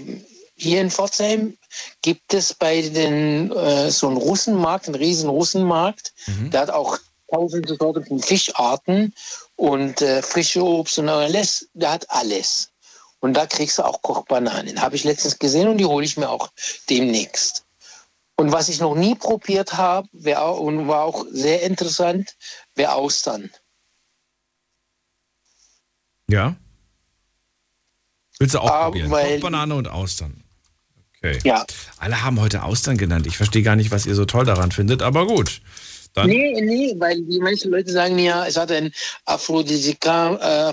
hier 0.56 0.80
in 0.80 0.90
Pforzheim 0.90 1.56
gibt 2.02 2.34
es 2.34 2.54
bei 2.54 2.82
den 2.82 3.52
äh, 3.52 3.90
so 3.90 4.08
einen 4.08 4.16
Russenmarkt, 4.16 4.86
einen 4.86 4.96
riesen 4.96 5.28
Russenmarkt. 5.28 6.12
Mhm. 6.26 6.50
Der 6.50 6.62
hat 6.62 6.70
auch 6.70 6.98
tausende 7.30 7.74
Sorten 7.74 8.04
von 8.04 8.20
Fischarten 8.20 9.14
und 9.56 10.00
äh, 10.02 10.22
frische 10.22 10.62
Obst 10.62 10.98
und 10.98 11.08
alles. 11.08 11.68
Der 11.74 11.92
hat 11.92 12.10
alles. 12.10 12.70
Und 13.20 13.34
da 13.34 13.46
kriegst 13.46 13.78
du 13.78 13.82
auch 13.82 14.00
Kochbananen. 14.02 14.80
Habe 14.80 14.96
ich 14.96 15.04
letztens 15.04 15.38
gesehen 15.38 15.68
und 15.68 15.78
die 15.78 15.84
hole 15.84 16.04
ich 16.04 16.16
mir 16.16 16.30
auch 16.30 16.50
demnächst. 16.88 17.64
Und 18.36 18.52
was 18.52 18.68
ich 18.68 18.78
noch 18.78 18.94
nie 18.94 19.16
probiert 19.16 19.76
habe 19.76 20.08
und 20.12 20.86
war 20.86 21.02
auch 21.02 21.26
sehr 21.32 21.62
interessant, 21.62 22.36
wäre 22.76 22.92
Austern. 22.92 23.50
Ja. 26.30 26.54
Willst 28.38 28.54
du 28.54 28.60
auch 28.60 28.70
ah, 28.70 28.84
probieren? 28.84 29.10
Weil, 29.10 29.40
Banane 29.40 29.74
und 29.74 29.88
Austern. 29.88 30.44
Okay. 31.16 31.40
Ja. 31.42 31.66
Alle 31.96 32.22
haben 32.22 32.40
heute 32.40 32.62
Austern 32.62 32.96
genannt. 32.96 33.26
Ich 33.26 33.36
verstehe 33.36 33.62
gar 33.62 33.74
nicht, 33.74 33.90
was 33.90 34.06
ihr 34.06 34.14
so 34.14 34.24
toll 34.24 34.44
daran 34.44 34.70
findet, 34.70 35.02
aber 35.02 35.26
gut. 35.26 35.60
Dann 36.18 36.30
nee, 36.30 36.60
nee, 36.60 36.94
weil 36.98 37.20
die 37.22 37.38
meisten 37.38 37.70
Leute 37.70 37.92
sagen 37.92 38.18
ja, 38.18 38.46
es 38.46 38.56
hat 38.56 38.72
ein 38.72 38.92
Aphrodisika, 39.24 40.34
äh. 40.34 40.72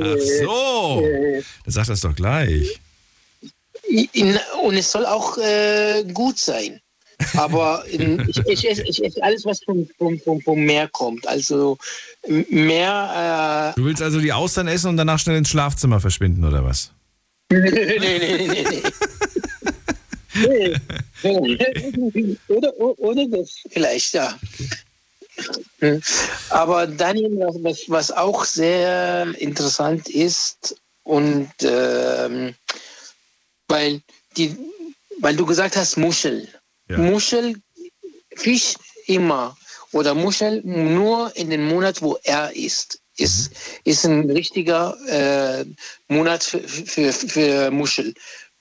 Ach 0.00 0.18
so, 0.18 1.02
äh, 1.04 1.42
dann 1.64 1.72
sag 1.72 1.86
das 1.86 2.00
doch 2.00 2.14
gleich. 2.14 2.78
Und 4.62 4.76
es 4.76 4.90
soll 4.92 5.06
auch 5.06 5.36
äh, 5.38 6.04
gut 6.12 6.38
sein. 6.38 6.80
Aber 7.36 7.84
in, 7.88 8.20
ich, 8.28 8.38
ich, 8.46 8.68
esse, 8.70 8.82
ich, 8.82 9.04
esse, 9.04 9.22
alles, 9.22 9.44
was 9.44 9.60
vom, 9.64 9.88
vom, 9.98 10.18
vom, 10.20 10.40
vom 10.40 10.60
Meer 10.60 10.88
kommt. 10.88 11.26
Also 11.26 11.78
mehr. 12.28 13.72
Äh, 13.74 13.80
du 13.80 13.86
willst 13.86 14.02
also 14.02 14.20
die 14.20 14.32
Austern 14.32 14.68
essen 14.68 14.88
und 14.88 14.96
danach 14.96 15.18
schnell 15.18 15.36
ins 15.36 15.48
Schlafzimmer 15.48 16.00
verschwinden, 16.00 16.44
oder 16.44 16.64
was? 16.64 16.92
nee, 17.50 17.58
nee, 17.60 18.18
nee, 18.18 18.48
nee, 18.48 18.66
nee. 18.70 18.82
Oder, 22.48 22.78
oder 22.78 23.26
das 23.26 23.62
vielleicht, 23.70 24.14
ja. 24.14 24.38
Aber 26.50 26.86
Daniel, 26.86 27.38
was, 27.60 27.84
was 27.88 28.10
auch 28.10 28.44
sehr 28.44 29.34
interessant 29.38 30.08
ist 30.08 30.76
und 31.02 31.50
ähm, 31.62 32.54
weil, 33.68 34.00
die, 34.36 34.56
weil 35.20 35.36
du 35.36 35.46
gesagt 35.46 35.76
hast 35.76 35.96
Muschel. 35.96 36.48
Ja. 36.88 36.98
Muschel, 36.98 37.54
Fisch 38.36 38.74
immer 39.06 39.56
oder 39.92 40.14
Muschel 40.14 40.60
nur 40.64 41.34
in 41.36 41.50
den 41.50 41.64
Monat, 41.66 42.02
wo 42.02 42.18
er 42.22 42.54
ist. 42.54 42.98
Ist, 43.16 43.50
mhm. 43.50 43.56
ist 43.84 44.04
ein 44.04 44.30
richtiger 44.30 44.96
äh, 45.06 45.64
Monat 46.08 46.42
für, 46.42 46.60
für, 46.60 47.12
für 47.12 47.70
Muschel. 47.70 48.14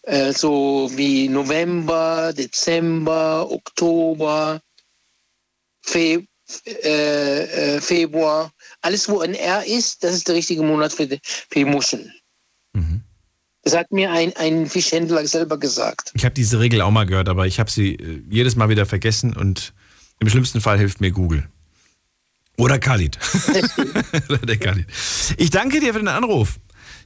Äh, 0.03 0.34
so 0.34 0.90
wie 0.95 1.30
November, 1.30 2.34
Dezember, 2.34 3.49
Oktober, 3.52 4.61
Fe 5.84 6.26
äh, 6.65 7.76
äh, 7.76 7.82
Februar. 7.82 8.52
Alles, 8.82 9.07
wo 9.07 9.19
ein 9.22 9.36
R 9.36 9.65
ist, 9.65 10.03
das 10.03 10.15
ist 10.15 10.28
der 10.28 10.36
richtige 10.36 10.64
Monat 10.64 10.91
für, 10.91 11.07
für 11.07 11.19
die 11.56 11.65
Muscheln. 11.65 12.11
Mhm. 12.73 13.02
Das 13.64 13.76
hat 13.76 13.91
mir 13.91 14.11
ein, 14.11 14.36
ein 14.38 14.65
Fischhändler 14.68 15.26
selber 15.28 15.57
gesagt. 15.57 16.11
Ich 16.15 16.26
habe 16.26 16.34
diese 16.34 16.60
Regel 16.60 16.82
auch 16.82 16.90
mal 16.90 17.06
gehört, 17.06 17.30
aber 17.30 17.45
ich 17.45 17.60
habe 17.60 17.69
sie 17.69 17.95
äh, 17.95 18.23
jedes 18.30 18.56
Mal 18.56 18.69
wieder 18.69 18.86
vergessen 18.86 19.36
und 19.36 19.73
im 20.19 20.30
schlimmsten 20.30 20.61
Fall 20.61 20.78
hilft 20.78 20.99
mir 20.99 21.11
Google. 21.11 21.48
Oder 22.57 22.80
Khalid. 22.80 23.18
Oder 24.30 24.38
der 24.40 24.57
Khalid. 24.57 24.88
Ich 25.38 25.52
danke 25.52 25.80
dir 25.80 25.94
für 25.94 25.99
den 25.99 26.07
Anruf. 26.07 26.60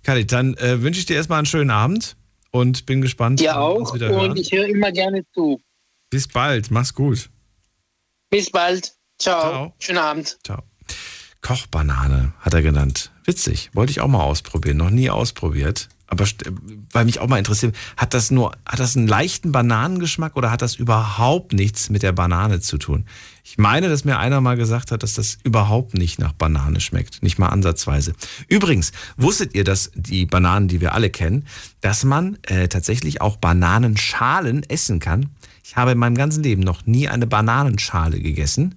Khalid, 0.04 0.32
dann 0.32 0.56
äh, 0.56 0.82
wünsche 0.82 1.00
ich 1.00 1.06
dir 1.06 1.16
erstmal 1.16 1.40
einen 1.40 1.46
schönen 1.46 1.72
Abend 1.72 2.16
und 2.56 2.86
bin 2.86 3.02
gespannt. 3.02 3.41
Ja 3.41 3.60
auch 3.60 3.91
und 3.91 3.99
hören. 3.99 4.38
ich 4.38 4.52
höre 4.53 4.68
immer 4.68 4.91
gerne 4.94 5.26
zu. 5.34 5.61
Bis 6.10 6.27
bald, 6.27 6.72
mach's 6.72 6.94
gut. 6.94 7.30
Bis 8.30 8.49
bald. 8.49 8.94
Ciao. 9.19 9.41
Ciao. 9.41 9.73
Schönen 9.80 9.98
Abend. 9.98 10.38
Ciao. 10.45 10.64
Kochbanane 11.41 12.34
hat 12.40 12.53
er 12.53 12.61
genannt. 12.61 13.11
Witzig. 13.26 13.69
Wollte 13.73 13.91
ich 13.91 13.99
auch 13.99 14.07
mal 14.07 14.23
ausprobieren. 14.23 14.77
Noch 14.77 14.90
nie 14.90 15.10
ausprobiert. 15.10 15.90
Aber 16.07 16.26
weil 16.91 17.06
mich 17.06 17.19
auch 17.19 17.27
mal 17.27 17.40
interessiert, 17.40 17.76
hat 17.98 18.14
das 18.14 18.30
nur, 18.30 18.52
hat 18.65 18.80
das 18.80 18.95
einen 18.95 19.07
leichten 19.07 19.52
Bananengeschmack 19.52 20.36
oder 20.36 20.52
hat 20.52 20.61
das 20.61 20.76
überhaupt 20.76 21.53
nichts 21.53 21.90
mit 21.90 22.03
der 22.03 22.11
Banane 22.11 22.60
zu 22.60 22.77
tun? 22.77 23.06
Ich 23.44 23.57
meine, 23.57 23.90
dass 23.90 24.06
mir 24.06 24.19
einer 24.19 24.40
mal 24.40 24.56
gesagt 24.56 24.91
hat, 24.91 25.03
dass 25.03 25.15
das 25.15 25.38
überhaupt 25.44 25.95
nicht 25.95 26.19
nach 26.19 26.34
Banane 26.34 26.80
schmeckt. 26.80 27.23
Nicht 27.23 27.40
mal 27.40 27.49
ansatzweise. 27.49 28.14
Übrigens, 28.48 28.91
wusstet 29.18 29.56
ihr, 29.56 29.64
dass 29.64 29.91
die 29.95 30.26
Bananen, 30.26 30.68
die 30.68 30.82
wir 30.82 30.94
alle 30.94 31.10
kennen, 31.10 31.45
dass 31.82 32.03
man 32.03 32.38
äh, 32.44 32.68
tatsächlich 32.68 33.22
auch 33.22 33.38
Bananenschalen 33.38 34.64
essen 34.64 34.99
kann? 34.99 35.30
Ich 35.64 35.76
habe 35.76 35.91
in 35.91 35.98
meinem 35.98 36.15
ganzen 36.15 36.44
Leben 36.44 36.61
noch 36.61 36.86
nie 36.86 37.07
eine 37.07 37.26
Bananenschale 37.26 38.19
gegessen, 38.19 38.76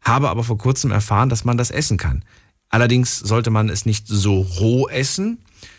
habe 0.00 0.30
aber 0.30 0.44
vor 0.44 0.58
kurzem 0.58 0.92
erfahren, 0.92 1.28
dass 1.28 1.44
man 1.44 1.56
das 1.56 1.72
essen 1.72 1.96
kann. 1.96 2.24
Allerdings 2.70 3.18
sollte 3.18 3.50
man 3.50 3.68
es 3.68 3.86
nicht 3.86 4.06
so 4.06 4.42
roh 4.42 4.88
essen, 4.88 5.38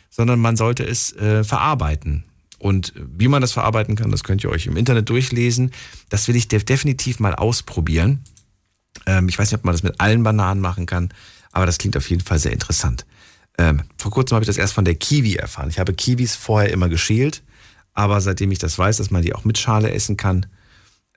sondern 0.10 0.40
man 0.40 0.56
sollte 0.56 0.84
es 0.84 1.14
äh, 1.15 1.44
verarbeiten. 1.44 2.23
Und 2.57 2.94
wie 2.95 3.30
man 3.30 3.41
das 3.41 3.53
verarbeiten 3.53 3.95
kann, 3.95 4.11
das 4.11 4.23
könnt 4.23 4.44
ihr 4.44 4.49
euch 4.49 4.68
im 4.68 4.76
Internet 4.76 5.10
durchlesen. 5.10 5.72
Das 6.10 6.27
will 6.27 6.36
ich 6.36 6.48
definitiv 6.49 7.19
mal 7.19 7.34
ausprobieren. 7.36 8.23
Ähm, 9.06 9.30
ich 9.30 9.40
weiß 9.40 9.52
nicht, 9.52 9.60
ob 9.60 9.65
man 9.65 9.73
das 9.73 9.84
mit 9.84 9.99
allen 9.99 10.23
Bananen 10.23 10.61
machen 10.61 10.86
kann, 10.86 11.10
aber 11.52 11.65
das 11.65 11.77
klingt 11.77 11.95
auf 11.95 12.10
jeden 12.10 12.23
Fall 12.23 12.40
sehr 12.40 12.52
interessant. 12.52 13.06
Ähm, 13.57 13.84
vor 13.98 14.11
kurzem 14.11 14.36
habe 14.36 14.44
ich 14.44 14.48
das 14.48 14.57
erst 14.57 14.73
von 14.73 14.86
der 14.86 14.95
Kiwi 14.95 15.36
erfahren. 15.36 15.69
Ich 15.69 15.80
habe 15.80 15.94
Kiwis 15.94 16.36
vorher 16.36 16.72
immer 16.72 16.90
geschält, 16.90 17.44
aber 17.94 18.19
seitdem 18.22 18.52
ich 18.52 18.60
das 18.60 18.77
weiß, 18.77 18.98
dass 18.98 19.11
man 19.11 19.22
die 19.22 19.34
auch 19.34 19.45
mit 19.45 19.57
Schale 19.57 19.91
essen 19.91 20.18
kann, 20.18 20.45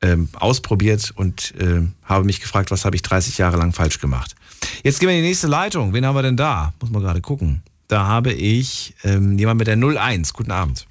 ähm, 0.01 0.28
ausprobiert 0.32 1.12
und 1.14 1.55
äh, 1.60 1.82
habe 2.02 2.24
mich 2.24 2.40
gefragt, 2.40 2.70
was 2.70 2.85
habe 2.85 2.97
ich 2.97 3.02
30 3.02 3.39
Jahre 3.39 3.56
lang 3.56 3.73
falsch 3.73 4.01
gemacht. 4.01 4.35
Jetzt 4.82 4.98
gehen 4.98 5.09
wir 5.09 5.16
in 5.16 5.23
die 5.23 5.28
nächste 5.28 5.47
Leitung. 5.47 5.93
Wen 5.93 6.05
haben 6.05 6.16
wir 6.16 6.23
denn 6.23 6.36
da? 6.36 6.73
Muss 6.81 6.90
man 6.90 7.02
gerade 7.02 7.20
gucken. 7.20 7.62
Da 7.88 8.06
habe 8.06 8.32
ich 8.32 8.94
ähm, 9.04 9.38
jemand 9.38 9.59
mit 9.59 9.66
der 9.66 9.76
01. 9.76 10.32
Guten 10.32 10.50
Abend. 10.50 10.86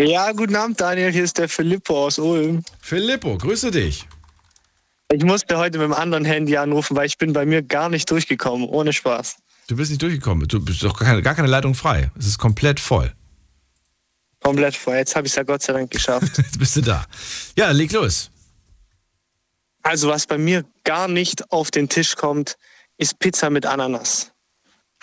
Ja, 0.00 0.32
guten 0.32 0.56
Abend, 0.56 0.80
Daniel. 0.80 1.12
Hier 1.12 1.24
ist 1.24 1.38
der 1.38 1.48
Filippo 1.48 2.06
aus 2.06 2.18
Ulm. 2.18 2.62
Filippo, 2.80 3.36
grüße 3.38 3.70
dich. 3.70 4.06
Ich 5.12 5.24
musste 5.24 5.58
heute 5.58 5.78
mit 5.78 5.84
dem 5.84 5.92
anderen 5.92 6.24
Handy 6.24 6.56
anrufen, 6.56 6.96
weil 6.96 7.06
ich 7.06 7.18
bin 7.18 7.32
bei 7.32 7.44
mir 7.44 7.62
gar 7.62 7.88
nicht 7.90 8.10
durchgekommen. 8.10 8.66
Ohne 8.68 8.92
Spaß. 8.92 9.36
Du 9.68 9.76
bist 9.76 9.90
nicht 9.90 10.02
durchgekommen. 10.02 10.48
Du 10.48 10.64
bist 10.64 10.82
doch 10.82 10.98
gar 10.98 11.08
keine, 11.08 11.22
gar 11.22 11.34
keine 11.34 11.48
Leitung 11.48 11.74
frei. 11.74 12.10
Es 12.18 12.26
ist 12.26 12.38
komplett 12.38 12.80
voll. 12.80 13.12
Komplett 14.40 14.74
voll. 14.74 14.96
Jetzt 14.96 15.14
habe 15.14 15.26
ich 15.26 15.32
es 15.32 15.36
ja 15.36 15.44
Gott 15.44 15.62
sei 15.62 15.74
Dank 15.74 15.90
geschafft. 15.90 16.32
Jetzt 16.36 16.58
bist 16.58 16.76
du 16.76 16.80
da. 16.80 17.06
Ja, 17.56 17.70
leg 17.70 17.92
los. 17.92 18.30
Also, 19.82 20.08
was 20.08 20.26
bei 20.26 20.38
mir 20.38 20.64
gar 20.84 21.08
nicht 21.08 21.52
auf 21.52 21.70
den 21.70 21.88
Tisch 21.88 22.16
kommt, 22.16 22.56
ist 22.96 23.18
Pizza 23.18 23.50
mit 23.50 23.66
Ananas. 23.66 24.31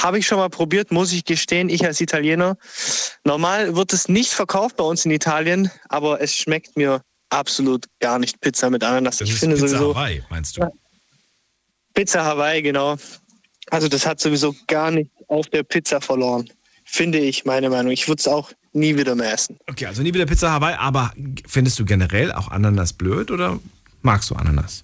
Habe 0.01 0.19
ich 0.19 0.27
schon 0.27 0.38
mal 0.38 0.49
probiert, 0.49 0.91
muss 0.91 1.11
ich 1.11 1.26
gestehen, 1.26 1.69
ich 1.69 1.85
als 1.85 1.99
Italiener. 1.99 2.57
Normal 3.26 3.76
wird 3.76 3.91
es 3.93 4.07
nicht 4.07 4.31
verkauft 4.31 4.77
bei 4.77 4.84
uns 4.84 5.05
in 5.05 5.11
Italien, 5.11 5.69
aber 5.89 6.21
es 6.21 6.35
schmeckt 6.35 6.77
mir 6.77 7.01
absolut 7.30 7.85
gar 7.99 8.17
nicht 8.17 8.39
Pizza 8.41 8.69
mit 8.69 8.84
Ananas. 8.84 9.17
Das 9.17 9.27
ich 9.27 9.34
ist 9.34 9.39
finde 9.41 9.55
Pizza 9.55 9.67
sowieso 9.67 9.95
Hawaii, 9.95 10.23
meinst 10.30 10.57
du? 10.57 10.71
Pizza 11.93 12.23
Hawaii, 12.23 12.61
genau. 12.61 12.97
Also 13.71 13.88
das 13.88 14.05
hat 14.05 14.19
sowieso 14.19 14.55
gar 14.67 14.89
nicht 14.91 15.11
auf 15.27 15.47
der 15.47 15.63
Pizza 15.63 16.01
verloren. 16.01 16.49
Finde 16.85 17.19
ich, 17.19 17.45
meine 17.45 17.69
Meinung. 17.69 17.91
Ich 17.91 18.07
würde 18.07 18.19
es 18.19 18.27
auch 18.27 18.51
nie 18.73 18.95
wieder 18.97 19.15
mehr 19.15 19.34
essen. 19.34 19.59
Okay, 19.69 19.85
also 19.85 20.01
nie 20.01 20.13
wieder 20.13 20.26
Pizza 20.26 20.51
Hawaii, 20.51 20.76
aber 20.76 21.13
findest 21.47 21.77
du 21.80 21.85
generell 21.85 22.31
auch 22.31 22.49
Ananas 22.49 22.93
blöd 22.93 23.31
oder 23.31 23.59
magst 24.01 24.30
du 24.30 24.35
Ananas? 24.35 24.84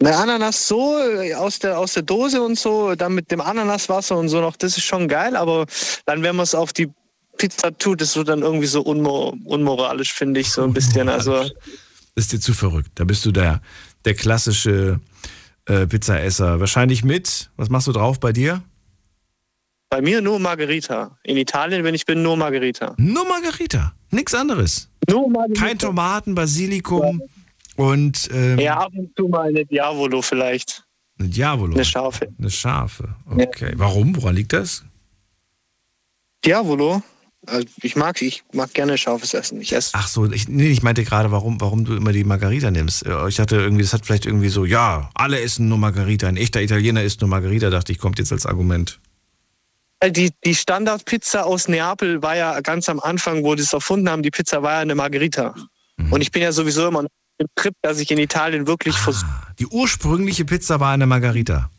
Eine 0.00 0.16
Ananas 0.16 0.66
so 0.66 0.98
äh, 0.98 1.34
aus 1.34 1.58
der, 1.58 1.78
aus 1.78 1.92
der 1.92 2.02
Dose 2.02 2.40
und 2.40 2.58
so, 2.58 2.94
dann 2.94 3.14
mit 3.14 3.30
dem 3.30 3.40
Ananaswasser 3.40 4.16
und 4.16 4.28
so 4.28 4.40
noch, 4.40 4.56
das 4.56 4.76
ist 4.78 4.84
schon 4.84 5.08
geil, 5.08 5.36
aber 5.36 5.66
dann, 6.06 6.22
wenn 6.22 6.36
man 6.36 6.44
es 6.44 6.54
auf 6.54 6.72
die 6.72 6.88
Pizza 7.36 7.76
tut, 7.76 8.00
das 8.00 8.16
wird 8.16 8.28
dann 8.28 8.40
irgendwie 8.40 8.66
so 8.66 8.80
unmor 8.80 9.34
unmoralisch, 9.44 10.12
finde 10.12 10.40
ich, 10.40 10.50
so 10.50 10.62
ein 10.62 10.72
bisschen. 10.72 11.08
Also, 11.08 11.42
Das 11.42 11.52
ist 12.16 12.32
dir 12.32 12.40
zu 12.40 12.54
verrückt. 12.54 12.90
Da 12.94 13.04
bist 13.04 13.24
du 13.24 13.32
der, 13.32 13.60
der 14.04 14.14
klassische 14.14 15.00
äh, 15.66 15.86
Pizzaesser. 15.86 16.60
Wahrscheinlich 16.60 17.04
mit, 17.04 17.50
was 17.56 17.68
machst 17.68 17.86
du 17.86 17.92
drauf 17.92 18.20
bei 18.20 18.32
dir? 18.32 18.62
bei 19.90 20.00
mir 20.00 20.22
nur 20.22 20.38
Margarita. 20.38 21.18
In 21.24 21.36
Italien, 21.36 21.82
wenn 21.84 21.94
ich 21.94 22.06
bin, 22.06 22.22
nur 22.22 22.36
Margarita. 22.36 22.94
Nur 22.96 23.28
Margarita, 23.28 23.92
nichts 24.10 24.34
anderes. 24.34 24.88
Nur 25.08 25.28
Margarita. 25.28 25.60
Kein 25.60 25.78
Tomaten, 25.78 26.34
Basilikum 26.34 27.20
und. 27.80 28.28
Ähm, 28.32 28.58
Ja, 28.58 28.78
ab 28.78 28.92
und 28.94 29.10
zu 29.16 29.28
mal 29.28 29.48
eine 29.48 29.64
Diavolo 29.64 30.22
vielleicht. 30.22 30.84
Eine 31.18 31.28
Diavolo. 31.28 31.74
Eine 31.74 31.84
scharfe. 31.84 32.28
Eine 32.38 32.50
scharfe. 32.50 33.14
Okay. 33.26 33.72
Warum? 33.76 34.16
Woran 34.16 34.34
liegt 34.36 34.52
das? 34.52 34.84
Diavolo? 36.44 37.02
Also 37.46 37.66
ich 37.82 37.96
mag 37.96 38.20
ich 38.20 38.44
mag 38.52 38.72
gerne 38.74 38.98
scharfes 38.98 39.32
Essen. 39.32 39.60
Ich 39.60 39.72
esse. 39.72 39.92
Ach 39.94 40.08
so, 40.08 40.30
ich, 40.30 40.48
nee, 40.48 40.68
ich 40.68 40.82
meinte 40.82 41.04
gerade, 41.04 41.30
warum, 41.30 41.60
warum 41.60 41.84
du 41.84 41.94
immer 41.96 42.12
die 42.12 42.24
Margarita 42.24 42.70
nimmst. 42.70 43.06
Äh, 43.06 43.28
Ich 43.28 43.40
hatte 43.40 43.56
irgendwie, 43.56 43.82
das 43.82 43.94
hat 43.94 44.04
vielleicht 44.04 44.26
irgendwie 44.26 44.50
so, 44.50 44.64
ja, 44.66 45.08
alle 45.14 45.40
essen 45.40 45.68
nur 45.68 45.78
Margarita. 45.78 46.28
Ein 46.28 46.36
echter 46.36 46.60
Italiener 46.60 47.02
isst 47.02 47.20
nur 47.22 47.30
Margarita, 47.30 47.70
dachte 47.70 47.92
ich, 47.92 47.98
kommt 47.98 48.18
jetzt 48.18 48.32
als 48.32 48.44
Argument. 48.44 49.00
Äh, 50.00 50.12
Die, 50.12 50.30
die 50.44 50.54
Standardpizza 50.54 51.42
aus 51.42 51.66
Neapel 51.68 52.22
war 52.22 52.36
ja 52.36 52.60
ganz 52.60 52.88
am 52.90 53.00
Anfang, 53.00 53.42
wo 53.42 53.54
die 53.54 53.62
es 53.62 53.72
erfunden 53.72 54.08
haben, 54.10 54.22
die 54.22 54.30
Pizza 54.30 54.62
war 54.62 54.72
ja 54.72 54.78
eine 54.80 54.94
Margarita. 54.94 55.54
Mhm. 55.96 56.12
Und 56.12 56.20
ich 56.20 56.30
bin 56.30 56.42
ja 56.42 56.52
sowieso 56.52 56.88
immer 56.88 57.06
im 57.40 57.46
Trip, 57.56 57.74
dass 57.82 57.98
ich 57.98 58.10
in 58.10 58.18
Italien 58.18 58.66
wirklich 58.66 58.96
vers- 58.96 59.24
Die 59.58 59.66
ursprüngliche 59.66 60.44
Pizza 60.44 60.78
war 60.78 60.92
eine 60.92 61.06
Margarita. 61.06 61.70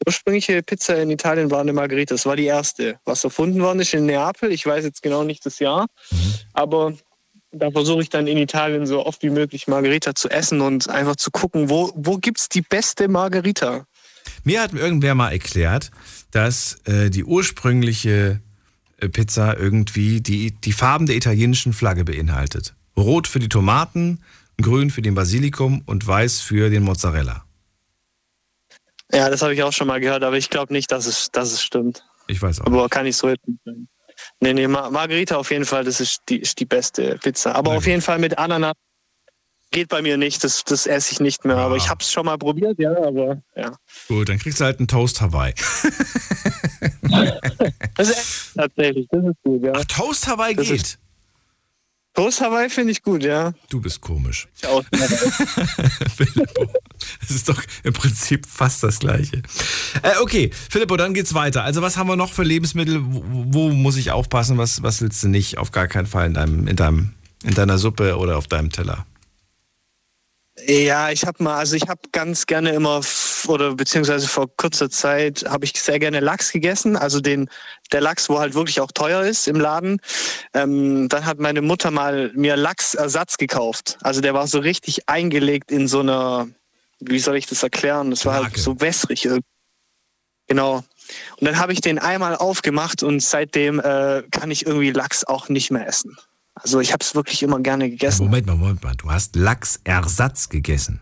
Die 0.00 0.08
ursprüngliche 0.08 0.62
Pizza 0.62 1.00
in 1.00 1.10
Italien 1.10 1.50
war 1.50 1.60
eine 1.60 1.72
Margarita. 1.72 2.14
Das 2.14 2.26
war 2.26 2.36
die 2.36 2.46
erste, 2.46 2.98
was 3.04 3.22
erfunden 3.24 3.60
worden 3.60 3.80
ist 3.80 3.92
in 3.92 4.06
Neapel. 4.06 4.50
Ich 4.50 4.64
weiß 4.64 4.84
jetzt 4.84 5.02
genau 5.02 5.24
nicht 5.24 5.44
das 5.44 5.58
Jahr, 5.58 5.86
aber 6.52 6.94
da 7.50 7.70
versuche 7.70 8.02
ich 8.02 8.08
dann 8.08 8.26
in 8.26 8.38
Italien 8.38 8.86
so 8.86 9.04
oft 9.04 9.22
wie 9.22 9.30
möglich 9.30 9.68
Margarita 9.68 10.14
zu 10.14 10.30
essen 10.30 10.60
und 10.60 10.88
einfach 10.88 11.16
zu 11.16 11.30
gucken, 11.30 11.68
wo, 11.68 11.92
wo 11.94 12.16
gibt 12.16 12.40
es 12.40 12.48
die 12.48 12.62
beste 12.62 13.08
Margarita? 13.08 13.86
Mir 14.44 14.62
hat 14.62 14.72
irgendwer 14.72 15.14
mal 15.14 15.30
erklärt, 15.30 15.90
dass 16.30 16.78
äh, 16.86 17.10
die 17.10 17.24
ursprüngliche 17.24 18.40
äh, 18.98 19.08
Pizza 19.08 19.56
irgendwie 19.58 20.20
die, 20.20 20.52
die 20.52 20.72
Farben 20.72 21.06
der 21.06 21.16
italienischen 21.16 21.72
Flagge 21.72 22.04
beinhaltet. 22.04 22.74
Rot 22.96 23.26
für 23.28 23.38
die 23.38 23.48
Tomaten, 23.48 24.20
grün 24.62 24.90
für 24.90 25.02
den 25.02 25.14
Basilikum 25.14 25.82
und 25.86 26.06
weiß 26.06 26.40
für 26.40 26.70
den 26.70 26.82
Mozzarella. 26.82 27.44
Ja, 29.12 29.28
das 29.28 29.42
habe 29.42 29.52
ich 29.54 29.62
auch 29.62 29.72
schon 29.72 29.86
mal 29.88 30.00
gehört, 30.00 30.24
aber 30.24 30.36
ich 30.38 30.48
glaube 30.48 30.72
nicht, 30.72 30.90
dass 30.90 31.06
es, 31.06 31.30
dass 31.30 31.52
es 31.52 31.62
stimmt. 31.62 32.04
Ich 32.28 32.40
weiß 32.40 32.60
auch. 32.62 32.66
Aber 32.66 32.88
kann 32.88 33.04
ich 33.06 33.16
so 33.16 33.28
jetzt 33.28 33.46
nicht 33.46 33.60
sagen. 33.64 33.88
Nee, 34.40 34.54
nee, 34.54 34.68
Mar 34.68 34.90
Margarita 34.90 35.36
auf 35.36 35.50
jeden 35.50 35.64
Fall, 35.64 35.84
das 35.84 36.00
ist 36.00 36.22
die, 36.28 36.38
ist 36.38 36.58
die 36.60 36.64
beste 36.64 37.18
Pizza. 37.18 37.54
Aber 37.54 37.72
auf 37.72 37.86
jeden 37.86 38.00
Fall 38.02 38.18
mit 38.18 38.38
Ananas 38.38 38.74
geht 39.70 39.88
bei 39.88 40.00
mir 40.02 40.16
nicht, 40.16 40.44
das, 40.44 40.64
das 40.64 40.86
esse 40.86 41.12
ich 41.12 41.20
nicht 41.20 41.44
mehr. 41.44 41.56
Aber 41.56 41.76
ich 41.76 41.88
habe 41.88 42.02
es 42.02 42.10
schon 42.12 42.24
mal 42.26 42.38
probiert, 42.38 42.78
ja, 42.78 42.90
aber 42.96 43.42
ja. 43.56 43.74
Gut, 44.08 44.28
dann 44.28 44.38
kriegst 44.38 44.60
du 44.60 44.64
halt 44.64 44.78
einen 44.78 44.88
Toast 44.88 45.20
Hawaii. 45.20 45.54
Das 47.96 48.08
ist 48.10 48.54
tatsächlich, 48.54 49.06
das 49.10 49.24
ist 49.24 49.42
gut, 49.42 49.62
ja. 49.64 49.72
Ach, 49.74 49.84
Toast 49.84 50.26
Hawaii 50.26 50.54
Das 50.54 50.66
geht. 50.68 50.76
ist- 50.82 50.98
Toast 52.14 52.40
Hawaii 52.42 52.68
finde 52.68 52.92
ich 52.92 53.02
gut, 53.02 53.22
ja. 53.22 53.52
Du 53.70 53.80
bist 53.80 54.00
komisch. 54.00 54.46
Auch- 54.66 54.84
Filippo. 56.16 56.70
Das 57.20 57.30
ist 57.30 57.48
doch 57.48 57.62
im 57.84 57.92
Prinzip 57.94 58.46
fast 58.46 58.82
das 58.82 58.98
Gleiche. 58.98 59.42
Äh, 60.02 60.12
okay, 60.20 60.50
Filippo, 60.70 60.96
dann 60.96 61.14
geht's 61.14 61.32
weiter. 61.34 61.64
Also, 61.64 61.80
was 61.82 61.96
haben 61.96 62.08
wir 62.08 62.16
noch 62.16 62.32
für 62.32 62.42
Lebensmittel? 62.42 63.00
Wo, 63.02 63.22
wo 63.24 63.68
muss 63.70 63.96
ich 63.96 64.10
aufpassen? 64.10 64.58
Was, 64.58 64.82
was 64.82 65.00
willst 65.00 65.22
du 65.22 65.28
nicht? 65.28 65.56
Auf 65.58 65.70
gar 65.72 65.88
keinen 65.88 66.06
Fall 66.06 66.26
in, 66.26 66.34
deinem, 66.34 66.66
in, 66.68 66.76
deinem, 66.76 67.14
in 67.44 67.54
deiner 67.54 67.78
Suppe 67.78 68.16
oder 68.18 68.36
auf 68.36 68.46
deinem 68.46 68.70
Teller. 68.70 69.06
Ja, 70.68 71.10
ich 71.10 71.24
habe 71.24 71.42
mal, 71.42 71.56
also 71.56 71.76
ich 71.76 71.88
habe 71.88 72.02
ganz 72.12 72.46
gerne 72.46 72.70
immer 72.72 73.02
oder 73.48 73.74
beziehungsweise 73.74 74.28
vor 74.28 74.48
kurzer 74.56 74.90
Zeit 74.90 75.44
habe 75.48 75.64
ich 75.64 75.72
sehr 75.80 75.98
gerne 75.98 76.20
Lachs 76.20 76.52
gegessen, 76.52 76.96
also 76.96 77.20
den 77.20 77.48
der 77.92 78.00
Lachs, 78.00 78.28
wo 78.28 78.38
halt 78.38 78.54
wirklich 78.54 78.80
auch 78.80 78.92
teuer 78.92 79.22
ist 79.22 79.48
im 79.48 79.60
Laden. 79.60 80.00
Ähm, 80.54 81.08
dann 81.08 81.26
hat 81.26 81.38
meine 81.38 81.62
Mutter 81.62 81.90
mal 81.90 82.32
mir 82.34 82.56
Lachsersatz 82.56 83.36
gekauft. 83.36 83.98
Also 84.02 84.20
der 84.20 84.34
war 84.34 84.46
so 84.46 84.58
richtig 84.58 85.08
eingelegt 85.08 85.70
in 85.70 85.88
so 85.88 86.00
einer, 86.00 86.48
wie 87.00 87.18
soll 87.18 87.36
ich 87.36 87.46
das 87.46 87.62
erklären? 87.62 88.10
Das 88.10 88.24
war 88.24 88.42
halt 88.42 88.56
so 88.56 88.80
wässrig 88.80 89.24
irgendwie. 89.24 89.44
Genau. 90.48 90.76
Und 90.76 91.46
dann 91.46 91.58
habe 91.58 91.72
ich 91.72 91.80
den 91.80 91.98
einmal 91.98 92.36
aufgemacht 92.36 93.02
und 93.02 93.20
seitdem 93.20 93.80
äh, 93.80 94.22
kann 94.30 94.50
ich 94.50 94.66
irgendwie 94.66 94.90
Lachs 94.90 95.24
auch 95.24 95.48
nicht 95.48 95.70
mehr 95.70 95.86
essen. 95.86 96.16
Also 96.54 96.80
ich 96.80 96.92
habe 96.92 97.02
es 97.02 97.14
wirklich 97.14 97.42
immer 97.42 97.60
gerne 97.60 97.88
gegessen. 97.88 98.24
Moment 98.24 98.46
mal, 98.46 98.56
Moment 98.56 98.84
mal. 98.84 98.94
Du 98.96 99.10
hast 99.10 99.36
Lachsersatz 99.36 100.48
gegessen. 100.48 101.00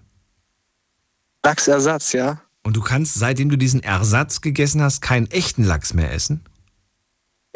Lachsersatz, 1.45 2.12
ja. 2.12 2.41
Und 2.62 2.77
du 2.77 2.83
kannst, 2.83 3.15
seitdem 3.15 3.49
du 3.49 3.57
diesen 3.57 3.83
Ersatz 3.83 4.41
gegessen 4.41 4.83
hast, 4.83 5.01
keinen 5.01 5.31
echten 5.31 5.65
Lachs 5.65 5.95
mehr 5.95 6.12
essen? 6.12 6.45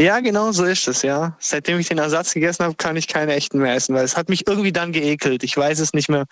Ja, 0.00 0.20
genau 0.20 0.50
so 0.52 0.64
ist 0.64 0.88
es, 0.88 1.02
ja. 1.02 1.36
Seitdem 1.38 1.78
ich 1.78 1.88
den 1.88 1.98
Ersatz 1.98 2.32
gegessen 2.32 2.64
habe, 2.64 2.74
kann 2.74 2.96
ich 2.96 3.06
keine 3.06 3.34
echten 3.34 3.58
mehr 3.58 3.74
essen, 3.74 3.94
weil 3.94 4.04
es 4.04 4.16
hat 4.16 4.28
mich 4.28 4.46
irgendwie 4.46 4.72
dann 4.72 4.92
geekelt. 4.92 5.44
Ich 5.44 5.56
weiß 5.56 5.78
es 5.78 5.92
nicht 5.92 6.08
mehr, 6.08 6.24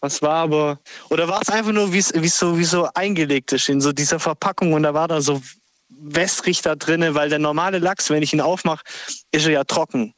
was 0.00 0.20
war, 0.20 0.42
aber. 0.42 0.80
Oder 1.08 1.28
war 1.28 1.40
es 1.40 1.48
einfach 1.48 1.72
nur, 1.72 1.92
wie 1.92 1.98
es 1.98 2.38
so, 2.38 2.60
so 2.62 2.88
eingelegt 2.94 3.52
ist 3.52 3.68
in 3.68 3.80
so 3.80 3.92
dieser 3.92 4.18
Verpackung 4.18 4.72
und 4.74 4.82
da 4.82 4.92
war 4.92 5.08
da 5.08 5.22
so 5.22 5.40
wässrig 5.88 6.60
da 6.62 6.74
drinne, 6.74 7.14
weil 7.14 7.30
der 7.30 7.38
normale 7.38 7.78
Lachs, 7.78 8.10
wenn 8.10 8.22
ich 8.22 8.32
ihn 8.34 8.40
aufmache, 8.40 8.84
ist 9.30 9.46
er 9.46 9.52
ja 9.52 9.64
trocken. 9.64 10.12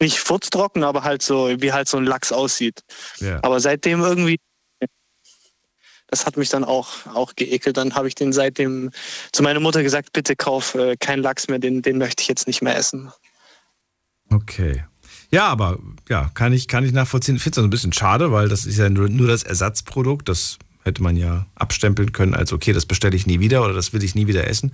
Nicht 0.00 0.18
furztrocken, 0.18 0.82
aber 0.82 1.04
halt 1.04 1.22
so, 1.22 1.48
wie 1.60 1.72
halt 1.72 1.88
so 1.88 1.98
ein 1.98 2.04
Lachs 2.04 2.32
aussieht. 2.32 2.80
Ja. 3.18 3.38
Aber 3.42 3.60
seitdem 3.60 4.00
irgendwie, 4.00 4.38
das 6.14 6.26
hat 6.26 6.36
mich 6.36 6.48
dann 6.48 6.62
auch, 6.62 7.06
auch 7.12 7.34
geekelt. 7.34 7.76
Dann 7.76 7.96
habe 7.96 8.06
ich 8.06 8.14
den 8.14 8.32
seitdem 8.32 8.90
zu 9.32 9.42
meiner 9.42 9.58
Mutter 9.58 9.82
gesagt, 9.82 10.12
bitte 10.12 10.36
kauf 10.36 10.76
äh, 10.76 10.96
keinen 10.96 11.22
Lachs 11.22 11.48
mehr, 11.48 11.58
den, 11.58 11.82
den 11.82 11.98
möchte 11.98 12.22
ich 12.22 12.28
jetzt 12.28 12.46
nicht 12.46 12.62
mehr 12.62 12.76
essen. 12.76 13.12
Okay. 14.30 14.84
Ja, 15.30 15.48
aber 15.48 15.80
ja, 16.08 16.30
kann 16.34 16.52
ich, 16.52 16.68
kann 16.68 16.84
ich 16.84 16.92
nachvollziehen. 16.92 17.34
Ich 17.34 17.42
finde 17.42 17.60
es 17.60 17.64
ein 17.64 17.70
bisschen 17.70 17.92
schade, 17.92 18.30
weil 18.30 18.48
das 18.48 18.64
ist 18.64 18.78
ja 18.78 18.88
nur, 18.88 19.08
nur 19.08 19.26
das 19.26 19.42
Ersatzprodukt. 19.42 20.28
Das 20.28 20.58
hätte 20.84 21.02
man 21.02 21.16
ja 21.16 21.46
abstempeln 21.56 22.12
können 22.12 22.34
als, 22.34 22.52
okay, 22.52 22.72
das 22.72 22.86
bestelle 22.86 23.16
ich 23.16 23.26
nie 23.26 23.40
wieder 23.40 23.64
oder 23.64 23.74
das 23.74 23.92
will 23.92 24.04
ich 24.04 24.14
nie 24.14 24.28
wieder 24.28 24.46
essen. 24.46 24.72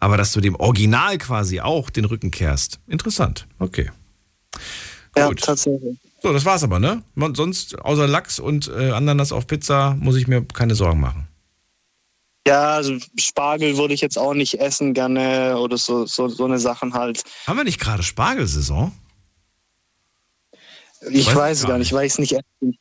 Aber 0.00 0.16
dass 0.16 0.32
du 0.32 0.40
dem 0.40 0.56
Original 0.56 1.18
quasi 1.18 1.60
auch 1.60 1.88
den 1.88 2.04
Rücken 2.04 2.32
kehrst. 2.32 2.80
Interessant. 2.88 3.46
Okay. 3.60 3.92
Ja, 5.16 5.32
tatsächlich. 5.32 5.98
So, 6.24 6.32
das 6.32 6.46
war's 6.46 6.62
aber, 6.64 6.78
ne? 6.80 7.02
Man- 7.14 7.34
Sonst, 7.34 7.78
außer 7.78 8.06
Lachs 8.08 8.38
und 8.38 8.68
äh, 8.68 8.92
Ananas 8.92 9.30
auf 9.30 9.46
Pizza, 9.46 9.94
muss 10.00 10.16
ich 10.16 10.26
mir 10.26 10.42
keine 10.42 10.74
Sorgen 10.74 10.98
machen. 10.98 11.28
Ja, 12.46 12.76
also 12.76 12.96
Spargel 13.18 13.76
würde 13.76 13.92
ich 13.92 14.00
jetzt 14.00 14.16
auch 14.16 14.32
nicht 14.32 14.58
essen 14.58 14.94
gerne 14.94 15.58
oder 15.58 15.76
so, 15.76 16.06
so, 16.06 16.28
so 16.28 16.46
eine 16.46 16.58
Sachen 16.58 16.94
halt. 16.94 17.24
Haben 17.46 17.58
wir 17.58 17.64
nicht 17.64 17.78
gerade 17.78 18.02
Spargelsaison? 18.02 18.90
Ich 21.10 21.26
weiß, 21.26 21.36
weiß 21.36 21.60
es 21.60 21.66
gar 21.66 21.76
nicht, 21.76 21.92
weil 21.92 22.06
ich 22.06 22.12
es 22.14 22.18
nicht 22.18 22.32
essen 22.32 22.78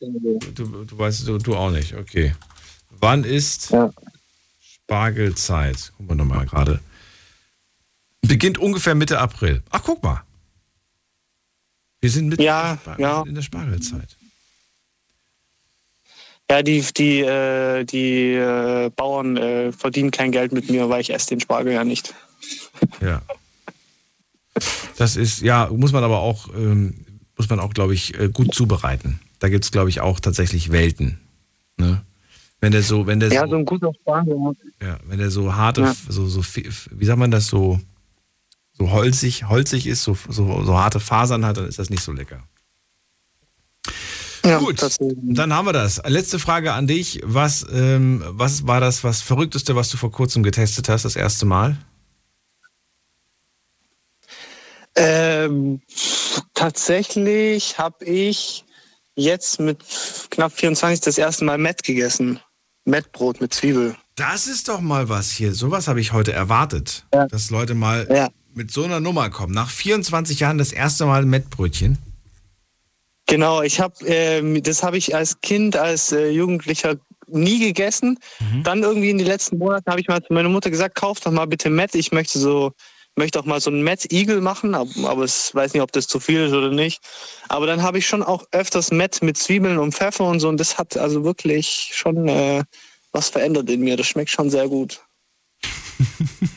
Du, 0.55 0.85
du 0.85 0.97
weißt, 0.97 1.27
du, 1.27 1.37
du 1.37 1.57
auch 1.57 1.71
nicht, 1.71 1.95
okay. 1.95 2.33
Wann 2.91 3.25
ist 3.25 3.71
ja. 3.71 3.91
Spargelzeit? 4.61 5.91
Gucken 5.97 6.11
wir 6.11 6.15
nochmal 6.15 6.45
gerade. 6.45 6.79
Beginnt 8.21 8.57
ungefähr 8.57 8.95
Mitte 8.95 9.19
April. 9.19 9.63
Ach, 9.69 9.81
guck 9.83 10.01
mal. 10.01 10.23
Wir 12.03 12.09
sind 12.09 12.27
mitten 12.27 12.41
ja, 12.41 12.73
in, 12.73 12.79
der 12.85 12.99
ja. 12.99 13.23
in 13.25 13.33
der 13.33 13.41
Spargelzeit. 13.41 14.17
Ja, 16.51 16.61
die, 16.61 16.83
die, 16.97 17.21
äh, 17.21 17.85
die 17.85 18.33
äh, 18.33 18.89
Bauern 18.93 19.37
äh, 19.37 19.71
verdienen 19.71 20.11
kein 20.11 20.33
Geld 20.33 20.51
mit 20.51 20.69
mir, 20.69 20.89
weil 20.89 20.99
ich 20.99 21.13
esse 21.13 21.29
den 21.29 21.39
Spargel 21.39 21.71
ja 21.71 21.85
nicht. 21.85 22.13
Ja. 22.99 23.21
Das 24.97 25.15
ist, 25.15 25.39
ja, 25.39 25.69
muss 25.71 25.93
man 25.93 26.03
aber 26.03 26.19
auch, 26.19 26.49
ähm, 26.53 27.05
muss 27.37 27.49
man 27.49 27.61
auch, 27.61 27.73
glaube 27.73 27.93
ich, 27.93 28.19
äh, 28.19 28.27
gut 28.27 28.53
zubereiten. 28.53 29.21
Da 29.39 29.47
gibt 29.47 29.63
es, 29.63 29.71
glaube 29.71 29.89
ich, 29.89 30.01
auch 30.01 30.19
tatsächlich 30.19 30.73
Welten. 30.73 31.21
Ne? 31.77 32.01
Wenn 32.59 32.73
der 32.73 32.83
so, 32.83 33.07
wenn 33.07 33.21
der 33.21 33.31
ja, 33.31 33.43
so, 33.43 33.51
so 33.51 33.55
ein 33.55 33.65
guter 33.65 33.93
Spargel. 34.01 34.35
Ja, 34.81 34.97
wenn 35.05 35.19
der 35.19 35.31
so 35.31 35.55
harte, 35.55 35.83
ja. 35.83 35.95
so, 36.09 36.27
so, 36.27 36.43
wie 36.43 37.05
sagt 37.05 37.19
man 37.19 37.31
das, 37.31 37.47
so, 37.47 37.79
so 38.73 38.91
holzig, 38.91 39.47
holzig 39.49 39.87
ist, 39.87 40.03
so, 40.03 40.17
so, 40.29 40.63
so 40.63 40.77
harte 40.77 40.99
Fasern 40.99 41.45
hat, 41.45 41.57
dann 41.57 41.67
ist 41.67 41.79
das 41.79 41.89
nicht 41.89 42.03
so 42.03 42.11
lecker. 42.11 42.43
Ja, 44.45 44.57
Gut, 44.59 44.81
dann 44.99 45.53
haben 45.53 45.65
wir 45.65 45.73
das. 45.73 46.01
Letzte 46.05 46.37
Frage 46.37 46.73
an 46.73 46.85
dich. 46.85 47.21
Was, 47.23 47.65
ähm, 47.71 48.21
was 48.27 48.67
war 48.67 48.81
das 48.81 49.03
was 49.03 49.21
Verrückteste, 49.21 49.75
was 49.75 49.89
du 49.89 49.95
vor 49.95 50.11
kurzem 50.11 50.43
getestet 50.43 50.89
hast, 50.89 51.05
das 51.05 51.15
erste 51.15 51.45
Mal? 51.45 51.77
Ähm, 54.95 55.81
tatsächlich 56.53 57.77
habe 57.77 58.03
ich 58.03 58.65
jetzt 59.15 59.59
mit 59.59 59.79
knapp 60.29 60.51
24 60.51 60.99
das 60.99 61.17
erste 61.17 61.45
Mal 61.45 61.57
Met 61.57 61.83
gegessen. 61.83 62.39
Mettbrot 62.85 63.39
mit 63.39 63.53
Zwiebel. 63.53 63.95
Das 64.15 64.47
ist 64.47 64.67
doch 64.67 64.81
mal 64.81 65.07
was 65.07 65.31
hier. 65.31 65.53
Sowas 65.53 65.87
habe 65.87 66.01
ich 66.01 66.11
heute 66.11 66.33
erwartet. 66.33 67.05
Ja. 67.13 67.27
Dass 67.27 67.49
Leute 67.49 67.75
mal 67.75 68.07
ja. 68.11 68.29
Mit 68.55 68.71
so 68.71 68.83
einer 68.83 68.99
Nummer 68.99 69.29
kommen. 69.29 69.53
Nach 69.53 69.69
24 69.69 70.39
Jahren 70.39 70.57
das 70.57 70.71
erste 70.71 71.05
Mal 71.05 71.25
Mettbrötchen. 71.25 71.97
Genau, 73.25 73.61
ich 73.61 73.79
habe, 73.79 74.05
äh, 74.05 74.61
das 74.61 74.83
habe 74.83 74.97
ich 74.97 75.15
als 75.15 75.39
Kind, 75.41 75.75
als 75.75 76.11
äh, 76.11 76.29
Jugendlicher 76.29 76.97
nie 77.27 77.59
gegessen. 77.59 78.19
Mhm. 78.39 78.63
Dann 78.63 78.83
irgendwie 78.83 79.09
in 79.09 79.17
den 79.17 79.27
letzten 79.27 79.57
Monaten 79.57 79.89
habe 79.89 80.01
ich 80.01 80.07
mal 80.07 80.21
zu 80.21 80.33
meiner 80.33 80.49
Mutter 80.49 80.69
gesagt, 80.69 80.95
kauf 80.95 81.19
doch 81.19 81.31
mal 81.31 81.45
bitte 81.45 81.69
Met. 81.69 81.95
Ich 81.95 82.11
möchte 82.11 82.37
so, 82.37 82.73
möchte 83.15 83.39
auch 83.39 83.45
mal 83.45 83.61
so 83.61 83.69
einen 83.69 83.83
Met-Igel 83.83 84.41
machen, 84.41 84.75
aber, 84.75 84.89
aber 85.05 85.23
ich 85.23 85.53
weiß 85.53 85.73
nicht, 85.73 85.81
ob 85.81 85.91
das 85.91 86.07
zu 86.07 86.19
viel 86.19 86.45
ist 86.45 86.53
oder 86.53 86.69
nicht. 86.69 87.01
Aber 87.47 87.65
dann 87.65 87.81
habe 87.81 87.97
ich 87.97 88.07
schon 88.07 88.23
auch 88.23 88.45
öfters 88.51 88.91
Met 88.91 89.21
mit 89.21 89.37
Zwiebeln 89.37 89.79
und 89.79 89.93
Pfeffer 89.93 90.25
und 90.25 90.39
so 90.39 90.49
und 90.49 90.59
das 90.59 90.77
hat 90.77 90.97
also 90.97 91.23
wirklich 91.23 91.91
schon 91.93 92.27
äh, 92.27 92.63
was 93.11 93.29
verändert 93.29 93.69
in 93.69 93.81
mir. 93.81 93.97
Das 93.97 94.07
schmeckt 94.07 94.31
schon 94.31 94.49
sehr 94.49 94.67
gut. 94.67 95.01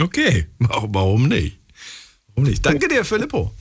okay, 0.00 0.46
warum 0.58 1.28
nicht? 1.28 1.58
Warum 2.28 2.44
nicht? 2.44 2.64
Danke 2.64 2.88
dir, 2.88 3.04
Filippo. 3.04 3.52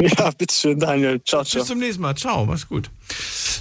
Ja, 0.00 0.30
bitteschön, 0.32 0.78
Daniel. 0.78 1.22
Ciao, 1.22 1.44
ciao. 1.44 1.60
Bis 1.60 1.68
zum 1.68 1.78
nächsten 1.78 2.02
Mal. 2.02 2.14
Ciao, 2.16 2.44
mach's 2.44 2.68
gut. 2.68 2.90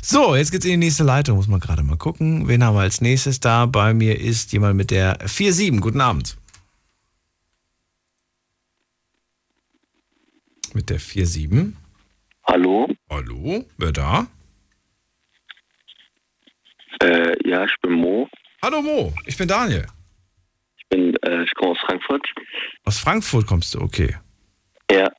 So, 0.02 0.36
jetzt 0.36 0.52
geht's 0.52 0.66
in 0.66 0.72
die 0.72 0.78
nächste 0.78 1.04
Leitung. 1.04 1.38
Muss 1.38 1.48
man 1.48 1.60
gerade 1.60 1.84
mal 1.84 1.98
gucken. 1.98 2.48
Wen 2.48 2.64
haben 2.64 2.76
wir 2.76 2.82
als 2.82 3.02
nächstes 3.02 3.40
da? 3.40 3.66
Bei 3.66 3.94
mir 3.94 4.20
ist 4.20 4.52
jemand 4.52 4.76
mit 4.76 4.92
der 4.92 5.20
47. 5.24 5.80
Guten 5.80 6.02
Abend. 6.02 6.38
Mit 10.74 10.90
der 10.90 11.00
47. 11.00 11.74
Hallo. 12.46 12.90
Hallo, 13.10 13.64
wer 13.78 13.92
da? 13.92 14.28
Äh, 17.02 17.50
ja, 17.50 17.64
ich 17.64 17.76
bin 17.82 17.94
Mo. 17.94 18.28
Hallo 18.62 18.82
Mo, 18.82 19.14
ich 19.26 19.38
bin 19.38 19.48
Daniel. 19.48 19.86
Ich 20.94 21.00
bin, 21.00 21.16
äh, 21.24 21.44
ich 21.44 21.54
komme 21.56 21.72
aus 21.72 21.80
Frankfurt. 21.80 22.28
Aus 22.86 23.00
Frankfurt 23.00 23.48
kommst 23.48 23.74
du, 23.74 23.82
okay. 23.82 24.16
Ja. 24.92 25.12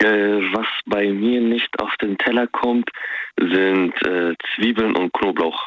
Äh, 0.00 0.52
was 0.52 0.66
bei 0.84 1.10
mir 1.10 1.40
nicht 1.40 1.70
auf 1.80 1.94
den 2.02 2.18
Teller 2.18 2.46
kommt, 2.48 2.90
sind 3.38 3.94
äh, 4.06 4.34
Zwiebeln 4.54 4.94
und 4.94 5.12
Knoblauch. 5.14 5.58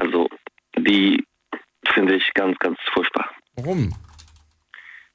Also 0.00 0.28
die 0.76 1.24
finde 1.86 2.16
ich 2.16 2.34
ganz, 2.34 2.58
ganz 2.58 2.78
furchtbar. 2.92 3.30
Warum? 3.54 3.94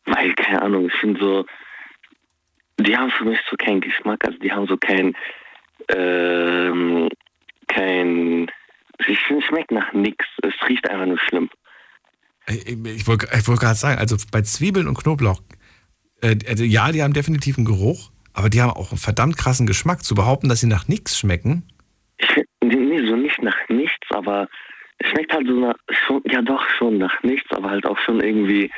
Weil, 0.05 0.33
keine 0.35 0.61
Ahnung, 0.61 0.87
ich 0.87 0.93
finde 0.93 1.19
so, 1.19 1.45
die 2.79 2.95
haben 2.95 3.11
für 3.11 3.25
mich 3.25 3.39
so 3.49 3.57
keinen 3.57 3.81
Geschmack, 3.81 4.23
also 4.23 4.37
die 4.37 4.51
haben 4.51 4.67
so 4.67 4.77
kein, 4.77 5.17
ähm, 5.89 7.09
kein, 7.67 8.49
ich 9.05 9.19
finde, 9.19 9.45
schmeckt 9.45 9.71
nach 9.71 9.91
nichts. 9.91 10.25
Es 10.43 10.53
riecht 10.69 10.89
einfach 10.89 11.07
nur 11.07 11.19
schlimm. 11.19 11.49
Ich, 12.49 12.67
ich 12.67 13.07
wollte 13.07 13.27
wollt 13.45 13.59
gerade 13.59 13.75
sagen, 13.75 13.99
also 13.99 14.15
bei 14.31 14.41
Zwiebeln 14.41 14.87
und 14.87 14.97
Knoblauch, 14.97 15.41
äh, 16.21 16.37
also 16.47 16.63
ja, 16.63 16.91
die 16.91 17.03
haben 17.03 17.13
definitiv 17.13 17.57
einen 17.57 17.65
Geruch, 17.65 18.11
aber 18.33 18.49
die 18.49 18.61
haben 18.61 18.71
auch 18.71 18.91
einen 18.91 18.99
verdammt 18.99 19.37
krassen 19.37 19.67
Geschmack. 19.67 20.03
Zu 20.03 20.15
behaupten, 20.15 20.49
dass 20.49 20.61
sie 20.61 20.67
nach 20.67 20.87
nichts 20.87 21.17
schmecken? 21.17 21.63
Nee, 22.63 23.07
so 23.07 23.15
nicht 23.15 23.41
nach 23.41 23.55
nichts, 23.69 24.07
aber 24.09 24.49
es 24.97 25.09
schmeckt 25.09 25.31
halt 25.31 25.47
so 25.47 25.53
nach, 25.53 25.75
schon, 25.89 26.21
ja 26.29 26.41
doch 26.41 26.67
schon 26.77 26.97
nach 26.97 27.23
nichts, 27.23 27.49
aber 27.51 27.69
halt 27.69 27.85
auch 27.85 27.97
schon 27.99 28.19
irgendwie 28.19 28.69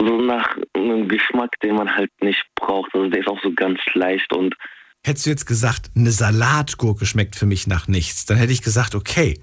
so 0.00 0.20
nach 0.20 0.56
einem 0.74 1.08
Geschmack, 1.08 1.58
den 1.60 1.74
man 1.74 1.94
halt 1.94 2.10
nicht 2.22 2.42
braucht. 2.54 2.94
Also 2.94 3.08
der 3.08 3.20
ist 3.20 3.28
auch 3.28 3.42
so 3.42 3.52
ganz 3.52 3.80
leicht 3.94 4.32
und. 4.32 4.54
Hättest 5.04 5.26
du 5.26 5.30
jetzt 5.30 5.46
gesagt, 5.46 5.90
eine 5.94 6.10
Salatgurke 6.10 7.06
schmeckt 7.06 7.36
für 7.36 7.46
mich 7.46 7.66
nach 7.66 7.88
nichts, 7.88 8.26
dann 8.26 8.38
hätte 8.38 8.52
ich 8.52 8.62
gesagt, 8.62 8.94
okay, 8.94 9.38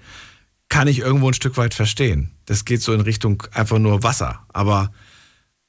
kann 0.73 0.87
ich 0.87 0.99
irgendwo 0.99 1.27
ein 1.27 1.35
Stück 1.35 1.55
weit 1.57 1.75
verstehen. 1.75 2.31
Das 2.47 2.65
geht 2.65 2.81
so 2.81 2.93
in 2.93 3.01
Richtung 3.01 3.43
einfach 3.53 3.77
nur 3.77 4.01
Wasser. 4.01 4.43
Aber 4.51 4.91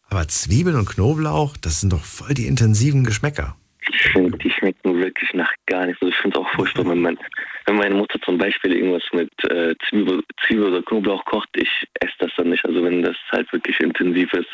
aber 0.09 0.29
Zwiebeln 0.29 0.77
und 0.77 0.89
Knoblauch, 0.89 1.57
das 1.59 1.81
sind 1.81 1.93
doch 1.93 2.05
voll 2.05 2.33
die 2.35 2.47
intensiven 2.47 3.05
Geschmäcker. 3.05 3.57
Ich 3.87 4.13
finde, 4.13 4.39
die 4.39 4.51
schmecken 4.51 4.99
wirklich 4.99 5.29
nach 5.35 5.53
gar 5.67 5.85
nichts. 5.87 6.01
Also 6.01 6.11
ich 6.15 6.21
finde 6.21 6.39
es 6.39 6.47
auch 6.47 6.51
furchtbar, 6.55 6.87
wenn, 6.87 7.01
man, 7.01 7.19
wenn 7.67 7.77
meine 7.77 7.95
Mutter 7.97 8.19
zum 8.25 8.39
Beispiel 8.39 8.73
irgendwas 8.73 9.03
mit 9.13 9.31
äh, 9.51 9.75
Zwiebel, 9.89 10.23
Zwiebel 10.47 10.69
oder 10.69 10.83
Knoblauch 10.83 11.23
kocht, 11.27 11.49
ich 11.55 11.69
esse 12.01 12.15
das 12.21 12.31
dann 12.37 12.49
nicht. 12.49 12.65
Also 12.65 12.83
wenn 12.83 13.03
das 13.03 13.17
halt 13.31 13.53
wirklich 13.53 13.79
intensiv 13.81 14.33
ist 14.33 14.49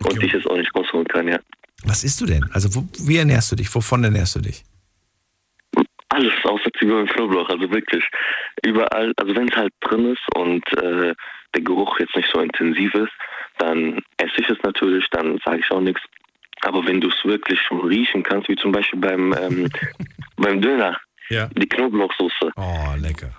okay. 0.00 0.14
und 0.14 0.22
ich 0.22 0.32
es 0.32 0.46
auch 0.46 0.56
nicht 0.56 0.74
rausholen 0.74 1.06
kann, 1.08 1.28
ja. 1.28 1.38
Was 1.84 2.04
isst 2.04 2.20
du 2.22 2.26
denn? 2.26 2.44
Also 2.52 2.74
wo, 2.74 2.88
wie 3.06 3.18
ernährst 3.18 3.52
du 3.52 3.56
dich? 3.56 3.74
Wovon 3.74 4.02
ernährst 4.02 4.36
du 4.36 4.40
dich? 4.40 4.64
Alles 6.10 6.32
außer 6.44 6.70
Zwiebel 6.78 7.00
und 7.00 7.10
Knoblauch, 7.10 7.48
also 7.50 7.70
wirklich 7.70 8.04
überall. 8.64 9.12
Also 9.16 9.36
wenn 9.36 9.48
es 9.48 9.56
halt 9.56 9.72
drin 9.80 10.12
ist 10.12 10.36
und 10.36 10.64
äh, 10.78 11.14
der 11.54 11.62
Geruch 11.62 11.98
jetzt 12.00 12.16
nicht 12.16 12.28
so 12.32 12.40
intensiv 12.40 12.94
ist, 12.94 13.12
dann 13.58 14.00
esse 14.16 14.40
ich 14.40 14.48
es 14.48 14.58
natürlich, 14.62 15.06
dann 15.10 15.38
sage 15.44 15.60
ich 15.60 15.70
auch 15.70 15.80
nichts. 15.80 16.00
Aber 16.62 16.84
wenn 16.86 17.00
du 17.00 17.08
es 17.08 17.24
wirklich 17.24 17.60
schon 17.60 17.80
riechen 17.86 18.22
kannst, 18.22 18.48
wie 18.48 18.56
zum 18.56 18.72
Beispiel 18.72 19.00
beim, 19.00 19.34
ähm, 19.34 19.70
beim 20.36 20.60
Döner, 20.60 20.98
ja. 21.28 21.48
die 21.54 21.68
Knoblauchsoße. 21.68 22.52
Oh, 22.56 22.94
lecker. 22.98 23.30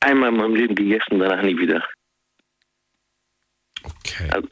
Einmal 0.00 0.30
in 0.30 0.36
meinem 0.36 0.54
Leben 0.54 0.74
gegessen, 0.74 1.18
danach 1.18 1.42
nie 1.42 1.58
wieder. 1.58 1.84
Okay. 3.82 4.28
Also, 4.30 4.48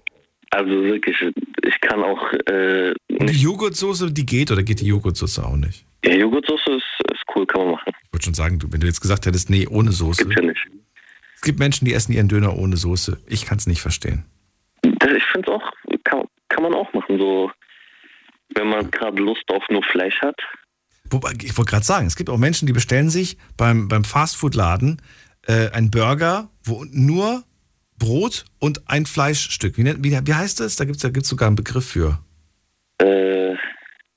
also 0.51 0.85
wirklich, 0.85 1.17
ich 1.63 1.81
kann 1.81 2.03
auch. 2.03 2.33
Äh, 2.49 2.95
die 3.09 3.43
Joghurtsoße, 3.43 4.13
die 4.13 4.27
geht 4.27 4.51
oder 4.51 4.63
geht 4.63 4.81
die 4.81 4.87
Joghurtsoße 4.87 5.45
auch 5.45 5.57
nicht? 5.57 5.85
Ja, 6.05 6.15
Joghurtsoße 6.15 6.71
ist 6.73 7.06
cool, 7.37 7.47
kann 7.47 7.63
man 7.63 7.73
machen. 7.73 7.93
Ich 8.05 8.13
würde 8.13 8.25
schon 8.25 8.35
sagen, 8.35 8.59
du, 8.59 8.73
wenn 8.73 8.81
du 8.81 8.87
jetzt 8.87 9.01
gesagt 9.01 9.27
hättest, 9.27 9.51
nee, 9.51 9.67
ohne 9.67 9.93
Soße. 9.93 10.25
Gibt's 10.25 10.41
ja 10.41 10.47
nicht. 10.47 10.67
Es 11.35 11.43
gibt 11.43 11.59
Menschen, 11.59 11.85
die 11.85 11.93
essen 11.93 12.13
ihren 12.13 12.29
Döner 12.29 12.57
ohne 12.57 12.77
Soße. 12.77 13.19
Ich 13.27 13.47
kann 13.47 13.59
es 13.59 13.67
nicht 13.67 13.83
verstehen. 13.83 14.25
Ich 14.83 15.25
finde 15.33 15.43
es 15.43 15.49
auch, 15.49 15.73
kann, 16.05 16.25
kann 16.49 16.63
man 16.63 16.75
auch 16.75 16.93
machen, 16.93 17.19
so 17.19 17.51
wenn 18.55 18.69
man 18.69 18.91
gerade 18.91 19.21
Lust 19.23 19.45
auf 19.49 19.63
nur 19.69 19.83
Fleisch 19.85 20.21
hat. 20.23 20.37
Wobei, 21.11 21.33
ich 21.43 21.57
wollte 21.57 21.71
gerade 21.71 21.85
sagen, 21.85 22.07
es 22.07 22.17
gibt 22.17 22.31
auch 22.31 22.39
Menschen, 22.39 22.67
die 22.67 22.73
bestellen 22.73 23.11
sich 23.11 23.37
beim, 23.57 23.89
beim 23.89 24.05
Fastfood-Laden 24.05 25.01
äh, 25.47 25.71
einen 25.71 25.91
Burger, 25.91 26.49
wo 26.65 26.85
nur 26.91 27.45
Brot 27.99 28.45
und 28.59 28.89
ein 28.89 29.07
Fleischstück. 29.07 29.79
Wie, 29.79 29.85
wie, 29.85 30.27
wie 30.27 30.35
heißt 30.35 30.61
das? 30.61 30.77
Da 30.77 30.85
gibt 30.85 30.97
es 30.97 31.03
da 31.03 31.11
gibt's 31.11 31.29
sogar 31.29 31.49
einen 31.49 31.57
Begriff 31.57 31.87
für. 31.87 32.19
Äh, 33.01 33.53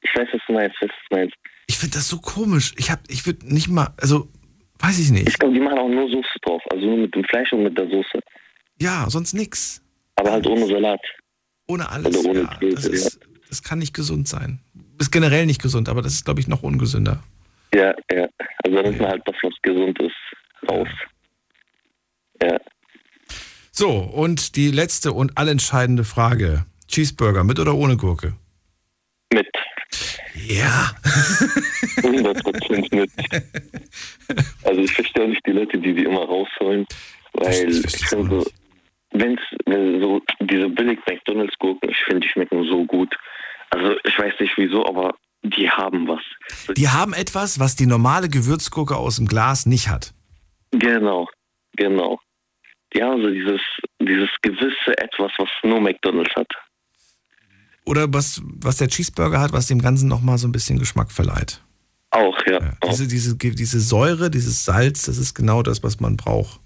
ich 0.01 0.15
weiß, 0.15 0.27
was 0.31 0.41
du 0.47 0.53
meinst. 0.53 0.75
Was 0.81 0.89
du 1.09 1.15
meinst. 1.15 1.35
Ich 1.69 1.77
finde 1.77 1.97
das 1.97 2.07
so 2.07 2.17
komisch. 2.17 2.73
Ich, 2.77 2.91
ich 3.09 3.27
würde 3.27 3.45
nicht 3.45 3.67
mal, 3.67 3.93
also 3.97 4.27
weiß 4.79 4.97
ich 4.97 5.11
nicht. 5.11 5.29
Ich 5.29 5.37
glaube, 5.37 5.53
die 5.53 5.59
machen 5.59 5.77
auch 5.77 5.87
nur 5.87 6.09
Soße 6.09 6.39
drauf. 6.41 6.63
Also 6.71 6.83
nur 6.83 6.97
mit 6.97 7.13
dem 7.13 7.23
Fleisch 7.25 7.53
und 7.53 7.61
mit 7.61 7.77
der 7.77 7.85
Soße. 7.85 8.19
Ja, 8.81 9.05
sonst 9.07 9.33
nix. 9.33 9.79
Aber 10.15 10.31
halt 10.31 10.47
ohne 10.47 10.65
Salat. 10.65 10.99
Ohne 11.67 11.87
alles. 11.87 12.17
Oder 12.17 12.29
ohne 12.31 12.41
ja, 12.41 12.57
Käse, 12.57 12.75
das, 12.75 12.85
ist, 12.87 13.19
das 13.49 13.61
kann 13.61 13.77
nicht 13.77 13.93
gesund 13.93 14.27
sein. 14.27 14.61
Ist 14.97 15.11
generell 15.11 15.45
nicht 15.45 15.61
gesund, 15.61 15.89
aber 15.89 16.01
das 16.01 16.13
ist, 16.13 16.25
glaube 16.25 16.39
ich, 16.39 16.47
noch 16.47 16.63
ungesünder. 16.63 17.21
Ja, 17.75 17.93
ja. 18.11 18.27
Also 18.63 18.75
dann 18.75 18.91
ist 18.91 18.99
man 18.99 19.11
halt 19.11 19.21
das, 19.25 19.35
was 19.43 19.53
gesund 19.61 19.99
ist, 20.01 20.71
raus. 20.71 20.89
Ja. 22.41 22.59
So, 23.71 23.91
und 23.91 24.55
die 24.55 24.71
letzte 24.71 25.13
und 25.13 25.37
allentscheidende 25.37 26.03
Frage. 26.03 26.65
Cheeseburger 26.87 27.43
mit 27.43 27.59
oder 27.59 27.75
ohne 27.75 27.95
Gurke? 27.95 28.33
Mit. 29.31 29.45
Ja. 30.47 30.91
100% 32.01 32.95
mit. 32.95 33.11
Also 34.63 34.81
ich 34.81 34.91
verstehe 34.91 35.29
nicht 35.29 35.45
die 35.45 35.51
Leute, 35.51 35.77
die 35.77 35.93
die 35.93 36.03
immer 36.03 36.23
rausholen, 36.23 36.85
weil 37.33 37.69
ich 37.69 38.07
finde 38.07 38.43
so, 38.43 38.51
wenn's, 39.11 39.41
wenn 39.65 40.01
so 40.01 40.21
diese 40.41 40.69
billig 40.69 40.99
McDonalds 41.07 41.57
Gurken, 41.59 41.89
ich 41.89 41.97
finde, 42.05 42.21
die 42.21 42.29
schmecken 42.29 42.63
so 42.65 42.85
gut. 42.85 43.13
Also 43.71 43.95
ich 44.03 44.17
weiß 44.17 44.33
nicht 44.39 44.53
wieso, 44.57 44.85
aber 44.85 45.15
die 45.43 45.69
haben 45.69 46.07
was. 46.07 46.21
Die 46.75 46.89
haben 46.89 47.13
etwas, 47.13 47.59
was 47.59 47.75
die 47.75 47.85
normale 47.85 48.29
Gewürzgurke 48.29 48.95
aus 48.95 49.17
dem 49.17 49.27
Glas 49.27 49.65
nicht 49.65 49.89
hat. 49.89 50.13
Genau, 50.71 51.27
genau. 51.75 52.19
Die 52.93 53.03
haben 53.03 53.21
so 53.21 53.29
dieses, 53.29 53.61
dieses 54.01 54.29
gewisse 54.41 54.97
Etwas, 54.97 55.31
was 55.37 55.49
nur 55.63 55.79
McDonalds 55.79 56.35
hat. 56.35 56.47
Oder 57.89 58.13
was, 58.13 58.39
was 58.43 58.77
der 58.77 58.87
Cheeseburger 58.87 59.39
hat, 59.39 59.51
was 59.51 59.65
dem 59.65 59.81
Ganzen 59.81 60.07
nochmal 60.07 60.37
so 60.37 60.47
ein 60.47 60.51
bisschen 60.51 60.77
Geschmack 60.77 61.11
verleiht. 61.11 61.59
Auch, 62.11 62.37
ja. 62.45 62.59
ja 62.59 62.73
diese, 62.87 63.07
diese, 63.07 63.35
diese 63.35 63.79
Säure, 63.79 64.29
dieses 64.29 64.63
Salz, 64.63 65.03
das 65.07 65.17
ist 65.17 65.33
genau 65.33 65.63
das, 65.63 65.81
was 65.81 65.99
man 65.99 66.15
braucht. 66.15 66.59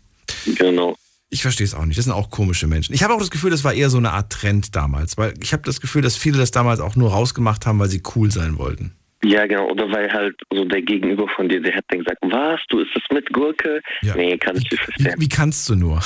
Genau. 0.58 0.98
Ich 1.30 1.42
verstehe 1.42 1.64
es 1.66 1.76
auch 1.76 1.86
nicht. 1.86 1.98
Das 1.98 2.04
sind 2.04 2.14
auch 2.14 2.30
komische 2.30 2.68
Menschen. 2.68 2.94
Ich 2.94 3.04
habe 3.04 3.14
auch 3.14 3.20
das 3.20 3.32
Gefühl, 3.32 3.52
das 3.52 3.64
war 3.64 3.74
eher 3.74 3.90
so 3.90 4.00
eine 4.00 4.12
Art 4.12 4.34
Trend 4.34 4.76
damals, 4.76 5.18
weil 5.18 5.34
ich 5.42 5.54
habe 5.54 5.64
das 5.64 5.80
Gefühl, 5.80 6.02
dass 6.02 6.18
viele 6.18 6.38
das 6.38 6.52
damals 6.52 6.82
auch 6.82 6.98
nur 6.98 7.12
rausgemacht 7.12 7.66
haben, 7.66 7.80
weil 7.80 7.90
sie 7.90 8.04
cool 8.16 8.30
sein 8.30 8.58
wollten. 8.58 8.94
Ja, 9.24 9.48
genau. 9.48 9.70
Oder 9.70 9.90
weil 9.90 10.12
halt 10.12 10.36
so 10.52 10.66
der 10.66 10.82
Gegenüber 10.82 11.30
von 11.30 11.48
dir, 11.48 11.62
der 11.62 11.74
hat 11.76 11.86
dann 11.88 12.00
gesagt, 12.00 12.18
was, 12.24 12.60
du 12.68 12.80
isst 12.80 12.92
es 12.96 13.04
mit 13.14 13.32
Gurke? 13.32 13.82
Ja. 14.02 14.16
Nee, 14.16 14.38
kann 14.38 14.58
ich 14.58 14.70
nicht 14.70 14.84
verstehen. 14.84 15.14
Wie, 15.16 15.22
wie 15.22 15.30
kannst 15.30 15.70
du 15.70 15.76
nur? 15.76 16.02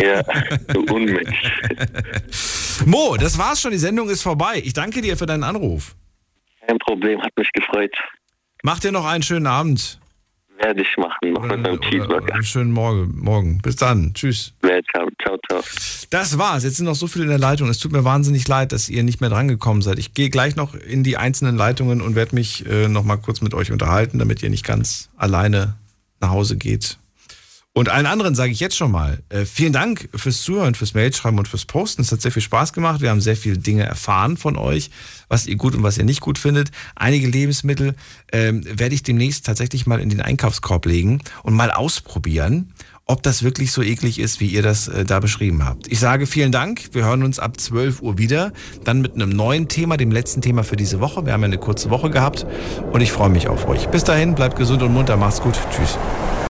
ja, 0.00 0.22
du 0.72 0.80
Unmensch. 0.90 1.52
Mo, 2.86 3.16
das 3.16 3.38
war's 3.38 3.60
schon. 3.60 3.72
Die 3.72 3.78
Sendung 3.78 4.08
ist 4.08 4.22
vorbei. 4.22 4.60
Ich 4.64 4.72
danke 4.72 5.00
dir 5.00 5.16
für 5.16 5.26
deinen 5.26 5.44
Anruf. 5.44 5.94
Kein 6.66 6.78
Problem, 6.78 7.20
hat 7.22 7.32
mich 7.36 7.50
gefreut. 7.52 7.94
Mach 8.62 8.78
dir 8.78 8.92
noch 8.92 9.06
einen 9.06 9.22
schönen 9.22 9.46
Abend. 9.46 9.98
Werde 10.60 10.82
ich 10.82 10.96
machen, 10.96 11.32
noch 11.32 11.42
mit 11.42 11.52
einem 11.52 11.80
Cheeseburger. 11.80 12.34
Einen 12.34 12.42
schönen 12.42 12.72
Morgen, 12.72 13.16
morgen. 13.20 13.58
Bis 13.62 13.76
dann. 13.76 14.12
Tschüss. 14.12 14.54
Ciao, 14.60 15.08
ciao, 15.22 15.38
ciao. 15.48 15.62
Das 16.10 16.36
war's. 16.36 16.64
Jetzt 16.64 16.78
sind 16.78 16.86
noch 16.86 16.96
so 16.96 17.06
viele 17.06 17.24
in 17.24 17.30
der 17.30 17.38
Leitung. 17.38 17.68
Es 17.68 17.78
tut 17.78 17.92
mir 17.92 18.04
wahnsinnig 18.04 18.48
leid, 18.48 18.72
dass 18.72 18.88
ihr 18.88 19.04
nicht 19.04 19.20
mehr 19.20 19.30
drangekommen 19.30 19.82
seid. 19.82 19.98
Ich 20.00 20.14
gehe 20.14 20.30
gleich 20.30 20.56
noch 20.56 20.74
in 20.74 21.04
die 21.04 21.16
einzelnen 21.16 21.56
Leitungen 21.56 22.00
und 22.00 22.16
werde 22.16 22.34
mich 22.34 22.66
äh, 22.66 22.88
noch 22.88 23.04
mal 23.04 23.16
kurz 23.16 23.40
mit 23.40 23.54
euch 23.54 23.70
unterhalten, 23.70 24.18
damit 24.18 24.42
ihr 24.42 24.50
nicht 24.50 24.66
ganz 24.66 25.10
alleine 25.16 25.76
nach 26.20 26.30
Hause 26.30 26.56
geht. 26.56 26.98
Und 27.78 27.90
allen 27.90 28.06
anderen 28.06 28.34
sage 28.34 28.50
ich 28.50 28.58
jetzt 28.58 28.76
schon 28.76 28.90
mal, 28.90 29.22
äh, 29.28 29.44
vielen 29.44 29.72
Dank 29.72 30.08
fürs 30.12 30.42
Zuhören, 30.42 30.74
fürs 30.74 30.94
Mailschreiben 30.94 31.38
und 31.38 31.46
fürs 31.46 31.64
Posten. 31.64 32.02
Es 32.02 32.10
hat 32.10 32.20
sehr 32.20 32.32
viel 32.32 32.42
Spaß 32.42 32.72
gemacht. 32.72 33.00
Wir 33.00 33.10
haben 33.10 33.20
sehr 33.20 33.36
viele 33.36 33.56
Dinge 33.56 33.84
erfahren 33.84 34.36
von 34.36 34.56
euch, 34.56 34.90
was 35.28 35.46
ihr 35.46 35.54
gut 35.54 35.76
und 35.76 35.84
was 35.84 35.96
ihr 35.96 36.02
nicht 36.02 36.20
gut 36.20 36.38
findet. 36.38 36.72
Einige 36.96 37.28
Lebensmittel 37.28 37.94
ähm, 38.32 38.64
werde 38.64 38.96
ich 38.96 39.04
demnächst 39.04 39.46
tatsächlich 39.46 39.86
mal 39.86 40.00
in 40.00 40.08
den 40.08 40.20
Einkaufskorb 40.20 40.86
legen 40.86 41.20
und 41.44 41.54
mal 41.54 41.70
ausprobieren, 41.70 42.72
ob 43.04 43.22
das 43.22 43.44
wirklich 43.44 43.70
so 43.70 43.80
eklig 43.80 44.18
ist, 44.18 44.40
wie 44.40 44.48
ihr 44.48 44.62
das 44.62 44.88
äh, 44.88 45.04
da 45.04 45.20
beschrieben 45.20 45.64
habt. 45.64 45.86
Ich 45.86 46.00
sage 46.00 46.26
vielen 46.26 46.50
Dank. 46.50 46.88
Wir 46.94 47.04
hören 47.04 47.22
uns 47.22 47.38
ab 47.38 47.60
12 47.60 48.02
Uhr 48.02 48.18
wieder. 48.18 48.52
Dann 48.82 49.02
mit 49.02 49.14
einem 49.14 49.28
neuen 49.28 49.68
Thema, 49.68 49.96
dem 49.96 50.10
letzten 50.10 50.42
Thema 50.42 50.64
für 50.64 50.74
diese 50.74 50.98
Woche. 50.98 51.24
Wir 51.26 51.32
haben 51.32 51.42
ja 51.42 51.46
eine 51.46 51.58
kurze 51.58 51.90
Woche 51.90 52.10
gehabt 52.10 52.44
und 52.90 53.02
ich 53.02 53.12
freue 53.12 53.30
mich 53.30 53.46
auf 53.46 53.68
euch. 53.68 53.86
Bis 53.86 54.02
dahin, 54.02 54.34
bleibt 54.34 54.56
gesund 54.56 54.82
und 54.82 54.92
munter. 54.92 55.16
Macht's 55.16 55.40
gut. 55.40 55.54
Tschüss. 55.70 55.96